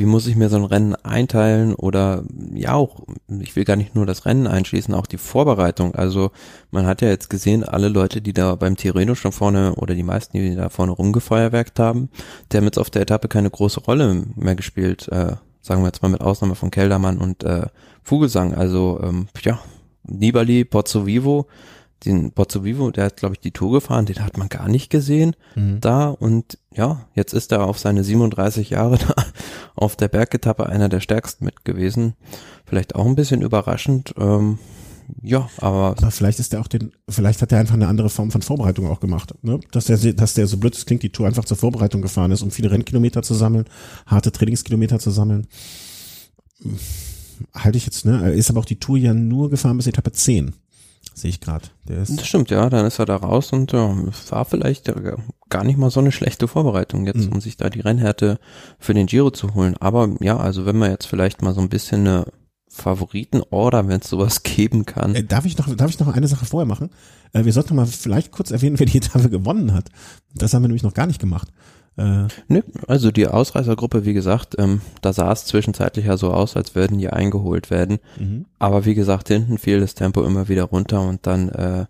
wie 0.00 0.06
muss 0.06 0.26
ich 0.26 0.34
mir 0.34 0.48
so 0.48 0.56
ein 0.56 0.64
Rennen 0.64 0.94
einteilen 0.94 1.74
oder 1.74 2.24
ja 2.54 2.72
auch, 2.72 3.00
ich 3.28 3.54
will 3.54 3.64
gar 3.64 3.76
nicht 3.76 3.94
nur 3.94 4.06
das 4.06 4.24
Rennen 4.24 4.46
einschließen, 4.46 4.94
auch 4.94 5.06
die 5.06 5.18
Vorbereitung. 5.18 5.94
Also 5.94 6.30
man 6.70 6.86
hat 6.86 7.02
ja 7.02 7.08
jetzt 7.08 7.28
gesehen, 7.28 7.64
alle 7.64 7.88
Leute, 7.88 8.22
die 8.22 8.32
da 8.32 8.54
beim 8.54 8.78
Tirreno 8.78 9.14
schon 9.14 9.32
vorne 9.32 9.74
oder 9.74 9.94
die 9.94 10.02
meisten, 10.02 10.38
die 10.38 10.56
da 10.56 10.70
vorne 10.70 10.92
rumgefeuerwerkt 10.92 11.78
haben, 11.78 12.08
die 12.50 12.56
haben 12.56 12.64
jetzt 12.64 12.78
auf 12.78 12.88
der 12.88 13.02
Etappe 13.02 13.28
keine 13.28 13.50
große 13.50 13.80
Rolle 13.80 14.24
mehr 14.36 14.54
gespielt, 14.54 15.06
äh, 15.08 15.36
sagen 15.60 15.82
wir 15.82 15.88
jetzt 15.88 16.00
mal 16.00 16.08
mit 16.08 16.22
Ausnahme 16.22 16.54
von 16.54 16.70
Keldermann 16.70 17.18
und 17.18 17.44
äh, 17.44 17.66
Vogelsang. 18.02 18.54
Also 18.54 19.00
ähm, 19.02 19.28
ja, 19.42 19.60
Nibali, 20.04 20.64
Pozzo 20.64 21.04
Vivo, 21.04 21.46
den 22.04 22.32
Pozzo 22.32 22.64
Vivo, 22.64 22.90
der 22.90 23.04
hat 23.06 23.16
glaube 23.18 23.34
ich 23.34 23.40
die 23.40 23.50
Tour 23.50 23.72
gefahren, 23.72 24.06
den 24.06 24.24
hat 24.24 24.36
man 24.38 24.48
gar 24.48 24.68
nicht 24.68 24.90
gesehen 24.90 25.36
Mhm. 25.54 25.80
da 25.80 26.08
und 26.08 26.58
ja, 26.74 27.06
jetzt 27.14 27.32
ist 27.34 27.52
er 27.52 27.64
auf 27.66 27.78
seine 27.78 28.04
37 28.04 28.70
Jahre 28.70 28.98
da 28.98 29.14
auf 29.74 29.96
der 29.96 30.08
Bergetappe 30.08 30.66
einer 30.66 30.88
der 30.88 31.00
stärksten 31.00 31.44
mit 31.44 31.64
gewesen. 31.64 32.14
Vielleicht 32.64 32.94
auch 32.94 33.06
ein 33.06 33.16
bisschen 33.16 33.42
überraschend. 33.42 34.14
Ähm, 34.16 34.58
ja, 35.22 35.48
aber 35.58 35.96
Aber 35.98 36.10
vielleicht 36.12 36.38
ist 36.38 36.52
der 36.52 36.60
auch 36.60 36.68
den, 36.68 36.92
vielleicht 37.08 37.42
hat 37.42 37.50
er 37.50 37.58
einfach 37.58 37.74
eine 37.74 37.88
andere 37.88 38.08
Form 38.10 38.30
von 38.30 38.42
Vorbereitung 38.42 38.86
auch 38.86 39.00
gemacht. 39.00 39.34
Ne? 39.42 39.58
Dass 39.72 39.86
der, 39.86 39.96
dass 40.14 40.34
der 40.34 40.46
so 40.46 40.56
blöd 40.56 40.76
es 40.76 40.86
klingt, 40.86 41.02
die 41.02 41.10
Tour 41.10 41.26
einfach 41.26 41.44
zur 41.44 41.56
Vorbereitung 41.56 42.00
gefahren 42.00 42.30
ist, 42.30 42.42
um 42.42 42.52
viele 42.52 42.70
Rennkilometer 42.70 43.22
zu 43.22 43.34
sammeln, 43.34 43.64
harte 44.06 44.30
Trainingskilometer 44.30 45.00
zu 45.00 45.10
sammeln. 45.10 45.48
Halte 47.54 47.78
ich 47.78 47.86
jetzt, 47.86 48.04
ne? 48.04 48.20
Er 48.22 48.32
ist 48.34 48.50
aber 48.50 48.60
auch 48.60 48.64
die 48.66 48.78
Tour 48.78 48.98
ja 48.98 49.14
nur 49.14 49.50
gefahren 49.50 49.76
bis 49.78 49.86
Etappe 49.86 50.12
10. 50.12 50.54
Sehe 51.20 51.28
ich 51.28 51.40
gerade. 51.40 51.66
Das 51.84 52.26
stimmt, 52.26 52.50
ja, 52.50 52.70
dann 52.70 52.86
ist 52.86 52.98
er 52.98 53.04
da 53.06 53.16
raus 53.16 53.52
und 53.52 53.72
ja, 53.72 53.94
es 54.08 54.32
war 54.32 54.44
vielleicht 54.46 54.88
ja 54.88 54.94
gar 55.50 55.64
nicht 55.64 55.76
mal 55.76 55.90
so 55.90 56.00
eine 56.00 56.12
schlechte 56.12 56.48
Vorbereitung 56.48 57.04
jetzt, 57.06 57.26
Mhm. 57.26 57.32
um 57.34 57.40
sich 57.42 57.56
da 57.58 57.68
die 57.68 57.80
Rennhärte 57.80 58.38
für 58.78 58.94
den 58.94 59.06
Giro 59.06 59.30
zu 59.30 59.54
holen. 59.54 59.76
Aber 59.80 60.08
ja, 60.20 60.38
also 60.38 60.64
wenn 60.64 60.78
man 60.78 60.90
jetzt 60.90 61.06
vielleicht 61.06 61.42
mal 61.42 61.52
so 61.52 61.60
ein 61.60 61.68
bisschen 61.68 62.00
eine 62.06 62.24
Favoritenorder, 62.72 63.88
wenn 63.88 64.00
es 64.00 64.08
sowas 64.08 64.42
geben 64.42 64.86
kann. 64.86 65.14
Äh, 65.14 65.24
darf 65.24 65.44
ich 65.44 65.58
noch, 65.58 65.74
darf 65.74 65.90
ich 65.90 65.98
noch 65.98 66.08
eine 66.08 66.28
Sache 66.28 66.46
vorher 66.46 66.66
machen? 66.66 66.90
Äh, 67.32 67.44
wir 67.44 67.52
sollten 67.52 67.74
mal 67.76 67.86
vielleicht 67.86 68.30
kurz 68.30 68.50
erwähnen, 68.50 68.78
wer 68.78 68.86
die 68.86 68.98
Etappe 68.98 69.28
gewonnen 69.28 69.74
hat. 69.74 69.88
Das 70.34 70.54
haben 70.54 70.62
wir 70.62 70.68
nämlich 70.68 70.82
noch 70.82 70.94
gar 70.94 71.06
nicht 71.06 71.20
gemacht. 71.20 71.48
Äh, 72.00 72.28
Nö, 72.48 72.62
also 72.86 73.10
die 73.10 73.26
Ausreißergruppe, 73.26 74.04
wie 74.04 74.14
gesagt, 74.14 74.56
ähm, 74.58 74.80
da 75.02 75.12
sah 75.12 75.30
es 75.32 75.44
zwischenzeitlich 75.44 76.06
ja 76.06 76.16
so 76.16 76.32
aus, 76.32 76.56
als 76.56 76.74
würden 76.74 76.98
die 76.98 77.10
eingeholt 77.10 77.70
werden. 77.70 77.98
mhm. 78.18 78.46
Aber 78.58 78.84
wie 78.84 78.94
gesagt, 78.94 79.28
hinten 79.28 79.58
fiel 79.58 79.80
das 79.80 79.94
Tempo 79.94 80.22
immer 80.24 80.48
wieder 80.48 80.64
runter 80.64 81.00
und 81.02 81.26
dann 81.26 81.48
äh, 81.50 81.86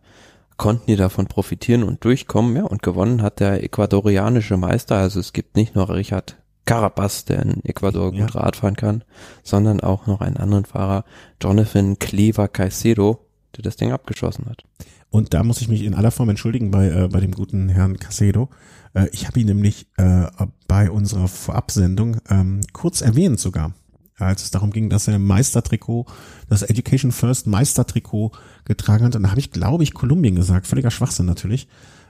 konnten 0.57 0.87
die 0.89 0.97
davon 0.97 1.27
profitieren 1.27 1.83
und 1.85 2.05
durchkommen. 2.05 2.57
Ja, 2.57 2.65
und 2.65 2.83
gewonnen 2.83 3.23
hat 3.23 3.41
der 3.41 3.63
ecuadorianische 3.63 4.57
Meister. 4.57 4.97
Also 4.97 5.21
es 5.21 5.33
gibt 5.33 5.57
nicht 5.57 5.75
nur 5.75 5.89
Richard 5.89 6.37
Carapaz, 6.67 7.25
der 7.25 7.43
in 7.43 7.65
Ecuador 7.65 8.13
Ja. 8.13 8.27
gut 8.27 8.35
Radfahren 8.35 8.77
kann, 8.77 9.03
sondern 9.43 9.81
auch 9.81 10.07
noch 10.07 10.21
einen 10.21 10.37
anderen 10.37 10.65
Fahrer, 10.65 11.05
Jonathan 11.43 11.99
Cleaver 11.99 12.49
Caicedo, 12.49 13.21
der 13.57 13.63
das 13.63 13.77
Ding 13.77 13.93
abgeschossen 13.93 14.47
hat. 14.47 14.65
Und 15.11 15.35
da 15.35 15.43
muss 15.43 15.61
ich 15.61 15.69
mich 15.69 15.83
in 15.83 15.95
aller 15.95 16.13
Form 16.13 16.29
entschuldigen 16.29 16.71
bei, 16.71 16.89
äh, 16.89 17.09
bei 17.09 17.21
dem 17.21 17.33
guten 17.33 17.69
Herrn 17.69 17.99
Casedo. 17.99 18.49
Äh, 18.95 19.09
ich 19.13 19.27
habe 19.27 19.41
ihn 19.41 19.47
nämlich 19.47 19.87
äh, 19.97 20.27
bei 20.69 20.91
unserer 20.91 21.29
Vorabsendung 21.29 22.19
ähm, 22.29 22.61
kurz 22.73 23.01
erwähnt 23.01 23.41
sogar, 23.41 23.75
als 24.19 24.43
es 24.43 24.51
darum 24.51 24.71
ging, 24.71 24.91
dass 24.91 25.09
er 25.09 25.19
Meistertrikot, 25.19 26.07
das 26.49 26.63
Education 26.63 27.13
First 27.13 27.47
Meistertrikot 27.47 28.33
getragen 28.65 29.05
hat. 29.05 29.17
Und 29.17 29.23
da 29.23 29.31
habe 29.31 29.41
ich, 29.41 29.51
glaube 29.51 29.83
ich, 29.83 29.95
Kolumbien 29.95 30.35
gesagt. 30.35 30.67
Völliger 30.67 30.91
Schwachsinn 30.91 31.27
natürlich. 31.27 31.69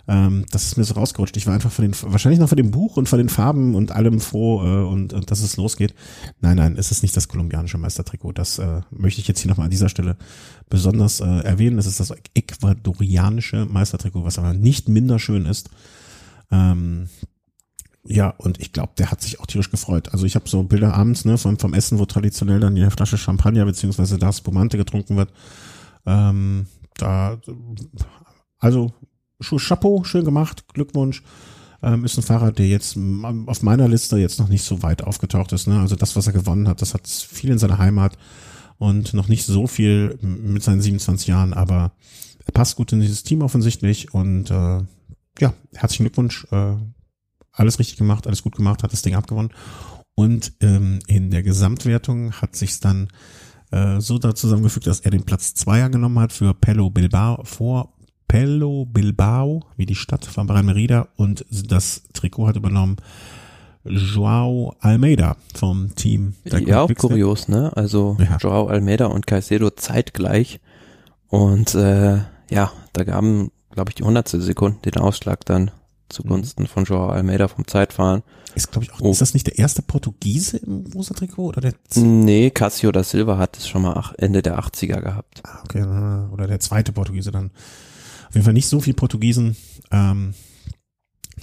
Ähm, 0.08 0.44
das 0.50 0.64
ist 0.64 0.76
mir 0.76 0.84
so 0.84 0.94
rausgerutscht. 0.94 1.36
Ich 1.36 1.46
war 1.46 1.54
einfach 1.54 1.70
von 1.70 1.84
den, 1.84 1.94
wahrscheinlich 2.12 2.40
noch 2.40 2.48
von 2.48 2.56
dem 2.56 2.70
Buch 2.70 2.96
und 2.96 3.08
von 3.08 3.18
den 3.18 3.28
Farben 3.28 3.74
und 3.74 3.92
allem 3.92 4.20
froh 4.20 4.62
äh, 4.64 4.84
und, 4.84 5.12
und 5.12 5.30
dass 5.30 5.40
es 5.40 5.56
losgeht. 5.56 5.94
Nein, 6.40 6.56
nein, 6.56 6.76
es 6.76 6.90
ist 6.90 7.02
nicht 7.02 7.16
das 7.16 7.28
kolumbianische 7.28 7.78
Meistertrikot. 7.78 8.32
Das 8.32 8.58
äh, 8.58 8.80
möchte 8.90 9.20
ich 9.20 9.28
jetzt 9.28 9.40
hier 9.40 9.50
nochmal 9.50 9.66
an 9.66 9.70
dieser 9.70 9.88
Stelle 9.88 10.16
besonders 10.68 11.20
äh, 11.20 11.24
erwähnen. 11.24 11.78
Es 11.78 11.86
ist 11.86 12.00
das 12.00 12.12
ecuadorianische 12.34 13.66
Meistertrikot, 13.66 14.24
was 14.24 14.38
aber 14.38 14.52
nicht 14.52 14.88
minder 14.88 15.18
schön 15.18 15.46
ist. 15.46 15.70
Ähm, 16.50 17.08
ja, 18.04 18.30
und 18.30 18.60
ich 18.60 18.72
glaube, 18.72 18.92
der 18.98 19.10
hat 19.10 19.20
sich 19.20 19.40
auch 19.40 19.46
tierisch 19.46 19.70
gefreut. 19.70 20.12
Also 20.12 20.24
ich 20.24 20.34
habe 20.34 20.48
so 20.48 20.62
Bilder 20.62 20.94
abends 20.94 21.24
ne, 21.24 21.36
vom, 21.36 21.58
vom 21.58 21.74
Essen, 21.74 21.98
wo 21.98 22.06
traditionell 22.06 22.60
dann 22.60 22.74
die 22.74 22.88
Flasche 22.90 23.18
Champagner 23.18 23.64
beziehungsweise 23.64 24.18
das 24.18 24.38
Spumante 24.38 24.78
getrunken 24.78 25.16
wird. 25.16 25.30
Ähm, 26.06 26.66
da, 26.94 27.38
also 28.58 28.92
Chapeau, 29.40 30.04
schön 30.04 30.24
gemacht, 30.24 30.64
Glückwunsch. 30.72 31.22
Ähm, 31.82 32.04
ist 32.04 32.18
ein 32.18 32.22
Fahrer, 32.22 32.52
der 32.52 32.68
jetzt 32.68 32.98
auf 33.46 33.62
meiner 33.62 33.88
Liste 33.88 34.18
jetzt 34.18 34.38
noch 34.38 34.48
nicht 34.48 34.64
so 34.64 34.82
weit 34.82 35.02
aufgetaucht 35.02 35.52
ist. 35.52 35.66
Ne? 35.66 35.80
Also 35.80 35.96
das, 35.96 36.14
was 36.14 36.26
er 36.26 36.32
gewonnen 36.34 36.68
hat, 36.68 36.82
das 36.82 36.92
hat 36.94 37.08
viel 37.08 37.50
in 37.50 37.58
seiner 37.58 37.78
Heimat 37.78 38.18
und 38.76 39.14
noch 39.14 39.28
nicht 39.28 39.44
so 39.44 39.66
viel 39.66 40.18
mit 40.20 40.62
seinen 40.62 40.82
27 40.82 41.28
Jahren, 41.28 41.54
aber 41.54 41.92
er 42.44 42.52
passt 42.52 42.76
gut 42.76 42.92
in 42.92 43.00
dieses 43.00 43.22
Team 43.22 43.42
offensichtlich 43.42 44.12
und 44.12 44.50
äh, 44.50 44.80
ja, 45.40 45.54
herzlichen 45.74 46.04
Glückwunsch. 46.04 46.46
Äh, 46.50 46.76
alles 47.52 47.78
richtig 47.78 47.96
gemacht, 47.96 48.26
alles 48.26 48.42
gut 48.42 48.56
gemacht, 48.56 48.82
hat 48.82 48.92
das 48.92 49.02
Ding 49.02 49.14
abgewonnen. 49.14 49.52
Und 50.14 50.52
ähm, 50.60 51.00
in 51.06 51.30
der 51.30 51.42
Gesamtwertung 51.42 52.32
hat 52.32 52.54
sich's 52.54 52.80
dann 52.80 53.08
äh, 53.70 54.00
so 54.00 54.18
da 54.18 54.34
zusammengefügt, 54.34 54.86
dass 54.86 55.00
er 55.00 55.10
den 55.10 55.24
Platz 55.24 55.54
Zweier 55.54 55.88
genommen 55.88 56.18
hat 56.18 56.32
für 56.32 56.54
Pello 56.54 56.90
Bilbao 56.90 57.42
vor 57.44 57.94
Pello 58.28 58.84
Bilbao, 58.86 59.64
wie 59.76 59.86
die 59.86 59.96
Stadt 59.96 60.24
von 60.24 60.46
Bahrain 60.46 60.66
Merida 60.66 61.08
und 61.16 61.44
das 61.50 62.04
Trikot 62.12 62.46
hat 62.46 62.56
übernommen 62.56 62.96
Joao 63.84 64.76
Almeida 64.78 65.36
vom 65.54 65.94
Team. 65.94 66.34
ja, 66.44 66.82
auch 66.82 66.94
kurios, 66.94 67.48
ne? 67.48 67.74
Also 67.76 68.16
Ja. 68.20 68.36
Joao 68.36 68.66
Almeida 68.66 69.06
und 69.06 69.26
Caicedo 69.26 69.70
zeitgleich. 69.70 70.60
Und 71.28 71.74
äh, 71.74 72.18
ja, 72.50 72.72
da 72.92 73.04
gaben, 73.04 73.50
glaube 73.70 73.90
ich, 73.90 73.94
die 73.94 74.02
hundertstel 74.04 74.40
Sekunden 74.40 74.82
den 74.82 74.96
Ausschlag 74.96 75.44
dann 75.46 75.70
zugunsten 76.08 76.66
von 76.66 76.84
Joao 76.84 77.08
Almeida 77.10 77.46
vom 77.48 77.66
Zeitfahren. 77.68 78.22
Ist, 78.56 78.72
glaube 78.72 78.84
ich, 78.84 78.92
auch, 78.92 79.00
Oh. 79.00 79.12
ist 79.12 79.20
das 79.20 79.32
nicht 79.32 79.46
der 79.46 79.58
erste 79.58 79.80
Portugiese 79.80 80.56
im 80.56 80.84
rosa 80.92 81.14
Trikot 81.14 81.44
oder 81.46 81.60
der 81.60 81.74
Nee, 81.94 82.50
Cassio 82.50 82.90
da 82.90 83.04
Silva 83.04 83.38
hat 83.38 83.56
es 83.56 83.68
schon 83.68 83.82
mal 83.82 84.12
Ende 84.18 84.42
der 84.42 84.58
80er 84.58 85.00
gehabt. 85.00 85.40
Ah, 85.44 85.60
okay, 85.64 85.82
oder 86.32 86.48
der 86.48 86.58
zweite 86.58 86.90
Portugiese 86.92 87.30
dann. 87.30 87.52
Auf 88.28 88.34
jeden 88.34 88.44
Fall 88.44 88.54
nicht 88.54 88.68
so 88.68 88.80
viel 88.80 88.94
Portugiesen, 88.94 89.56
ähm, 89.92 90.34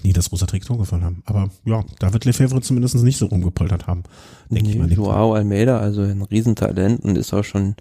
die 0.04 0.12
das 0.14 0.32
rosa 0.34 0.46
Trikot 0.46 0.78
gefallen 0.78 1.04
haben. 1.06 1.24
Aber 1.26 1.50
ja, 1.64 1.84
da 2.00 2.12
wird 2.12 2.26
Lefebvre 2.26 2.60
zumindest 2.62 2.96
nicht 2.96 3.18
so 3.18 3.28
rumgepoltert 3.28 3.88
haben, 3.88 4.04
denke 4.50 4.68
ich 4.70 4.76
Nee, 4.76 4.82
mal. 4.82 4.88
Denke 4.90 5.02
Joao 5.04 5.34
Almeida, 5.34 5.80
also 5.80 6.02
ein 6.02 6.22
Riesentalent 6.24 7.04
und 7.06 7.18
ist 7.18 7.34
auch 7.34 7.44
schon 7.44 7.76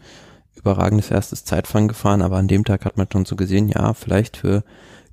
überragendes 0.57 1.11
erstes 1.11 1.45
Zeitfahren 1.45 1.89
gefahren, 1.89 2.23
aber 2.23 2.37
an 2.37 2.49
dem 2.49 2.65
Tag 2.65 2.85
hat 2.85 2.97
man 2.97 3.07
schon 3.13 3.25
so 3.25 3.37
gesehen, 3.37 3.69
ja, 3.69 3.95
vielleicht 3.95 4.37
für 4.37 4.65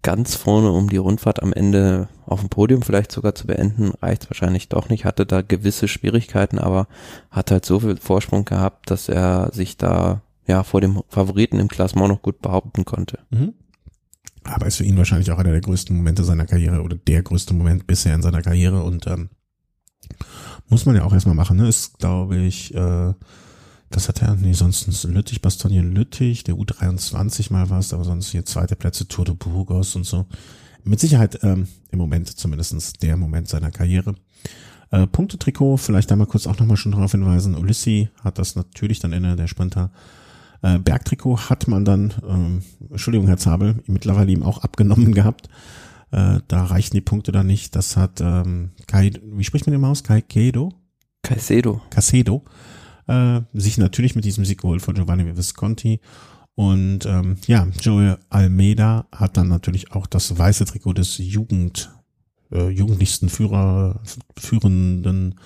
ganz 0.02 0.36
vorne, 0.36 0.72
um 0.72 0.89
die 0.89 0.98
Rundfahrt 0.98 1.41
am 1.41 1.54
Ende 1.54 2.10
auf 2.26 2.41
dem 2.41 2.50
Podium 2.50 2.82
vielleicht 2.82 3.12
sogar 3.12 3.36
zu 3.36 3.48
beenden, 3.48 3.91
reicht 4.02 4.30
wahrscheinlich 4.30 4.70
doch 4.70 4.89
nicht, 4.89 5.06
hatte 5.06 5.26
da 5.26 5.41
gewisse 5.41 5.88
Schwierigkeiten, 5.88 6.60
aber 6.60 6.88
hat 7.32 7.52
halt 7.52 7.66
so 7.66 7.80
viel 7.80 7.98
Vorsprung 7.98 8.46
gehabt, 8.46 8.91
dass 8.91 9.10
er 9.10 9.50
sich 9.54 9.78
da 9.78 10.22
ja 10.46 10.64
vor 10.64 10.82
dem 10.82 11.02
Favoriten 11.08 11.60
im 11.60 11.70
Klassement 11.70 12.10
noch 12.10 12.22
gut 12.22 12.41
behaupten 12.41 12.86
konnte. 12.86 13.20
Mhm. 13.30 13.54
Aber 14.44 14.68
ist 14.68 14.78
für 14.78 14.84
ihn 14.84 14.98
wahrscheinlich 14.98 15.32
auch 15.32 15.38
einer 15.38 15.52
der 15.52 15.62
größten 15.62 15.96
Momente 15.96 16.26
seiner 16.26 16.46
Karriere 16.46 16.82
oder 16.82 16.98
der 16.98 17.24
größte 17.24 17.54
Moment 17.54 17.88
bisher 17.88 18.14
in 18.14 18.22
seiner 18.22 18.41
Karriere 18.41 18.84
und 18.84 19.08
ähm, 19.08 19.30
muss 20.68 20.86
man 20.86 20.96
ja 20.96 21.06
auch 21.06 21.14
erstmal 21.14 21.36
machen. 21.36 21.58
Ne? 21.58 21.70
Ist, 21.70 21.98
glaube 22.00 22.38
ich, 22.38 22.76
äh, 22.76 23.14
das 23.94 24.10
hat 24.10 24.22
er, 24.22 24.36
nee, 24.36 24.54
sonst 24.54 25.04
Lüttich, 25.04 25.41
Bastogne 25.41 25.82
Lüttich, 25.82 26.44
der 26.44 26.56
U23 26.56 27.54
mal 27.54 27.70
was, 27.70 27.94
aber 27.94 28.04
sonst 28.04 28.32
hier 28.32 28.44
zweite 28.44 28.76
Plätze, 28.76 29.08
Tour 29.08 29.26
de 29.26 29.36
Burgos 29.36 29.96
und 29.96 30.04
so. 30.04 30.26
Mit 30.84 31.00
Sicherheit 31.00 31.39
ähm, 31.44 31.68
im 31.91 32.00
Moment 32.00 32.28
zumindestens 32.28 32.94
der 32.94 33.18
Moment 33.18 33.48
seiner 33.48 33.72
Karriere. 33.72 34.16
Äh, 34.89 35.06
Punktetrikot, 35.08 35.78
vielleicht 35.78 36.10
da 36.10 36.16
mal 36.16 36.26
kurz 36.26 36.48
auch 36.48 36.58
nochmal 36.58 36.78
schon 36.78 36.91
darauf 36.91 37.12
hinweisen. 37.12 37.56
Ulyssi 37.56 38.10
hat 38.24 38.39
das 38.39 38.56
natürlich 38.56 39.00
dann 39.00 39.14
inne, 39.14 39.36
der 39.36 39.48
Sprinter. 39.48 39.91
Äh, 40.64 40.80
Bergtrikot 40.80 41.50
hat 41.50 41.68
man 41.68 41.86
dann, 41.86 42.14
ähm, 42.28 42.64
Entschuldigung, 42.89 43.28
Herr 43.28 43.38
Zabel, 43.38 43.84
mittlerweile 43.86 44.32
ihm 44.32 44.44
auch 44.44 44.64
abgenommen 44.64 45.14
gehabt. 45.14 45.50
Äh, 46.12 46.39
da 46.48 46.64
reichen 46.66 46.96
die 46.96 47.02
Punkte 47.02 47.32
dann 47.32 47.48
nicht. 47.48 47.76
Das 47.76 47.96
hat 47.96 48.22
ähm, 48.22 48.72
Kai, 48.88 49.12
wie 49.24 49.44
spricht 49.44 49.68
man 49.68 49.74
den 49.74 49.86
aus? 49.86 50.04
Kai 50.04 50.22
Kedo? 50.22 50.74
Caicedo. 51.22 51.82
Casedo, 51.89 52.44
äh, 53.08 53.41
sich 53.54 53.78
natürlich 53.78 54.16
mit 54.16 54.26
diesem 54.26 54.45
Sieg 54.45 54.62
geholt 54.62 54.82
von 54.82 54.95
Giovanni 54.95 55.36
Visconti. 55.36 55.99
Und 56.56 57.06
ähm, 57.06 57.38
ja, 57.47 57.68
Joel 57.82 58.20
Almeida 58.30 59.08
hat 59.12 59.38
dann 59.38 59.47
natürlich 59.47 59.91
auch 59.91 60.06
das 60.06 60.38
weiße 60.38 60.66
Trikot 60.66 60.93
des 60.93 61.18
Jugend, 61.18 61.91
äh, 62.51 62.70
jugendlichsten 62.70 63.30
Führer, 63.30 64.01
Führenden 64.38 65.39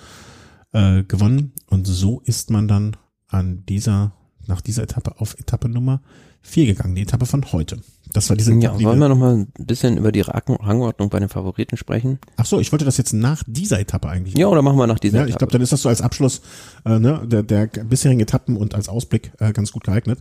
äh, 0.72 1.02
gewonnen. 1.04 1.52
Und 1.66 1.86
so 1.86 2.20
ist 2.20 2.50
man 2.50 2.68
dann 2.68 2.96
an 3.26 3.64
dieser, 3.66 4.12
nach 4.46 4.60
dieser 4.60 4.82
Etappe 4.82 5.18
auf 5.20 5.38
Etappe 5.38 5.68
Nummer 5.68 6.02
4 6.42 6.66
gegangen, 6.66 6.94
die 6.94 7.02
Etappe 7.02 7.26
von 7.26 7.44
heute. 7.52 7.78
Das 8.14 8.30
war 8.30 8.36
diese 8.36 8.52
Ja, 8.54 8.70
Etappe, 8.70 8.84
wollen 8.84 8.98
wir- 9.00 9.08
noch 9.10 9.18
mal 9.18 9.34
ein 9.36 9.48
bisschen 9.58 9.98
über 9.98 10.12
die 10.12 10.22
Rang- 10.22 10.56
Rangordnung 10.60 11.10
bei 11.10 11.20
den 11.20 11.28
Favoriten 11.28 11.76
sprechen? 11.76 12.18
Ach 12.36 12.46
so, 12.46 12.58
ich 12.58 12.72
wollte 12.72 12.86
das 12.86 12.96
jetzt 12.96 13.12
nach 13.12 13.42
dieser 13.46 13.78
Etappe 13.80 14.08
eigentlich. 14.08 14.36
Ja, 14.36 14.46
oder 14.46 14.62
machen 14.62 14.78
wir 14.78 14.86
nach 14.86 14.98
dieser 14.98 15.18
Ja, 15.20 15.26
ich 15.26 15.36
glaube, 15.36 15.52
dann 15.52 15.60
ist 15.60 15.72
das 15.72 15.82
so 15.82 15.90
als 15.90 16.00
Abschluss 16.00 16.40
äh, 16.86 16.98
ne, 16.98 17.20
der, 17.26 17.42
der 17.42 17.66
bisherigen 17.66 18.20
Etappen 18.20 18.56
und 18.56 18.74
als 18.74 18.88
Ausblick 18.88 19.32
äh, 19.40 19.52
ganz 19.52 19.72
gut 19.72 19.84
geeignet. 19.84 20.20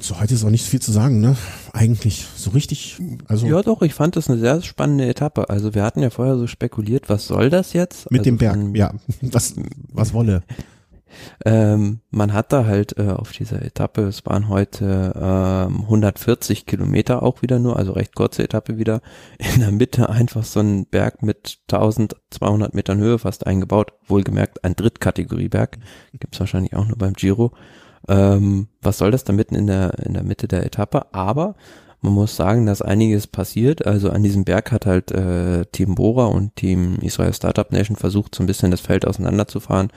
So 0.00 0.18
heute 0.18 0.32
ist 0.32 0.42
auch 0.44 0.50
nicht 0.50 0.64
viel 0.66 0.80
zu 0.80 0.92
sagen, 0.92 1.20
ne? 1.20 1.36
Eigentlich 1.74 2.24
so 2.36 2.50
richtig. 2.50 2.96
Also 3.28 3.46
Ja, 3.46 3.60
doch, 3.60 3.82
ich 3.82 3.92
fand 3.92 4.16
das 4.16 4.30
eine 4.30 4.38
sehr 4.40 4.62
spannende 4.62 5.06
Etappe. 5.06 5.50
Also 5.50 5.74
wir 5.74 5.82
hatten 5.82 6.00
ja 6.00 6.08
vorher 6.08 6.38
so 6.38 6.46
spekuliert, 6.46 7.10
was 7.10 7.26
soll 7.26 7.50
das 7.50 7.74
jetzt? 7.74 8.10
mit 8.10 8.20
also 8.20 8.30
dem 8.30 8.38
Berg, 8.38 8.54
von- 8.54 8.74
ja, 8.74 8.94
was 9.20 9.54
was 9.92 10.14
wolle. 10.14 10.42
Ähm, 11.44 12.00
man 12.10 12.32
hat 12.32 12.52
da 12.52 12.64
halt 12.66 12.98
äh, 12.98 13.10
auf 13.10 13.32
dieser 13.32 13.62
Etappe, 13.62 14.02
es 14.02 14.24
waren 14.26 14.48
heute 14.48 15.12
ähm, 15.16 15.82
140 15.82 16.66
Kilometer 16.66 17.22
auch 17.22 17.42
wieder 17.42 17.58
nur, 17.58 17.76
also 17.76 17.92
recht 17.92 18.14
kurze 18.14 18.42
Etappe 18.42 18.78
wieder, 18.78 19.00
in 19.38 19.60
der 19.60 19.72
Mitte 19.72 20.08
einfach 20.08 20.44
so 20.44 20.60
ein 20.60 20.86
Berg 20.86 21.22
mit 21.22 21.58
1200 21.70 22.74
Metern 22.74 22.98
Höhe 22.98 23.18
fast 23.18 23.46
eingebaut, 23.46 23.92
wohlgemerkt 24.06 24.64
ein 24.64 24.76
Drittkategorieberg, 24.76 25.78
gibt's 26.18 26.40
wahrscheinlich 26.40 26.74
auch 26.74 26.86
nur 26.86 26.98
beim 26.98 27.14
Giro. 27.14 27.52
Ähm, 28.08 28.68
was 28.82 28.98
soll 28.98 29.10
das 29.10 29.24
da 29.24 29.32
mitten 29.32 29.54
in 29.54 29.66
der, 29.66 29.98
in 30.04 30.14
der 30.14 30.24
Mitte 30.24 30.46
der 30.46 30.64
Etappe? 30.66 31.14
Aber 31.14 31.54
man 32.04 32.12
muss 32.12 32.36
sagen, 32.36 32.66
dass 32.66 32.82
einiges 32.82 33.26
passiert. 33.26 33.86
Also 33.86 34.10
an 34.10 34.22
diesem 34.22 34.44
Berg 34.44 34.72
hat 34.72 34.84
halt 34.84 35.10
äh, 35.10 35.64
Team 35.72 35.94
Bora 35.94 36.26
und 36.26 36.54
Team 36.54 36.98
Israel 37.00 37.32
Startup 37.32 37.72
Nation 37.72 37.96
versucht, 37.96 38.34
so 38.34 38.42
ein 38.42 38.46
bisschen 38.46 38.70
das 38.70 38.82
Feld 38.82 39.06
auseinanderzufahren, 39.06 39.88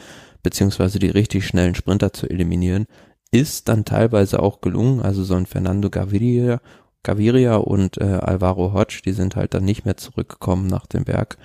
beziehungsweise 0.44 1.00
die 1.00 1.10
richtig 1.10 1.46
schnellen 1.46 1.76
Sprinter 1.76 2.14
zu 2.14 2.30
eliminieren. 2.30 2.86
Ist 3.32 3.68
dann 3.68 3.86
teilweise 3.86 4.42
auch 4.42 4.62
gelungen. 4.62 5.02
Also 5.02 5.24
so 5.24 5.36
ein 5.36 5.46
Fernando 5.46 5.90
Gaviria, 5.90 6.62
Gaviria 7.04 7.56
und 7.56 7.98
äh, 8.00 8.06
Alvaro 8.06 8.74
Hodge, 8.74 9.02
die 9.06 9.14
sind 9.14 9.36
halt 9.36 9.54
dann 9.54 9.66
nicht 9.66 9.86
mehr 9.86 9.98
zurückgekommen 9.98 10.68
nach 10.68 10.86
dem 10.86 11.04
Berg. 11.04 11.38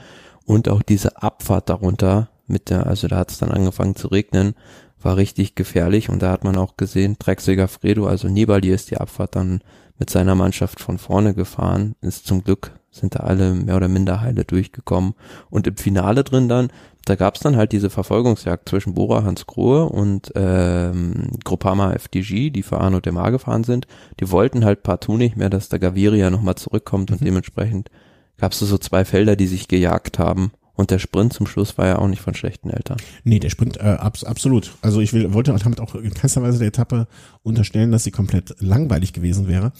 Und 0.44 0.68
auch 0.68 0.82
diese 0.82 1.22
Abfahrt 1.22 1.68
darunter 1.68 2.28
mit 2.46 2.70
der, 2.70 2.86
also 2.86 3.08
da 3.08 3.16
hat 3.16 3.30
es 3.30 3.38
dann 3.38 3.50
angefangen 3.50 3.96
zu 3.96 4.08
regnen, 4.08 4.54
war 5.00 5.16
richtig 5.16 5.54
gefährlich 5.54 6.08
und 6.08 6.22
da 6.22 6.30
hat 6.30 6.44
man 6.44 6.56
auch 6.56 6.76
gesehen, 6.76 7.16
Drexiger 7.18 7.68
Fredo, 7.68 8.06
also 8.06 8.28
Nibali 8.28 8.70
ist 8.70 8.90
die 8.90 8.98
Abfahrt 8.98 9.36
dann 9.36 9.62
mit 9.98 10.10
seiner 10.10 10.34
Mannschaft 10.34 10.80
von 10.80 10.98
vorne 10.98 11.34
gefahren, 11.34 11.94
ist 12.00 12.26
zum 12.26 12.44
Glück, 12.44 12.72
sind 12.92 13.16
da 13.16 13.20
alle 13.20 13.54
mehr 13.54 13.76
oder 13.76 13.88
minder 13.88 14.20
heile 14.20 14.44
durchgekommen 14.44 15.14
und 15.50 15.66
im 15.66 15.76
Finale 15.76 16.22
drin 16.22 16.48
dann, 16.48 16.68
da 17.04 17.16
gab's 17.16 17.40
dann 17.40 17.56
halt 17.56 17.72
diese 17.72 17.90
Verfolgungsjagd 17.90 18.68
zwischen 18.68 18.94
Bora 18.94 19.24
Hans 19.24 19.46
Grohe 19.46 19.86
und 19.86 20.30
ähm, 20.36 21.30
Groupama 21.42 21.92
FDG, 21.94 22.50
die 22.50 22.62
für 22.62 22.78
Arno 22.78 23.00
Demar 23.00 23.32
gefahren 23.32 23.64
sind, 23.64 23.88
die 24.20 24.30
wollten 24.30 24.64
halt 24.64 24.84
partout 24.84 25.16
nicht 25.16 25.36
mehr, 25.36 25.50
dass 25.50 25.68
der 25.68 25.80
Gaviria 25.80 26.30
nochmal 26.30 26.54
zurückkommt 26.54 27.10
und 27.10 27.20
dementsprechend 27.20 27.90
gab's 28.36 28.60
so 28.60 28.78
zwei 28.78 29.04
Felder, 29.04 29.34
die 29.34 29.48
sich 29.48 29.66
gejagt 29.66 30.20
haben 30.20 30.52
und 30.74 30.90
der 30.90 30.98
Sprint 30.98 31.32
zum 31.32 31.46
Schluss 31.46 31.76
war 31.76 31.86
ja 31.86 31.98
auch 31.98 32.08
nicht 32.08 32.22
von 32.22 32.34
schlechten 32.34 32.70
Eltern. 32.70 32.96
Nee, 33.24 33.38
der 33.38 33.50
Sprint, 33.50 33.76
äh, 33.76 33.82
abs 33.82 34.24
absolut. 34.24 34.72
Also 34.80 35.00
ich 35.00 35.12
will, 35.12 35.32
wollte 35.34 35.52
damit 35.52 35.80
auch 35.80 35.94
in 35.94 36.14
keinster 36.14 36.42
Weise 36.42 36.58
der 36.58 36.68
Etappe 36.68 37.06
unterstellen, 37.42 37.92
dass 37.92 38.04
sie 38.04 38.10
komplett 38.10 38.54
langweilig 38.60 39.12
gewesen 39.12 39.48
wäre. 39.48 39.72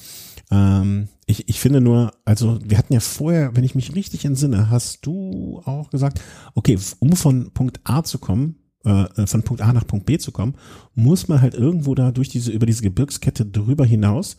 Ähm, 0.52 1.08
ich, 1.24 1.48
ich 1.48 1.58
finde 1.58 1.80
nur, 1.80 2.12
also 2.26 2.58
wir 2.62 2.76
hatten 2.76 2.92
ja 2.92 3.00
vorher, 3.00 3.56
wenn 3.56 3.64
ich 3.64 3.74
mich 3.74 3.94
richtig 3.94 4.24
entsinne, 4.26 4.68
hast 4.70 5.06
du 5.06 5.62
auch 5.64 5.88
gesagt, 5.90 6.20
okay, 6.54 6.78
um 6.98 7.12
von 7.12 7.52
Punkt 7.52 7.80
A 7.84 8.04
zu 8.04 8.18
kommen, 8.18 8.56
äh, 8.84 9.26
von 9.26 9.42
Punkt 9.42 9.62
A 9.62 9.72
nach 9.72 9.86
Punkt 9.86 10.04
B 10.04 10.18
zu 10.18 10.30
kommen, 10.30 10.54
muss 10.94 11.28
man 11.28 11.40
halt 11.40 11.54
irgendwo 11.54 11.94
da 11.94 12.12
durch 12.12 12.28
diese, 12.28 12.52
über 12.52 12.66
diese 12.66 12.82
Gebirgskette 12.82 13.46
drüber 13.46 13.86
hinaus. 13.86 14.36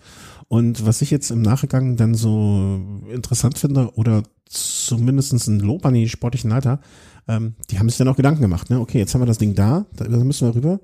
Und 0.50 0.86
was 0.86 1.02
ich 1.02 1.10
jetzt 1.10 1.32
im 1.32 1.42
Nachgang 1.42 1.96
dann 1.96 2.14
so 2.14 2.80
interessant 3.12 3.58
finde, 3.58 3.92
oder 3.96 4.22
zumindestens 4.46 5.48
ein 5.48 5.62
Lob 5.62 5.84
an 5.86 5.96
die 5.96 6.10
sportlichen 6.10 6.52
Leiter, 6.52 6.80
ähm, 7.28 7.56
die 7.72 7.80
haben 7.80 7.90
sich 7.90 7.98
dann 7.98 8.10
auch 8.10 8.18
Gedanken 8.18 8.42
gemacht, 8.42 8.70
ne? 8.70 8.80
Okay, 8.80 9.00
jetzt 9.00 9.16
haben 9.16 9.22
wir 9.22 9.26
das 9.26 9.40
Ding 9.40 9.56
da 9.56 9.86
da 9.96 10.06
müssen 10.10 10.48
wir 10.48 10.56
rüber. 10.56 10.80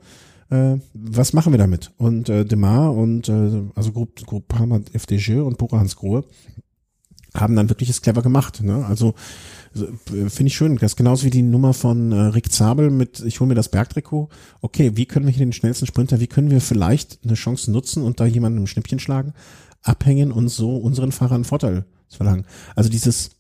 Äh, 0.49 0.77
was 0.93 1.33
machen 1.33 1.53
wir 1.53 1.57
damit? 1.57 1.91
Und 1.97 2.29
äh, 2.29 2.45
Demar 2.45 2.93
und 2.93 3.29
äh, 3.29 3.63
also 3.75 3.91
Gruppe 3.91 4.25
Groupama 4.25 4.81
FDG 4.93 5.39
und 5.39 5.57
Bora 5.57 5.79
Hans 5.79 5.95
Grohe 5.95 6.25
haben 7.35 7.55
dann 7.55 7.69
wirklich 7.69 7.89
es 7.89 8.01
clever 8.01 8.21
gemacht. 8.21 8.61
Ne? 8.63 8.85
Also 8.85 9.13
so, 9.73 9.85
äh, 9.85 10.29
finde 10.29 10.47
ich 10.47 10.55
schön. 10.55 10.75
Das 10.77 10.93
ist 10.93 10.95
genauso 10.95 11.25
wie 11.25 11.29
die 11.29 11.43
Nummer 11.43 11.73
von 11.73 12.11
äh, 12.11 12.15
Rick 12.15 12.51
Zabel 12.51 12.89
mit 12.89 13.19
Ich 13.21 13.39
hole 13.39 13.47
mir 13.47 13.55
das 13.55 13.69
Bergtrikot. 13.69 14.29
Okay, 14.61 14.91
wie 14.95 15.05
können 15.05 15.25
wir 15.25 15.33
hier 15.33 15.45
den 15.45 15.53
schnellsten 15.53 15.85
Sprinter, 15.85 16.19
wie 16.19 16.27
können 16.27 16.49
wir 16.49 16.61
vielleicht 16.61 17.19
eine 17.23 17.35
Chance 17.35 17.71
nutzen 17.71 18.03
und 18.03 18.19
da 18.19 18.25
jemanden 18.25 18.57
im 18.57 18.67
Schnippchen 18.67 18.99
schlagen, 18.99 19.33
abhängen 19.81 20.31
und 20.31 20.49
so 20.49 20.75
unseren 20.77 21.11
Fahrern 21.11 21.43
Vorteil 21.43 21.85
zu 22.07 22.17
verlangen. 22.17 22.45
Also 22.75 22.89
dieses 22.89 23.31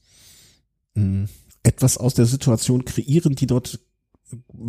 mh, 0.93 1.27
etwas 1.63 1.97
aus 1.97 2.13
der 2.13 2.25
Situation 2.25 2.85
kreieren, 2.85 3.35
die 3.35 3.47
dort 3.47 3.79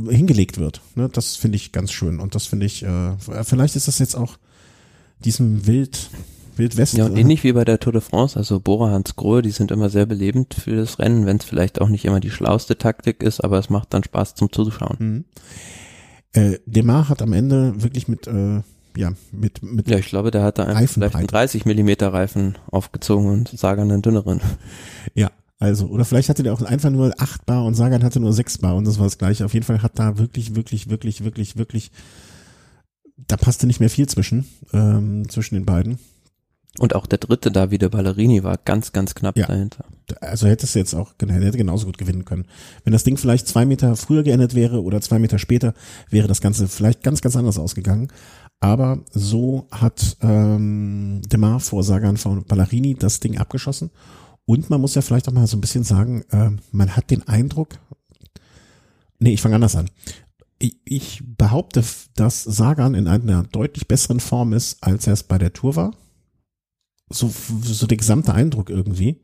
hingelegt 0.08 0.58
wird. 0.58 0.80
Ne? 0.94 1.08
Das 1.12 1.36
finde 1.36 1.56
ich 1.56 1.72
ganz 1.72 1.92
schön. 1.92 2.20
Und 2.20 2.34
das 2.34 2.46
finde 2.46 2.66
ich, 2.66 2.82
äh, 2.82 3.12
vielleicht 3.44 3.76
ist 3.76 3.88
das 3.88 3.98
jetzt 3.98 4.14
auch 4.14 4.38
diesem 5.24 5.66
Wild, 5.66 6.10
Wildwest. 6.56 6.96
Ja, 6.96 7.06
und 7.06 7.16
ähnlich 7.16 7.44
wie 7.44 7.52
bei 7.52 7.64
der 7.64 7.80
Tour 7.80 7.92
de 7.92 8.02
France, 8.02 8.36
also 8.38 8.60
Bora 8.60 8.90
Hans 8.90 9.16
Grohe, 9.16 9.42
die 9.42 9.50
sind 9.50 9.70
immer 9.70 9.90
sehr 9.90 10.06
belebend 10.06 10.54
für 10.54 10.76
das 10.76 10.98
Rennen, 10.98 11.26
wenn 11.26 11.38
es 11.38 11.44
vielleicht 11.44 11.80
auch 11.80 11.88
nicht 11.88 12.04
immer 12.04 12.20
die 12.20 12.30
schlauste 12.30 12.78
Taktik 12.78 13.22
ist, 13.22 13.40
aber 13.40 13.58
es 13.58 13.70
macht 13.70 13.92
dann 13.92 14.04
Spaß 14.04 14.34
zum 14.34 14.52
Zuschauen. 14.52 14.96
Mhm. 14.98 15.24
Äh, 16.32 16.58
Demar 16.66 17.08
hat 17.08 17.22
am 17.22 17.32
Ende 17.32 17.82
wirklich 17.82 18.06
mit, 18.08 18.26
äh, 18.28 18.60
ja, 18.96 19.12
mit, 19.32 19.62
mit 19.62 19.88
Ja, 19.90 19.98
ich 19.98 20.06
glaube, 20.06 20.30
der 20.30 20.42
hat 20.42 20.58
da 20.58 20.64
Reifenbreite. 20.64 20.92
vielleicht 20.92 21.16
einen 21.16 21.26
30 21.26 21.64
Millimeter 21.66 22.12
Reifen 22.12 22.56
aufgezogen 22.70 23.26
und 23.26 23.48
Sagan 23.48 23.90
einen 23.90 24.02
dünneren. 24.02 24.40
Ja, 25.14 25.30
also, 25.60 25.86
oder 25.86 26.06
vielleicht 26.06 26.30
hatte 26.30 26.42
der 26.42 26.54
auch 26.54 26.62
einfach 26.62 26.90
nur 26.90 27.12
8 27.18 27.44
Bar 27.44 27.64
und 27.66 27.74
Sagan 27.74 28.02
hatte 28.02 28.18
nur 28.18 28.32
6 28.32 28.58
Bar 28.58 28.76
und 28.76 28.86
das 28.86 28.98
war 28.98 29.04
das 29.06 29.18
gleiche. 29.18 29.44
Auf 29.44 29.52
jeden 29.52 29.66
Fall 29.66 29.82
hat 29.82 29.98
da 29.98 30.16
wirklich, 30.16 30.54
wirklich, 30.54 30.88
wirklich, 30.88 31.22
wirklich, 31.22 31.56
wirklich, 31.56 31.92
da 33.16 33.36
passte 33.36 33.66
nicht 33.66 33.78
mehr 33.78 33.90
viel 33.90 34.08
zwischen, 34.08 34.46
ähm, 34.72 35.28
zwischen 35.28 35.54
den 35.54 35.66
beiden. 35.66 35.98
Und 36.78 36.94
auch 36.94 37.04
der 37.06 37.18
dritte 37.18 37.50
da 37.50 37.70
wieder 37.70 37.90
Ballerini 37.90 38.42
war 38.42 38.56
ganz, 38.56 38.92
ganz 38.92 39.14
knapp 39.14 39.36
Ja. 39.36 39.48
dahinter. 39.48 39.84
Also 40.22 40.46
hätte 40.46 40.64
es 40.64 40.74
jetzt 40.74 40.94
auch, 40.94 41.12
hätte 41.20 41.58
genauso 41.58 41.84
gut 41.86 41.98
gewinnen 41.98 42.24
können. 42.24 42.46
Wenn 42.84 42.92
das 42.92 43.04
Ding 43.04 43.18
vielleicht 43.18 43.46
zwei 43.46 43.66
Meter 43.66 43.96
früher 43.96 44.22
geendet 44.22 44.54
wäre 44.54 44.82
oder 44.82 45.00
zwei 45.02 45.18
Meter 45.18 45.38
später, 45.38 45.74
wäre 46.08 46.26
das 46.28 46.40
Ganze 46.40 46.68
vielleicht 46.68 47.02
ganz, 47.02 47.20
ganz 47.20 47.36
anders 47.36 47.58
ausgegangen. 47.58 48.08
Aber 48.60 49.00
so 49.10 49.66
hat 49.70 50.16
ähm, 50.22 51.20
Demar 51.26 51.60
vor 51.60 51.82
Sagan 51.82 52.16
von 52.16 52.44
Ballerini 52.44 52.94
das 52.94 53.20
Ding 53.20 53.36
abgeschossen. 53.36 53.90
Und 54.50 54.68
man 54.68 54.80
muss 54.80 54.96
ja 54.96 55.02
vielleicht 55.02 55.28
auch 55.28 55.32
mal 55.32 55.46
so 55.46 55.56
ein 55.56 55.60
bisschen 55.60 55.84
sagen, 55.84 56.24
äh, 56.32 56.50
man 56.72 56.96
hat 56.96 57.12
den 57.12 57.28
Eindruck, 57.28 57.78
nee, 59.20 59.32
ich 59.32 59.40
fange 59.40 59.54
anders 59.54 59.76
an. 59.76 59.88
Ich, 60.58 60.76
ich 60.84 61.22
behaupte, 61.24 61.84
dass 62.16 62.42
Sagan 62.42 62.94
in 62.94 63.06
einer 63.06 63.44
deutlich 63.44 63.86
besseren 63.86 64.18
Form 64.18 64.52
ist, 64.52 64.82
als 64.82 65.06
er 65.06 65.12
es 65.12 65.22
bei 65.22 65.38
der 65.38 65.52
Tour 65.52 65.76
war. 65.76 65.94
So, 67.10 67.32
so 67.62 67.86
der 67.86 67.96
gesamte 67.96 68.34
Eindruck 68.34 68.70
irgendwie. 68.70 69.20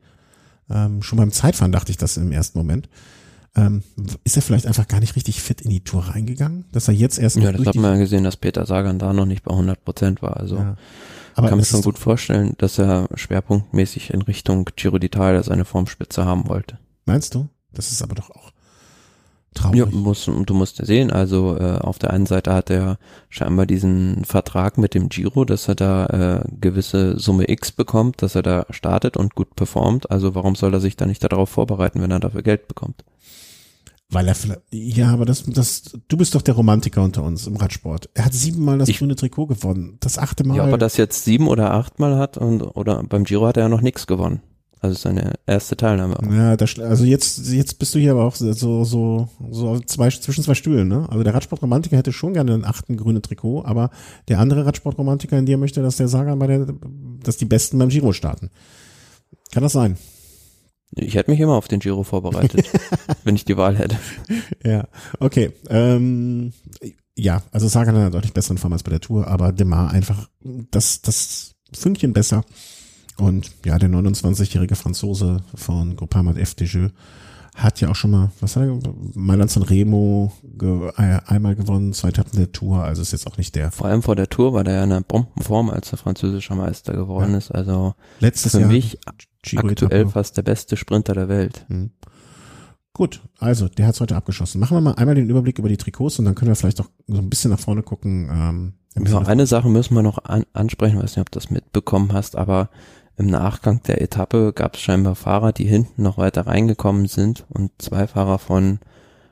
Ähm, 0.69 1.03
schon 1.03 1.17
beim 1.17 1.33
Zeitfahren 1.33 1.73
dachte 1.73 1.91
ich 1.91 1.97
das 1.97 2.15
im 2.15 2.31
ersten 2.31 2.57
Moment. 2.57 2.87
Ähm, 3.57 3.81
ist 4.23 4.35
er 4.35 4.43
vielleicht 4.43 4.67
einfach 4.67 4.87
gar 4.87 4.99
nicht 4.99 5.15
richtig 5.15 5.41
fit 5.41 5.61
in 5.61 5.71
die 5.71 5.83
Tour 5.83 6.03
reingegangen, 6.03 6.65
dass 6.71 6.87
er 6.87 6.93
jetzt 6.93 7.17
erst 7.17 7.37
Ja, 7.37 7.51
das 7.51 7.65
hat 7.65 7.75
man 7.75 7.95
ja 7.95 7.99
gesehen, 7.99 8.23
dass 8.23 8.37
Peter 8.37 8.65
Sagan 8.65 8.99
da 8.99 9.13
noch 9.13 9.25
nicht 9.25 9.43
bei 9.43 9.51
100 9.51 9.83
Prozent 9.83 10.21
war. 10.21 10.37
Also 10.37 10.57
ja. 10.57 10.77
Aber 11.33 11.49
kann 11.49 11.57
mir 11.57 11.65
schon 11.65 11.81
gut 11.81 11.99
vorstellen, 11.99 12.53
dass 12.57 12.79
er 12.79 13.07
schwerpunktmäßig 13.13 14.11
in 14.11 14.23
Richtung 14.23 14.69
Giro 14.75 14.97
d'Italia 14.97 15.43
seine 15.43 15.65
Formspitze 15.65 16.25
haben 16.25 16.47
wollte. 16.47 16.79
Meinst 17.05 17.35
du? 17.35 17.47
Das 17.73 17.91
ist 17.91 18.01
aber 18.01 18.15
doch 18.15 18.31
auch 18.31 18.51
traurig. 19.57 19.79
Ja, 19.79 19.85
muss, 19.85 20.25
du 20.25 20.53
musst 20.53 20.79
ja 20.79 20.85
sehen, 20.85 21.11
also 21.11 21.57
äh, 21.57 21.77
auf 21.79 21.99
der 21.99 22.11
einen 22.11 22.25
Seite 22.25 22.53
hat 22.53 22.69
er 22.69 22.97
scheinbar 23.29 23.65
diesen 23.65 24.23
Vertrag 24.25 24.77
mit 24.77 24.93
dem 24.93 25.09
Giro, 25.09 25.45
dass 25.45 25.67
er 25.67 25.75
da 25.75 26.05
äh, 26.07 26.47
gewisse 26.59 27.19
Summe 27.19 27.49
X 27.49 27.71
bekommt, 27.71 28.21
dass 28.21 28.35
er 28.35 28.43
da 28.43 28.65
startet 28.69 29.17
und 29.17 29.35
gut 29.35 29.55
performt. 29.55 30.09
Also 30.11 30.35
warum 30.35 30.55
soll 30.55 30.73
er 30.73 30.79
sich 30.79 30.95
da 30.95 31.05
nicht 31.05 31.23
darauf 31.23 31.49
vorbereiten, 31.49 32.01
wenn 32.01 32.11
er 32.11 32.19
dafür 32.19 32.43
Geld 32.43 32.67
bekommt? 32.67 33.03
Weil 34.09 34.27
er 34.29 34.35
vielleicht, 34.35 34.61
ja, 34.71 35.09
aber 35.11 35.25
das, 35.25 35.43
das, 35.47 35.83
du 36.07 36.15
bist 36.17 36.33
doch 36.33 36.41
der 36.41 36.53
Romantiker 36.53 37.03
unter 37.03 37.23
uns 37.23 37.45
im 37.45 37.57
Radsport. 37.57 38.09
Er 38.13 38.23
hat 38.25 38.33
siebenmal 38.33 38.77
das 38.77 38.87
Ich- 38.87 38.99
grüne 38.99 39.15
Trikot 39.17 39.47
gewonnen. 39.47 39.97
Das 39.99 40.17
achte 40.17 40.45
Mal. 40.45 40.55
Ja, 40.55 40.63
ob 40.65 40.71
er 40.71 40.77
das 40.77 40.95
jetzt 40.95 41.25
sieben 41.25 41.47
oder 41.49 41.73
achtmal 41.73 42.17
hat 42.17 42.37
und 42.37 42.61
oder 42.61 43.03
beim 43.03 43.25
Giro 43.25 43.45
hat 43.47 43.57
er 43.57 43.63
ja 43.63 43.69
noch 43.69 43.81
nichts 43.81 44.07
gewonnen. 44.07 44.39
Also 44.79 44.95
seine 44.95 45.33
erste 45.47 45.75
Teilnahme. 45.75 46.15
Ja, 46.31 46.55
das, 46.55 46.77
also 46.79 47.03
jetzt, 47.03 47.49
jetzt 47.51 47.79
bist 47.79 47.95
du 47.95 47.99
hier 47.99 48.11
aber 48.11 48.23
auch 48.25 48.35
so, 48.35 48.53
so, 48.83 49.27
so 49.49 49.79
zwei, 49.79 50.09
zwischen 50.11 50.43
zwei 50.43 50.53
Stühlen, 50.53 50.87
ne? 50.87 51.07
Also 51.09 51.23
der 51.23 51.33
Radsportromantiker 51.33 51.97
hätte 51.97 52.13
schon 52.13 52.33
gerne 52.33 52.51
den 52.51 52.63
achten 52.63 52.95
grünen 52.95 53.23
Trikot, 53.23 53.63
aber 53.65 53.89
der 54.27 54.39
andere 54.39 54.67
Radsportromantiker 54.67 55.37
in 55.37 55.47
dir 55.47 55.57
möchte, 55.57 55.81
dass 55.81 55.97
der 55.97 56.07
Sagan 56.07 56.37
bei 56.37 56.45
der, 56.47 56.67
dass 57.23 57.37
die 57.37 57.45
Besten 57.45 57.79
beim 57.79 57.89
Giro 57.89 58.13
starten. 58.13 58.51
Kann 59.51 59.63
das 59.63 59.73
sein? 59.73 59.97
Ich 60.95 61.15
hätte 61.15 61.29
mich 61.31 61.39
immer 61.39 61.55
auf 61.55 61.67
den 61.67 61.79
Giro 61.79 62.03
vorbereitet, 62.03 62.69
wenn 63.23 63.35
ich 63.35 63.45
die 63.45 63.57
Wahl 63.57 63.77
hätte. 63.77 63.97
Ja, 64.63 64.87
okay. 65.19 65.51
Ähm, 65.69 66.53
ja, 67.15 67.43
also 67.51 67.67
Sagan 67.67 67.97
hat 67.97 68.13
deutlich 68.13 68.33
besseren 68.33 68.57
Form 68.57 68.73
als 68.73 68.83
bei 68.83 68.91
der 68.91 69.01
Tour, 69.01 69.27
aber 69.27 69.51
Demar 69.51 69.91
einfach 69.91 70.29
das, 70.71 71.01
das 71.01 71.55
Fünkchen 71.73 72.13
besser. 72.13 72.43
Und 73.17 73.51
ja, 73.65 73.79
der 73.79 73.89
29-jährige 73.89 74.75
Franzose 74.75 75.43
von 75.55 75.95
Groupama 75.95 76.33
FDJ 76.33 76.87
hat 77.57 77.81
ja 77.81 77.89
auch 77.89 77.95
schon 77.95 78.11
mal, 78.11 78.31
was 78.39 78.55
hat 78.55 78.63
er, 78.63 78.79
Mailand 79.15 79.49
San 79.49 79.63
Remo 79.63 80.31
ge, 80.43 80.91
einmal 80.95 81.55
gewonnen, 81.55 81.91
zwei 81.93 82.09
Etappen 82.09 82.37
der 82.37 82.51
Tour, 82.51 82.83
also 82.83 83.01
ist 83.01 83.11
jetzt 83.11 83.25
auch 83.25 83.37
nicht 83.37 83.55
der. 83.55 83.71
Vor 83.71 83.87
allem 83.87 84.03
vor 84.03 84.15
der 84.15 84.29
Tour 84.29 84.53
war 84.53 84.63
der 84.63 84.75
ja 84.75 84.83
in 84.83 84.91
einer 84.91 85.01
Bombenform, 85.01 85.71
als 85.71 85.91
er 85.91 85.97
französischer 85.97 86.55
Meister 86.55 86.93
geworden 86.93 87.31
ja. 87.31 87.37
ist. 87.39 87.51
Also 87.51 87.95
Letztes 88.19 88.51
für 88.51 88.61
Jahr 88.61 88.69
mich 88.69 88.99
aktuell 89.55 90.07
fast 90.07 90.37
der 90.37 90.43
beste 90.43 90.77
Sprinter 90.77 91.15
der 91.15 91.29
Welt. 91.29 91.65
Mhm. 91.67 91.91
Gut, 92.93 93.21
also 93.39 93.67
der 93.67 93.87
hat 93.87 93.95
es 93.95 94.01
heute 94.01 94.15
abgeschossen. 94.15 94.59
Machen 94.59 94.77
wir 94.77 94.81
mal 94.81 94.93
einmal 94.93 95.15
den 95.15 95.29
Überblick 95.29 95.59
über 95.59 95.69
die 95.69 95.77
Trikots 95.77 96.19
und 96.19 96.25
dann 96.25 96.35
können 96.35 96.49
wir 96.49 96.55
vielleicht 96.55 96.81
auch 96.81 96.89
so 97.07 97.17
ein 97.19 97.29
bisschen 97.29 97.51
nach 97.51 97.59
vorne 97.59 97.83
gucken. 97.83 98.29
Ähm, 98.31 98.73
ja, 99.05 99.19
eine 99.19 99.45
Sache 99.45 99.69
müssen 99.69 99.93
wir 99.93 100.01
noch 100.01 100.23
an, 100.23 100.45
ansprechen, 100.53 100.97
weiß 100.97 101.15
nicht, 101.15 101.21
ob 101.21 101.31
du 101.31 101.39
das 101.39 101.51
mitbekommen 101.51 102.13
hast, 102.13 102.35
aber 102.35 102.69
im 103.17 103.27
Nachgang 103.27 103.81
der 103.83 104.01
Etappe 104.01 104.53
gab 104.53 104.75
es 104.75 104.81
scheinbar 104.81 105.15
Fahrer, 105.15 105.51
die 105.51 105.65
hinten 105.65 106.03
noch 106.03 106.17
weiter 106.17 106.45
reingekommen 106.47 107.07
sind 107.07 107.45
und 107.49 107.71
zwei 107.79 108.07
Fahrer 108.07 108.37
von 108.37 108.79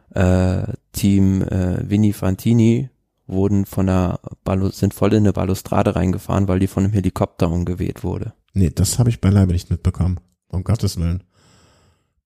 äh, 0.10 0.64
Team 0.92 1.44
äh, 1.44 1.90
Vini 1.90 2.14
Fantini 2.14 2.90
wurden 3.28 3.66
von 3.66 3.88
der 3.88 4.20
Balu 4.44 4.70
sind 4.70 4.94
voll 4.94 5.14
in 5.14 5.24
eine 5.24 5.34
Balustrade 5.34 5.96
reingefahren, 5.96 6.48
weil 6.48 6.60
die 6.60 6.68
von 6.68 6.84
einem 6.84 6.94
Helikopter 6.94 7.50
umgeweht 7.50 8.04
wurde. 8.04 8.34
Nee, 8.54 8.72
das 8.74 9.00
habe 9.00 9.10
ich 9.10 9.22
beileibe 9.22 9.52
nicht 9.52 9.70
mitbekommen. 9.70 10.20
Um 10.48 10.64
Gottes 10.64 10.98
Willen. 10.98 11.24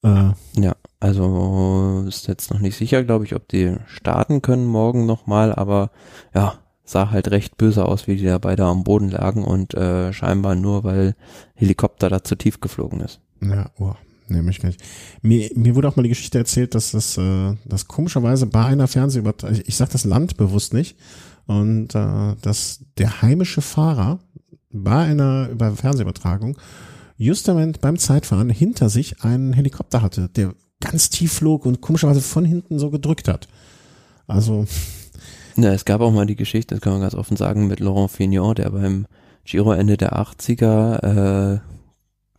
Äh. 0.03 0.31
Ja, 0.56 0.76
also 0.99 2.06
ist 2.07 2.27
jetzt 2.27 2.52
noch 2.52 2.60
nicht 2.60 2.77
sicher, 2.77 3.03
glaube 3.03 3.26
ich, 3.26 3.36
ob 3.36 3.48
die 3.48 3.76
starten 3.88 4.41
können 4.41 4.65
morgen 4.65 5.06
nochmal, 5.06 5.53
aber 5.53 5.91
ja, 6.34 6.60
sah 6.90 7.11
halt 7.11 7.30
recht 7.30 7.57
böse 7.57 7.86
aus, 7.86 8.07
wie 8.07 8.16
die 8.16 8.26
da 8.26 8.40
beide 8.40 8.66
am 8.66 8.84
Boden 8.84 9.10
lagen 9.10 9.44
und 9.44 9.76
äh, 9.76 10.11
scheinbar 10.11 10.56
nur, 10.56 10.84
weil 10.84 11.16
Helikopter 11.53 12.10
da 12.10 12.24
zu 12.24 12.36
tief 12.36 12.61
geflogen 12.61 12.99
ist. 13.02 13.20
Ja, 13.41 13.70
oh, 13.78 13.94
nee, 14.28 14.41
mich 14.41 14.60
gar 14.60 14.70
nicht. 14.70 14.82
Mir, 15.22 15.52
mir 15.53 15.76
wurde 15.76 15.88
auch 15.88 15.95
mal 15.95 16.03
die 16.03 16.10
Geschichte 16.10 16.40
erzählt, 16.40 16.74
dass 16.74 16.91
das, 16.91 17.16
äh, 17.18 17.56
das 17.66 17.88
komischerweise 17.88 18.48
bei 18.48 18.66
einer 18.66 18.88
Fernsehübertragung, 18.88 19.56
ich, 19.56 19.68
ich 19.68 19.76
sag 19.76 19.91
das 19.91 20.03
Land 20.03 20.38
bewusst 20.38 20.74
nicht, 20.74 20.98
und 21.45 21.94
äh, 21.94 22.36
dass 22.41 22.80
der 22.98 23.22
heimische 23.22 23.61
Fahrer 23.61 24.20
bei 24.72 25.03
einer 25.03 25.49
über 25.49 25.72
Fernsehübertragung 25.72 26.57
justament 27.18 27.82
beim 27.82 27.98
Zeitfahren 27.98 28.49
hinter 28.49 28.90
sich 28.90 29.24
einen 29.24 29.53
Helikopter 29.53 30.02
hatte, 30.02 30.30
der 30.30 30.56
ganz 30.80 31.10
tief 31.11 31.34
flog 31.34 31.68
und 31.68 31.82
komischerweise 31.82 32.22
von 32.22 32.45
hinten 32.45 32.80
so 32.80 32.90
gedrückt 32.90 33.28
hat. 33.28 33.48
Also 34.26 34.66
ja, 35.64 35.73
es 35.73 35.86
gab 35.86 36.02
auch 36.02 36.11
mal 36.11 36.26
die 36.26 36.36
Geschichte, 36.36 36.76
das 36.76 36.81
kann 36.81 36.94
man 36.94 37.02
ganz 37.02 37.15
offen 37.15 37.38
sagen, 37.38 37.68
mit 37.68 37.80
Laurent 37.80 38.11
Fignon, 38.11 38.56
der 38.56 38.69
beim 38.72 39.07
Giro 39.45 39.72
Ende 39.72 39.98
der 39.98 40.14
80er, 40.14 41.56
äh, 41.56 41.60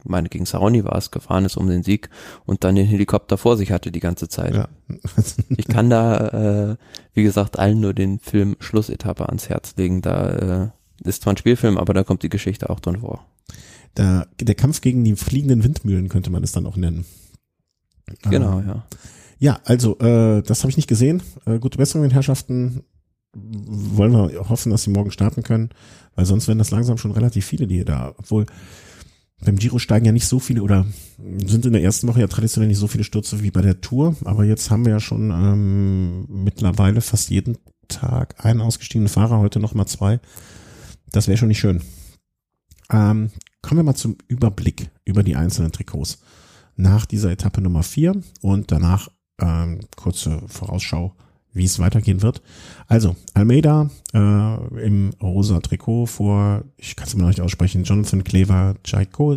meine 0.04 0.28
gegen 0.28 0.46
Saroni 0.46 0.84
war 0.84 0.96
es, 0.96 1.10
gefahren 1.10 1.44
ist 1.44 1.56
um 1.56 1.68
den 1.68 1.82
Sieg 1.82 2.08
und 2.46 2.64
dann 2.64 2.74
den 2.74 2.86
Helikopter 2.86 3.36
vor 3.36 3.56
sich 3.56 3.72
hatte 3.72 3.92
die 3.92 4.00
ganze 4.00 4.28
Zeit. 4.28 4.54
Ja. 4.54 4.68
ich 5.48 5.68
kann 5.68 5.90
da, 5.90 6.72
äh, 6.72 6.76
wie 7.12 7.22
gesagt, 7.22 7.58
allen 7.58 7.80
nur 7.80 7.94
den 7.94 8.18
Film 8.18 8.56
Schlussetappe 8.60 9.28
ans 9.28 9.48
Herz 9.48 9.74
legen. 9.76 10.02
Da 10.02 10.72
äh, 11.02 11.08
ist 11.08 11.22
zwar 11.22 11.34
ein 11.34 11.36
Spielfilm, 11.36 11.78
aber 11.78 11.94
da 11.94 12.04
kommt 12.04 12.22
die 12.22 12.28
Geschichte 12.28 12.70
auch 12.70 12.80
drin 12.80 13.00
vor. 13.00 13.26
Da, 13.94 14.26
der 14.40 14.54
Kampf 14.54 14.80
gegen 14.80 15.04
die 15.04 15.16
fliegenden 15.16 15.64
Windmühlen 15.64 16.08
könnte 16.08 16.30
man 16.30 16.44
es 16.44 16.52
dann 16.52 16.66
auch 16.66 16.76
nennen. 16.76 17.04
Genau, 18.22 18.60
äh, 18.60 18.66
ja. 18.66 18.86
Ja, 19.38 19.58
also 19.64 19.98
äh, 20.00 20.42
das 20.42 20.60
habe 20.60 20.70
ich 20.70 20.76
nicht 20.76 20.88
gesehen. 20.88 21.22
Äh, 21.46 21.58
gute 21.58 21.78
Besserung, 21.78 22.10
Herrschaften 22.10 22.84
wollen 23.34 24.12
wir 24.12 24.48
hoffen, 24.48 24.70
dass 24.70 24.84
sie 24.84 24.90
morgen 24.90 25.10
starten 25.10 25.42
können, 25.42 25.70
weil 26.14 26.26
sonst 26.26 26.48
werden 26.48 26.58
das 26.58 26.70
langsam 26.70 26.98
schon 26.98 27.12
relativ 27.12 27.46
viele, 27.46 27.66
die 27.66 27.84
da, 27.84 28.14
obwohl 28.16 28.46
beim 29.42 29.56
Giro 29.56 29.78
steigen 29.78 30.04
ja 30.04 30.12
nicht 30.12 30.26
so 30.26 30.38
viele 30.38 30.62
oder 30.62 30.86
sind 31.46 31.64
in 31.64 31.72
der 31.72 31.82
ersten 31.82 32.08
Woche 32.08 32.20
ja 32.20 32.26
traditionell 32.26 32.68
nicht 32.68 32.78
so 32.78 32.88
viele 32.88 33.04
Stürze 33.04 33.42
wie 33.42 33.50
bei 33.50 33.62
der 33.62 33.80
Tour, 33.80 34.16
aber 34.24 34.44
jetzt 34.44 34.70
haben 34.70 34.84
wir 34.84 34.92
ja 34.92 35.00
schon 35.00 35.30
ähm, 35.30 36.26
mittlerweile 36.28 37.00
fast 37.00 37.30
jeden 37.30 37.56
Tag 37.88 38.44
einen 38.44 38.60
ausgestiegenen 38.60 39.08
Fahrer, 39.08 39.38
heute 39.38 39.58
noch 39.60 39.74
mal 39.74 39.86
zwei. 39.86 40.20
Das 41.10 41.26
wäre 41.26 41.38
schon 41.38 41.48
nicht 41.48 41.58
schön. 41.58 41.82
Ähm, 42.92 43.30
kommen 43.62 43.78
wir 43.78 43.84
mal 43.84 43.94
zum 43.94 44.16
Überblick 44.28 44.90
über 45.04 45.22
die 45.22 45.36
einzelnen 45.36 45.72
Trikots. 45.72 46.18
Nach 46.76 47.06
dieser 47.06 47.30
Etappe 47.30 47.60
Nummer 47.60 47.82
vier 47.82 48.20
und 48.42 48.70
danach 48.70 49.08
ähm, 49.40 49.80
kurze 49.96 50.42
Vorausschau 50.46 51.14
wie 51.52 51.64
es 51.64 51.78
weitergehen 51.78 52.22
wird. 52.22 52.42
Also, 52.86 53.16
Almeida 53.34 53.90
äh, 54.12 54.84
im 54.84 55.10
rosa 55.22 55.60
Trikot 55.60 56.06
vor, 56.06 56.64
ich 56.76 56.96
kann 56.96 57.06
es 57.06 57.14
immer 57.14 57.22
noch 57.24 57.30
nicht 57.30 57.40
aussprechen, 57.40 57.84
Jonathan 57.84 58.24
Clever, 58.24 58.74
Jaiko, 58.84 59.36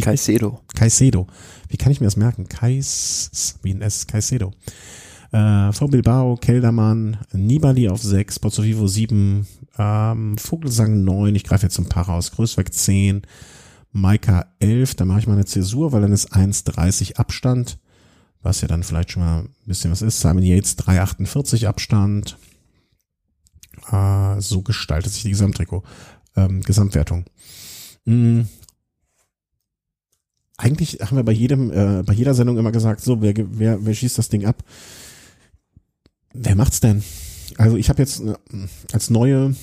Caicedo. 0.00 0.60
Caicedo. 0.74 1.26
Wie 1.68 1.76
kann 1.76 1.92
ich 1.92 2.00
mir 2.00 2.06
das 2.06 2.16
merken? 2.16 2.48
Kais, 2.48 3.58
wie 3.62 3.72
ein 3.72 3.82
S, 3.82 4.06
Caicedo. 4.06 4.52
Äh, 5.32 5.72
vor 5.72 5.88
Bilbao, 5.90 6.36
Keldermann, 6.36 7.18
Nibali 7.32 7.88
auf 7.88 8.02
6, 8.02 8.38
Pozzovivo 8.38 8.86
7, 8.86 9.46
ähm, 9.78 10.38
Vogelsang 10.38 11.02
9, 11.02 11.34
ich 11.34 11.44
greife 11.44 11.64
jetzt 11.64 11.78
ein 11.78 11.88
paar 11.88 12.06
raus, 12.06 12.30
Größweg 12.32 12.72
10, 12.72 13.22
Maika 13.92 14.46
11, 14.60 14.94
da 14.94 15.04
mache 15.04 15.20
ich 15.20 15.26
mal 15.26 15.34
eine 15.34 15.44
Zäsur, 15.44 15.92
weil 15.92 16.02
dann 16.02 16.12
ist 16.12 16.32
1,30 16.32 17.16
Abstand 17.16 17.78
was 18.44 18.60
ja 18.60 18.68
dann 18.68 18.82
vielleicht 18.82 19.10
schon 19.10 19.24
mal 19.24 19.40
ein 19.40 19.48
bisschen 19.66 19.90
was 19.90 20.02
ist. 20.02 20.20
Simon 20.20 20.42
Yates 20.44 20.78
3,48 20.78 21.66
Abstand. 21.66 22.36
Äh, 23.90 24.40
so 24.40 24.62
gestaltet 24.62 25.12
sich 25.12 25.22
die 25.22 25.30
Gesamttrikot, 25.30 25.82
ähm, 26.36 26.60
Gesamtwertung. 26.60 27.24
Mhm. 28.04 28.48
Eigentlich 30.56 31.00
haben 31.00 31.16
wir 31.16 31.24
bei 31.24 31.32
jedem, 31.32 31.72
äh, 31.72 32.02
bei 32.04 32.12
jeder 32.12 32.34
Sendung 32.34 32.58
immer 32.58 32.70
gesagt, 32.70 33.00
so, 33.00 33.20
wer, 33.20 33.34
wer, 33.36 33.84
wer 33.84 33.94
schießt 33.94 34.18
das 34.18 34.28
Ding 34.28 34.44
ab? 34.44 34.62
Wer 36.32 36.54
macht's 36.54 36.80
denn? 36.80 37.02
Also 37.56 37.76
ich 37.76 37.88
habe 37.88 38.00
jetzt 38.00 38.20
äh, 38.20 38.34
als 38.92 39.10
neue 39.10 39.54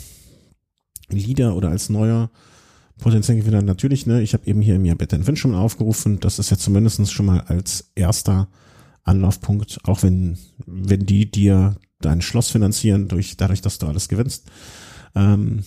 Leader 1.09 1.55
oder 1.55 1.69
als 1.69 1.89
neuer 1.89 2.29
potenziell 2.97 3.37
Gewinner 3.37 3.61
natürlich, 3.61 4.05
ne, 4.05 4.21
ich 4.21 4.33
habe 4.33 4.45
eben 4.47 4.61
hier 4.61 4.75
im 4.75 4.85
Jahr 4.85 4.95
Better 4.95 5.21
Finn 5.23 5.35
schon 5.35 5.55
aufgerufen, 5.55 6.19
das 6.19 6.39
ist 6.39 6.51
ja 6.51 6.57
zumindest 6.57 7.11
schon 7.11 7.25
mal 7.25 7.41
als 7.41 7.91
erster 7.95 8.47
Anlaufpunkt, 9.03 9.79
auch 9.83 10.03
wenn, 10.03 10.37
wenn 10.65 11.05
die 11.05 11.29
dir 11.29 11.75
dein 11.99 12.21
Schloss 12.21 12.49
finanzieren, 12.49 13.07
durch, 13.07 13.37
dadurch, 13.37 13.61
dass 13.61 13.77
du 13.77 13.87
alles 13.87 14.07
gewinnst. 14.07 14.49
Ähm, 15.15 15.63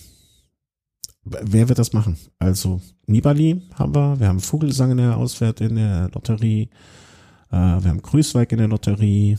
wer 1.23 1.69
wird 1.69 1.79
das 1.79 1.93
machen? 1.93 2.17
Also 2.39 2.81
Nibali 3.07 3.61
haben 3.75 3.95
wir, 3.95 4.19
wir 4.19 4.27
haben 4.27 4.39
Vogelsang 4.39 4.91
in 4.91 4.97
der 4.97 5.17
Auswert 5.17 5.61
in 5.61 5.75
der 5.75 6.09
Lotterie, 6.13 6.69
äh, 7.51 7.55
wir 7.55 7.89
haben 7.89 8.01
Grüßweig 8.01 8.51
in 8.51 8.59
der 8.59 8.67
Lotterie. 8.67 9.37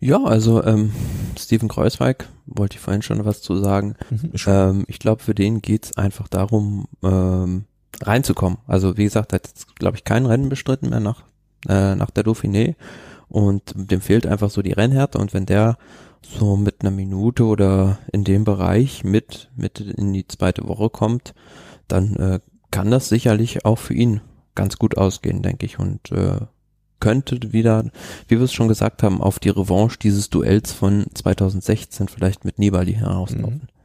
Ja, 0.00 0.22
also 0.24 0.64
ähm, 0.64 0.92
Steven 1.38 1.68
Kreuzweig, 1.68 2.28
wollte 2.46 2.76
ich 2.76 2.80
vorhin 2.80 3.02
schon 3.02 3.24
was 3.24 3.40
zu 3.40 3.56
sagen. 3.56 3.94
Mhm, 4.10 4.32
ähm, 4.46 4.84
ich 4.88 4.98
glaube, 4.98 5.22
für 5.22 5.34
den 5.34 5.62
geht's 5.62 5.96
einfach 5.96 6.26
darum, 6.26 6.88
ähm, 7.02 7.66
reinzukommen. 8.00 8.58
Also 8.66 8.96
wie 8.96 9.04
gesagt, 9.04 9.32
hat 9.32 9.46
jetzt, 9.46 9.76
glaube 9.76 9.96
ich, 9.96 10.04
kein 10.04 10.26
Rennen 10.26 10.48
bestritten 10.48 10.88
mehr 10.88 11.00
nach 11.00 11.24
äh, 11.68 11.94
nach 11.94 12.10
der 12.10 12.24
Dauphiné 12.24 12.74
und 13.28 13.72
dem 13.74 14.00
fehlt 14.00 14.26
einfach 14.26 14.50
so 14.50 14.62
die 14.62 14.72
Rennhärte 14.72 15.18
und 15.18 15.34
wenn 15.34 15.46
der 15.46 15.78
so 16.22 16.56
mit 16.56 16.80
einer 16.80 16.90
Minute 16.90 17.44
oder 17.44 17.98
in 18.12 18.24
dem 18.24 18.44
Bereich 18.44 19.04
mit, 19.04 19.50
mit 19.56 19.80
in 19.80 20.12
die 20.12 20.26
zweite 20.26 20.68
Woche 20.68 20.90
kommt, 20.90 21.34
dann 21.88 22.16
äh, 22.16 22.40
kann 22.70 22.90
das 22.90 23.08
sicherlich 23.08 23.64
auch 23.64 23.78
für 23.78 23.94
ihn 23.94 24.20
ganz 24.54 24.76
gut 24.76 24.96
ausgehen, 24.96 25.42
denke 25.42 25.66
ich, 25.66 25.78
und 25.78 26.12
äh, 26.12 26.40
könnte 27.00 27.52
wieder, 27.52 27.84
wie 28.28 28.36
wir 28.36 28.44
es 28.44 28.52
schon 28.52 28.68
gesagt 28.68 29.02
haben, 29.02 29.22
auf 29.22 29.38
die 29.38 29.48
Revanche 29.48 29.98
dieses 29.98 30.28
Duells 30.28 30.72
von 30.72 31.06
2016 31.14 32.08
vielleicht 32.08 32.44
mit 32.44 32.58
Nibali 32.58 32.92
herauslaufen. 32.92 33.62
Mhm. 33.62 33.79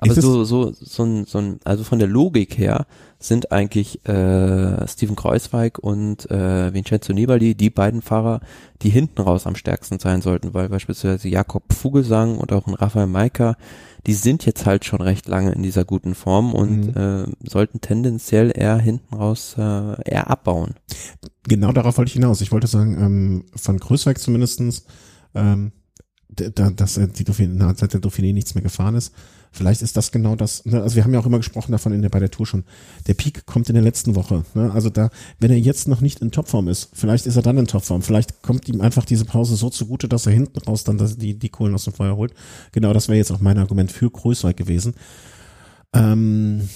Aber 0.00 0.14
so, 0.14 0.44
so, 0.44 0.72
so 0.72 1.02
ein, 1.04 1.24
so 1.24 1.38
ein, 1.38 1.60
also 1.64 1.84
von 1.84 1.98
der 1.98 2.08
Logik 2.08 2.58
her 2.58 2.86
sind 3.18 3.50
eigentlich 3.52 4.06
äh, 4.06 4.86
Steven 4.86 5.16
Kreuzweig 5.16 5.78
und 5.78 6.30
äh, 6.30 6.72
Vincenzo 6.74 7.12
Nibali 7.12 7.54
die 7.54 7.70
beiden 7.70 8.02
Fahrer, 8.02 8.40
die 8.82 8.90
hinten 8.90 9.22
raus 9.22 9.46
am 9.46 9.56
stärksten 9.56 9.98
sein 9.98 10.20
sollten, 10.20 10.54
weil 10.54 10.68
beispielsweise 10.68 11.28
Jakob 11.28 11.72
Fugelsang 11.72 12.36
und 12.36 12.52
auch 12.52 12.66
ein 12.66 12.74
Raphael 12.74 13.06
Maika, 13.06 13.56
die 14.06 14.14
sind 14.14 14.46
jetzt 14.46 14.66
halt 14.66 14.84
schon 14.84 15.00
recht 15.00 15.26
lange 15.26 15.52
in 15.52 15.62
dieser 15.62 15.84
guten 15.84 16.14
Form 16.14 16.54
und 16.54 16.94
mhm. 16.94 17.32
äh, 17.42 17.48
sollten 17.48 17.80
tendenziell 17.80 18.52
eher 18.54 18.78
hinten 18.78 19.14
raus 19.14 19.56
äh, 19.58 19.62
eher 19.62 20.30
abbauen. 20.30 20.74
Genau 21.48 21.72
darauf 21.72 21.96
wollte 21.96 22.10
ich 22.10 22.14
hinaus. 22.14 22.40
Ich 22.40 22.52
wollte 22.52 22.66
sagen, 22.66 22.96
ähm, 23.00 23.44
von 23.54 23.80
Kreuzweig 23.80 24.18
zumindestens, 24.18 24.84
ähm, 25.34 25.72
da, 26.28 26.70
dass 26.70 26.94
die 26.94 27.24
Dauphiné, 27.24 27.74
seit 27.76 27.94
der 27.94 28.00
Dauphiné 28.00 28.32
nichts 28.32 28.54
mehr 28.54 28.62
gefahren 28.62 28.94
ist, 28.94 29.14
Vielleicht 29.56 29.80
ist 29.80 29.96
das 29.96 30.12
genau 30.12 30.36
das. 30.36 30.66
Ne? 30.66 30.82
Also 30.82 30.96
wir 30.96 31.04
haben 31.04 31.14
ja 31.14 31.20
auch 31.20 31.26
immer 31.26 31.38
gesprochen 31.38 31.72
davon 31.72 31.92
in 31.92 32.02
der, 32.02 32.10
bei 32.10 32.20
der 32.20 32.30
Tour 32.30 32.46
schon. 32.46 32.64
Der 33.06 33.14
Peak 33.14 33.46
kommt 33.46 33.68
in 33.70 33.74
der 33.74 33.82
letzten 33.82 34.14
Woche. 34.14 34.44
Ne? 34.54 34.70
Also 34.72 34.90
da, 34.90 35.08
wenn 35.40 35.50
er 35.50 35.58
jetzt 35.58 35.88
noch 35.88 36.02
nicht 36.02 36.20
in 36.20 36.30
Topform 36.30 36.68
ist, 36.68 36.90
vielleicht 36.92 37.26
ist 37.26 37.36
er 37.36 37.42
dann 37.42 37.56
in 37.56 37.66
Topform. 37.66 38.02
Vielleicht 38.02 38.42
kommt 38.42 38.68
ihm 38.68 38.82
einfach 38.82 39.06
diese 39.06 39.24
Pause 39.24 39.56
so 39.56 39.70
zugute, 39.70 40.08
dass 40.08 40.26
er 40.26 40.32
hinten 40.32 40.58
raus 40.58 40.84
dann 40.84 40.98
das, 40.98 41.16
die, 41.16 41.38
die 41.38 41.48
Kohlen 41.48 41.74
aus 41.74 41.84
dem 41.84 41.94
Feuer 41.94 42.16
holt. 42.16 42.34
Genau, 42.72 42.92
das 42.92 43.08
wäre 43.08 43.16
jetzt 43.16 43.32
auch 43.32 43.40
mein 43.40 43.56
Argument 43.56 43.90
für 43.90 44.10
Größweig 44.10 44.58
gewesen. 44.58 44.94
Ähm, 45.94 46.68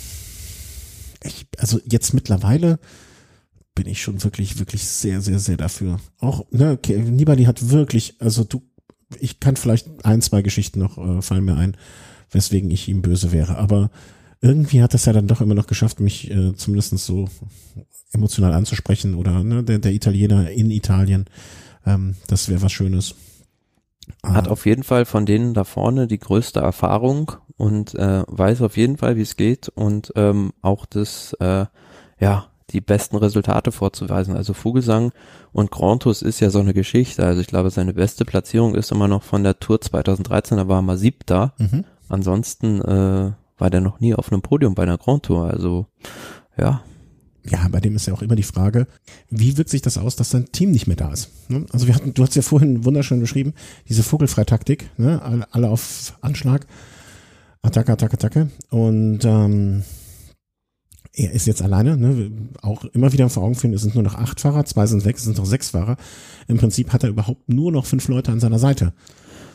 ich, 1.22 1.46
also 1.58 1.80
jetzt 1.84 2.14
mittlerweile 2.14 2.78
bin 3.74 3.86
ich 3.86 4.00
schon 4.00 4.24
wirklich, 4.24 4.58
wirklich 4.58 4.86
sehr, 4.86 5.20
sehr, 5.20 5.38
sehr 5.38 5.58
dafür. 5.58 6.00
Auch, 6.18 6.46
ne, 6.50 6.78
Nibali 6.88 7.44
hat 7.44 7.70
wirklich, 7.70 8.14
also 8.20 8.44
du, 8.44 8.62
ich 9.18 9.38
kann 9.38 9.56
vielleicht 9.56 10.04
ein, 10.04 10.22
zwei 10.22 10.40
Geschichten 10.40 10.78
noch 10.78 10.96
äh, 10.96 11.20
fallen 11.20 11.44
mir 11.44 11.56
ein, 11.56 11.76
weswegen 12.30 12.70
ich 12.70 12.88
ihm 12.88 13.02
böse 13.02 13.32
wäre. 13.32 13.56
Aber 13.56 13.90
irgendwie 14.40 14.82
hat 14.82 14.94
es 14.94 15.04
ja 15.04 15.12
dann 15.12 15.26
doch 15.26 15.40
immer 15.40 15.54
noch 15.54 15.66
geschafft, 15.66 16.00
mich 16.00 16.30
äh, 16.30 16.54
zumindest 16.54 16.96
so 16.98 17.28
emotional 18.12 18.52
anzusprechen 18.52 19.14
oder 19.14 19.44
ne, 19.44 19.62
der, 19.62 19.78
der 19.78 19.92
Italiener 19.92 20.50
in 20.50 20.70
Italien. 20.70 21.26
Ähm, 21.86 22.16
das 22.26 22.48
wäre 22.48 22.62
was 22.62 22.72
Schönes. 22.72 23.14
Hat 24.24 24.48
ah. 24.48 24.50
auf 24.50 24.66
jeden 24.66 24.82
Fall 24.82 25.04
von 25.04 25.26
denen 25.26 25.54
da 25.54 25.64
vorne 25.64 26.06
die 26.06 26.18
größte 26.18 26.60
Erfahrung 26.60 27.32
und 27.56 27.94
äh, 27.94 28.24
weiß 28.26 28.62
auf 28.62 28.76
jeden 28.76 28.96
Fall, 28.96 29.16
wie 29.16 29.22
es 29.22 29.36
geht 29.36 29.68
und 29.68 30.12
ähm, 30.16 30.52
auch 30.62 30.86
das, 30.86 31.34
äh, 31.40 31.66
ja, 32.18 32.46
die 32.70 32.80
besten 32.80 33.16
Resultate 33.16 33.72
vorzuweisen. 33.72 34.36
Also 34.36 34.54
Vogelsang 34.54 35.12
und 35.52 35.70
Grantus 35.70 36.22
ist 36.22 36.40
ja 36.40 36.50
so 36.50 36.60
eine 36.60 36.72
Geschichte. 36.72 37.24
Also 37.24 37.40
ich 37.40 37.48
glaube, 37.48 37.70
seine 37.70 37.94
beste 37.94 38.24
Platzierung 38.24 38.74
ist 38.74 38.92
immer 38.92 39.08
noch 39.08 39.22
von 39.22 39.42
der 39.42 39.58
Tour 39.58 39.80
2013, 39.80 40.56
da 40.56 40.68
war 40.68 40.78
er 40.78 40.82
mal 40.82 40.96
siebter. 40.96 41.52
Mhm. 41.58 41.84
Ansonsten 42.10 42.80
äh, 42.82 43.32
war 43.56 43.70
der 43.70 43.80
noch 43.80 44.00
nie 44.00 44.14
auf 44.14 44.32
einem 44.32 44.42
Podium 44.42 44.74
bei 44.74 44.82
einer 44.82 44.98
Grand 44.98 45.24
Tour. 45.24 45.48
Also 45.50 45.86
ja. 46.58 46.82
Ja, 47.48 47.66
bei 47.70 47.80
dem 47.80 47.96
ist 47.96 48.06
ja 48.06 48.12
auch 48.12 48.20
immer 48.20 48.36
die 48.36 48.42
Frage, 48.42 48.86
wie 49.30 49.56
wirkt 49.56 49.70
sich 49.70 49.80
das 49.80 49.96
aus, 49.96 50.14
dass 50.14 50.30
sein 50.30 50.52
Team 50.52 50.72
nicht 50.72 50.86
mehr 50.86 50.96
da 50.96 51.10
ist? 51.10 51.30
Ne? 51.48 51.64
Also 51.72 51.86
wir 51.86 51.94
hatten, 51.94 52.12
du 52.12 52.22
hast 52.22 52.36
ja 52.36 52.42
vorhin 52.42 52.84
wunderschön 52.84 53.18
beschrieben, 53.18 53.54
diese 53.88 54.02
Vogelfreitaktik, 54.02 54.90
ne? 54.98 55.22
alle, 55.22 55.46
alle 55.54 55.70
auf 55.70 56.18
Anschlag, 56.20 56.66
Attacke, 57.62 57.92
Attacke, 57.92 58.14
Attacke. 58.14 58.50
Und 58.68 59.24
ähm, 59.24 59.84
er 61.14 61.32
ist 61.32 61.46
jetzt 61.46 61.62
alleine, 61.62 61.96
ne? 61.96 62.30
auch 62.60 62.84
immer 62.84 63.12
wieder 63.12 63.28
vor 63.30 63.44
Augen 63.44 63.54
führen, 63.54 63.72
es 63.72 63.82
sind 63.82 63.94
nur 63.94 64.04
noch 64.04 64.16
acht 64.16 64.40
Fahrer, 64.40 64.66
zwei 64.66 64.86
sind 64.86 65.06
weg, 65.06 65.16
es 65.16 65.24
sind 65.24 65.38
noch 65.38 65.46
sechs 65.46 65.70
Fahrer. 65.70 65.96
Im 66.46 66.58
Prinzip 66.58 66.92
hat 66.92 67.04
er 67.04 67.08
überhaupt 67.08 67.48
nur 67.48 67.72
noch 67.72 67.86
fünf 67.86 68.06
Leute 68.08 68.32
an 68.32 68.40
seiner 68.40 68.58
Seite. 68.58 68.92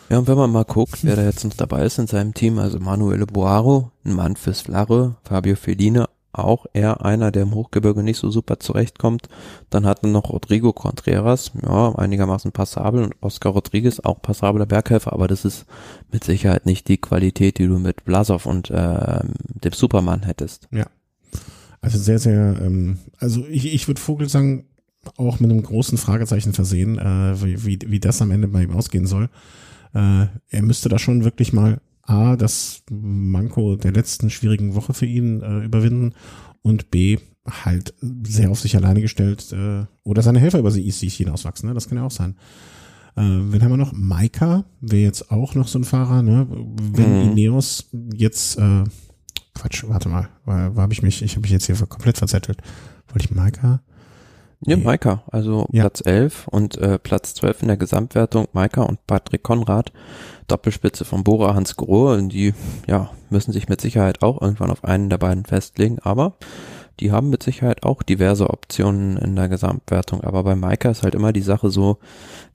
Ja, 0.10 0.20
und 0.20 0.28
wenn 0.28 0.38
man 0.38 0.52
mal 0.52 0.66
guckt, 0.66 1.04
wer 1.04 1.16
da 1.16 1.24
jetzt 1.24 1.44
noch 1.44 1.54
dabei 1.54 1.84
ist 1.86 1.98
in 1.98 2.08
seinem 2.08 2.34
Team, 2.34 2.60
also 2.60 2.80
Manuele 2.80 3.26
Boaro, 3.26 3.92
ein 4.04 4.14
Mann 4.14 4.36
fürs 4.36 4.62
Flarre, 4.62 5.16
Fabio 5.24 5.56
Feline, 5.56 6.08
auch 6.32 6.66
eher 6.74 7.04
einer, 7.04 7.32
der 7.32 7.44
im 7.44 7.56
Hochgebirge 7.56 8.04
nicht 8.04 8.18
so 8.18 8.30
super 8.30 8.60
zurechtkommt. 8.60 9.30
Dann 9.70 9.86
hatten 9.86 10.12
noch 10.12 10.30
Rodrigo 10.30 10.74
Contreras, 10.74 11.52
ja, 11.64 11.96
einigermaßen 11.96 12.52
passabel 12.52 13.04
und 13.04 13.16
Oscar 13.22 13.52
Rodriguez, 13.52 14.00
auch 14.02 14.22
passabler 14.22 14.66
Berghelfer, 14.66 15.14
aber 15.14 15.28
das 15.28 15.46
ist 15.46 15.66
mit 16.12 16.24
Sicherheit 16.24 16.66
nicht 16.66 16.88
die 16.88 16.98
Qualität, 16.98 17.58
die 17.58 17.68
du 17.68 17.80
mit 17.80 18.06
Blasov 18.06 18.46
und 18.46 18.70
äh, 18.70 19.20
dem 19.64 19.74
Superman 19.74 20.24
hättest. 20.24 20.68
Ja. 20.72 20.86
Also 21.82 21.98
sehr, 21.98 22.20
sehr, 22.20 22.60
ähm, 22.62 23.00
also 23.18 23.46
ich, 23.48 23.74
ich 23.74 23.88
würde 23.88 24.02
Vogelsang 24.02 24.66
auch 25.18 25.40
mit 25.40 25.52
einem 25.52 25.64
großen 25.64 25.98
Fragezeichen 25.98 26.54
versehen, 26.54 26.98
äh, 26.98 27.42
wie, 27.42 27.66
wie, 27.66 27.80
wie 27.86 28.00
das 28.00 28.22
am 28.22 28.32
Ende 28.32 28.48
bei 28.48 28.64
ihm 28.64 28.76
ausgehen 28.76 29.06
soll. 29.06 29.30
Äh, 29.96 30.28
er 30.50 30.62
müsste 30.62 30.90
da 30.90 31.00
schon 31.00 31.24
wirklich 31.24 31.54
mal 31.54 31.82
A, 32.04 32.36
das 32.36 32.84
Manko 32.92 33.78
der 33.78 33.94
letzten 33.94 34.30
schwierigen 34.30 34.76
Woche 34.76 34.94
für 34.94 35.06
ihn 35.06 35.42
äh, 35.42 35.64
überwinden 35.66 36.14
und 36.62 36.92
B, 36.92 37.18
halt 37.48 37.94
sehr 38.24 38.52
auf 38.52 38.60
sich 38.60 38.76
alleine 38.76 39.02
gestellt 39.02 39.52
äh, 39.54 39.86
oder 40.04 40.22
seine 40.22 40.40
Helfer 40.40 40.60
über 40.60 40.72
sie 40.72 40.90
sich 40.92 41.16
hinauswachsen. 41.16 41.70
Ne? 41.70 41.74
Das 41.74 41.88
kann 41.88 41.98
ja 41.98 42.04
auch 42.04 42.12
sein. 42.12 42.36
Äh, 43.16 43.22
wen 43.22 43.64
haben 43.64 43.72
wir 43.72 43.78
noch? 43.78 43.94
Maika 43.94 44.66
wäre 44.82 45.04
jetzt 45.04 45.32
auch 45.32 45.56
noch 45.56 45.68
so 45.68 45.80
ein 45.80 45.84
Fahrer. 45.84 46.22
Ne? 46.22 46.48
Wenn 46.50 47.24
mhm. 47.24 47.32
Ineos 47.32 47.90
jetzt 48.14 48.58
äh, 48.58 48.84
Quatsch, 49.54 49.86
warte 49.88 50.10
mal, 50.10 50.30
wo, 50.46 50.52
wo 50.52 50.82
habe 50.82 50.94
ich 50.94 51.02
mich? 51.02 51.22
Ich 51.22 51.32
habe 51.32 51.42
mich 51.42 51.52
jetzt 51.52 51.66
hier 51.66 51.76
komplett 51.88 52.18
verzettelt. 52.18 52.62
Wollte 53.08 53.26
ich 53.26 53.32
Maika? 53.36 53.82
Ja, 54.66 54.78
Maika, 54.78 55.24
also 55.32 55.68
ja. 55.72 55.84
Platz 55.84 56.02
11 56.04 56.48
und 56.48 56.78
äh, 56.78 56.98
Platz 56.98 57.36
12 57.36 57.62
in 57.62 57.68
der 57.68 57.78
Gesamtwertung, 57.78 58.48
Maika 58.54 58.82
und 58.82 59.06
Patrick 59.06 59.44
Konrad, 59.44 59.92
Doppelspitze 60.48 61.06
von 61.06 61.24
Bora 61.24 61.54
Hans 61.54 61.76
Grohe, 61.76 62.22
die 62.24 62.54
ja 62.88 63.12
müssen 63.30 63.52
sich 63.52 63.70
mit 63.70 63.82
Sicherheit 63.82 64.24
auch 64.24 64.42
irgendwann 64.42 64.72
auf 64.72 64.84
einen 64.84 65.10
der 65.10 65.18
beiden 65.18 65.46
festlegen, 65.46 66.00
aber 66.00 66.36
die 67.00 67.12
haben 67.12 67.30
mit 67.30 67.44
Sicherheit 67.44 67.84
auch 67.84 68.04
diverse 68.04 68.50
Optionen 68.50 69.18
in 69.18 69.36
der 69.36 69.50
Gesamtwertung. 69.50 70.22
Aber 70.22 70.44
bei 70.44 70.56
Maika 70.56 70.90
ist 70.90 71.04
halt 71.04 71.16
immer 71.16 71.34
die 71.34 71.42
Sache 71.42 71.70
so, 71.70 72.00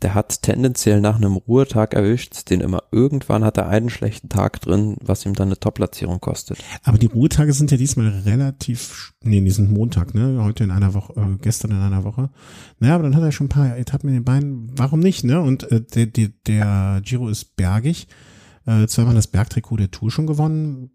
der 0.02 0.14
hat 0.14 0.42
tendenziell 0.42 1.00
nach 1.00 1.16
einem 1.16 1.36
Ruhetag 1.36 1.94
erwischt, 1.94 2.50
den 2.50 2.60
immer 2.60 2.82
irgendwann 2.90 3.44
hat 3.44 3.58
er 3.58 3.68
einen 3.68 3.90
schlechten 3.90 4.28
Tag 4.28 4.60
drin, 4.60 4.96
was 5.02 5.26
ihm 5.26 5.34
dann 5.34 5.48
eine 5.48 5.58
Top-Platzierung 5.58 6.20
kostet. 6.20 6.58
Aber 6.84 6.98
die 6.98 7.06
Ruhetage 7.06 7.52
sind 7.52 7.70
ja 7.70 7.76
diesmal 7.76 8.08
relativ, 8.08 9.12
nee, 9.22 9.40
die 9.40 9.50
sind 9.50 9.72
Montag, 9.72 10.14
ne? 10.14 10.42
Heute 10.42 10.64
in 10.64 10.70
einer 10.70 10.94
Woche, 10.94 11.12
äh, 11.16 11.36
gestern 11.42 11.72
in 11.72 11.78
einer 11.78 12.04
Woche. 12.04 12.30
Naja, 12.78 12.94
aber 12.94 13.04
dann 13.04 13.16
hat 13.16 13.22
er 13.22 13.32
schon 13.32 13.46
ein 13.46 13.50
paar 13.50 13.76
Etappen 13.76 14.08
in 14.08 14.16
den 14.16 14.24
Beinen. 14.24 14.72
Warum 14.76 15.00
nicht, 15.00 15.24
ne? 15.24 15.40
Und 15.40 15.70
äh, 15.70 15.80
der, 15.80 16.06
der, 16.06 16.28
der 16.46 17.02
Giro 17.04 17.28
ist 17.28 17.56
bergig 17.56 18.08
äh, 18.66 18.86
zweimal 18.86 19.14
das 19.14 19.26
Bergtrikot 19.26 19.76
der 19.76 19.90
Tour 19.90 20.10
schon 20.10 20.26
gewonnen. 20.26 20.90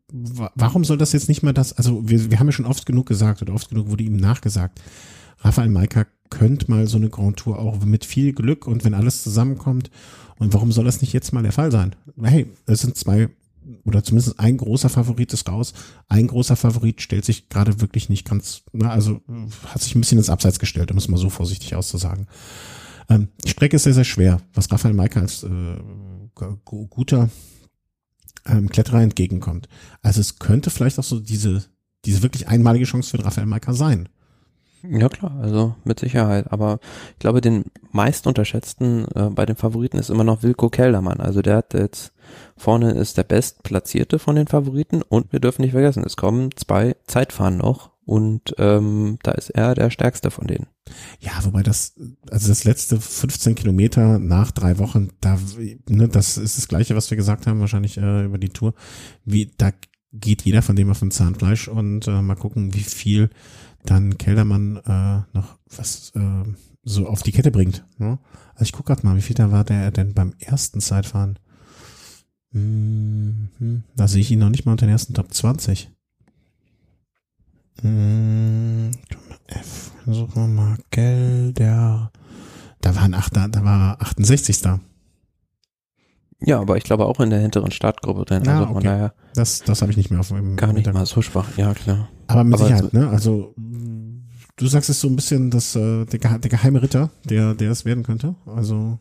Warum 0.56 0.84
soll 0.84 0.98
das 0.98 1.14
jetzt 1.14 1.30
nicht 1.30 1.44
mal 1.44 1.54
das, 1.54 1.74
also 1.74 2.08
wir, 2.08 2.32
wir 2.32 2.40
haben 2.40 2.48
ja 2.48 2.54
schon 2.54 2.66
oft 2.66 2.86
genug 2.86 3.08
gesagt 3.08 3.42
oder 3.42 3.54
oft 3.54 3.70
genug 3.70 3.90
wurde 3.90 4.04
ihm 4.04 4.18
nachgesagt, 4.18 4.82
Rafael 5.40 5.70
Maika 5.70 6.06
könnte 6.30 6.70
mal 6.70 6.88
so 6.88 6.98
eine 6.98 7.10
Grand 7.10 7.38
Tour 7.38 7.60
auch 7.60 7.84
mit 7.86 8.06
viel 8.06 8.34
Glück 8.34 8.68
und 8.68 8.84
wenn 8.84 8.94
alles 8.94 9.24
zusammenkommt. 9.24 9.92
Und 10.38 10.54
warum 10.54 10.72
soll 10.72 10.86
das 10.86 11.02
nicht 11.02 11.14
jetzt 11.14 11.34
mal 11.34 11.44
der 11.44 11.52
Fall 11.52 11.72
sein? 11.72 11.96
Hey, 12.22 12.48
es 12.66 12.82
sind 12.82 12.98
zwei 12.98 13.30
oder 13.84 14.04
zumindest 14.04 14.40
ein 14.40 14.58
großer 14.58 14.90
Favorit 14.90 15.34
ist 15.34 15.50
raus. 15.50 15.74
Ein 16.08 16.28
großer 16.28 16.56
Favorit 16.56 17.02
stellt 17.02 17.26
sich 17.26 17.50
gerade 17.50 17.82
wirklich 17.82 18.10
nicht 18.10 18.28
ganz, 18.28 18.64
na, 18.74 18.90
also 18.90 19.22
hat 19.68 19.82
sich 19.82 19.96
ein 19.96 20.02
bisschen 20.02 20.18
ins 20.18 20.30
Abseits 20.30 20.60
gestellt, 20.60 20.92
um 20.92 20.98
es 20.98 21.08
mal 21.08 21.18
so 21.18 21.30
vorsichtig 21.30 21.76
auszusagen. 21.76 22.28
Ähm, 23.10 23.30
die 23.44 23.50
Strecke 23.50 23.76
ist 23.76 23.84
sehr, 23.84 23.94
sehr 23.94 24.04
schwer, 24.04 24.42
was 24.54 24.72
Rafael 24.72 24.94
Maika 24.94 25.20
als 25.20 25.44
äh, 25.44 25.78
guter 26.64 27.30
ähm, 28.48 28.70
Kletterer 28.70 29.02
entgegenkommt. 29.02 29.68
Also 30.02 30.22
es 30.22 30.40
könnte 30.40 30.70
vielleicht 30.70 31.00
auch 31.00 31.04
so 31.04 31.20
diese, 31.20 31.64
diese 32.06 32.24
wirklich 32.24 32.48
einmalige 32.48 32.86
Chance 32.86 33.18
für 33.18 33.24
Raphael 33.24 33.48
Maika 33.48 33.74
sein. 33.74 34.10
Ja 34.90 35.10
klar, 35.10 35.40
also 35.42 35.76
mit 35.84 36.00
Sicherheit. 36.00 36.52
Aber 36.52 36.80
ich 37.14 37.20
glaube, 37.20 37.42
den 37.42 37.66
meist 37.92 38.28
unterschätzten 38.28 39.06
äh, 39.16 39.30
bei 39.32 39.46
den 39.46 39.56
Favoriten 39.56 39.98
ist 39.98 40.10
immer 40.10 40.24
noch 40.24 40.44
Wilko 40.44 40.70
Keldermann. 40.70 41.20
Also 41.20 41.42
der 41.42 41.58
hat 41.58 41.74
jetzt 41.74 42.14
vorne 42.58 42.92
ist 42.92 43.18
der 43.18 43.24
bestplatzierte 43.24 44.20
von 44.20 44.36
den 44.36 44.48
Favoriten 44.48 45.02
und 45.02 45.32
wir 45.32 45.40
dürfen 45.40 45.62
nicht 45.62 45.72
vergessen, 45.72 46.04
es 46.06 46.18
kommen 46.18 46.50
zwei 46.56 46.96
Zeitfahren 47.08 47.58
noch 47.58 47.92
und 48.06 48.54
ähm, 48.60 49.18
da 49.24 49.32
ist 49.32 49.50
er 49.50 49.74
der 49.74 49.90
stärkste 49.90 50.30
von 50.30 50.48
denen. 50.48 50.68
Ja, 51.20 51.32
wobei 51.44 51.64
das, 51.64 51.96
also 52.30 52.48
das 52.48 52.64
letzte 52.64 53.02
15 53.02 53.56
Kilometer 53.56 54.20
nach 54.20 54.52
drei 54.52 54.78
Wochen, 54.78 55.10
da, 55.22 55.40
ne, 55.90 56.08
das 56.08 56.38
ist 56.38 56.58
das 56.58 56.68
Gleiche, 56.68 56.96
was 56.96 57.10
wir 57.10 57.18
gesagt 57.18 57.48
haben, 57.48 57.60
wahrscheinlich 57.60 57.98
äh, 57.98 58.26
über 58.26 58.38
die 58.38 58.50
Tour. 58.50 58.76
Wie, 59.26 59.52
da 59.58 59.72
geht 60.14 60.44
jeder 60.44 60.62
von 60.62 60.76
dem 60.76 60.90
auf 60.92 61.00
dem 61.00 61.12
Zahnfleisch 61.12 61.68
und 61.68 62.08
äh, 62.08 62.22
mal 62.22 62.36
gucken, 62.36 62.74
wie 62.74 62.84
viel 62.84 63.30
dann 63.84 64.18
Keldermann 64.18 64.78
äh, 64.78 65.36
noch 65.36 65.58
was 65.76 66.12
äh, 66.16 66.44
so 66.84 67.08
auf 67.08 67.24
die 67.24 67.32
Kette 67.32 67.52
bringt. 67.52 67.86
Ne? 67.98 68.20
Also 68.54 68.64
ich 68.64 68.72
gucke 68.72 68.94
gerade 68.94 69.06
mal, 69.06 69.18
wie 69.18 69.22
viel 69.22 69.36
da 69.36 69.52
war 69.52 69.64
der 69.64 69.92
denn 69.92 70.14
beim 70.14 70.34
ersten 70.40 70.80
Zeitfahren? 70.80 71.40
Mhm. 72.52 73.84
Da 73.96 74.08
sehe 74.08 74.22
ich 74.22 74.32
ihn 74.32 74.40
noch 74.40 74.50
nicht 74.50 74.66
mal 74.66 74.72
unter 74.74 74.86
den 74.86 74.94
ersten 74.94 75.14
Top 75.14 75.34
20. 75.34 75.92
Hm, 77.82 78.92
F, 79.48 79.92
suchen 80.06 80.36
wir 80.36 80.48
mal 80.48 80.78
Gelder. 80.92 82.12
Da 82.82 82.96
waren 82.96 83.14
acht, 83.14 83.36
da, 83.36 83.48
da 83.48 83.64
war 83.64 84.02
68 84.02 84.62
da. 84.62 84.80
Ja, 86.40 86.60
aber 86.60 86.78
ich 86.78 86.84
glaube 86.84 87.06
auch 87.06 87.20
in 87.20 87.30
der 87.30 87.40
hinteren 87.40 87.72
Startgruppe 87.72 88.26
drin. 88.26 88.48
Ah, 88.48 88.60
also 88.60 88.68
von 88.68 88.78
okay. 88.78 88.88
daher. 88.88 89.14
Das, 89.34 89.60
das 89.64 89.82
habe 89.82 89.92
ich 89.92 89.98
nicht 89.98 90.12
mehr 90.12 90.20
auf 90.20 90.28
dem 90.28 90.56
Gar 90.56 90.74
nicht 90.74 90.92
mal 90.94 91.06
so 91.06 91.22
schwach, 91.22 91.58
ja 91.58 91.74
klar. 91.74 92.10
Aber 92.28 92.44
mit 92.44 92.56
aber 92.56 92.66
Sicherheit, 92.66 92.94
ne? 92.94 93.10
Also 93.10 93.56
du 94.56 94.68
sagst 94.68 94.90
es 94.90 95.02
so 95.02 95.08
ein 95.08 95.16
bisschen, 95.16 95.52
dass 95.52 95.76
äh, 95.76 96.06
der, 96.06 96.38
der 96.38 96.50
geheime 96.50 96.82
Ritter, 96.82 97.10
der, 97.24 97.56
der 97.56 97.72
es 97.72 97.86
werden 97.86 98.04
könnte. 98.04 98.36
Also. 98.46 99.00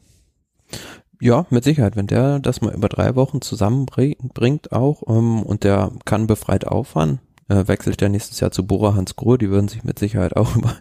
Ja, 1.20 1.46
mit 1.50 1.64
Sicherheit. 1.64 1.96
Wenn 1.96 2.06
der 2.06 2.38
das 2.38 2.60
mal 2.60 2.74
über 2.74 2.88
drei 2.88 3.14
Wochen 3.14 3.40
zusammenbringt 3.40 4.72
auch 4.72 5.02
ähm, 5.08 5.42
und 5.42 5.64
der 5.64 5.92
kann 6.04 6.26
befreit 6.26 6.66
auffahren, 6.66 7.20
äh, 7.48 7.66
wechselt 7.66 8.00
er 8.02 8.08
nächstes 8.08 8.40
Jahr 8.40 8.50
zu 8.50 8.66
Bora 8.66 8.94
Hans 8.94 9.16
Grohe. 9.16 9.38
Die 9.38 9.50
würden 9.50 9.68
sich 9.68 9.84
mit 9.84 9.98
Sicherheit 9.98 10.36
auch 10.36 10.56
über 10.56 10.76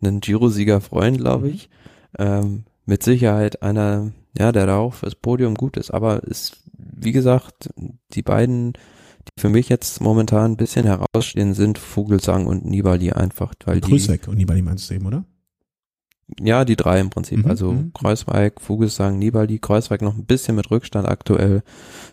einen 0.00 0.20
Giro-Sieger 0.20 0.80
freuen, 0.80 1.16
glaube 1.16 1.48
mhm. 1.48 1.54
ich. 1.54 1.70
Ähm, 2.18 2.64
mit 2.84 3.02
Sicherheit 3.02 3.62
einer, 3.62 4.12
ja, 4.36 4.52
der 4.52 4.66
da 4.66 4.78
auch 4.78 4.94
fürs 4.94 5.14
Podium 5.14 5.54
gut 5.54 5.76
ist. 5.76 5.92
Aber 5.92 6.24
ist, 6.24 6.56
wie 6.72 7.12
gesagt, 7.12 7.70
die 8.12 8.22
beiden 8.22 8.72
Die 8.72 9.40
für 9.40 9.48
mich 9.48 9.68
jetzt 9.68 10.00
momentan 10.00 10.52
ein 10.52 10.56
bisschen 10.56 10.84
herausstehen 10.84 11.54
sind 11.54 11.78
Vogelsang 11.78 12.46
und 12.46 12.64
Nibali 12.64 13.12
einfach, 13.12 13.54
weil 13.64 13.80
die. 13.80 13.90
Grüßweg 13.90 14.26
und 14.26 14.36
Nibali 14.36 14.62
meinst 14.62 14.90
du 14.90 14.94
eben, 14.94 15.06
oder? 15.06 15.24
Ja, 16.40 16.64
die 16.64 16.76
drei 16.76 17.00
im 17.00 17.10
Prinzip. 17.10 17.44
Mhm, 17.44 17.50
Also 17.50 17.72
mhm. 17.72 17.92
Kreuzweig, 17.92 18.60
Vogelsang, 18.60 19.18
Nibali, 19.18 19.58
Kreuzweig 19.58 20.02
noch 20.02 20.14
ein 20.16 20.24
bisschen 20.24 20.56
mit 20.56 20.70
Rückstand 20.70 21.06
aktuell. 21.08 21.62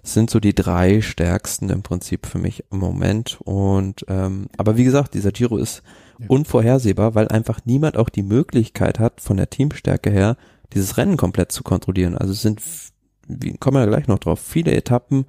Sind 0.04 0.30
so 0.30 0.40
die 0.40 0.56
drei 0.56 1.02
stärksten 1.02 1.70
im 1.70 1.82
Prinzip 1.84 2.26
für 2.26 2.38
mich 2.38 2.64
im 2.72 2.80
Moment. 2.80 3.40
Und 3.44 4.06
ähm, 4.08 4.48
aber 4.58 4.78
wie 4.78 4.84
gesagt, 4.84 5.14
dieser 5.14 5.32
Giro 5.32 5.58
ist 5.58 5.84
Ja. 6.20 6.26
unvorhersehbar, 6.28 7.16
weil 7.16 7.28
einfach 7.30 7.62
niemand 7.66 7.96
auch 7.98 8.10
die 8.10 8.24
Möglichkeit 8.24 9.00
hat, 9.00 9.22
von 9.22 9.38
der 9.38 9.50
Teamstärke 9.50 10.10
her, 10.10 10.36
dieses 10.74 10.98
Rennen 10.98 11.18
komplett 11.18 11.52
zu 11.52 11.64
kontrollieren. 11.64 12.18
Also 12.18 12.34
es 12.34 12.42
sind, 12.42 12.62
wie, 13.28 13.58
kommen 13.58 13.78
wir 13.78 13.82
ja 13.82 13.88
gleich 13.88 14.08
noch 14.08 14.20
drauf, 14.20 14.40
viele 14.40 14.74
Etappen, 14.74 15.26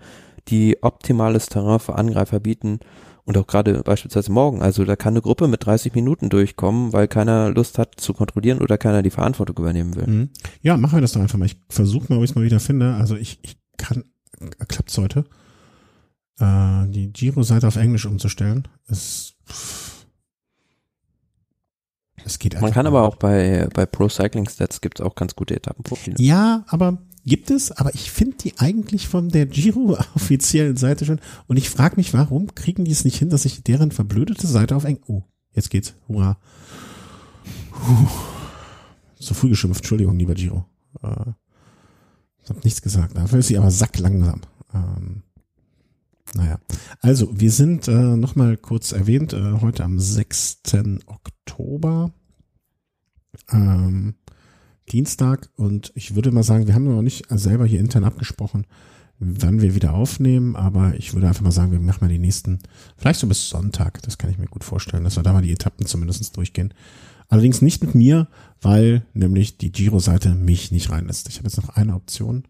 die 0.49 0.83
optimales 0.83 1.47
Terrain 1.47 1.79
für 1.79 1.95
Angreifer 1.97 2.41
bieten. 2.41 2.81
Und 3.31 3.39
auch 3.39 3.47
gerade 3.47 3.85
beispielsweise 3.85 4.33
morgen. 4.33 4.61
Also 4.61 4.85
da 4.85 4.97
kann 4.97 5.13
eine 5.13 5.23
Gruppe 5.23 5.47
mit 5.47 5.65
30 5.65 5.95
Minuten 5.95 6.31
durchkommen, 6.31 6.93
weil 6.93 7.07
keiner 7.07 7.51
Lust 7.51 7.79
hat 7.79 8.01
zu 8.01 8.13
kontrollieren 8.13 8.59
oder 8.59 8.77
keiner 8.77 9.05
die 9.05 9.11
Verantwortung 9.11 9.57
übernehmen 9.57 9.95
will. 9.95 10.07
Mhm. 10.09 10.31
Ja, 10.63 10.77
machen 10.77 10.97
wir 10.97 11.01
das 11.01 11.13
doch 11.13 11.21
einfach 11.21 11.39
mal. 11.39 11.45
Ich 11.45 11.57
versuche 11.69 12.07
mal, 12.09 12.17
ob 12.17 12.25
ich 12.25 12.31
es 12.31 12.35
mal 12.35 12.45
wieder 12.45 12.59
finde. 12.59 12.95
Also 12.95 13.15
ich, 13.15 13.39
ich 13.43 13.57
kann, 13.77 14.03
äh, 14.41 14.65
klappt's 14.67 14.99
heute, 14.99 15.27
äh, 16.41 16.89
die 16.89 17.13
Giro-Seite 17.13 17.69
auf 17.69 17.77
Englisch 17.77 18.05
umzustellen. 18.05 18.67
Es, 18.89 19.35
es 22.25 22.41
geht 22.41 22.57
einfach 22.57 22.67
Man 22.67 22.75
kann 22.75 22.89
aber 22.89 23.03
auch 23.03 23.15
bei, 23.15 23.69
bei 23.73 23.87
Pro 23.87 24.09
Cycling 24.09 24.49
Stats 24.49 24.81
gibt's 24.81 25.01
auch 25.01 25.15
ganz 25.15 25.37
gute 25.37 25.55
Etappenprofile. 25.55 26.17
Ja, 26.19 26.65
aber 26.67 26.99
gibt 27.31 27.53
es, 27.53 27.71
aber 27.71 27.95
ich 27.95 28.11
finde 28.11 28.39
die 28.39 28.59
eigentlich 28.59 29.07
von 29.07 29.29
der 29.29 29.47
Giro 29.47 29.97
offiziellen 30.17 30.77
Seite 30.77 31.05
schon. 31.05 31.21
Und 31.47 31.57
ich 31.57 31.71
frage 31.71 31.95
mich, 31.97 32.13
warum 32.13 32.57
kriegen 32.57 32.85
die 32.85 32.91
es 32.91 33.05
nicht 33.05 33.17
hin, 33.17 33.31
dass 33.31 33.45
ich 33.45 33.63
deren 33.63 33.93
verblödete 33.93 34.49
Seite 34.49 34.75
auf 34.75 34.85
Englisch. 34.85 35.05
Oh, 35.07 35.23
jetzt 35.53 35.71
geht's. 35.71 35.95
Hurra. 36.09 36.39
Puh. 37.71 38.09
Zu 39.21 39.35
früh 39.35 39.51
geschimpft, 39.51 39.79
Entschuldigung, 39.79 40.19
lieber 40.19 40.35
Giro. 40.35 40.67
Äh, 41.03 41.31
ich 42.43 42.51
habe 42.51 42.61
nichts 42.65 42.83
gesagt. 42.83 43.17
Dafür 43.17 43.39
ist 43.39 43.47
sie 43.47 43.59
aber 43.59 43.71
sacklangsam. 43.71 44.41
Ähm, 44.75 45.23
naja. 46.35 46.59
Also, 47.01 47.39
wir 47.39 47.53
sind 47.53 47.87
äh, 47.87 48.17
nochmal 48.17 48.57
kurz 48.57 48.91
erwähnt, 48.91 49.35
äh, 49.35 49.61
heute 49.61 49.85
am 49.85 50.01
6. 50.01 50.63
Oktober. 51.07 52.13
Ähm, 53.53 54.17
Dienstag 54.91 55.49
und 55.57 55.93
ich 55.95 56.15
würde 56.15 56.33
mal 56.33 56.43
sagen, 56.43 56.67
wir 56.67 56.75
haben 56.75 56.85
noch 56.85 57.03
nicht 57.03 57.27
selber 57.31 57.67
hier 57.67 57.81
intern 57.81 58.05
abgesprochen, 58.05 58.67
wann 59.19 59.61
wir 59.61 59.75
wieder 59.75 59.95
aufnehmen, 59.95 60.57
aber 60.57 60.95
ich 60.97 61.15
würde 61.15 61.29
einfach 61.29 61.43
mal 61.43 61.53
sagen, 61.53 61.73
wir 61.73 61.79
machen 61.79 61.99
mal 62.01 62.09
die 62.09 62.19
nächsten, 62.19 62.59
vielleicht 62.97 63.21
so 63.21 63.27
bis 63.27 63.49
Sonntag, 63.49 64.03
das 64.03 64.19
kann 64.19 64.31
ich 64.31 64.39
mir 64.39 64.47
gut 64.47 64.65
vorstellen, 64.65 65.05
dass 65.05 65.17
wir 65.17 65.23
da 65.23 65.33
mal 65.33 65.43
die 65.43 65.53
Etappen 65.53 65.87
zumindest 65.87 66.37
durchgehen. 66.37 66.73
Allerdings 67.29 67.63
nicht 67.63 67.83
mit 67.85 67.95
mir, 67.95 68.27
weil 68.61 69.05
nämlich 69.15 69.57
die 69.57 69.71
Giro-Seite 69.71 70.35
mich 70.35 70.73
nicht 70.73 70.91
reinlässt. 70.91 71.29
Ich 71.29 71.37
habe 71.37 71.47
jetzt 71.47 71.59
noch 71.59 71.69
eine 71.69 71.95
Option. 71.95 72.43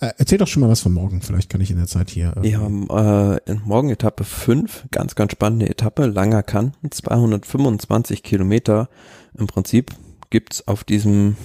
Äh, 0.00 0.10
erzähl 0.18 0.38
doch 0.38 0.48
schon 0.48 0.62
mal 0.62 0.68
was 0.68 0.80
von 0.80 0.92
morgen, 0.92 1.22
vielleicht 1.22 1.50
kann 1.50 1.60
ich 1.60 1.70
in 1.70 1.76
der 1.76 1.86
Zeit 1.86 2.10
hier. 2.10 2.34
Wir 2.40 2.58
haben 2.58 2.88
äh, 2.90 3.54
morgen 3.64 3.90
Etappe 3.90 4.24
5, 4.24 4.86
ganz, 4.90 5.14
ganz 5.14 5.30
spannende 5.32 5.68
Etappe, 5.68 6.06
langer 6.06 6.42
Kanten, 6.42 6.90
225 6.90 8.24
Kilometer. 8.24 8.88
Im 9.38 9.46
Prinzip 9.46 9.94
gibt's 10.30 10.66
auf 10.66 10.82
diesem 10.82 11.36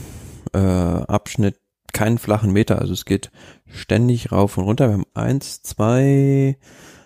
äh, 0.53 0.57
Abschnitt 0.57 1.59
keinen 1.93 2.17
flachen 2.17 2.51
Meter, 2.53 2.79
also 2.79 2.93
es 2.93 3.05
geht 3.05 3.31
ständig 3.67 4.31
rauf 4.31 4.57
und 4.57 4.63
runter. 4.65 4.87
Wir 4.87 4.93
haben 4.93 5.05
eins, 5.15 5.61
zwei, 5.63 6.57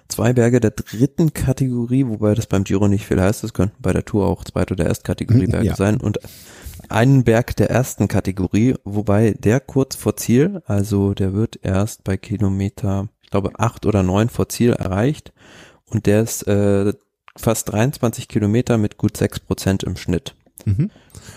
zwei 0.09 0.33
Berge 0.33 0.59
der 0.59 0.71
dritten 0.71 1.33
Kategorie, 1.33 2.05
wobei 2.05 2.35
das 2.35 2.47
beim 2.47 2.63
Giro 2.65 2.87
nicht 2.87 3.05
viel 3.05 3.21
heißt, 3.21 3.43
das 3.43 3.53
könnten 3.53 3.81
bei 3.81 3.93
der 3.93 4.05
Tour 4.05 4.27
auch 4.27 4.43
zweite 4.43 4.73
oder 4.73 4.85
Erstkategorie 4.85 5.47
Berge 5.47 5.67
Ja. 5.67 5.75
sein 5.75 6.01
und 6.01 6.19
einen 6.89 7.23
Berg 7.23 7.55
der 7.55 7.69
ersten 7.69 8.07
Kategorie, 8.09 8.75
wobei 8.83 9.31
der 9.39 9.59
kurz 9.61 9.95
vor 9.95 10.17
Ziel, 10.17 10.61
also 10.65 11.13
der 11.13 11.33
wird 11.33 11.59
erst 11.61 12.03
bei 12.03 12.17
Kilometer, 12.17 13.07
ich 13.21 13.29
glaube, 13.29 13.51
acht 13.57 13.85
oder 13.85 14.03
neun 14.03 14.27
vor 14.29 14.49
Ziel 14.49 14.73
erreicht 14.73 15.31
und 15.85 16.05
der 16.07 16.21
ist 16.23 16.45
äh, 16.47 16.93
fast 17.37 17.71
23 17.71 18.27
Kilometer 18.27 18.77
mit 18.77 18.97
gut 18.97 19.15
sechs 19.17 19.39
Prozent 19.39 19.83
im 19.83 19.95
Schnitt. 19.95 20.35
Mhm. 20.65 20.91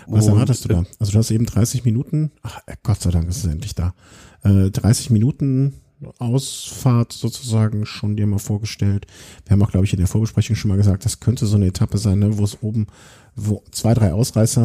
Was 0.09 0.27
erwartest 0.27 0.65
du 0.65 0.69
da? 0.69 0.85
Also 0.99 1.12
du 1.12 1.19
hast 1.19 1.31
eben 1.31 1.47
30 1.47 1.85
Minuten, 1.85 2.31
ach 2.43 2.61
äh, 2.66 2.74
Gott 2.83 3.01
sei 3.03 3.11
Dank 3.11 3.28
ist 3.28 3.39
es 3.39 3.47
endlich 3.47 3.74
da, 3.74 3.95
äh, 4.43 4.70
30 4.70 5.11
Minuten 5.11 5.74
Ausfahrt 6.19 7.12
sozusagen 7.15 7.87
schon 7.87 8.16
dir 8.16 8.27
mal 8.27 8.39
vorgestellt. 8.39 9.07
Wir 9.47 9.53
haben 9.53 9.62
auch, 9.62 9.70
glaube 9.70 9.87
ich, 9.87 9.93
in 9.95 9.99
der 9.99 10.09
Vorbesprechung 10.09 10.55
schon 10.55 10.69
mal 10.69 10.77
gesagt, 10.77 11.05
das 11.07 11.20
könnte 11.20 11.47
so 11.47 11.57
eine 11.57 11.66
Etappe 11.69 11.97
sein, 11.97 12.19
ne, 12.19 12.37
wo 12.37 12.45
es 12.45 12.62
oben, 12.62 12.87
wo 13.35 13.62
zwei, 13.70 13.95
drei 13.95 14.12
Ausreißer 14.12 14.62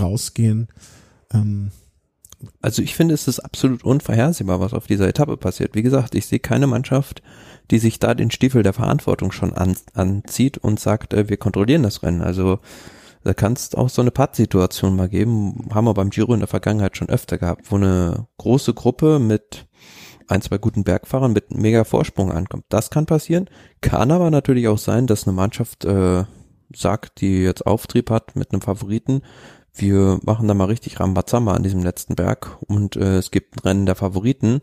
rausgehen. 0.00 0.68
Ähm, 1.32 1.72
Also 2.62 2.82
ich 2.82 2.94
finde, 2.94 3.14
es 3.14 3.26
ist 3.26 3.40
absolut 3.40 3.82
unvorhersehbar, 3.82 4.60
was 4.60 4.72
auf 4.72 4.86
dieser 4.86 5.08
Etappe 5.08 5.36
passiert. 5.36 5.74
Wie 5.74 5.82
gesagt, 5.82 6.14
ich 6.14 6.26
sehe 6.26 6.38
keine 6.38 6.68
Mannschaft, 6.68 7.22
die 7.72 7.80
sich 7.80 7.98
da 7.98 8.14
den 8.14 8.30
Stiefel 8.30 8.62
der 8.62 8.72
Verantwortung 8.72 9.32
schon 9.32 9.52
an, 9.52 9.76
anzieht 9.94 10.58
und 10.58 10.78
sagt, 10.78 11.12
äh, 11.12 11.28
wir 11.28 11.36
kontrollieren 11.38 11.82
das 11.82 12.04
Rennen. 12.04 12.22
Also 12.22 12.60
da 13.24 13.34
kann 13.34 13.54
es 13.54 13.74
auch 13.74 13.88
so 13.88 14.02
eine 14.02 14.10
Pattsituation 14.10 14.96
mal 14.96 15.08
geben, 15.08 15.68
haben 15.72 15.86
wir 15.86 15.94
beim 15.94 16.10
Giro 16.10 16.32
in 16.34 16.40
der 16.40 16.48
Vergangenheit 16.48 16.96
schon 16.96 17.08
öfter 17.08 17.38
gehabt, 17.38 17.70
wo 17.70 17.76
eine 17.76 18.26
große 18.38 18.74
Gruppe 18.74 19.18
mit 19.18 19.66
ein, 20.28 20.42
zwei 20.42 20.58
guten 20.58 20.84
Bergfahrern 20.84 21.32
mit 21.32 21.54
mega 21.54 21.84
Vorsprung 21.84 22.30
ankommt. 22.30 22.64
Das 22.68 22.90
kann 22.90 23.06
passieren. 23.06 23.48
Kann 23.80 24.10
aber 24.10 24.30
natürlich 24.30 24.68
auch 24.68 24.78
sein, 24.78 25.06
dass 25.06 25.26
eine 25.26 25.34
Mannschaft 25.34 25.84
äh, 25.84 26.24
sagt, 26.74 27.20
die 27.20 27.42
jetzt 27.42 27.66
Auftrieb 27.66 28.10
hat 28.10 28.36
mit 28.36 28.52
einem 28.52 28.60
Favoriten, 28.60 29.22
wir 29.74 30.18
machen 30.24 30.48
da 30.48 30.54
mal 30.54 30.64
richtig 30.64 30.98
Rambazamba 31.00 31.54
an 31.54 31.62
diesem 31.62 31.82
letzten 31.82 32.14
Berg 32.14 32.58
und 32.66 32.96
äh, 32.96 33.18
es 33.18 33.30
gibt 33.30 33.56
ein 33.56 33.60
Rennen 33.60 33.86
der 33.86 33.94
Favoriten 33.94 34.60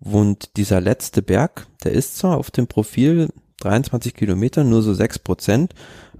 und 0.00 0.56
dieser 0.56 0.80
letzte 0.80 1.22
Berg, 1.22 1.66
der 1.84 1.92
ist 1.92 2.16
zwar 2.16 2.38
auf 2.38 2.50
dem 2.50 2.66
Profil 2.66 3.28
23 3.60 4.14
Kilometer, 4.14 4.64
nur 4.64 4.82
so 4.82 4.94
6 4.94 5.20
Prozent, 5.20 5.74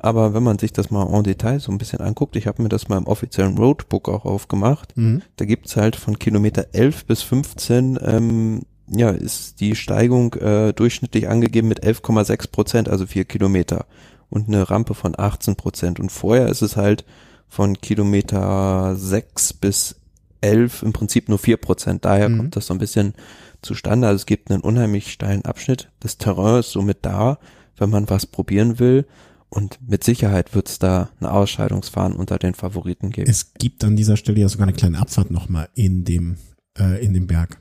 aber 0.05 0.35
wenn 0.35 0.43
man 0.43 0.59
sich 0.59 0.71
das 0.71 0.91
mal 0.91 1.07
en 1.11 1.23
Detail 1.25 1.61
so 1.61 1.73
ein 1.73 1.79
bisschen 1.79 2.01
anguckt, 2.01 2.37
ich 2.37 2.47
habe 2.47 2.63
mir 2.63 2.69
das 2.69 2.89
mal 2.89 2.99
im 2.99 3.07
offiziellen 3.07 3.57
Roadbook 3.57 4.11
auch 4.11 4.27
aufgemacht, 4.27 4.95
mhm. 4.99 5.23
da 5.37 5.47
gibt's 5.47 5.77
halt 5.77 5.97
von 5.97 6.19
Kilometer 6.19 6.67
11 6.73 7.07
bis 7.07 7.23
15, 7.23 7.99
ähm, 8.03 8.61
ja, 8.87 9.09
ist 9.09 9.61
die 9.61 9.75
Steigung 9.75 10.35
äh, 10.35 10.75
durchschnittlich 10.75 11.27
angegeben 11.29 11.69
mit 11.69 11.83
11,6 11.83 12.51
Prozent, 12.51 12.89
also 12.91 13.07
vier 13.07 13.25
Kilometer 13.25 13.87
und 14.29 14.49
eine 14.49 14.69
Rampe 14.69 14.93
von 14.93 15.15
18 15.17 15.57
Prozent. 15.57 15.99
Und 15.99 16.13
vorher 16.13 16.49
ist 16.49 16.61
es 16.61 16.77
halt 16.77 17.07
von 17.49 17.81
Kilometer 17.81 18.95
6 18.97 19.55
bis 19.55 19.97
11 20.43 20.83
im 20.83 20.93
Prinzip 20.93 21.31
nur 21.31 21.39
4 21.39 21.57
Prozent. 21.57 22.05
Daher 22.05 22.29
Mhm. 22.29 22.37
kommt 22.37 22.57
das 22.57 22.67
so 22.67 22.75
ein 22.75 22.79
bisschen 22.79 23.15
zustande. 23.63 24.07
Also 24.07 24.17
es 24.17 24.27
gibt 24.27 24.51
einen 24.51 24.61
unheimlich 24.61 25.11
steilen 25.11 25.47
Abschnitt. 25.47 25.89
Das 26.01 26.19
Terrain 26.19 26.61
ist 26.61 26.73
somit 26.73 26.99
da, 27.03 27.39
wenn 27.79 27.89
man 27.89 28.11
was 28.11 28.27
probieren 28.27 28.79
will. 28.79 29.07
Und 29.55 29.79
mit 29.89 30.03
Sicherheit 30.03 30.55
wird 30.55 30.69
es 30.69 30.81
da 30.81 31.11
ein 31.21 31.27
Ausscheidungsfahren 31.27 32.15
unter 32.15 32.39
den 32.39 32.55
Favoriten 32.55 33.11
geben. 33.11 33.31
Es 33.31 33.55
gibt 33.55 33.85
an 33.85 33.95
dieser 33.95 34.17
Stelle 34.17 34.41
ja 34.41 34.49
sogar 34.49 34.67
eine 34.67 34.77
kleine 34.77 34.99
Abfahrt 34.99 35.31
nochmal 35.31 35.69
in 35.75 36.05
dem, 36.05 36.39
äh, 36.77 37.05
in 37.05 37.15
dem 37.15 37.29
Berg. 37.29 37.61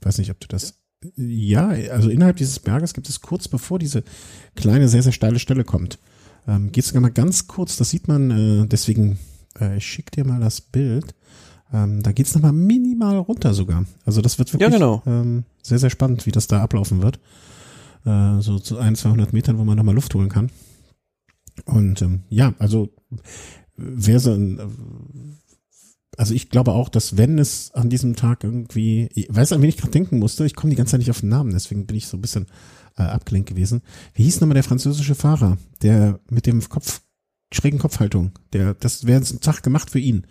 Ich 0.00 0.06
weiß 0.06 0.18
nicht, 0.18 0.30
ob 0.30 0.38
du 0.38 0.46
das. 0.46 0.74
Ja, 1.16 1.68
also 1.68 2.10
innerhalb 2.10 2.36
dieses 2.36 2.60
Berges 2.60 2.94
gibt 2.94 3.08
es 3.08 3.20
kurz 3.20 3.48
bevor 3.48 3.80
diese 3.80 4.04
kleine, 4.54 4.88
sehr, 4.88 5.02
sehr 5.02 5.12
steile 5.12 5.40
Stelle 5.40 5.64
kommt, 5.64 5.98
ähm, 6.46 6.70
geht 6.70 6.84
sogar 6.84 7.02
mal 7.02 7.10
ganz 7.10 7.48
kurz, 7.48 7.76
das 7.76 7.90
sieht 7.90 8.06
man, 8.06 8.30
äh, 8.30 8.66
deswegen, 8.66 9.18
äh, 9.60 9.76
ich 9.76 9.86
schick 9.86 10.12
dir 10.12 10.24
mal 10.24 10.40
das 10.40 10.60
Bild. 10.60 11.14
Ähm, 11.72 12.04
da 12.04 12.12
geht's 12.12 12.34
noch 12.34 12.42
nochmal 12.42 12.52
minimal 12.52 13.18
runter 13.18 13.52
sogar. 13.52 13.84
Also 14.04 14.20
das 14.20 14.38
wird 14.38 14.52
wirklich 14.52 14.70
Ja, 14.70 14.72
genau. 14.72 15.02
ähm, 15.06 15.42
sehr, 15.62 15.80
sehr 15.80 15.90
spannend, 15.90 16.24
wie 16.24 16.30
das 16.30 16.46
da 16.46 16.62
ablaufen 16.62 17.02
wird. 17.02 17.18
Äh, 18.06 18.40
so 18.40 18.58
zu 18.58 18.78
ein, 18.78 18.94
200 18.94 19.32
Metern, 19.32 19.58
wo 19.58 19.64
man 19.64 19.76
nochmal 19.76 19.94
Luft 19.94 20.14
holen 20.14 20.28
kann. 20.28 20.50
Und 21.64 22.00
ähm, 22.02 22.22
ja, 22.28 22.54
also 22.58 22.90
wer 23.76 24.20
so 24.20 24.32
ein, 24.32 25.38
also 26.16 26.32
ich 26.32 26.48
glaube 26.48 26.72
auch, 26.72 26.88
dass 26.88 27.16
wenn 27.16 27.38
es 27.38 27.72
an 27.74 27.90
diesem 27.90 28.14
Tag 28.14 28.44
irgendwie, 28.44 29.08
ich 29.14 29.26
weiß 29.28 29.52
an 29.52 29.62
wen 29.62 29.68
ich 29.68 29.76
gerade 29.76 29.90
denken 29.90 30.18
musste, 30.18 30.46
ich 30.46 30.54
komme 30.54 30.70
die 30.70 30.76
ganze 30.76 30.92
Zeit 30.92 31.00
nicht 31.00 31.10
auf 31.10 31.20
den 31.20 31.30
Namen, 31.30 31.50
deswegen 31.50 31.86
bin 31.86 31.96
ich 31.96 32.06
so 32.06 32.16
ein 32.16 32.22
bisschen 32.22 32.46
äh, 32.96 33.02
abgelenkt 33.02 33.48
gewesen. 33.48 33.82
Wie 34.14 34.22
hieß 34.24 34.40
nochmal 34.40 34.54
der 34.54 34.64
französische 34.64 35.14
Fahrer, 35.14 35.58
der 35.82 36.20
mit 36.30 36.46
dem 36.46 36.66
Kopf, 36.68 37.02
schrägen 37.52 37.80
Kopfhaltung, 37.80 38.32
der, 38.52 38.74
das 38.74 39.06
wäre 39.06 39.20
ein 39.20 39.40
Tag 39.40 39.62
gemacht 39.62 39.90
für 39.90 39.98
ihn. 39.98 40.26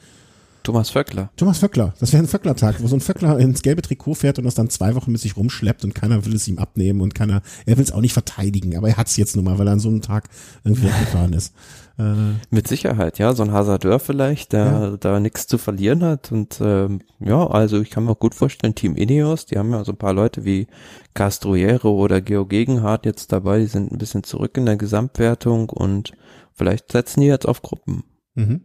Thomas 0.66 0.90
Vöckler. 0.90 1.30
Thomas 1.38 1.60
Vöckler. 1.60 1.94
Das 2.00 2.12
wäre 2.12 2.24
ein 2.24 2.28
Vöckler-Tag, 2.28 2.82
wo 2.82 2.88
so 2.88 2.96
ein 2.96 3.02
Vöckler 3.02 3.38
ins 3.38 3.62
gelbe 3.62 3.84
Trikot 3.84 4.16
fährt 4.16 4.40
und 4.40 4.46
das 4.46 4.56
dann 4.56 4.70
zwei 4.72 4.96
Wochen 4.96 5.12
mit 5.12 5.22
sich 5.22 5.38
rumschleppt 5.38 5.84
und 5.84 5.94
keiner 5.94 6.26
will 6.26 6.36
es 6.36 6.48
ihm 6.48 6.58
abnehmen 6.58 7.02
und 7.02 7.14
keiner, 7.14 7.44
er 7.68 7.78
will 7.78 7.84
es 7.84 7.92
auch 7.92 8.02
nicht 8.02 8.14
verteidigen, 8.14 8.76
aber 8.76 8.90
er 8.90 8.98
hat 8.98 9.08
es 9.08 9.16
jetzt 9.16 9.36
nun 9.36 9.46
mal, 9.46 9.60
weil 9.60 9.68
er 9.68 9.74
an 9.74 9.80
so 9.80 9.90
einem 9.90 10.02
Tag 10.02 10.28
irgendwie 10.64 10.86
weggefahren 10.86 11.34
ist. 11.34 11.54
Äh, 12.00 12.34
Mit 12.50 12.68
Sicherheit, 12.68 13.20
ja, 13.20 13.34
so 13.34 13.44
ein 13.44 13.52
Hasardeur 13.52 14.00
vielleicht, 14.00 14.54
der 14.54 14.66
ja. 14.66 14.98
da 14.98 15.20
nichts 15.20 15.46
zu 15.46 15.60
verlieren 15.60 16.04
hat 16.04 16.32
und 16.32 16.58
ähm, 16.60 17.02
ja, 17.20 17.46
also 17.46 17.80
ich 17.80 17.92
kann 17.92 18.06
mir 18.06 18.12
auch 18.12 18.20
gut 18.20 18.34
vorstellen, 18.34 18.74
Team 18.74 18.96
Ineos, 18.96 19.46
die 19.46 19.60
haben 19.60 19.72
ja 19.72 19.84
so 19.86 19.92
ein 19.92 19.98
paar 19.98 20.14
Leute 20.14 20.46
wie 20.46 20.66
Castroiero 21.14 21.92
oder 21.92 22.22
Geo 22.22 22.48
Gegenhardt 22.48 23.06
jetzt 23.06 23.32
dabei, 23.32 23.60
die 23.60 23.68
sind 23.68 23.92
ein 23.92 24.00
bisschen 24.00 24.24
zurück 24.24 24.58
in 24.58 24.66
der 24.66 24.78
Gesamtwertung 24.78 25.70
und 25.70 26.14
vielleicht 26.54 26.92
setzen 26.92 27.22
die 27.22 27.28
jetzt 27.28 27.48
auf 27.48 27.62
Gruppen. 27.62 28.04
Mhm. 28.34 28.62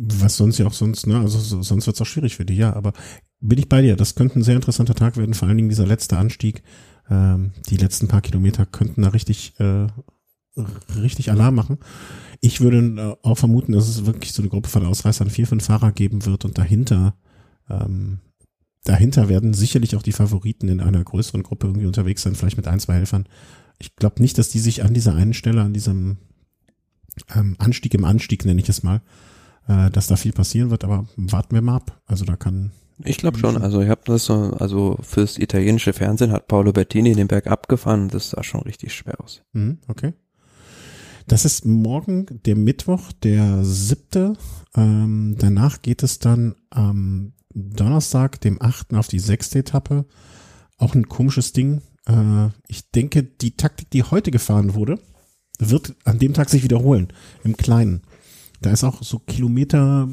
Was 0.00 0.36
sonst 0.36 0.58
ja 0.58 0.66
auch 0.66 0.72
sonst, 0.72 1.06
ne, 1.06 1.20
also 1.20 1.62
sonst 1.62 1.86
wird's 1.86 2.00
auch 2.00 2.06
schwierig 2.06 2.36
für 2.36 2.44
die, 2.44 2.56
ja, 2.56 2.74
aber 2.74 2.92
bin 3.40 3.58
ich 3.58 3.68
bei 3.68 3.82
dir, 3.82 3.96
das 3.96 4.14
könnte 4.14 4.38
ein 4.38 4.42
sehr 4.42 4.56
interessanter 4.56 4.94
Tag 4.94 5.16
werden, 5.16 5.34
vor 5.34 5.48
allen 5.48 5.56
Dingen 5.56 5.68
dieser 5.68 5.86
letzte 5.86 6.16
Anstieg, 6.16 6.62
ähm, 7.10 7.52
die 7.68 7.76
letzten 7.76 8.08
paar 8.08 8.22
Kilometer 8.22 8.66
könnten 8.66 9.02
da 9.02 9.08
richtig 9.08 9.58
äh, 9.60 9.86
richtig 10.96 11.30
Alarm 11.30 11.54
machen. 11.54 11.78
Ich 12.40 12.60
würde 12.60 12.78
äh, 12.78 13.26
auch 13.26 13.38
vermuten, 13.38 13.72
dass 13.72 13.88
es 13.88 14.06
wirklich 14.06 14.32
so 14.32 14.42
eine 14.42 14.48
Gruppe 14.48 14.68
von 14.68 14.86
Ausreißern 14.86 15.30
vier, 15.30 15.46
fünf 15.46 15.64
Fahrer 15.64 15.92
geben 15.92 16.24
wird 16.24 16.44
und 16.44 16.58
dahinter, 16.58 17.14
ähm, 17.68 18.20
dahinter 18.84 19.28
werden 19.28 19.54
sicherlich 19.54 19.96
auch 19.96 20.02
die 20.02 20.12
Favoriten 20.12 20.68
in 20.68 20.80
einer 20.80 21.02
größeren 21.02 21.42
Gruppe 21.42 21.66
irgendwie 21.66 21.86
unterwegs 21.86 22.22
sein, 22.22 22.34
vielleicht 22.34 22.56
mit 22.56 22.68
ein, 22.68 22.80
zwei 22.80 22.94
Helfern. 22.94 23.28
Ich 23.78 23.96
glaube 23.96 24.22
nicht, 24.22 24.38
dass 24.38 24.48
die 24.48 24.58
sich 24.58 24.82
an 24.84 24.94
dieser 24.94 25.14
einen 25.14 25.34
Stelle, 25.34 25.62
an 25.62 25.74
diesem 25.74 26.18
ähm, 27.34 27.56
Anstieg 27.58 27.94
im 27.94 28.04
Anstieg, 28.04 28.44
nenne 28.44 28.60
ich 28.60 28.68
es 28.68 28.82
mal, 28.82 29.02
äh, 29.68 29.90
dass 29.90 30.06
da 30.06 30.16
viel 30.16 30.32
passieren 30.32 30.70
wird, 30.70 30.84
aber 30.84 31.06
warten 31.16 31.54
wir 31.54 31.62
mal 31.62 31.76
ab. 31.76 32.00
Also 32.06 32.24
da 32.24 32.36
kann 32.36 32.72
ich 33.04 33.18
glaube 33.18 33.38
schon. 33.38 33.60
Also 33.60 33.82
ich 33.82 33.88
habe 33.90 34.00
das 34.04 34.24
so, 34.24 34.54
also 34.58 34.98
fürs 35.02 35.38
italienische 35.38 35.92
Fernsehen 35.92 36.32
hat 36.32 36.48
Paolo 36.48 36.72
Bettini 36.72 37.14
den 37.14 37.28
Berg 37.28 37.46
abgefahren. 37.46 38.08
Das 38.08 38.30
sah 38.30 38.42
schon 38.42 38.62
richtig 38.62 38.94
schwer 38.94 39.20
aus. 39.20 39.42
Mhm, 39.52 39.78
okay. 39.88 40.14
Das 41.26 41.44
ist 41.44 41.66
morgen 41.66 42.26
der 42.46 42.56
Mittwoch, 42.56 43.12
der 43.12 43.64
siebte. 43.64 44.34
Ähm, 44.74 45.36
danach 45.38 45.82
geht 45.82 46.02
es 46.02 46.20
dann 46.20 46.54
am 46.70 47.32
Donnerstag, 47.52 48.40
dem 48.40 48.62
achten, 48.62 48.96
auf 48.96 49.08
die 49.08 49.18
sechste 49.18 49.58
Etappe. 49.58 50.06
Auch 50.78 50.94
ein 50.94 51.08
komisches 51.08 51.52
Ding. 51.52 51.82
Äh, 52.06 52.48
ich 52.68 52.90
denke, 52.92 53.24
die 53.24 53.56
Taktik, 53.56 53.90
die 53.90 54.04
heute 54.04 54.30
gefahren 54.30 54.74
wurde, 54.74 55.00
wird 55.58 55.94
an 56.04 56.18
dem 56.18 56.34
Tag 56.34 56.48
sich 56.48 56.62
wiederholen. 56.62 57.08
Im 57.44 57.56
Kleinen. 57.56 58.02
Da 58.60 58.70
ist 58.70 58.84
auch 58.84 59.02
so 59.02 59.18
Kilometer, 59.18 60.08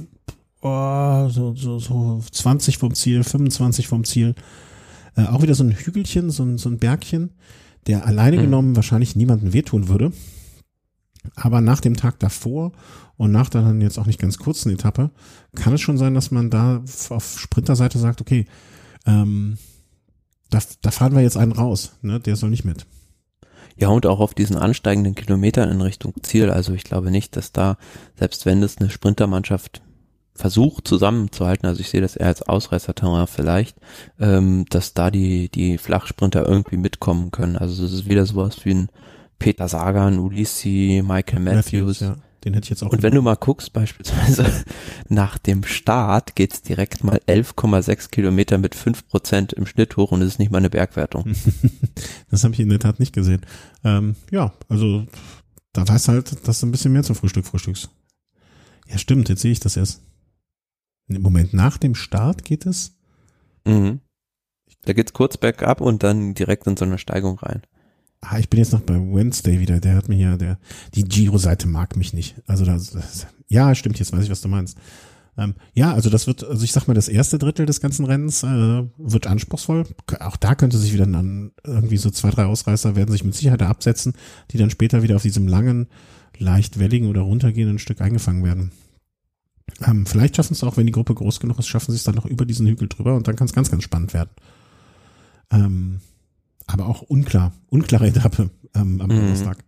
oh, 0.61 1.30
so, 1.30 1.56
so, 1.56 1.80
so 1.80 2.22
20 2.32 2.78
vom 2.78 2.94
Ziel, 2.94 3.24
25 3.24 3.88
vom 3.88 4.03
Ziel. 4.03 4.36
Äh, 5.15 5.26
auch 5.26 5.41
wieder 5.41 5.56
so 5.56 5.64
ein 5.64 5.72
Hügelchen, 5.72 6.30
so 6.30 6.44
ein, 6.44 6.57
so 6.57 6.70
ein 6.70 6.80
Bergchen, 6.80 7.32
der 7.88 8.06
alleine 8.06 8.38
mhm. 8.38 8.41
genommen 8.41 8.76
wahrscheinlich 8.76 9.15
niemanden 9.15 9.53
wehtun 9.53 9.88
würde. 9.88 10.11
Aber 11.36 11.61
nach 11.61 11.80
dem 11.80 11.95
Tag 11.95 12.20
davor 12.20 12.74
und 13.15 13.32
nach 13.32 13.49
der 13.49 13.61
dann 13.61 13.82
jetzt 13.82 13.98
auch 13.98 14.06
nicht 14.06 14.20
ganz 14.20 14.38
kurzen 14.38 14.72
Etappe 14.72 15.11
kann 15.56 15.74
es 15.74 15.82
schon 15.82 15.98
sein, 15.98 16.14
dass 16.14 16.32
man 16.32 16.49
da 16.49 16.84
auf 17.10 17.40
Sprinterseite 17.40 17.98
sagt, 17.98 18.20
okay, 18.20 18.45
ähm, 19.06 19.57
da, 20.49 20.60
da 20.82 20.91
fahren 20.91 21.15
wir 21.15 21.22
jetzt 21.22 21.38
einen 21.38 21.52
raus, 21.53 21.94
ne? 22.02 22.20
der 22.20 22.36
soll 22.36 22.49
nicht 22.49 22.65
mit. 22.65 22.86
Ja, 23.76 23.90
und 23.90 24.06
auch 24.06 24.20
auf 24.20 24.34
diesen 24.34 24.58
ansteigenden 24.58 25.16
Kilometern 25.16 25.70
in 25.70 25.82
Richtung 25.82 26.14
Ziel. 26.22 26.50
Also 26.52 26.74
ich 26.74 26.84
glaube 26.84 27.12
nicht, 27.12 27.36
dass 27.36 27.52
da, 27.52 27.78
selbst 28.18 28.45
wenn 28.45 28.62
es 28.62 28.78
eine 28.78 28.90
Sprintermannschaft 28.90 29.82
versucht 30.36 30.88
zusammenzuhalten, 30.88 31.68
also 31.68 31.82
ich 31.82 31.90
sehe 31.90 32.02
das 32.02 32.16
eher 32.16 32.28
als 32.28 32.41
Ausreißerterrain 32.41 33.28
vielleicht, 33.28 33.78
ähm, 34.20 34.66
dass 34.70 34.94
da 34.94 35.12
die, 35.12 35.50
die 35.50 35.78
Flachsprinter 35.78 36.48
irgendwie 36.48 36.78
mitkommen 36.78 37.32
können. 37.32 37.56
Also 37.56 37.84
es 37.86 37.94
ist 37.94 38.10
wieder 38.10 38.26
sowas 38.26 38.66
wie 38.66 38.74
ein 38.74 38.90
Peter 39.40 39.68
Sagan, 39.68 40.20
Ulyssi, 40.20 41.04
Michael 41.06 41.40
Matthews. 41.40 41.66
Matthews 41.66 42.00
ja. 42.00 42.16
Den 42.44 42.53
hätte 42.53 42.65
ich 42.65 42.70
jetzt 42.72 42.84
auch. 42.84 42.91
Und 42.91 43.03
wenn 43.03 43.15
du 43.15 43.22
mal 43.22 43.36
guckst, 43.36 43.72
beispielsweise 43.72 44.45
nach 45.10 45.38
dem 45.38 45.64
Start 45.64 46.36
geht's 46.36 46.61
direkt 46.61 47.03
mal 47.03 47.22
11,6 47.28 48.10
Kilometer 48.10 48.57
mit 48.57 48.76
5 48.76 49.07
Prozent 49.07 49.53
im 49.53 49.65
Schnitt 49.65 49.95
hoch 49.95 50.11
und 50.11 50.22
es 50.22 50.34
ist 50.34 50.40
nicht 50.40 50.52
mal 50.52 50.57
eine 50.57 50.70
Bergwertung. 50.70 51.34
das 52.30 52.44
habe 52.44 52.53
ich 52.53 52.60
in 52.60 52.70
der 52.70 52.80
Tat 52.80 52.99
nicht 52.99 53.14
gesehen. 53.14 53.45
Ähm, 53.84 54.15
ja, 54.30 54.53
also 54.68 55.06
da 55.72 55.88
weiß 55.88 56.10
halt, 56.10 56.48
dass 56.48 56.60
du 56.60 56.68
ein 56.68 56.72
bisschen 56.72 56.91
mehr 56.91 57.03
zum 57.03 57.15
Frühstück 57.15 57.45
frühstückst. 57.45 57.90
Ja, 58.90 58.98
stimmt, 58.98 59.30
jetzt 59.30 59.41
sehe 59.41 59.52
ich 59.52 59.60
das 59.61 59.78
erst. 59.78 60.02
Im 61.07 61.22
Moment 61.22 61.53
nach 61.53 61.78
dem 61.78 61.95
Start 61.95 62.44
geht 62.44 62.65
es? 62.65 62.98
Mhm. 63.65 64.02
Da 64.86 64.91
geht's 64.91 65.14
kurz 65.14 65.38
bergab 65.38 65.80
und 65.80 66.03
dann 66.03 66.34
direkt 66.34 66.68
in 66.68 66.76
so 66.76 66.84
eine 66.84 66.98
Steigung 66.98 67.40
rein 67.40 67.61
ah, 68.24 68.40
ich 68.40 68.50
bin 68.50 68.60
jetzt 68.60 68.74
noch 68.74 68.82
bei 68.82 68.95
Wednesday 68.95 69.60
wieder, 69.60 69.80
der 69.80 69.95
hat 69.95 70.10
mir 70.10 70.18
ja, 70.18 70.38
der, 70.38 70.58
die 70.95 71.04
Giro-Seite 71.04 71.68
mag 71.68 71.95
mich 71.95 72.14
nicht. 72.14 72.36
Also 72.48 72.66
das, 72.66 72.91
das, 72.91 73.28
ja, 73.48 73.74
stimmt, 73.76 74.00
jetzt 74.00 74.14
weiß 74.14 74.24
ich, 74.24 74.30
was 74.30 74.41
du 74.41 74.48
meinst. 74.48 74.78
Ähm, 75.38 75.56
ja, 75.74 75.94
also 75.94 76.10
das 76.10 76.28
wird, 76.28 76.44
also 76.44 76.64
ich 76.64 76.72
sag 76.72 76.88
mal, 76.88 76.94
das 76.94 77.08
erste 77.08 77.40
Drittel 77.40 77.66
des 77.66 77.82
ganzen 77.82 78.06
Rennens 78.06 78.44
äh, 78.44 78.84
wird 78.98 79.28
anspruchsvoll. 79.28 79.86
Auch 80.20 80.38
da 80.38 80.54
könnte 80.56 80.78
sich 80.78 80.94
wieder 80.94 81.08
dann 81.08 81.52
irgendwie 81.66 81.98
so 81.98 82.12
zwei, 82.12 82.30
drei 82.30 82.45
Ausreißer 82.45 82.95
werden 82.95 83.12
sich 83.12 83.24
mit 83.24 83.34
Sicherheit 83.34 83.62
absetzen, 83.64 84.14
die 84.52 84.58
dann 84.58 84.70
später 84.70 85.02
wieder 85.02 85.16
auf 85.16 85.24
diesem 85.24 85.48
langen, 85.48 85.88
leicht 86.38 86.80
welligen 86.80 87.08
oder 87.08 87.22
runtergehenden 87.22 87.80
Stück 87.80 88.02
eingefangen 88.02 88.44
werden. 88.44 88.72
Ähm, 89.86 90.06
vielleicht 90.06 90.36
schaffen 90.36 90.54
es 90.54 90.64
auch, 90.64 90.78
wenn 90.78 90.86
die 90.86 90.91
Gruppe 90.91 91.16
groß 91.16 91.40
genug 91.40 91.58
ist, 91.58 91.68
schaffen 91.68 91.91
sie 91.91 91.98
es 91.98 92.04
dann 92.04 92.16
noch 92.16 92.26
über 92.26 92.45
diesen 92.45 92.68
Hügel 92.68 92.88
drüber 92.88 93.16
und 93.16 93.28
dann 93.28 93.36
kann 93.36 93.45
es 93.45 93.54
ganz, 93.54 93.72
ganz 93.72 93.84
spannend 93.84 94.14
werden. 94.14 94.30
Ähm, 95.52 96.00
aber 96.68 96.88
auch 96.88 97.02
unklar, 97.02 97.53
unklare 97.69 98.07
Etappe 98.07 98.49
ähm, 98.76 99.02
am 99.02 99.07
mhm. 99.10 99.15
Donnerstag. 99.15 99.64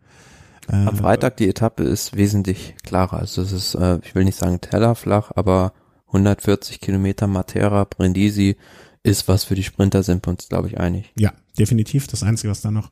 Äh, 0.68 0.76
am 0.76 0.98
Freitag 0.98 1.38
die 1.38 1.48
Etappe 1.48 1.84
ist 1.84 2.16
wesentlich 2.16 2.76
klarer. 2.84 3.20
Also 3.20 3.42
es 3.42 3.52
ist, 3.52 3.76
äh, 3.76 4.00
ich 4.04 4.16
will 4.16 4.26
nicht 4.26 4.38
sagen 4.38 4.62
tellerflach, 4.62 5.32
aber 5.36 5.74
140 6.08 6.80
Kilometer 6.80 7.28
Matera, 7.28 7.84
Brindisi 7.84 8.56
ist 9.04 9.28
was 9.28 9.44
für 9.44 9.56
die 9.56 9.64
Sprinter, 9.64 10.02
sind 10.02 10.26
wir 10.26 10.32
uns, 10.32 10.50
glaube 10.50 10.68
ich, 10.68 10.80
einig. 10.80 11.12
Ja, 11.18 11.34
definitiv. 11.60 12.08
Das 12.08 12.24
Einzige, 12.24 12.50
was 12.50 12.62
da 12.62 12.72
noch 12.72 12.92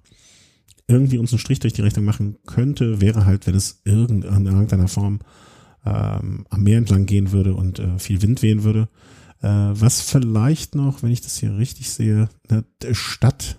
irgendwie 0.88 1.18
uns 1.18 1.32
einen 1.32 1.40
Strich 1.40 1.60
durch 1.60 1.74
die 1.74 1.82
Rechnung 1.82 2.06
machen 2.06 2.38
könnte, 2.46 3.02
wäre 3.02 3.26
halt, 3.26 3.48
wenn 3.48 3.56
es 3.56 3.82
irgend, 3.86 4.26
in 4.26 4.46
irgendeiner 4.46 4.88
Form 4.88 5.20
ähm, 5.86 6.46
am 6.50 6.64
Meer 6.64 6.78
entlang 6.78 7.06
gehen 7.06 7.32
würde 7.32 7.56
und 7.56 7.80
äh, 7.80 7.98
viel 7.98 8.22
Wind 8.22 8.42
wehen 8.42 8.64
würde. 8.64 8.90
Äh, 9.42 9.48
was 9.48 10.02
vielleicht 10.02 10.76
noch, 10.76 11.02
wenn 11.02 11.12
ich 11.12 11.22
das 11.22 11.38
hier 11.38 11.58
richtig 11.58 11.90
sehe, 11.90 12.30
eine 12.50 12.66
Stadt 12.94 13.58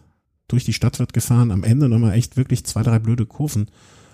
durch 0.48 0.64
die 0.64 0.72
Stadt 0.72 0.98
wird 0.98 1.12
gefahren. 1.12 1.50
Am 1.50 1.64
Ende 1.64 1.88
nochmal 1.88 2.14
echt 2.14 2.36
wirklich 2.36 2.64
zwei, 2.64 2.82
drei 2.82 2.98
blöde 2.98 3.26
Kurven 3.26 3.70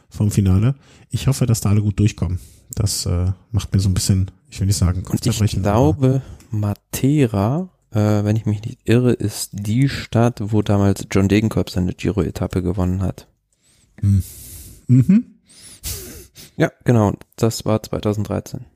vom 0.08 0.30
Finale. 0.30 0.74
Ich 1.10 1.26
hoffe, 1.26 1.46
dass 1.46 1.60
da 1.60 1.70
alle 1.70 1.82
gut 1.82 1.98
durchkommen. 1.98 2.40
Das 2.74 3.06
äh, 3.06 3.32
macht 3.50 3.72
mir 3.72 3.80
so 3.80 3.88
ein 3.88 3.94
bisschen, 3.94 4.30
ich 4.48 4.60
will 4.60 4.66
nicht 4.66 4.76
sagen, 4.76 5.02
Kopfzerbrechen. 5.02 5.58
Ich 5.58 5.62
glaube, 5.62 6.22
Matera, 6.50 7.68
äh, 7.90 8.24
wenn 8.24 8.36
ich 8.36 8.46
mich 8.46 8.62
nicht 8.62 8.78
irre, 8.84 9.12
ist 9.12 9.50
die 9.52 9.88
Stadt, 9.88 10.40
wo 10.52 10.62
damals 10.62 11.06
John 11.10 11.28
Degenkolb 11.28 11.70
seine 11.70 11.94
Giro-Etappe 11.94 12.62
gewonnen 12.62 13.02
hat. 13.02 13.26
Hm. 14.00 14.22
Mhm. 14.86 15.24
Ja, 16.56 16.70
genau. 16.84 17.14
Das 17.36 17.64
war 17.64 17.82
2013 17.82 18.66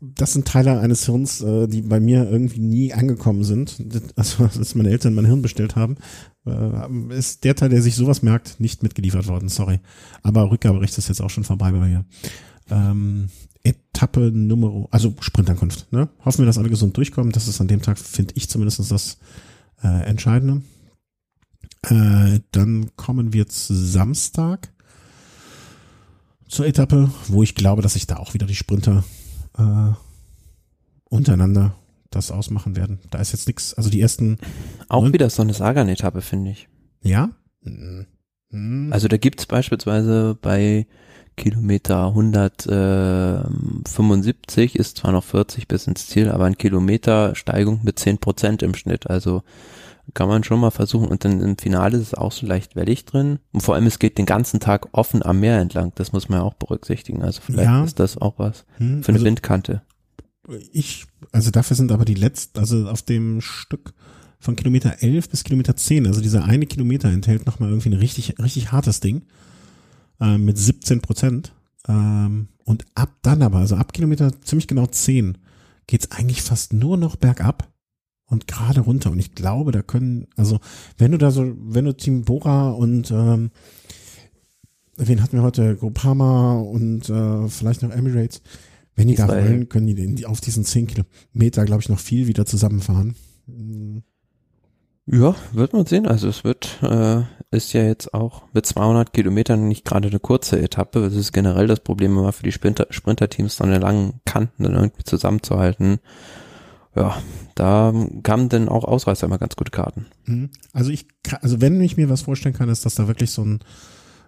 das 0.00 0.32
sind 0.32 0.48
Teile 0.48 0.80
eines 0.80 1.06
Hirns, 1.06 1.40
äh, 1.40 1.68
die 1.68 1.82
bei 1.82 2.00
mir 2.00 2.28
irgendwie 2.28 2.60
nie 2.60 2.92
angekommen 2.92 3.44
sind. 3.44 3.76
Also, 4.16 4.44
als 4.58 4.74
meine 4.74 4.90
Eltern 4.90 5.14
mein 5.14 5.26
Hirn 5.26 5.42
bestellt 5.42 5.76
haben, 5.76 5.96
äh, 6.46 7.14
ist 7.16 7.44
der 7.44 7.54
Teil, 7.54 7.68
der 7.68 7.82
sich 7.82 7.94
sowas 7.94 8.22
merkt, 8.22 8.60
nicht 8.60 8.82
mitgeliefert 8.82 9.28
worden. 9.28 9.48
Sorry. 9.48 9.80
Aber 10.22 10.50
Rückgabebericht 10.50 10.98
ist 10.98 11.08
jetzt 11.08 11.22
auch 11.22 11.30
schon 11.30 11.44
vorbei 11.44 11.70
bei 11.72 11.86
mir. 11.86 12.04
Ähm, 12.70 13.28
Etappe 13.62 14.32
Nummer, 14.32 14.86
also 14.90 15.14
Sprintankunft. 15.20 15.92
Ne? 15.92 16.08
Hoffen 16.24 16.38
wir, 16.38 16.46
dass 16.46 16.58
alle 16.58 16.70
gesund 16.70 16.96
durchkommen. 16.96 17.32
Das 17.32 17.48
ist 17.48 17.60
an 17.60 17.68
dem 17.68 17.82
Tag, 17.82 17.98
finde 17.98 18.34
ich 18.36 18.48
zumindest 18.48 18.90
das 18.90 19.18
äh, 19.82 20.04
Entscheidende. 20.04 20.62
Äh, 21.82 22.40
dann 22.50 22.90
kommen 22.96 23.32
wir 23.32 23.48
zu 23.48 23.74
Samstag 23.74 24.72
zur 26.48 26.66
Etappe, 26.66 27.10
wo 27.28 27.42
ich 27.42 27.54
glaube, 27.54 27.82
dass 27.82 27.92
sich 27.92 28.06
da 28.06 28.16
auch 28.16 28.34
wieder 28.34 28.46
die 28.46 28.54
Sprinter 28.54 29.04
äh, 29.58 29.92
untereinander 31.04 31.74
das 32.10 32.30
ausmachen 32.30 32.76
werden. 32.76 33.00
Da 33.10 33.18
ist 33.18 33.32
jetzt 33.32 33.46
nichts, 33.46 33.74
also 33.74 33.90
die 33.90 34.00
ersten. 34.00 34.38
Auch 34.88 35.12
wieder 35.12 35.28
so 35.28 35.42
eine 35.42 35.52
Sagan-Etappe, 35.52 36.22
finde 36.22 36.52
ich. 36.52 36.68
Ja? 37.02 37.28
Mhm. 37.62 38.06
Also 38.92 39.08
da 39.08 39.18
gibt's 39.18 39.46
beispielsweise 39.46 40.38
bei 40.40 40.86
Kilometer 41.36 42.06
175 42.08 44.76
ist 44.76 44.98
zwar 44.98 45.12
noch 45.12 45.24
40 45.24 45.68
bis 45.68 45.86
ins 45.86 46.08
Ziel, 46.08 46.30
aber 46.30 46.46
ein 46.46 46.58
Kilometer 46.58 47.34
Steigung 47.34 47.80
mit 47.84 47.98
10 47.98 48.18
Prozent 48.18 48.62
im 48.62 48.74
Schnitt. 48.74 49.08
Also 49.08 49.42
kann 50.14 50.28
man 50.28 50.44
schon 50.44 50.60
mal 50.60 50.70
versuchen. 50.70 51.08
Und 51.08 51.24
dann 51.24 51.40
im 51.40 51.58
Finale 51.58 51.96
ist 51.96 52.08
es 52.08 52.14
auch 52.14 52.32
so 52.32 52.46
leicht 52.46 52.76
wellig 52.76 53.04
drin. 53.04 53.38
Und 53.52 53.60
vor 53.60 53.74
allem, 53.74 53.86
es 53.86 53.98
geht 53.98 54.18
den 54.18 54.26
ganzen 54.26 54.60
Tag 54.60 54.88
offen 54.92 55.22
am 55.22 55.40
Meer 55.40 55.58
entlang. 55.58 55.92
Das 55.94 56.12
muss 56.12 56.28
man 56.28 56.40
ja 56.40 56.44
auch 56.44 56.54
berücksichtigen. 56.54 57.22
Also 57.22 57.40
vielleicht 57.42 57.68
ja. 57.68 57.84
ist 57.84 57.98
das 57.98 58.18
auch 58.18 58.38
was 58.38 58.64
hm, 58.76 59.02
für 59.02 59.08
eine 59.08 59.16
also, 59.16 59.26
Windkante. 59.26 59.82
ich, 60.72 61.06
also 61.32 61.50
dafür 61.50 61.76
sind 61.76 61.92
aber 61.92 62.04
die 62.04 62.14
letzten, 62.14 62.58
also 62.58 62.88
auf 62.88 63.02
dem 63.02 63.40
Stück 63.40 63.94
von 64.40 64.56
Kilometer 64.56 65.02
11 65.02 65.30
bis 65.30 65.44
Kilometer 65.44 65.76
10, 65.76 66.06
also 66.06 66.20
dieser 66.20 66.44
eine 66.44 66.66
Kilometer 66.66 67.08
enthält 67.08 67.44
nochmal 67.46 67.70
irgendwie 67.70 67.90
ein 67.90 67.98
richtig, 67.98 68.38
richtig 68.38 68.70
hartes 68.70 69.00
Ding 69.00 69.22
äh, 70.20 70.38
mit 70.38 70.56
17 70.56 71.00
Prozent. 71.00 71.52
Ähm, 71.88 72.48
und 72.64 72.84
ab 72.94 73.10
dann 73.22 73.42
aber, 73.42 73.58
also 73.58 73.76
ab 73.76 73.92
Kilometer 73.92 74.30
ziemlich 74.42 74.68
genau 74.68 74.86
10, 74.86 75.38
geht's 75.86 76.12
eigentlich 76.12 76.42
fast 76.42 76.72
nur 76.72 76.96
noch 76.96 77.16
bergab 77.16 77.68
und 78.28 78.46
gerade 78.46 78.80
runter. 78.80 79.10
Und 79.10 79.18
ich 79.18 79.34
glaube, 79.34 79.72
da 79.72 79.82
können, 79.82 80.26
also 80.36 80.58
wenn 80.96 81.12
du 81.12 81.18
da 81.18 81.30
so, 81.30 81.52
wenn 81.58 81.84
du 81.84 81.96
Team 81.96 82.24
Bora 82.24 82.70
und 82.70 83.10
ähm, 83.10 83.50
wen 84.96 85.22
hatten 85.22 85.36
wir 85.36 85.42
heute? 85.42 85.76
Groupama 85.76 86.58
und 86.58 87.08
äh, 87.08 87.48
vielleicht 87.48 87.82
noch 87.82 87.90
Emirates. 87.90 88.42
Wenn 88.94 89.08
die 89.08 89.14
Israel. 89.14 89.42
da 89.44 89.48
wollen, 89.48 89.68
können 89.68 89.86
die, 89.86 90.26
auf 90.26 90.40
diesen 90.40 90.64
10 90.64 90.88
Kilometer, 90.88 91.64
glaube 91.64 91.82
ich, 91.82 91.88
noch 91.88 92.00
viel 92.00 92.26
wieder 92.26 92.46
zusammenfahren. 92.46 93.14
Ja, 95.06 95.36
wird 95.52 95.72
man 95.72 95.86
sehen. 95.86 96.06
Also 96.06 96.28
es 96.28 96.42
wird, 96.42 96.82
äh, 96.82 97.22
ist 97.50 97.72
ja 97.72 97.84
jetzt 97.84 98.12
auch 98.12 98.42
mit 98.52 98.66
200 98.66 99.12
Kilometern 99.12 99.68
nicht 99.68 99.84
gerade 99.84 100.08
eine 100.08 100.18
kurze 100.18 100.60
Etappe. 100.60 101.00
Das 101.00 101.14
ist 101.14 101.32
generell 101.32 101.68
das 101.68 101.80
Problem 101.80 102.18
immer 102.18 102.32
für 102.32 102.42
die 102.42 102.52
Sprinter, 102.52 102.88
Sprinterteams, 102.90 103.56
so 103.56 103.64
eine 103.64 103.78
langen 103.78 104.20
Kanten 104.26 104.64
dann 104.64 104.74
irgendwie 104.74 105.04
zusammenzuhalten. 105.04 106.00
Ja, 106.96 107.22
da 107.54 107.92
kamen 108.22 108.48
denn 108.48 108.68
auch 108.68 108.84
Ausreißer 108.84 109.26
immer 109.26 109.38
ganz 109.38 109.56
gute 109.56 109.70
Karten. 109.70 110.06
Mhm. 110.24 110.50
Also 110.72 110.90
ich, 110.90 111.06
also 111.40 111.60
wenn 111.60 111.80
ich 111.80 111.96
mir 111.96 112.08
was 112.08 112.22
vorstellen 112.22 112.54
kann, 112.54 112.68
ist, 112.68 112.84
dass 112.86 112.94
da 112.94 113.08
wirklich 113.08 113.30
so 113.30 113.44
ein, 113.44 113.60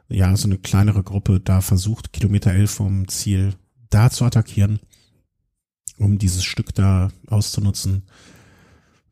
ja, 0.09 0.37
so 0.37 0.47
eine 0.47 0.59
kleinere 0.59 1.03
Gruppe 1.03 1.41
da 1.41 1.61
versucht, 1.61 2.13
Kilometer 2.13 2.53
11 2.53 2.71
vom 2.71 3.09
Ziel 3.09 3.55
da 3.89 4.11
zu 4.11 4.25
attackieren, 4.25 4.81
um 5.99 6.19
dieses 6.19 6.45
Stück 6.45 6.75
da 6.75 7.11
auszunutzen. 7.27 8.05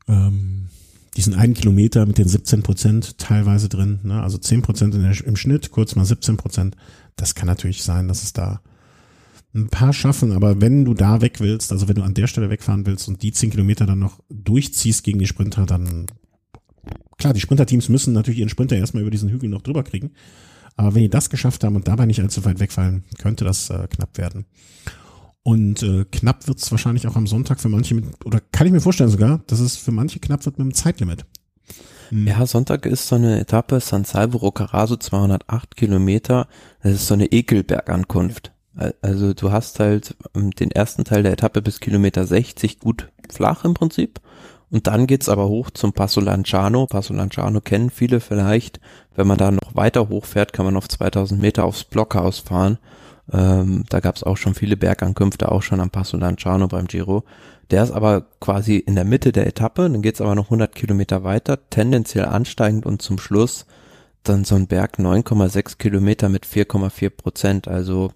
Ähm, 0.07 0.69
diesen 1.17 1.35
einen 1.35 1.55
Kilometer 1.55 2.07
mit 2.07 2.19
den 2.19 2.29
17 2.29 2.63
Prozent 2.63 3.19
teilweise 3.19 3.69
drin, 3.69 3.99
ne? 4.05 4.23
also 4.23 4.39
10 4.39 4.63
Prozent 4.63 4.95
im 4.95 5.37
Schnitt, 5.37 5.73
kurz 5.73 5.97
mal 5.97 6.05
17 6.05 6.37
Prozent. 6.37 6.77
Das 7.17 7.35
kann 7.35 7.49
natürlich 7.49 7.83
sein, 7.83 8.07
dass 8.07 8.23
es 8.23 8.33
da 8.33 8.61
ein 9.59 9.69
paar 9.69 9.93
schaffen, 9.93 10.33
aber 10.33 10.61
wenn 10.61 10.85
du 10.85 10.95
da 10.95 11.21
weg 11.21 11.41
willst, 11.41 11.73
also 11.73 11.89
wenn 11.89 11.97
du 11.97 12.03
an 12.03 12.15
der 12.15 12.27
Stelle 12.27 12.51
wegfahren 12.51 12.87
willst 12.87 13.09
und 13.09 13.23
die 13.23 13.33
10 13.33 13.51
Kilometer 13.51 13.87
dann 13.87 13.99
noch 13.99 14.21
durchziehst 14.31 15.05
gegen 15.05 15.19
die 15.19 15.27
Sprinter, 15.27 15.67
dann 15.67 16.07
klar, 17.19 17.33
die 17.33 17.41
Sprinterteams 17.41 17.89
müssen 17.89 18.13
natürlich 18.13 18.41
ihren 18.41 18.49
Sprinter 18.49 18.77
erstmal 18.77 19.03
über 19.03 19.11
diesen 19.11 19.29
Hügel 19.29 19.49
noch 19.51 19.63
drüber 19.63 19.83
kriegen. 19.83 20.13
Aber 20.77 20.95
wenn 20.95 21.03
die 21.03 21.11
das 21.11 21.29
geschafft 21.29 21.65
haben 21.65 21.75
und 21.75 21.89
dabei 21.89 22.07
nicht 22.07 22.21
allzu 22.21 22.45
weit 22.45 22.61
wegfallen, 22.61 23.05
könnte 23.19 23.45
das 23.45 23.69
äh, 23.69 23.89
knapp 23.89 24.17
werden. 24.17 24.47
Und 25.43 25.83
äh, 25.83 26.05
knapp 26.11 26.47
wird 26.47 26.59
es 26.59 26.71
wahrscheinlich 26.71 27.07
auch 27.09 27.17
am 27.17 27.27
Sonntag 27.27 27.61
für 27.61 27.69
manche 27.69 27.95
mit, 27.95 28.05
oder 28.25 28.41
kann 28.41 28.67
ich 28.67 28.73
mir 28.73 28.81
vorstellen 28.81 29.11
sogar, 29.11 29.41
dass 29.47 29.61
es 29.61 29.77
für 29.77 29.93
manche 29.93 30.21
knapp 30.21 30.45
wird 30.45 30.59
mit 30.59 30.67
dem 30.67 30.75
Zeitlimit. 30.75 31.25
Hm. 32.11 32.27
Ja, 32.27 32.47
Sonntag 32.47 32.87
ist 32.87 33.09
so 33.09 33.17
eine 33.17 33.41
Etappe 33.41 33.81
San 33.81 34.05
Salvo 34.05 34.51
Carazo 34.53 34.97
208 34.97 35.77
Kilometer. 35.77 36.49
Das 36.83 36.93
ist 36.93 37.07
so 37.09 37.15
eine 37.15 37.27
Ekelbergankunft. 37.27 38.53
Also 39.03 39.35
du 39.35 39.51
hast 39.51 39.81
halt 39.81 40.17
ähm, 40.35 40.53
den 40.53 40.71
ersten 40.71 41.05
Teil 41.05 41.23
der 41.23 41.33
Etappe 41.33 41.63
bis 41.63 41.81
Kilometer 41.81 42.25
60 42.27 42.79
gut 42.79 43.09
flach 43.29 43.65
im 43.65 43.75
Prinzip. 43.75 44.21
Und 44.71 44.87
dann 44.87 45.07
geht's 45.07 45.29
aber 45.29 45.49
hoch 45.49 45.71
zum 45.71 45.93
Passo 45.93 46.21
Lanciano. 46.21 46.87
Passo 46.87 47.15
Lanciano 47.15 47.61
kennen 47.61 47.91
viele 47.91 48.21
vielleicht. 48.21 48.81
Wenn 49.15 49.27
man 49.27 49.39
da 49.39 49.51
noch 49.51 49.75
weiter 49.75 50.09
hochfährt, 50.09 50.53
kann 50.53 50.67
man 50.67 50.77
auf 50.77 50.89
2000 50.89 51.41
Meter 51.41 51.65
aufs 51.65 51.85
Blockhaus 51.85 52.39
fahren. 52.39 52.79
Ähm, 53.33 53.85
da 53.89 54.01
gab 54.01 54.17
es 54.17 54.23
auch 54.23 54.37
schon 54.37 54.55
viele 54.55 54.77
Bergankünfte, 54.77 55.51
auch 55.51 55.63
schon 55.63 55.81
am 55.81 55.91
Passo 55.91 56.17
Lanciano 56.17 56.69
beim 56.69 56.87
Giro. 56.87 57.25
Der 57.71 57.83
ist 57.83 57.91
aber 57.91 58.27
quasi 58.41 58.77
in 58.77 58.95
der 58.95 59.05
Mitte 59.05 59.33
der 59.33 59.47
Etappe, 59.47 59.83
dann 59.83 60.01
geht's 60.01 60.23
aber 60.23 60.35
noch 60.35 60.47
100 60.47 60.75
Kilometer 60.75 61.25
weiter, 61.25 61.59
tendenziell 61.69 62.25
ansteigend 62.25 62.87
und 62.87 63.03
zum 63.03 63.19
Schluss 63.19 63.67
dann 64.23 64.45
so 64.45 64.55
ein 64.55 64.67
Berg 64.67 64.99
9,6 64.99 65.79
Kilometer 65.79 66.29
mit 66.29 66.47
4,4 66.47 67.11
Prozent, 67.11 67.69
also 67.69 68.13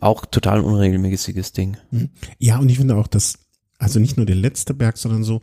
auch 0.00 0.26
total 0.26 0.60
unregelmäßiges 0.60 1.52
Ding. 1.52 1.76
Mhm. 1.90 2.10
Ja, 2.38 2.58
und 2.58 2.68
ich 2.68 2.78
finde 2.78 2.96
auch, 2.96 3.06
dass, 3.06 3.38
also 3.78 3.98
nicht 4.00 4.16
nur 4.16 4.26
der 4.26 4.36
letzte 4.36 4.74
Berg, 4.74 4.98
sondern 4.98 5.24
so 5.24 5.42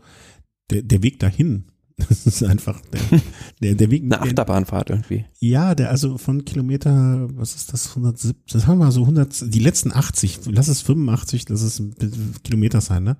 der, 0.69 0.81
der 0.81 1.03
Weg 1.03 1.19
dahin, 1.19 1.65
das 2.09 2.27
ist 2.27 2.43
einfach 2.43 2.79
der, 2.91 3.21
der, 3.61 3.75
der 3.75 3.91
Weg. 3.91 4.03
Eine 4.05 4.21
Achterbahnfahrt 4.21 4.91
irgendwie. 4.91 5.25
Ja, 5.39 5.73
der 5.73 5.89
also 5.89 6.17
von 6.17 6.45
Kilometer, 6.45 7.27
was 7.33 7.55
ist 7.55 7.73
das, 7.73 7.89
170, 7.89 8.53
das 8.53 8.67
haben 8.67 8.77
wir 8.77 8.91
so 8.91 9.01
100, 9.01 9.53
die 9.53 9.59
letzten 9.59 9.91
80, 9.91 10.41
lass 10.45 10.67
es 10.67 10.81
85, 10.81 11.49
lass 11.49 11.61
es 11.61 11.81
Kilometer 12.43 12.81
sein, 12.81 13.03
ne? 13.03 13.17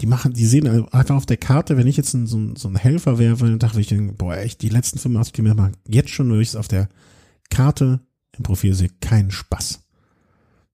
Die 0.00 0.06
machen, 0.06 0.32
die 0.32 0.46
sehen 0.46 0.86
einfach 0.92 1.16
auf 1.16 1.26
der 1.26 1.36
Karte, 1.36 1.76
wenn 1.76 1.86
ich 1.86 1.96
jetzt 1.96 2.14
ein, 2.14 2.26
so, 2.26 2.38
ein, 2.38 2.56
so 2.56 2.68
ein 2.68 2.76
Helfer 2.76 3.18
wäre, 3.18 3.36
dann 3.36 3.58
dachte 3.58 3.80
ich, 3.80 3.94
boah, 4.16 4.36
echt, 4.36 4.62
die 4.62 4.68
letzten 4.68 4.98
85 4.98 5.32
Kilometer 5.32 5.60
machen 5.60 5.76
jetzt 5.88 6.10
schon, 6.10 6.30
wenn 6.30 6.40
ich 6.40 6.48
es 6.48 6.56
auf 6.56 6.68
der 6.68 6.88
Karte 7.50 8.00
im 8.36 8.44
Profil 8.44 8.74
sehe, 8.74 8.90
keinen 9.00 9.30
Spaß. 9.30 9.80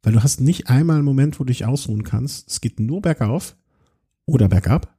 Weil 0.03 0.13
du 0.13 0.23
hast 0.23 0.41
nicht 0.41 0.69
einmal 0.69 0.97
einen 0.97 1.05
Moment, 1.07 1.41
wo 1.41 1.45
du 1.45 1.49
dich 1.49 1.65
ausruhen 1.65 2.05
kannst. 2.05 2.51
Es 2.51 2.61
geht 2.61 2.79
nur 2.81 3.01
bergauf 3.01 3.57
oder 4.27 4.49
bergab 4.49 4.95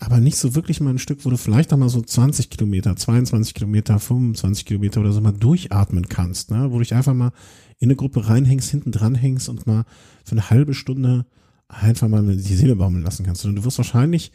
aber 0.00 0.20
nicht 0.20 0.36
so 0.36 0.54
wirklich 0.54 0.80
mal 0.80 0.90
ein 0.90 0.98
Stück, 0.98 1.24
wo 1.24 1.30
du 1.30 1.36
vielleicht 1.36 1.72
auch 1.72 1.78
mal 1.78 1.88
so 1.88 2.02
20 2.02 2.50
Kilometer, 2.50 2.96
22 2.96 3.54
Kilometer, 3.54 3.98
25 3.98 4.66
Kilometer 4.66 5.00
oder 5.00 5.12
so 5.12 5.20
mal 5.20 5.32
durchatmen 5.32 6.08
kannst, 6.08 6.50
ne? 6.50 6.70
wo 6.70 6.74
du 6.74 6.80
dich 6.80 6.94
einfach 6.94 7.14
mal 7.14 7.32
in 7.78 7.88
eine 7.88 7.96
Gruppe 7.96 8.28
reinhängst, 8.28 8.70
hinten 8.70 8.92
dran 8.92 9.14
hängst 9.14 9.48
und 9.48 9.66
mal 9.66 9.84
für 10.24 10.32
eine 10.32 10.50
halbe 10.50 10.74
Stunde 10.74 11.26
einfach 11.68 12.08
mal 12.08 12.24
die 12.24 12.54
Seele 12.56 12.76
baumeln 12.76 13.04
lassen 13.04 13.24
kannst. 13.24 13.44
Und 13.44 13.56
du 13.56 13.64
wirst 13.64 13.78
wahrscheinlich 13.78 14.32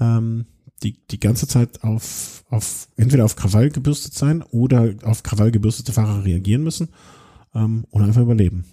ähm, 0.00 0.46
die, 0.82 0.96
die 1.10 1.20
ganze 1.20 1.46
Zeit 1.46 1.82
auf, 1.84 2.44
auf 2.50 2.88
entweder 2.96 3.24
auf 3.24 3.36
Krawall 3.36 3.70
gebürstet 3.70 4.14
sein 4.14 4.42
oder 4.42 4.94
auf 5.04 5.22
Krawall 5.22 5.50
gebürstete 5.50 5.92
Fahrer 5.92 6.24
reagieren 6.24 6.62
müssen 6.62 6.88
ähm, 7.54 7.84
oder 7.90 8.06
einfach 8.06 8.22
überleben. 8.22 8.64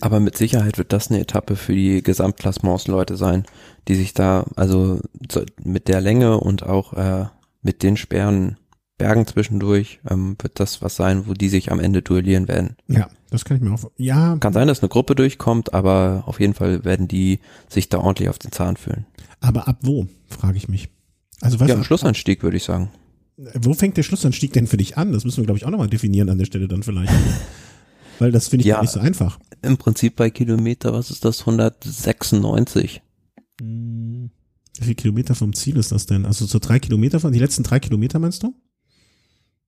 Aber 0.00 0.20
mit 0.20 0.36
Sicherheit 0.36 0.78
wird 0.78 0.92
das 0.92 1.10
eine 1.10 1.20
Etappe 1.20 1.54
für 1.56 1.74
die 1.74 2.02
Gesamtklassements-Leute 2.02 3.16
sein, 3.16 3.44
die 3.86 3.94
sich 3.94 4.12
da, 4.12 4.44
also 4.56 5.00
mit 5.62 5.86
der 5.88 6.00
Länge 6.00 6.40
und 6.40 6.64
auch 6.64 6.94
äh, 6.94 7.26
mit 7.62 7.82
den 7.82 7.96
Sperren, 7.96 8.56
Bergen 8.96 9.26
zwischendurch, 9.26 10.00
ähm, 10.08 10.36
wird 10.40 10.60
das 10.60 10.80
was 10.80 10.96
sein, 10.96 11.26
wo 11.26 11.34
die 11.34 11.48
sich 11.48 11.72
am 11.72 11.80
Ende 11.80 12.02
duellieren 12.02 12.46
werden. 12.46 12.76
Ja, 12.86 13.08
das 13.30 13.44
kann 13.44 13.56
ich 13.56 13.62
mir 13.62 13.72
auch. 13.72 13.90
Ja. 13.96 14.36
Kann 14.38 14.52
sein, 14.52 14.68
dass 14.68 14.80
eine 14.80 14.88
Gruppe 14.88 15.14
durchkommt, 15.14 15.74
aber 15.74 16.24
auf 16.26 16.38
jeden 16.40 16.54
Fall 16.54 16.84
werden 16.84 17.08
die 17.08 17.40
sich 17.68 17.88
da 17.88 17.98
ordentlich 17.98 18.28
auf 18.28 18.38
den 18.38 18.52
Zahn 18.52 18.76
fühlen. 18.76 19.06
Aber 19.40 19.66
ab 19.66 19.78
wo, 19.82 20.06
frage 20.28 20.56
ich 20.56 20.68
mich. 20.68 20.88
Also 21.40 21.58
was 21.60 21.68
ja, 21.68 21.74
am 21.74 21.84
Schlussanstieg 21.84 22.42
würde 22.42 22.56
ich 22.56 22.64
sagen. 22.64 22.90
Wo 23.36 23.74
fängt 23.74 23.96
der 23.96 24.04
Schlussanstieg 24.04 24.52
denn 24.52 24.68
für 24.68 24.76
dich 24.76 24.96
an? 24.96 25.12
Das 25.12 25.24
müssen 25.24 25.38
wir, 25.38 25.44
glaube 25.44 25.58
ich, 25.58 25.64
auch 25.64 25.70
nochmal 25.70 25.88
definieren 25.88 26.30
an 26.30 26.38
der 26.38 26.44
Stelle 26.44 26.68
dann 26.68 26.84
vielleicht. 26.84 27.12
Weil 28.20 28.30
das 28.30 28.46
finde 28.46 28.62
ich 28.62 28.68
ja, 28.68 28.80
nicht 28.80 28.92
so 28.92 29.00
einfach. 29.00 29.40
Im 29.62 29.76
Prinzip 29.76 30.14
bei 30.14 30.30
Kilometer, 30.30 30.92
was 30.92 31.10
ist 31.10 31.24
das? 31.24 31.40
196. 31.40 33.02
Hm, 33.60 34.30
wie 34.78 34.84
viele 34.84 34.94
Kilometer 34.94 35.34
vom 35.34 35.52
Ziel 35.52 35.76
ist 35.78 35.90
das 35.90 36.06
denn? 36.06 36.24
Also 36.24 36.46
so 36.46 36.60
drei 36.60 36.78
Kilometer 36.78 37.18
von, 37.18 37.32
die 37.32 37.40
letzten 37.40 37.64
drei 37.64 37.80
Kilometer 37.80 38.20
meinst 38.20 38.44
du? 38.44 38.54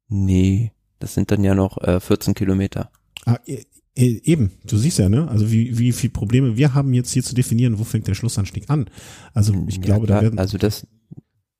Nee, 0.08 0.72
das 0.98 1.14
sind 1.14 1.30
dann 1.30 1.44
ja 1.44 1.54
noch 1.54 1.78
äh, 1.78 2.00
14 2.00 2.34
Kilometer. 2.34 2.90
Ah, 3.24 3.38
e, 3.46 3.62
e, 3.94 4.20
eben, 4.24 4.52
du 4.64 4.76
siehst 4.76 4.98
ja, 4.98 5.08
ne? 5.08 5.28
Also 5.28 5.50
wie, 5.50 5.78
wie 5.78 5.92
viel 5.92 6.10
Probleme 6.10 6.56
wir 6.56 6.74
haben 6.74 6.94
jetzt 6.94 7.12
hier 7.12 7.22
zu 7.22 7.34
definieren, 7.34 7.78
wo 7.78 7.84
fängt 7.84 8.06
der 8.06 8.14
Schlussanstieg 8.14 8.70
an. 8.70 8.88
Also 9.34 9.54
ich 9.66 9.76
ja, 9.76 9.82
glaube, 9.82 10.06
klar, 10.06 10.18
da 10.18 10.24
werden. 10.24 10.38
Also 10.38 10.58
das, 10.58 10.86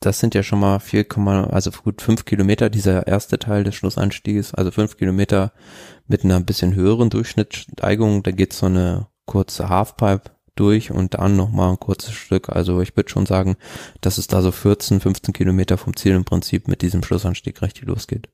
das 0.01 0.21
sind 0.21 0.35
ja 0.35 0.43
schon 0.43 0.61
mal 0.61 0.79
4, 0.79 1.07
also 1.51 1.71
gut 1.71 2.03
fünf 2.03 2.25
Kilometer, 2.25 2.71
dieser 2.71 3.07
erste 3.07 3.39
Teil 3.39 3.65
des 3.65 3.75
Schlussanstieges, 3.75 4.55
also 4.55 4.71
fünf 4.71 4.97
Kilometer 4.97 5.53
mit 6.07 6.25
einer 6.25 6.41
bisschen 6.41 6.75
höheren 6.75 7.11
Durchschnittssteigung, 7.11 8.23
da 8.23 8.31
geht 8.31 8.53
so 8.53 8.67
eine 8.67 9.09
kurze 9.25 9.69
Halfpipe 9.69 10.31
durch 10.55 10.91
und 10.91 11.15
dann 11.15 11.37
nochmal 11.37 11.71
ein 11.71 11.81
kurzes 11.81 12.13
Stück. 12.13 12.49
Also 12.49 12.81
ich 12.81 12.97
würde 12.97 13.11
schon 13.11 13.27
sagen, 13.27 13.57
dass 14.01 14.19
es 14.19 14.27
da 14.27 14.43
so 14.43 14.53
14, 14.53 15.01
15 15.01 15.35
Kilometer 15.35 15.77
vom 15.77 15.95
Ziel 15.97 16.15
im 16.15 16.25
Prinzip 16.25 16.69
mit 16.69 16.83
diesem 16.83 17.03
Schlussanstieg 17.03 17.61
richtig 17.63 17.85
losgeht. 17.85 18.29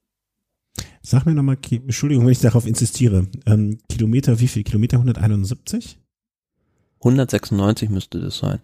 Sag 1.03 1.27
mir 1.27 1.35
nochmal, 1.35 1.59
Entschuldigung, 1.71 2.25
wenn 2.25 2.33
ich 2.33 2.39
darauf 2.39 2.67
insistiere, 2.67 3.27
ähm, 3.47 3.79
Kilometer, 3.89 4.39
wie 4.39 4.49
viel? 4.49 4.63
Kilometer 4.63 4.99
171? 4.99 5.99
196 7.01 7.91
müsste 7.91 8.21
das 8.21 8.39
sein. 8.39 8.61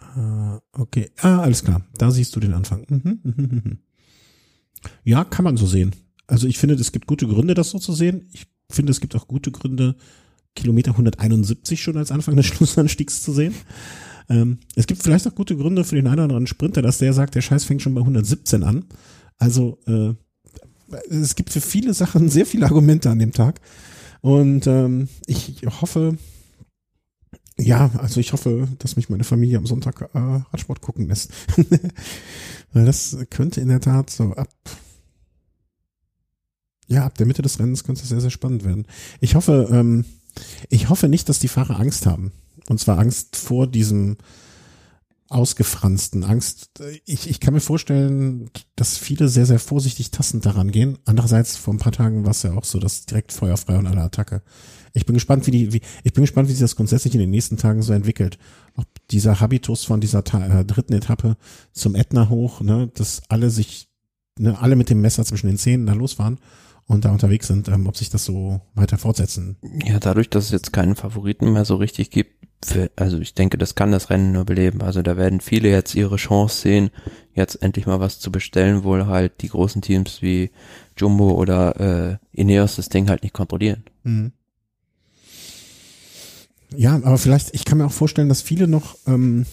Ah, 0.00 0.60
okay, 0.72 1.10
ah, 1.18 1.40
alles 1.40 1.62
klar. 1.62 1.82
Da 1.96 2.10
siehst 2.10 2.34
du 2.34 2.40
den 2.40 2.54
Anfang. 2.54 2.84
Mhm, 2.88 3.20
mhm, 3.22 3.34
mhm, 3.36 3.78
ja, 5.04 5.24
kann 5.24 5.44
man 5.44 5.56
so 5.56 5.66
sehen. 5.66 5.94
Also 6.26 6.48
ich 6.48 6.58
finde, 6.58 6.74
es 6.74 6.92
gibt 6.92 7.06
gute 7.06 7.26
Gründe, 7.26 7.54
das 7.54 7.70
so 7.70 7.78
zu 7.78 7.92
sehen. 7.92 8.28
Ich 8.32 8.46
finde, 8.70 8.90
es 8.90 9.00
gibt 9.00 9.14
auch 9.14 9.28
gute 9.28 9.52
Gründe, 9.52 9.96
Kilometer 10.54 10.92
171 10.92 11.80
schon 11.80 11.96
als 11.96 12.10
Anfang 12.10 12.34
des 12.34 12.46
Schlussanstiegs 12.46 13.22
zu 13.22 13.32
sehen. 13.32 13.54
Ähm, 14.28 14.58
es 14.74 14.86
gibt 14.86 15.02
vielleicht 15.02 15.28
auch 15.28 15.34
gute 15.34 15.56
Gründe 15.56 15.84
für 15.84 15.94
den 15.94 16.06
einen 16.06 16.14
oder 16.14 16.24
anderen 16.24 16.48
Sprinter, 16.48 16.82
dass 16.82 16.98
der 16.98 17.12
sagt, 17.12 17.36
der 17.36 17.42
Scheiß 17.42 17.64
fängt 17.64 17.82
schon 17.82 17.94
bei 17.94 18.00
117 18.00 18.64
an. 18.64 18.86
Also 19.38 19.78
äh, 19.86 20.14
es 21.10 21.34
gibt 21.34 21.50
für 21.50 21.60
viele 21.60 21.94
Sachen 21.94 22.28
sehr 22.28 22.46
viele 22.46 22.66
Argumente 22.66 23.10
an 23.10 23.18
dem 23.18 23.32
Tag. 23.32 23.60
Und 24.20 24.66
ähm, 24.66 25.08
ich 25.26 25.62
hoffe, 25.80 26.18
Ja, 27.58 27.90
also 27.98 28.20
ich 28.20 28.32
hoffe, 28.32 28.68
dass 28.78 28.96
mich 28.96 29.08
meine 29.08 29.24
Familie 29.24 29.58
am 29.58 29.66
Sonntag 29.66 30.02
äh, 30.14 30.18
Radsport 30.18 30.80
gucken 30.80 31.08
lässt. 31.08 31.32
Weil 32.72 32.84
das 32.84 33.16
könnte 33.30 33.60
in 33.60 33.68
der 33.68 33.80
Tat 33.80 34.10
so 34.10 34.32
ab 34.34 34.48
ja, 36.88 37.04
ab 37.04 37.16
der 37.18 37.26
Mitte 37.26 37.42
des 37.42 37.58
Rennens 37.58 37.84
könnte 37.84 38.02
es 38.02 38.08
sehr, 38.08 38.20
sehr 38.20 38.30
spannend 38.30 38.64
werden. 38.64 38.86
Ich 39.20 39.34
hoffe, 39.34 39.68
ähm, 39.72 40.04
ich 40.68 40.88
hoffe 40.88 41.08
nicht, 41.08 41.28
dass 41.28 41.38
die 41.38 41.48
Fahrer 41.48 41.80
Angst 41.80 42.06
haben. 42.06 42.32
Und 42.68 42.78
zwar 42.80 42.98
Angst 42.98 43.36
vor 43.36 43.66
diesem 43.66 44.16
ausgefransten 45.28 46.24
Angst. 46.24 46.80
Ich, 47.04 47.28
ich 47.28 47.40
kann 47.40 47.54
mir 47.54 47.60
vorstellen, 47.60 48.50
dass 48.76 48.96
viele 48.96 49.28
sehr, 49.28 49.46
sehr 49.46 49.58
vorsichtig 49.58 50.10
tastend 50.10 50.46
daran 50.46 50.70
gehen. 50.70 50.98
Andererseits, 51.04 51.56
vor 51.56 51.74
ein 51.74 51.78
paar 51.78 51.92
Tagen 51.92 52.24
war 52.24 52.30
es 52.30 52.42
ja 52.42 52.52
auch 52.54 52.64
so, 52.64 52.78
dass 52.78 53.06
direkt 53.06 53.32
feuerfrei 53.32 53.76
und 53.76 53.86
alle 53.86 54.02
Attacke. 54.02 54.42
Ich 54.92 55.04
bin 55.04 55.14
gespannt, 55.14 55.46
wie 55.46 55.50
die, 55.50 55.72
wie, 55.72 55.80
ich 56.04 56.12
bin 56.12 56.22
gespannt, 56.22 56.48
wie 56.48 56.52
sich 56.52 56.60
das 56.60 56.76
grundsätzlich 56.76 57.14
in 57.14 57.20
den 57.20 57.30
nächsten 57.30 57.56
Tagen 57.56 57.82
so 57.82 57.92
entwickelt. 57.92 58.38
Ob 58.76 58.86
dieser 59.10 59.40
Habitus 59.40 59.84
von 59.84 60.00
dieser 60.00 60.20
äh, 60.20 60.64
dritten 60.64 60.94
Etappe 60.94 61.36
zum 61.72 61.94
Ätna 61.94 62.28
hoch, 62.28 62.60
ne, 62.60 62.90
dass 62.94 63.22
alle 63.28 63.50
sich, 63.50 63.88
ne, 64.38 64.58
alle 64.58 64.76
mit 64.76 64.90
dem 64.90 65.00
Messer 65.00 65.24
zwischen 65.24 65.48
den 65.48 65.58
Zähnen 65.58 65.86
da 65.86 65.92
losfahren 65.92 66.38
und 66.86 67.04
da 67.04 67.10
unterwegs 67.10 67.48
sind, 67.48 67.68
ähm, 67.68 67.86
ob 67.86 67.96
sich 67.96 68.10
das 68.10 68.24
so 68.24 68.60
weiter 68.74 68.98
fortsetzen. 68.98 69.56
Ja, 69.84 69.98
dadurch, 69.98 70.30
dass 70.30 70.46
es 70.46 70.50
jetzt 70.50 70.72
keinen 70.72 70.96
Favoriten 70.96 71.52
mehr 71.52 71.64
so 71.64 71.76
richtig 71.76 72.10
gibt, 72.10 72.46
für, 72.64 72.90
also 72.96 73.18
ich 73.18 73.34
denke, 73.34 73.58
das 73.58 73.74
kann 73.74 73.92
das 73.92 74.08
Rennen 74.08 74.32
nur 74.32 74.44
beleben. 74.44 74.80
Also 74.82 75.02
da 75.02 75.16
werden 75.16 75.40
viele 75.40 75.68
jetzt 75.68 75.94
ihre 75.94 76.16
Chance 76.16 76.62
sehen, 76.62 76.90
jetzt 77.34 77.62
endlich 77.62 77.86
mal 77.86 78.00
was 78.00 78.18
zu 78.18 78.32
bestellen, 78.32 78.82
wohl 78.82 79.06
halt 79.06 79.42
die 79.42 79.48
großen 79.48 79.82
Teams 79.82 80.22
wie 80.22 80.50
Jumbo 80.96 81.32
oder 81.32 81.80
äh, 81.80 82.16
Ineos 82.32 82.76
das 82.76 82.88
Ding 82.88 83.08
halt 83.08 83.22
nicht 83.22 83.34
kontrollieren. 83.34 83.84
Mhm. 84.04 84.32
Ja, 86.74 86.94
aber 86.94 87.18
vielleicht, 87.18 87.54
ich 87.54 87.64
kann 87.64 87.78
mir 87.78 87.86
auch 87.86 87.92
vorstellen, 87.92 88.28
dass 88.28 88.42
viele 88.42 88.68
noch 88.68 88.96
ähm, 89.06 89.46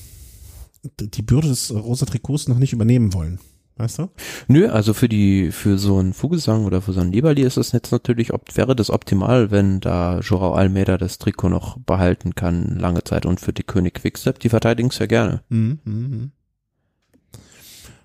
die 1.00 1.22
Bürde 1.22 1.48
des 1.48 1.74
rosa 1.74 2.06
Trikots 2.06 2.48
noch 2.48 2.58
nicht 2.58 2.74
übernehmen 2.74 3.14
wollen. 3.14 3.40
Weißt 3.76 3.98
du? 3.98 4.10
Nö, 4.48 4.68
also 4.68 4.94
für 4.94 5.10
die, 5.10 5.52
für 5.52 5.80
so 5.80 5.98
einen 5.98 6.14
Fugesang 6.14 6.66
oder 6.66 6.82
für 6.82 6.94
so 6.94 7.02
einen 7.02 7.12
Liberli 7.12 7.42
ist 7.42 7.58
es 7.58 7.72
jetzt 7.72 7.92
natürlich, 7.92 8.32
ob, 8.32 8.56
wäre 8.56 8.76
das 8.76 8.92
optimal, 8.92 9.50
wenn 9.50 9.80
da 9.80 10.20
Joao 10.20 10.54
Almeida 10.54 10.98
das 10.98 11.18
Trikot 11.18 11.50
noch 11.50 11.80
behalten 11.80 12.36
kann, 12.36 12.78
lange 12.78 13.04
Zeit 13.04 13.26
und 13.26 13.40
für 13.40 13.52
die 13.52 13.64
König 13.64 13.96
Quickstep, 13.96 14.40
die 14.40 14.50
verteidigen 14.50 14.90
es 14.90 15.00
ja 15.00 15.08
gerne. 15.08 15.42
Mhm, 15.50 15.80
mh, 15.84 16.08
mh. 16.08 16.30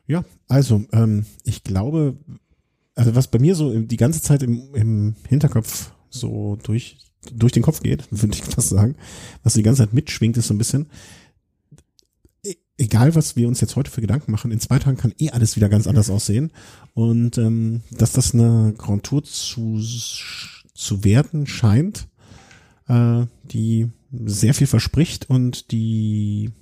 Ja, 0.07 0.25
also, 0.49 0.85
ähm, 0.93 1.27
ich 1.45 1.63
glaube, 1.65 2.17
also 2.95 3.15
was 3.15 3.29
bei 3.29 3.39
mir 3.39 3.55
so 3.55 3.79
die 3.79 3.97
ganze 3.99 4.23
Zeit 4.23 4.43
im, 4.43 4.75
im 4.75 5.17
Hinterkopf 5.29 5.93
so 6.09 6.57
durch, 6.63 6.97
durch 7.31 7.53
den 7.53 7.63
Kopf 7.63 7.83
geht, 7.83 8.07
würde 8.11 8.35
ich 8.35 8.43
fast 8.43 8.71
sagen, 8.71 8.97
was 9.43 9.53
die 9.53 9.63
ganze 9.63 9.83
Zeit 9.83 9.93
mitschwingt, 9.93 10.39
ist 10.39 10.49
so 10.49 10.55
ein 10.55 10.59
bisschen, 10.59 10.87
egal 12.79 13.15
was 13.15 13.37
wir 13.37 13.49
uns 13.49 13.61
jetzt 13.61 13.77
heute 13.77 13.91
für 13.91 14.01
Gedanken 14.01 14.31
machen, 14.31 14.53
in 14.53 14.61
zwei 14.61 14.79
Tagen 14.79 14.97
kann 14.97 15.15
eh 15.19 15.31
alles 15.31 15.57
wieder 15.57 15.69
ganz 15.69 15.87
anders 15.87 16.09
aussehen. 16.09 16.53
Und 16.95 17.37
ähm, 17.37 17.83
dass 17.91 18.13
das 18.13 18.33
eine 18.33 18.75
Grand 18.79 19.05
Tour 19.05 19.25
zu, 19.25 19.83
zu 20.75 21.05
werden 21.05 21.47
scheint, 21.47 22.09
äh, 22.87 23.27
die 23.45 23.91
sehr 24.25 24.55
viel 24.55 24.67
verspricht 24.67 25.29
und 25.29 25.71
die 25.73 26.53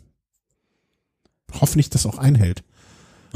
hoffentlich 1.52 1.90
das 1.90 2.06
auch 2.06 2.18
einhält. 2.18 2.64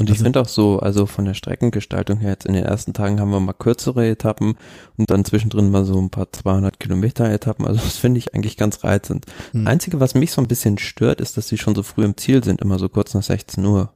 Und 0.01 0.09
ich 0.09 0.15
also, 0.15 0.23
finde 0.23 0.41
auch 0.41 0.47
so, 0.47 0.79
also 0.79 1.05
von 1.05 1.25
der 1.25 1.35
Streckengestaltung 1.35 2.19
her, 2.19 2.31
jetzt 2.31 2.47
in 2.47 2.53
den 2.53 2.63
ersten 2.63 2.93
Tagen 2.93 3.19
haben 3.19 3.29
wir 3.29 3.39
mal 3.39 3.53
kürzere 3.53 4.09
Etappen 4.09 4.55
und 4.97 5.11
dann 5.11 5.23
zwischendrin 5.25 5.69
mal 5.69 5.85
so 5.85 6.01
ein 6.01 6.09
paar 6.09 6.31
200 6.31 6.79
Kilometer 6.79 7.31
Etappen. 7.31 7.67
Also 7.67 7.81
das 7.81 7.97
finde 7.97 8.17
ich 8.17 8.33
eigentlich 8.33 8.57
ganz 8.57 8.83
reizend. 8.83 9.27
Hm. 9.51 9.67
Einzige, 9.67 9.99
was 9.99 10.15
mich 10.15 10.31
so 10.31 10.41
ein 10.41 10.47
bisschen 10.47 10.79
stört, 10.79 11.21
ist, 11.21 11.37
dass 11.37 11.47
sie 11.47 11.59
schon 11.59 11.75
so 11.75 11.83
früh 11.83 12.03
im 12.03 12.17
Ziel 12.17 12.43
sind, 12.43 12.61
immer 12.61 12.79
so 12.79 12.89
kurz 12.89 13.13
nach 13.13 13.21
16 13.21 13.63
Uhr. 13.63 13.93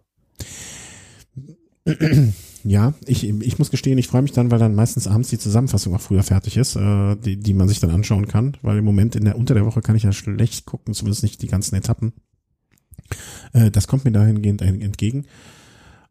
Ja, 2.67 2.95
ich, 3.05 3.23
ich 3.23 3.59
muss 3.59 3.69
gestehen, 3.69 3.99
ich 3.99 4.07
freue 4.07 4.23
mich 4.23 4.31
dann, 4.31 4.49
weil 4.49 4.57
dann 4.57 4.73
meistens 4.73 5.05
abends 5.05 5.29
die 5.29 5.37
Zusammenfassung 5.37 5.93
auch 5.93 6.01
früher 6.01 6.23
fertig 6.23 6.57
ist, 6.57 6.75
äh, 6.75 7.15
die, 7.15 7.37
die 7.37 7.53
man 7.53 7.67
sich 7.67 7.79
dann 7.79 7.91
anschauen 7.91 8.27
kann, 8.27 8.57
weil 8.63 8.79
im 8.79 8.85
Moment 8.85 9.15
in 9.15 9.25
der 9.25 9.37
unter 9.37 9.53
der 9.53 9.67
Woche 9.67 9.81
kann 9.81 9.95
ich 9.95 10.01
ja 10.01 10.11
schlecht 10.11 10.65
gucken, 10.65 10.95
zumindest 10.95 11.21
nicht 11.21 11.43
die 11.43 11.47
ganzen 11.47 11.75
Etappen. 11.75 12.13
Äh, 13.53 13.69
das 13.69 13.87
kommt 13.87 14.03
mir 14.03 14.11
dahingehend 14.11 14.63
entgegen. 14.63 15.27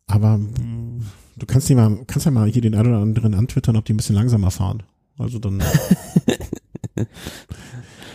Aber 0.06 0.38
mm, 0.38 1.04
du 1.36 1.46
kannst 1.46 1.68
dir 1.68 1.76
mal, 1.76 2.04
kannst 2.06 2.26
ja 2.26 2.30
mal 2.30 2.48
hier 2.48 2.62
den 2.62 2.74
einen 2.74 2.88
oder 2.88 3.00
anderen 3.00 3.34
antwittern, 3.34 3.76
ob 3.76 3.84
die 3.84 3.94
ein 3.94 3.96
bisschen 3.96 4.16
langsamer 4.16 4.50
fahren. 4.50 4.82
Also 5.18 5.38
dann. 5.38 5.62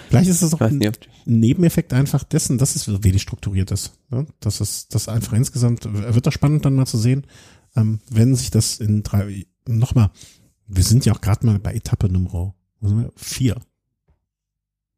Vielleicht 0.09 0.29
ist 0.29 0.41
das 0.41 0.53
auch 0.55 0.61
ein 0.61 0.81
Nebeneffekt 1.25 1.93
einfach 1.93 2.23
dessen, 2.23 2.57
dass 2.57 2.75
es 2.75 3.03
wenig 3.03 3.21
strukturiert 3.21 3.69
ist. 3.69 3.99
Ne? 4.09 4.25
Das 4.39 4.59
ist 4.59 4.95
das 4.95 5.07
einfach 5.07 5.33
insgesamt, 5.33 5.85
wird 5.85 6.25
das 6.25 6.33
spannend 6.33 6.65
dann 6.65 6.73
mal 6.73 6.87
zu 6.87 6.97
sehen, 6.97 7.27
ähm, 7.75 7.99
wenn 8.09 8.35
sich 8.35 8.49
das 8.49 8.79
in 8.79 9.03
drei, 9.03 9.45
nochmal, 9.67 10.09
wir 10.65 10.83
sind 10.83 11.05
ja 11.05 11.13
auch 11.13 11.21
gerade 11.21 11.45
mal 11.45 11.59
bei 11.59 11.73
Etappe 11.73 12.09
Nummer 12.09 12.55
vier. 13.15 13.57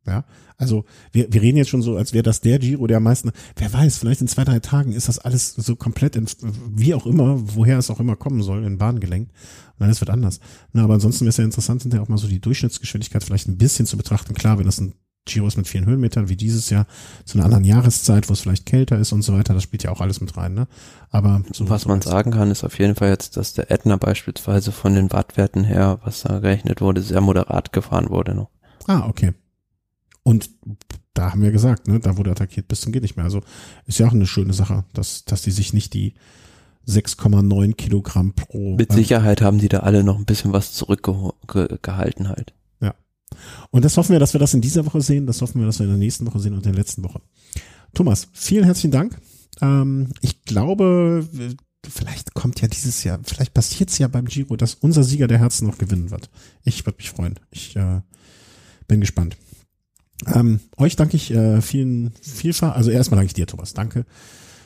Ja, 0.08 0.26
also 0.58 0.86
wir, 1.12 1.32
wir 1.32 1.44
reden 1.44 1.58
jetzt 1.58 1.70
schon 1.70 1.84
so, 1.84 1.96
als 1.96 2.12
wäre 2.12 2.24
das 2.24 2.42
der 2.42 2.58
Giro, 2.58 2.88
der 2.88 2.98
am 2.98 3.04
meisten, 3.04 3.32
wer 3.56 3.72
weiß, 3.72 3.98
vielleicht 3.98 4.22
in 4.22 4.28
zwei, 4.28 4.44
drei 4.44 4.60
Tagen 4.60 4.94
ist 4.94 5.08
das 5.08 5.20
alles 5.20 5.54
so 5.54 5.76
komplett, 5.76 6.16
in, 6.16 6.26
wie 6.72 6.96
auch 6.96 7.06
immer, 7.06 7.56
woher 7.56 7.78
es 7.78 7.92
auch 7.92 8.00
immer 8.00 8.16
kommen 8.16 8.42
soll, 8.42 8.64
in 8.64 8.80
Bahn 8.80 9.00
gelenkt. 9.00 9.32
Und 9.78 9.88
dann 9.88 10.00
wird 10.00 10.10
anders. 10.10 10.40
Na, 10.74 10.84
aber 10.84 10.96
ansonsten 10.96 11.26
wäre 11.26 11.30
es 11.30 11.38
ja 11.38 11.44
interessant, 11.44 11.84
hinterher 11.84 12.04
auch 12.04 12.10
mal 12.10 12.18
so 12.18 12.28
die 12.28 12.40
Durchschnittsgeschwindigkeit 12.40 13.24
vielleicht 13.24 13.48
ein 13.48 13.58
bisschen 13.58 13.86
zu 13.86 13.96
betrachten. 13.96 14.34
Klar, 14.34 14.58
wenn 14.58 14.66
das 14.66 14.80
ein 14.80 14.96
Giro 15.26 15.46
ist 15.46 15.58
mit 15.58 15.68
vielen 15.68 15.86
Höhenmetern, 15.86 16.30
wie 16.30 16.36
dieses 16.36 16.72
Jahr, 16.72 16.88
zu 17.26 17.38
einer 17.38 17.46
anderen 17.46 17.64
Jahreszeit, 17.64 18.28
wo 18.28 18.34
es 18.34 18.42
vielleicht 18.42 18.66
kälter 18.66 18.98
ist 18.98 19.12
und 19.12 19.22
so 19.22 19.34
weiter, 19.34 19.54
das 19.54 19.62
spielt 19.62 19.84
ja 19.84 19.92
auch 19.92 20.02
alles 20.02 20.20
mit 20.20 20.36
rein, 20.36 20.56
ne? 20.56 20.68
Aber 21.12 21.44
so 21.54 21.70
was 21.70 21.86
man 21.86 22.02
sagen 22.02 22.32
kann, 22.32 22.50
ist 22.50 22.64
auf 22.64 22.80
jeden 22.80 22.96
Fall 22.96 23.10
jetzt, 23.10 23.38
dass 23.38 23.54
der 23.54 23.70
Ätna 23.70 23.98
beispielsweise 23.98 24.72
von 24.72 24.96
den 24.96 25.12
Wattwerten 25.12 25.64
her, 25.64 26.00
was 26.04 26.22
da 26.22 26.40
gerechnet 26.40 26.82
wurde, 26.82 27.04
sehr 27.04 27.22
moderat 27.22 27.72
gefahren 27.72 28.10
wurde 28.10 28.34
noch. 28.34 28.50
Ah, 28.88 29.08
okay. 29.08 29.34
Und 30.24 30.50
da 31.14 31.32
haben 31.32 31.42
wir 31.42 31.52
gesagt, 31.52 31.88
ne, 31.88 32.00
da 32.00 32.18
wurde 32.18 32.32
attackiert 32.32 32.68
bis 32.68 32.82
zum 32.82 32.92
geht 32.92 33.02
nicht 33.02 33.16
mehr. 33.16 33.26
Also 33.26 33.42
ist 33.86 34.00
ja 34.00 34.08
auch 34.08 34.14
eine 34.14 34.28
schöne 34.28 34.54
Sache, 34.54 34.86
dass, 34.94 35.26
dass 35.26 35.42
die 35.42 35.52
sich 35.52 35.74
nicht 35.74 35.94
die 35.94 36.14
6,9 36.88 37.74
Kilogramm 37.74 38.34
pro. 38.34 38.76
Mit 38.76 38.92
Sicherheit 38.92 39.42
haben 39.42 39.60
die 39.60 39.70
da 39.70 39.80
alle 39.80 40.04
noch 40.04 40.18
ein 40.18 40.26
bisschen 40.26 40.54
was 40.54 40.74
zurückgehalten 40.74 42.30
halt. 42.30 42.54
Ja. 42.80 42.96
Und 43.70 43.86
das 43.86 43.98
hoffen 43.98 44.14
wir, 44.14 44.20
dass 44.20 44.34
wir 44.34 44.40
das 44.40 44.54
in 44.54 44.62
dieser 44.62 44.86
Woche 44.86 45.02
sehen. 45.02 45.28
Das 45.28 45.42
hoffen 45.42 45.60
wir, 45.60 45.66
dass 45.66 45.80
wir 45.80 45.86
in 45.86 45.92
der 45.92 46.00
nächsten 46.00 46.26
Woche 46.26 46.40
sehen 46.40 46.54
und 46.54 46.66
in 46.66 46.74
der 46.74 46.80
letzten 46.80 47.04
Woche. 47.04 47.22
Thomas, 47.94 48.28
vielen 48.34 48.64
herzlichen 48.64 48.92
Dank. 48.92 49.20
Ähm, 49.62 50.10
ich 50.22 50.44
glaube, 50.44 51.28
vielleicht 51.88 52.34
kommt 52.34 52.62
ja 52.62 52.68
dieses 52.68 53.04
Jahr, 53.04 53.20
vielleicht 53.24 53.54
passiert 53.54 53.90
es 53.90 53.98
ja 53.98 54.08
beim 54.08 54.26
Giro, 54.26 54.56
dass 54.56 54.76
unser 54.76 55.04
Sieger 55.04 55.28
der 55.28 55.40
Herzen 55.40 55.68
noch 55.68 55.78
gewinnen 55.78 56.12
wird. 56.12 56.30
Ich 56.64 56.86
würde 56.86 56.98
mich 56.98 57.10
freuen. 57.10 57.40
Ich 57.52 57.76
äh, 57.76 58.02
bin 58.88 59.02
gespannt. 59.02 59.38
Ähm, 60.28 60.60
euch 60.78 60.96
danke 60.96 61.16
ich 61.16 61.32
äh, 61.32 61.62
vielen, 61.62 62.12
vielfach. 62.22 62.76
Also 62.76 62.92
erstmal 62.92 63.18
danke 63.18 63.28
ich 63.28 63.34
dir, 63.34 63.48
Thomas. 63.48 63.74
Danke, 63.74 64.06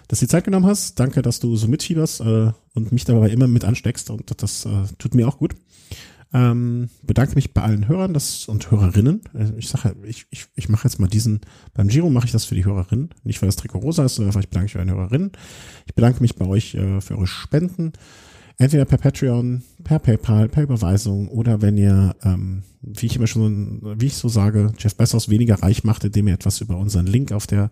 dass 0.08 0.20
du 0.20 0.26
die 0.26 0.30
Zeit 0.32 0.44
genommen 0.44 0.66
hast. 0.66 1.00
Danke, 1.00 1.22
dass 1.22 1.40
du 1.40 1.56
so 1.56 1.68
mitfieberst 1.68 2.22
äh, 2.22 2.52
und 2.74 2.92
mich 2.92 3.06
dabei 3.06 3.30
immer 3.30 3.48
mit 3.48 3.66
ansteckst. 3.66 4.10
Und 4.10 4.42
das 4.42 4.66
äh, 4.66 4.84
tut 4.98 5.16
mir 5.16 5.28
auch 5.28 5.38
gut. 5.38 5.56
Ähm, 6.34 6.90
bedanke 7.02 7.36
mich 7.36 7.54
bei 7.54 7.62
allen 7.62 7.88
Hörern 7.88 8.14
das, 8.14 8.50
und 8.50 8.70
Hörerinnen. 8.70 9.22
Äh, 9.34 9.58
ich 9.58 9.70
sage, 9.70 9.96
ich, 10.04 10.26
ich, 10.32 10.48
ich 10.56 10.68
mache 10.68 10.86
jetzt 10.86 11.00
mal 11.00 11.08
diesen, 11.08 11.40
beim 11.74 11.88
Giro 11.88 12.10
mache 12.10 12.26
ich 12.26 12.34
das 12.34 12.44
für 12.44 12.56
die 12.56 12.66
Hörerinnen. 12.66 13.12
Nicht, 13.24 13.42
weil 13.42 13.48
das 13.48 13.56
Trikot 13.56 13.80
rosa 13.80 14.04
ist, 14.04 14.16
sondern 14.16 14.38
ich 14.40 14.50
bedanke 14.50 14.66
mich 14.66 14.74
bei 14.74 14.84
den 14.84 14.94
Hörerinnen. 14.94 15.32
Ich 15.86 15.96
bedanke 15.96 16.22
mich 16.22 16.36
bei 16.36 16.46
euch 16.46 16.76
äh, 16.76 17.00
für 17.00 17.16
eure 17.16 17.28
Spenden. 17.28 17.94
Entweder 18.58 18.86
per 18.86 18.98
Patreon, 18.98 19.64
per 19.84 20.00
PayPal, 20.00 20.48
per 20.48 20.64
Überweisung 20.64 21.28
oder 21.28 21.62
wenn 21.62 21.78
ihr, 21.78 22.16
ähm, 22.24 22.64
wie 22.82 23.08
ich 23.08 23.16
immer 23.18 23.28
schon, 23.28 23.82
wie 24.00 24.06
ich 24.06 24.16
so 24.16 24.30
sage, 24.30 24.72
Jeff 24.78 24.96
Bezos 24.96 25.30
weniger 25.30 25.62
reich 25.62 25.84
macht, 25.84 26.06
indem 26.06 26.30
ihr 26.30 26.36
etwas 26.36 26.62
über 26.62 26.78
unseren 26.78 27.06
Link 27.06 27.34
auf 27.34 27.48
der 27.48 27.70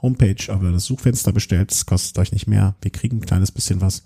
Homepage, 0.00 0.48
aber 0.48 0.70
das 0.70 0.84
Suchfenster 0.84 1.32
bestellt, 1.32 1.72
das 1.72 1.84
kostet 1.84 2.18
euch 2.18 2.32
nicht 2.32 2.46
mehr. 2.46 2.76
Wir 2.80 2.92
kriegen 2.92 3.18
ein 3.18 3.26
kleines 3.26 3.50
bisschen 3.50 3.80
was. 3.80 4.04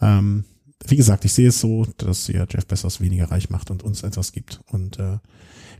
Ähm, 0.00 0.44
wie 0.86 0.96
gesagt, 0.96 1.24
ich 1.24 1.32
sehe 1.32 1.48
es 1.48 1.60
so, 1.60 1.86
dass 1.98 2.28
ihr 2.28 2.46
Jeff 2.50 2.66
Bezos 2.66 3.00
weniger 3.00 3.30
reich 3.30 3.50
macht 3.50 3.70
und 3.70 3.82
uns 3.82 4.02
etwas 4.02 4.32
gibt. 4.32 4.60
Und 4.70 4.98
äh, 4.98 5.18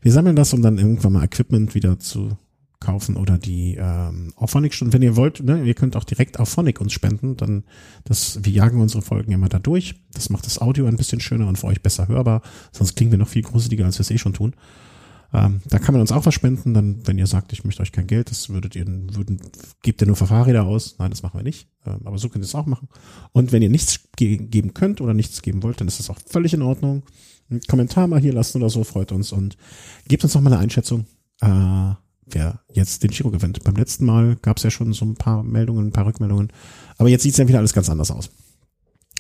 wir 0.03 0.13
sammeln 0.13 0.37
das, 0.37 0.53
um 0.53 0.63
dann 0.63 0.79
irgendwann 0.79 1.15
mal 1.15 1.25
Equipment 1.25 1.75
wieder 1.75 1.99
zu 1.99 2.37
kaufen 2.83 3.17
oder 3.17 3.39
die 3.39 3.77
ähm, 3.81 4.33
Auphonic 4.37 4.75
stunden 4.75 4.93
Wenn 4.93 5.03
ihr 5.03 5.17
wollt, 5.17 5.43
ne, 5.43 5.65
ihr 5.65 5.75
könnt 5.75 5.97
auch 5.97 6.05
direkt 6.05 6.39
Auphonic 6.39 6.81
uns 6.81 6.93
spenden, 6.93 7.37
dann 7.37 7.65
das, 8.05 8.41
wir 8.43 8.53
jagen 8.53 8.81
unsere 8.81 9.03
Folgen 9.03 9.33
immer 9.33 9.49
da 9.49 9.59
durch. 9.59 9.95
Das 10.13 10.29
macht 10.29 10.47
das 10.47 10.61
Audio 10.61 10.87
ein 10.87 10.97
bisschen 10.97 11.21
schöner 11.21 11.49
und 11.49 11.59
für 11.59 11.69
euch 11.69 11.83
besser 11.83 12.09
hörbar. 12.09 12.43
Sonst 12.73 12.97
klingen 12.97 13.13
wir 13.13 13.19
noch 13.19 13.29
viel 13.29 13.43
gruseliger, 13.43 13.85
als 13.85 13.99
wir 13.99 14.03
es 14.03 14.11
eh 14.11 14.19
schon 14.19 14.35
tun. 14.35 14.55
Ähm, 15.35 15.63
da 15.67 15.79
kann 15.79 15.95
man 15.95 16.03
uns 16.03 16.13
auch 16.13 16.27
was 16.27 16.35
spenden, 16.35 16.75
dann, 16.75 17.07
wenn 17.07 17.19
ihr 17.19 17.27
sagt, 17.27 17.53
ich 17.55 17.65
möchte 17.65 17.81
euch 17.81 17.93
kein 17.93 18.07
Geld, 18.07 18.31
das 18.31 18.51
würdet 18.51 18.77
ihr, 18.77 18.87
würden, 18.87 19.41
gebt 19.83 20.03
ihr 20.03 20.07
nur 20.07 20.17
für 20.17 20.27
Fahrräder 20.27 20.65
aus. 20.65 20.97
Nein, 20.99 21.11
das 21.11 21.23
machen 21.23 21.39
wir 21.39 21.45
nicht. 21.45 21.69
Ähm, 21.87 22.01
aber 22.05 22.19
so 22.19 22.29
könnt 22.29 22.45
ihr 22.45 22.49
es 22.49 22.55
auch 22.55 22.67
machen. 22.67 22.89
Und 23.33 23.51
wenn 23.51 23.63
ihr 23.63 23.71
nichts 23.71 24.01
ge 24.17 24.37
geben 24.37 24.75
könnt 24.75 25.01
oder 25.01 25.15
nichts 25.15 25.41
geben 25.41 25.63
wollt, 25.63 25.81
dann 25.81 25.89
ist 25.89 25.99
das 25.99 26.11
auch 26.11 26.19
völlig 26.27 26.53
in 26.53 26.63
Ordnung. 26.63 27.05
Ein 27.51 27.61
Kommentar 27.67 28.09
mal 28.09 28.21
hier 28.21 28.33
lassen 28.33 28.59
oder 28.59 28.69
so, 28.69 28.85
freut 28.85 29.13
uns 29.13 29.33
und 29.33 29.57
gebt 30.07 30.23
uns 30.23 30.35
noch 30.35 30.43
mal 30.43 30.53
eine 30.53 30.63
Einschätzung. 30.63 31.07
Äh, 31.41 31.95
wer 32.35 32.61
jetzt 32.73 33.03
den 33.03 33.11
Giro 33.11 33.31
gewinnt. 33.31 33.63
Beim 33.65 33.77
letzten 33.77 34.05
Mal 34.05 34.37
gab 34.37 34.57
es 34.57 34.63
ja 34.63 34.71
schon 34.71 34.93
so 34.93 35.05
ein 35.05 35.15
paar 35.15 35.43
Meldungen, 35.43 35.89
ein 35.89 35.93
paar 35.93 36.07
Rückmeldungen. 36.07 36.53
Aber 36.99 37.09
jetzt 37.09 37.23
sieht 37.23 37.33
es 37.33 37.39
ja 37.39 37.49
wieder 37.49 37.59
alles 37.59 37.73
ganz 37.73 37.89
anders 37.89 38.11
aus. 38.11 38.31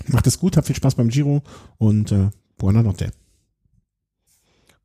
Macht 0.08 0.26
es 0.26 0.38
gut, 0.38 0.56
habt 0.56 0.66
viel 0.66 0.76
Spaß 0.76 0.96
beim 0.96 1.08
Giro 1.08 1.42
und 1.78 2.12
äh, 2.12 2.30
buona 2.56 2.82
notte. 2.82 3.12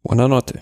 Buonanotte. 0.03 0.61